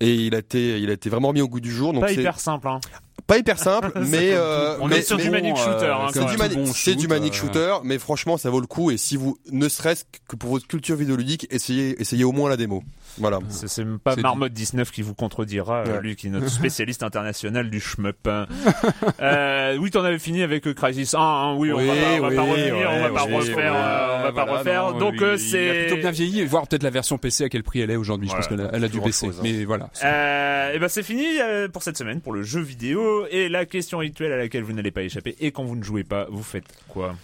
et 0.00 0.14
il 0.14 0.34
a 0.34 0.38
été, 0.38 0.78
il 0.80 0.88
a 0.90 0.92
été 0.92 1.10
vraiment 1.10 1.32
mis 1.32 1.40
au 1.42 1.48
goût 1.48 1.60
du 1.60 1.72
jour. 1.72 1.92
Donc 1.92 2.02
Pas 2.02 2.08
c'est 2.08 2.14
hyper 2.20 2.38
simple. 2.40 2.68
Hein. 2.68 2.80
Pas 3.26 3.38
hyper 3.38 3.58
simple, 3.58 3.92
mais 4.08 4.32
euh, 4.32 4.76
On 4.80 4.90
est 4.90 5.02
sur 5.02 5.16
du 5.16 5.30
manic 5.30 5.56
shooter. 5.56 5.86
hein, 5.86 6.08
c'est 6.12 6.24
du, 6.24 6.66
c'est 6.72 6.94
du 6.94 7.08
manic 7.08 7.32
euh, 7.32 7.36
shooter, 7.36 7.74
mais 7.84 7.98
franchement, 7.98 8.36
ça 8.36 8.50
vaut 8.50 8.60
le 8.60 8.66
coup. 8.66 8.90
Et 8.90 8.96
si 8.96 9.16
vous, 9.16 9.38
ne 9.50 9.68
serait-ce 9.68 10.04
que 10.28 10.36
pour 10.36 10.50
votre 10.50 10.66
culture 10.66 10.96
vidéoludique, 10.96 11.46
essayez, 11.50 12.00
essayez 12.00 12.24
au 12.24 12.32
moins 12.32 12.48
la 12.48 12.56
démo. 12.56 12.82
Voilà. 13.20 13.38
C'est 13.48 13.68
c'est 13.68 13.84
pas 14.02 14.14
C'est 14.14 14.22
Marmotte 14.22 14.52
19 14.52 14.90
qui 14.90 15.02
vous 15.02 15.14
contredira, 15.14 15.84
euh, 15.86 15.96
Ouais. 15.96 16.02
lui 16.02 16.16
qui 16.16 16.26
est 16.26 16.30
notre 16.30 16.48
spécialiste 16.50 17.02
international 17.02 17.70
du 17.70 17.78
shmup. 17.80 18.28
euh, 19.20 19.76
oui, 19.78 19.90
t'en 19.90 20.04
avais 20.04 20.18
fini 20.18 20.42
avec 20.42 20.66
euh, 20.66 20.74
Crisis 20.74 21.14
1, 21.14 21.18
hein, 21.20 21.54
oui, 21.56 21.72
on 21.72 21.76
va 21.76 21.82
Oui, 21.82 21.88
pas, 21.88 21.94
on 21.94 22.20
va 22.20 22.28
oui, 22.28 22.36
pas 22.36 22.42
revenir, 22.42 22.90
on 22.90 23.00
va 23.02 23.10
pas 23.10 23.22
refaire, 23.22 23.72
euh, 23.74 24.18
on 24.18 24.22
va 24.22 24.32
pas 24.44 24.52
refaire. 24.52 24.92
Donc 24.94 25.14
il- 25.14 25.20
Il 25.20 25.24
a 25.32 25.38
c'est 25.38 25.80
plutôt 25.86 25.96
bien 26.00 26.10
vieilli, 26.10 26.44
voir 26.44 26.66
peut-être 26.66 26.82
la 26.82 26.90
version 26.90 27.18
PC 27.18 27.44
à 27.44 27.48
quel 27.48 27.62
prix 27.62 27.80
elle 27.80 27.90
est 27.90 27.96
aujourd'hui. 27.96 28.28
Je 28.28 28.34
pense 28.34 28.48
qu'elle 28.48 28.60
a, 28.60 28.68
a 28.68 28.88
dû 28.88 29.00
baisser. 29.00 29.26
chose, 29.26 29.36
hein. 29.38 29.42
Mais 29.44 29.64
voilà. 29.64 29.90
Euh, 30.04 30.72
et 30.74 30.78
ben 30.78 30.88
c'est 30.88 31.02
fini 31.02 31.26
pour 31.72 31.82
cette 31.82 31.96
semaine 31.96 32.20
pour 32.20 32.32
le 32.32 32.42
jeu 32.42 32.60
vidéo 32.60 33.26
et 33.30 33.48
la 33.48 33.66
question 33.66 33.98
rituelle 33.98 34.32
à 34.32 34.36
laquelle 34.36 34.62
vous 34.62 34.72
n'allez 34.72 34.90
pas 34.90 35.02
échapper 35.02 35.36
et 35.40 35.50
quand 35.52 35.64
vous 35.64 35.76
ne 35.76 35.82
jouez 35.82 36.04
pas 36.04 36.26
vous 36.30 36.42
faites 36.42 36.64
quoi? 36.88 37.14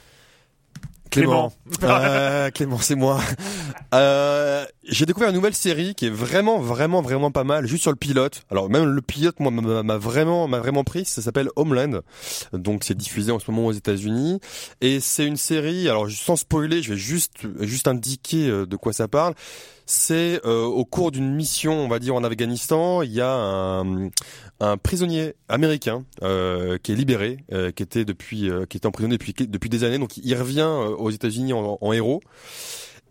Clément. 1.11 1.53
Euh, 1.83 2.51
Clément, 2.51 2.79
c'est 2.79 2.95
moi. 2.95 3.21
Euh, 3.95 4.65
j'ai 4.85 5.07
découvert 5.07 5.29
une 5.29 5.35
nouvelle 5.35 5.55
série 5.55 5.95
qui 5.95 6.07
est 6.07 6.11
vraiment, 6.11 6.59
vraiment, 6.59 7.03
vraiment 7.03 7.31
pas 7.31 7.45
mal, 7.45 7.67
juste 7.67 7.83
sur 7.83 7.93
le 7.93 7.97
pilote. 7.97 8.43
Alors 8.51 8.69
même 8.69 8.85
le 8.85 9.03
pilote, 9.03 9.39
moi, 9.41 9.51
m'a 9.51 9.83
m'a 9.83 9.97
vraiment, 9.97 10.49
m'a 10.49 10.59
vraiment 10.59 10.85
pris. 10.85 11.05
Ça 11.05 11.23
s'appelle 11.23 11.49
Homeland. 11.57 12.01
Donc 12.53 12.85
c'est 12.85 12.97
diffusé 12.97 13.33
en 13.33 13.39
ce 13.39 13.51
moment 13.51 13.67
aux 13.67 13.73
États-Unis 13.73 14.41
et 14.81 15.01
c'est 15.01 15.25
une 15.25 15.37
série. 15.37 15.89
Alors 15.89 16.11
sans 16.11 16.37
spoiler, 16.37 16.83
je 16.83 16.91
vais 16.93 16.99
juste, 16.99 17.47
juste 17.61 17.89
indiquer 17.89 18.49
euh, 18.49 18.67
de 18.67 18.77
quoi 18.77 18.93
ça 18.93 19.09
parle. 19.09 19.35
C'est 19.87 20.41
euh, 20.45 20.65
au 20.65 20.85
cours 20.85 21.13
d'une 21.13 21.33
mission, 21.33 21.73
on 21.73 21.87
va 21.87 22.01
dire 22.01 22.17
en 22.17 22.25
Afghanistan, 22.25 23.03
il 23.03 23.13
y 23.13 23.21
a 23.21 23.33
un, 23.33 24.11
un 24.59 24.77
prisonnier 24.77 25.35
américain 25.49 26.05
euh, 26.23 26.77
qui 26.79 26.91
est 26.91 26.97
libéré, 26.97 27.39
euh, 27.53 27.71
qui 27.71 27.85
était 27.85 28.05
depuis, 28.05 28.51
euh, 28.51 28.67
qui 28.67 28.79
était 28.79 28.87
emprisonné 28.87 29.17
depuis 29.17 29.33
depuis 29.33 29.71
des 29.71 29.85
années. 29.85 29.99
Donc 29.99 30.17
il 30.17 30.35
revient 30.35 30.61
euh, 30.61 30.89
aux 30.97 31.11
États-Unis 31.11 31.53
en, 31.53 31.93
héros. 31.93 32.21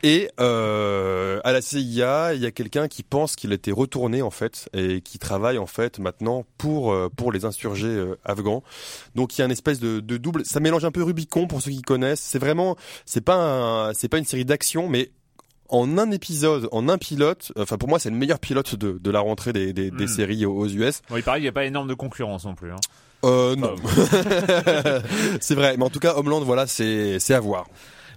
Et 0.04 0.30
euh, 0.42 1.40
à 1.46 1.54
la 1.54 1.62
CIA, 1.62 2.34
il 2.34 2.42
y 2.42 2.46
a 2.46 2.52
quelqu'un 2.52 2.90
qui 2.90 3.04
pense 3.04 3.38
qu'il 3.38 3.54
a 3.54 3.56
été 3.56 3.72
retourné 3.72 4.22
en 4.22 4.30
fait 4.30 4.68
et 4.74 5.00
qui 5.00 5.18
travaille 5.18 5.58
en 5.58 5.66
fait 5.68 6.00
maintenant 6.00 6.46
pour 6.58 6.94
pour 7.16 7.32
les 7.32 7.46
insurgés 7.46 8.04
afghans. 8.26 8.64
Donc 9.16 9.38
il 9.38 9.40
y 9.40 9.42
a 9.44 9.46
une 9.46 9.52
espèce 9.52 9.80
de, 9.80 10.02
de 10.02 10.18
double. 10.18 10.46
Ça 10.46 10.60
mélange 10.60 10.84
un 10.84 10.92
peu 10.92 11.04
Rubicon 11.04 11.48
pour 11.48 11.62
ceux 11.62 11.72
qui 11.72 11.82
connaissent. 11.82 12.20
C'est 12.20 12.40
vraiment, 12.40 12.76
c'est 13.06 13.24
pas 13.24 13.92
c'est 13.94 14.10
pas 14.10 14.18
une 14.18 14.26
série 14.26 14.46
d'action, 14.46 14.90
mais 14.90 15.12
en 15.70 15.97
un 15.97 16.11
épisode, 16.11 16.68
en 16.72 16.88
un 16.89 16.97
pilote. 16.97 17.51
Enfin 17.57 17.78
pour 17.78 17.89
moi, 17.89 17.99
c'est 17.99 18.09
le 18.09 18.16
meilleur 18.16 18.39
pilote 18.39 18.76
de, 18.76 18.97
de 19.01 19.11
la 19.11 19.20
rentrée 19.20 19.53
des, 19.53 19.74
des, 19.74 19.91
des 19.91 20.05
Hmm. 20.05 20.07
séries 20.07 20.45
aux, 20.45 20.53
aux 20.57 20.68
US. 20.68 21.01
Bon, 21.09 21.18
il 21.18 21.24
paraît 21.24 21.38
qu'il 21.39 21.43
n'y 21.45 21.49
a 21.49 21.53
pas 21.53 21.66
énorme 21.66 21.88
de 21.88 21.93
concurrence 21.93 22.45
non 22.45 22.55
plus. 22.55 22.72
Hein. 22.72 22.76
Euh, 23.24 23.55
non, 23.55 23.76
c'est 25.39 25.55
vrai. 25.55 25.76
Mais 25.78 25.84
en 25.84 25.89
tout 25.89 25.99
cas, 25.99 26.13
Homeland, 26.16 26.41
voilà, 26.41 26.68
c'est 26.68 27.20
c'est 27.20 27.34
à 27.34 27.39
voir. 27.39 27.66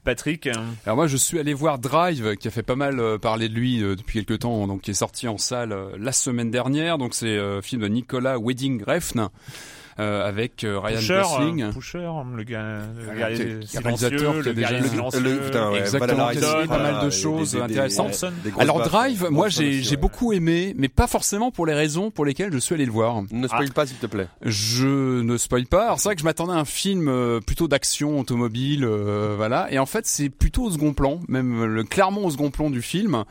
Patrick, 0.04 0.46
euh, 0.46 0.52
Alors 0.86 0.96
moi 0.96 1.06
je 1.06 1.16
suis 1.16 1.38
allé 1.38 1.52
voir 1.52 1.78
Drive 1.78 2.36
qui 2.36 2.48
a 2.48 2.50
fait 2.50 2.62
pas 2.62 2.76
mal 2.76 2.98
euh, 3.00 3.18
parler 3.18 3.48
de 3.48 3.54
lui 3.54 3.82
euh, 3.82 3.94
depuis 3.96 4.24
quelques 4.24 4.40
temps 4.40 4.66
donc 4.66 4.82
qui 4.82 4.92
est 4.92 4.94
sorti 4.94 5.28
en 5.28 5.36
salle 5.38 5.76
la 5.98 6.12
semaine 6.12 6.50
dernière 6.50 6.96
donc 6.98 7.14
c'est 7.14 7.26
euh, 7.26 7.60
film 7.60 7.82
de 7.82 7.88
Nicolas 7.88 8.38
Wedding 8.38 8.82
Refn 8.86 9.28
avec 9.98 10.64
euh, 10.64 10.78
Ryan 10.78 10.96
Pusher, 10.96 11.22
Gosling. 11.22 11.62
euh, 11.62 11.72
Pusher, 11.72 12.10
le 12.36 12.42
gars, 12.44 12.78
le 13.30 13.62
silencieux, 13.62 14.08
qui 14.10 14.16
a 14.26 14.32
le 14.32 14.54
déjà- 14.54 14.70
le- 14.78 15.20
le- 15.20 15.40
putain, 15.40 15.70
ouais, 15.72 15.78
Exactement, 15.80 16.28
qui 16.30 16.38
a 16.38 16.66
pas 16.66 16.78
mal 16.78 17.04
de 17.04 17.10
choses 17.10 17.52
des- 17.52 17.58
des- 17.58 17.62
intéressantes. 17.64 18.24
des- 18.44 18.52
Alors 18.58 18.80
Drive, 18.82 19.26
moi 19.30 19.48
j'ai 19.48 19.96
beaucoup 19.96 20.32
aimé, 20.32 20.74
mais 20.78 20.88
pas 20.88 21.06
forcément 21.06 21.50
pour 21.50 21.66
les 21.66 21.74
raisons 21.74 22.10
pour 22.10 22.24
lesquelles 22.24 22.52
je 22.52 22.58
suis 22.58 22.74
allé 22.74 22.86
le 22.86 22.92
voir. 22.92 23.22
Ne 23.30 23.46
spoil 23.48 23.70
pas, 23.72 23.86
s'il 23.86 23.96
te 23.98 24.06
plaît. 24.06 24.28
Je 24.42 25.20
ne 25.22 25.36
spoil 25.36 25.66
pas. 25.66 25.84
Alors 25.86 25.98
c'est 26.00 26.08
vrai 26.08 26.14
que 26.14 26.20
je 26.20 26.24
m'attendais 26.24 26.52
à 26.52 26.56
un 26.56 26.64
film 26.64 27.08
euh, 27.08 27.40
plutôt 27.40 27.68
d'action 27.68 28.18
automobile, 28.20 28.84
euh, 28.84 29.34
voilà. 29.36 29.66
Et 29.72 29.78
en 29.78 29.86
fait, 29.86 30.06
c'est 30.06 30.28
plutôt 30.28 30.64
au 30.64 30.70
second 30.70 30.92
plan, 30.92 31.20
même 31.28 31.62
euh, 31.62 31.66
le, 31.66 31.84
clairement 31.84 32.22
au 32.24 32.30
second 32.30 32.50
plan 32.50 32.70
du 32.70 32.82
film. 32.82 33.24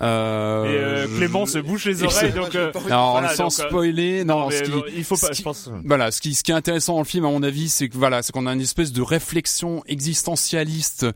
Euh, 0.00 0.64
Et 0.64 0.68
euh, 0.76 1.08
je- 1.08 1.16
Clément 1.16 1.46
se 1.46 1.58
bouche 1.58 1.86
les 1.86 2.02
oreilles, 2.04 2.32
donc. 2.32 2.54
euh, 2.54 2.70
Alors 2.86 3.12
voilà, 3.12 3.28
sans 3.34 3.44
donc, 3.44 3.60
euh, 3.60 3.68
spoiler, 3.68 4.24
non, 4.24 4.50
ce 4.50 4.62
qui- 4.62 4.70
il 4.96 5.04
faut 5.04 5.16
ce 5.16 5.22
pas, 5.26 5.32
qui- 5.32 5.38
je 5.38 5.42
pense. 5.42 5.70
Voilà, 5.84 6.10
ce 6.10 6.20
qui, 6.20 6.34
ce 6.34 6.42
qui 6.42 6.50
est 6.52 6.54
intéressant 6.54 6.94
dans 6.94 7.00
le 7.00 7.04
film, 7.04 7.24
à 7.24 7.30
mon 7.30 7.42
avis, 7.42 7.68
c'est 7.68 7.88
que 7.88 7.96
voilà, 7.96 8.22
c'est 8.22 8.32
qu'on 8.32 8.46
a 8.46 8.52
une 8.52 8.60
espèce 8.60 8.92
de 8.92 9.02
réflexion 9.02 9.82
existentialiste 9.86 11.06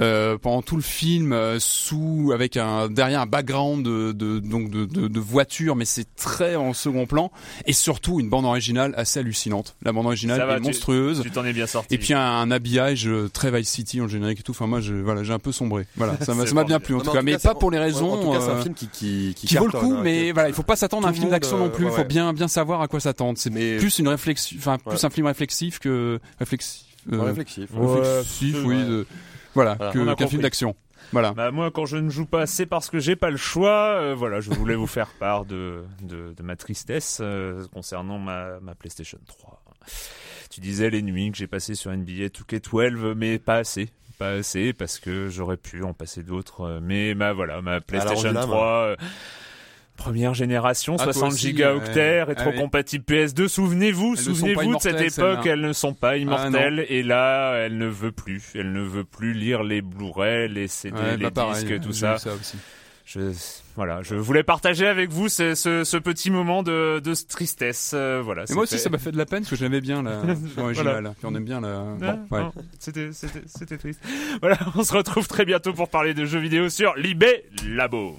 euh, 0.00 0.38
pendant 0.38 0.62
tout 0.62 0.76
le 0.76 0.82
film, 0.82 1.32
euh, 1.32 1.58
sous 1.58 2.30
avec 2.32 2.56
un 2.56 2.88
derrière 2.88 3.20
un 3.22 3.26
background 3.26 3.84
de, 3.84 4.12
de 4.12 4.38
donc 4.38 4.70
de, 4.70 4.84
de, 4.84 5.08
de 5.08 5.20
voiture, 5.20 5.74
mais 5.74 5.84
c'est 5.84 6.06
très 6.14 6.54
en 6.54 6.72
second 6.72 7.06
plan, 7.06 7.32
et 7.66 7.72
surtout 7.72 8.20
une 8.20 8.28
bande 8.28 8.44
originale 8.44 8.94
assez 8.96 9.18
hallucinante. 9.20 9.74
La 9.82 9.92
bande 9.92 10.06
originale 10.06 10.46
va, 10.46 10.56
est 10.56 10.60
monstrueuse. 10.60 11.22
Tu 11.22 11.30
t'en 11.30 11.44
es 11.44 11.52
bien 11.52 11.66
sorti. 11.66 11.92
Et 11.94 11.98
puis 11.98 12.14
un, 12.14 12.20
un 12.20 12.50
habillage 12.50 13.08
euh, 13.08 13.28
très 13.28 13.50
Vice 13.50 13.68
City 13.68 14.00
en 14.00 14.06
générique 14.08 14.40
et 14.40 14.42
tout. 14.42 14.52
Enfin 14.52 14.66
moi, 14.66 14.80
je, 14.80 14.94
voilà, 14.94 15.24
j'ai 15.24 15.32
un 15.32 15.38
peu 15.40 15.50
sombré. 15.52 15.86
Voilà, 15.96 16.16
ça 16.24 16.34
m'a 16.34 16.44
bien 16.64 16.78
plu 16.80 16.94
en 16.94 16.98
Non, 16.98 17.04
tout 17.04 17.10
mais 17.10 17.16
cas, 17.16 17.22
mais 17.22 17.32
cas, 17.32 17.38
pas 17.38 17.54
pour 17.54 17.70
les 17.70 17.78
En 18.28 18.32
raisons. 18.32 18.46
tout 18.46 18.46
cas, 18.46 18.46
c'est 18.46 18.56
euh, 18.56 18.60
un 18.60 18.62
film 18.62 18.74
qui 18.74 18.88
qui 18.88 19.34
qui, 19.36 19.46
qui 19.48 19.56
vaut 19.56 19.66
le 19.66 19.72
coup, 19.72 19.94
hein, 19.96 20.00
mais 20.02 20.32
voilà, 20.32 20.48
il 20.48 20.54
faut 20.54 20.62
pas 20.62 20.76
s'attendre 20.76 21.06
à 21.06 21.10
un 21.10 21.12
film 21.12 21.30
d'action 21.30 21.58
non 21.58 21.66
euh, 21.66 21.68
plus. 21.68 21.84
Il 21.84 21.90
ouais, 21.90 21.96
faut 21.96 22.04
bien 22.04 22.32
bien 22.32 22.48
savoir 22.48 22.80
à 22.82 22.88
quoi 22.88 23.00
s'attendre. 23.00 23.38
C'est 23.38 23.50
Mais- 23.50 23.76
plus 23.78 23.98
une 23.98 24.08
réflexion, 24.08 24.56
enfin 24.58 24.78
plus 24.78 24.92
Ouais. 24.92 25.04
un 25.04 25.10
film 25.10 25.26
réflexif 25.26 25.78
que 25.78 26.18
réflexif. 26.38 26.84
euh, 27.12 27.20
réflexif. 27.22 27.70
réflexif, 27.74 28.54
Ouais, 28.56 28.60
oui, 28.64 28.76
ouais. 28.76 28.84
de- 28.84 29.06
voilà, 29.54 29.76
qu'un 30.16 30.26
film 30.28 30.42
d'action. 30.42 30.74
Voilà. 31.12 31.32
Bah 31.32 31.50
moi 31.50 31.70
quand 31.70 31.86
je 31.86 31.96
ne 31.96 32.10
joue 32.10 32.26
pas 32.26 32.44
c'est 32.46 32.66
parce 32.66 32.90
que 32.90 32.98
j'ai 32.98 33.16
pas 33.16 33.30
le 33.30 33.38
choix. 33.38 33.96
Euh, 33.98 34.14
voilà, 34.14 34.40
je 34.40 34.50
voulais 34.50 34.74
vous 34.74 34.86
faire 34.86 35.08
part 35.18 35.46
de, 35.46 35.82
de, 36.02 36.34
de 36.36 36.42
ma 36.42 36.54
tristesse 36.54 37.18
euh, 37.22 37.64
concernant 37.72 38.18
ma, 38.18 38.60
ma 38.60 38.74
PlayStation 38.74 39.18
3. 39.26 39.62
Tu 40.50 40.60
disais 40.60 40.90
les 40.90 41.00
nuits 41.00 41.30
que 41.30 41.38
j'ai 41.38 41.46
passées 41.46 41.74
sur 41.74 41.90
NBA 41.92 42.26
2K12 42.28 43.14
mais 43.14 43.38
pas 43.38 43.56
assez. 43.56 43.88
Pas 44.18 44.30
assez 44.30 44.72
parce 44.72 44.98
que 44.98 45.28
j'aurais 45.28 45.56
pu 45.56 45.82
en 45.84 45.92
passer 45.94 46.22
d'autres. 46.22 46.62
euh, 46.62 46.80
Mais 46.82 47.14
bah 47.14 47.32
voilà, 47.32 47.62
ma 47.62 47.80
PlayStation 47.80 48.28
rendu 48.28 48.34
là, 48.34 48.40
3 48.42 48.66
euh, 48.66 48.96
Première 49.96 50.32
génération, 50.32 50.94
Ah, 51.00 51.04
toi 51.04 51.12
60 51.12 51.32
aussi, 51.32 51.40
gigaoctets, 51.48 51.94
ouais. 52.18 52.22
rétrocompatible 52.22 53.04
PS2. 53.04 53.48
Souvenez-vous, 53.48 54.14
souvenez-vous 54.14 54.76
de 54.76 54.80
cette 54.80 55.00
époque, 55.00 55.44
elles 55.44 55.60
ne 55.60 55.72
sont 55.72 55.92
pas 55.92 56.16
immortelles. 56.18 56.86
et 56.88 57.02
là, 57.02 57.54
elle 57.56 57.78
ne 57.78 57.86
veut 57.88 58.12
plus. 58.12 58.42
Elle 58.54 58.72
ne 58.72 58.80
veut 58.82 59.02
plus 59.04 59.32
lire 59.34 59.64
les 59.64 59.82
Blu-ray, 59.82 60.48
les 60.48 60.68
CD, 60.68 60.96
Ouais, 60.96 61.16
les 61.16 61.24
bah, 61.24 61.30
pareil, 61.32 61.64
disques, 61.64 61.80
tout 61.80 61.92
ça. 61.92 62.14
vu 62.14 62.18
ça 62.20 62.32
aussi. 62.34 62.56
Je, 63.10 63.32
voilà, 63.74 64.02
je 64.02 64.14
voulais 64.16 64.42
partager 64.42 64.86
avec 64.86 65.08
vous 65.08 65.30
ce, 65.30 65.54
ce, 65.54 65.82
ce 65.82 65.96
petit 65.96 66.30
moment 66.30 66.62
de, 66.62 67.00
de 67.02 67.14
tristesse. 67.26 67.92
euh, 67.94 68.20
voilà. 68.22 68.44
Et 68.50 68.52
moi 68.52 68.64
aussi, 68.64 68.78
ça 68.78 68.90
m'a 68.90 68.98
fait 68.98 69.12
de 69.12 69.16
la 69.16 69.24
peine 69.24 69.40
parce 69.40 69.48
que 69.50 69.56
je 69.56 69.62
l'aimais 69.64 69.80
bien 69.80 70.02
la. 70.02 70.18
Puis 71.14 71.24
on 71.24 71.34
aime 71.34 71.44
bien 71.44 71.62
la. 71.62 71.84
Bon, 71.98 72.18
ouais. 72.36 72.42
c'était, 72.78 73.08
c'était 73.12 73.78
triste. 73.78 74.00
Voilà, 74.42 74.58
on 74.76 74.84
se 74.84 74.92
retrouve 74.92 75.26
très 75.26 75.46
bientôt 75.46 75.72
pour 75.72 75.88
parler 75.88 76.12
de 76.12 76.26
jeux 76.26 76.38
vidéo 76.40 76.68
sur 76.68 76.94
Libé 76.96 77.44
Labo. 77.66 78.18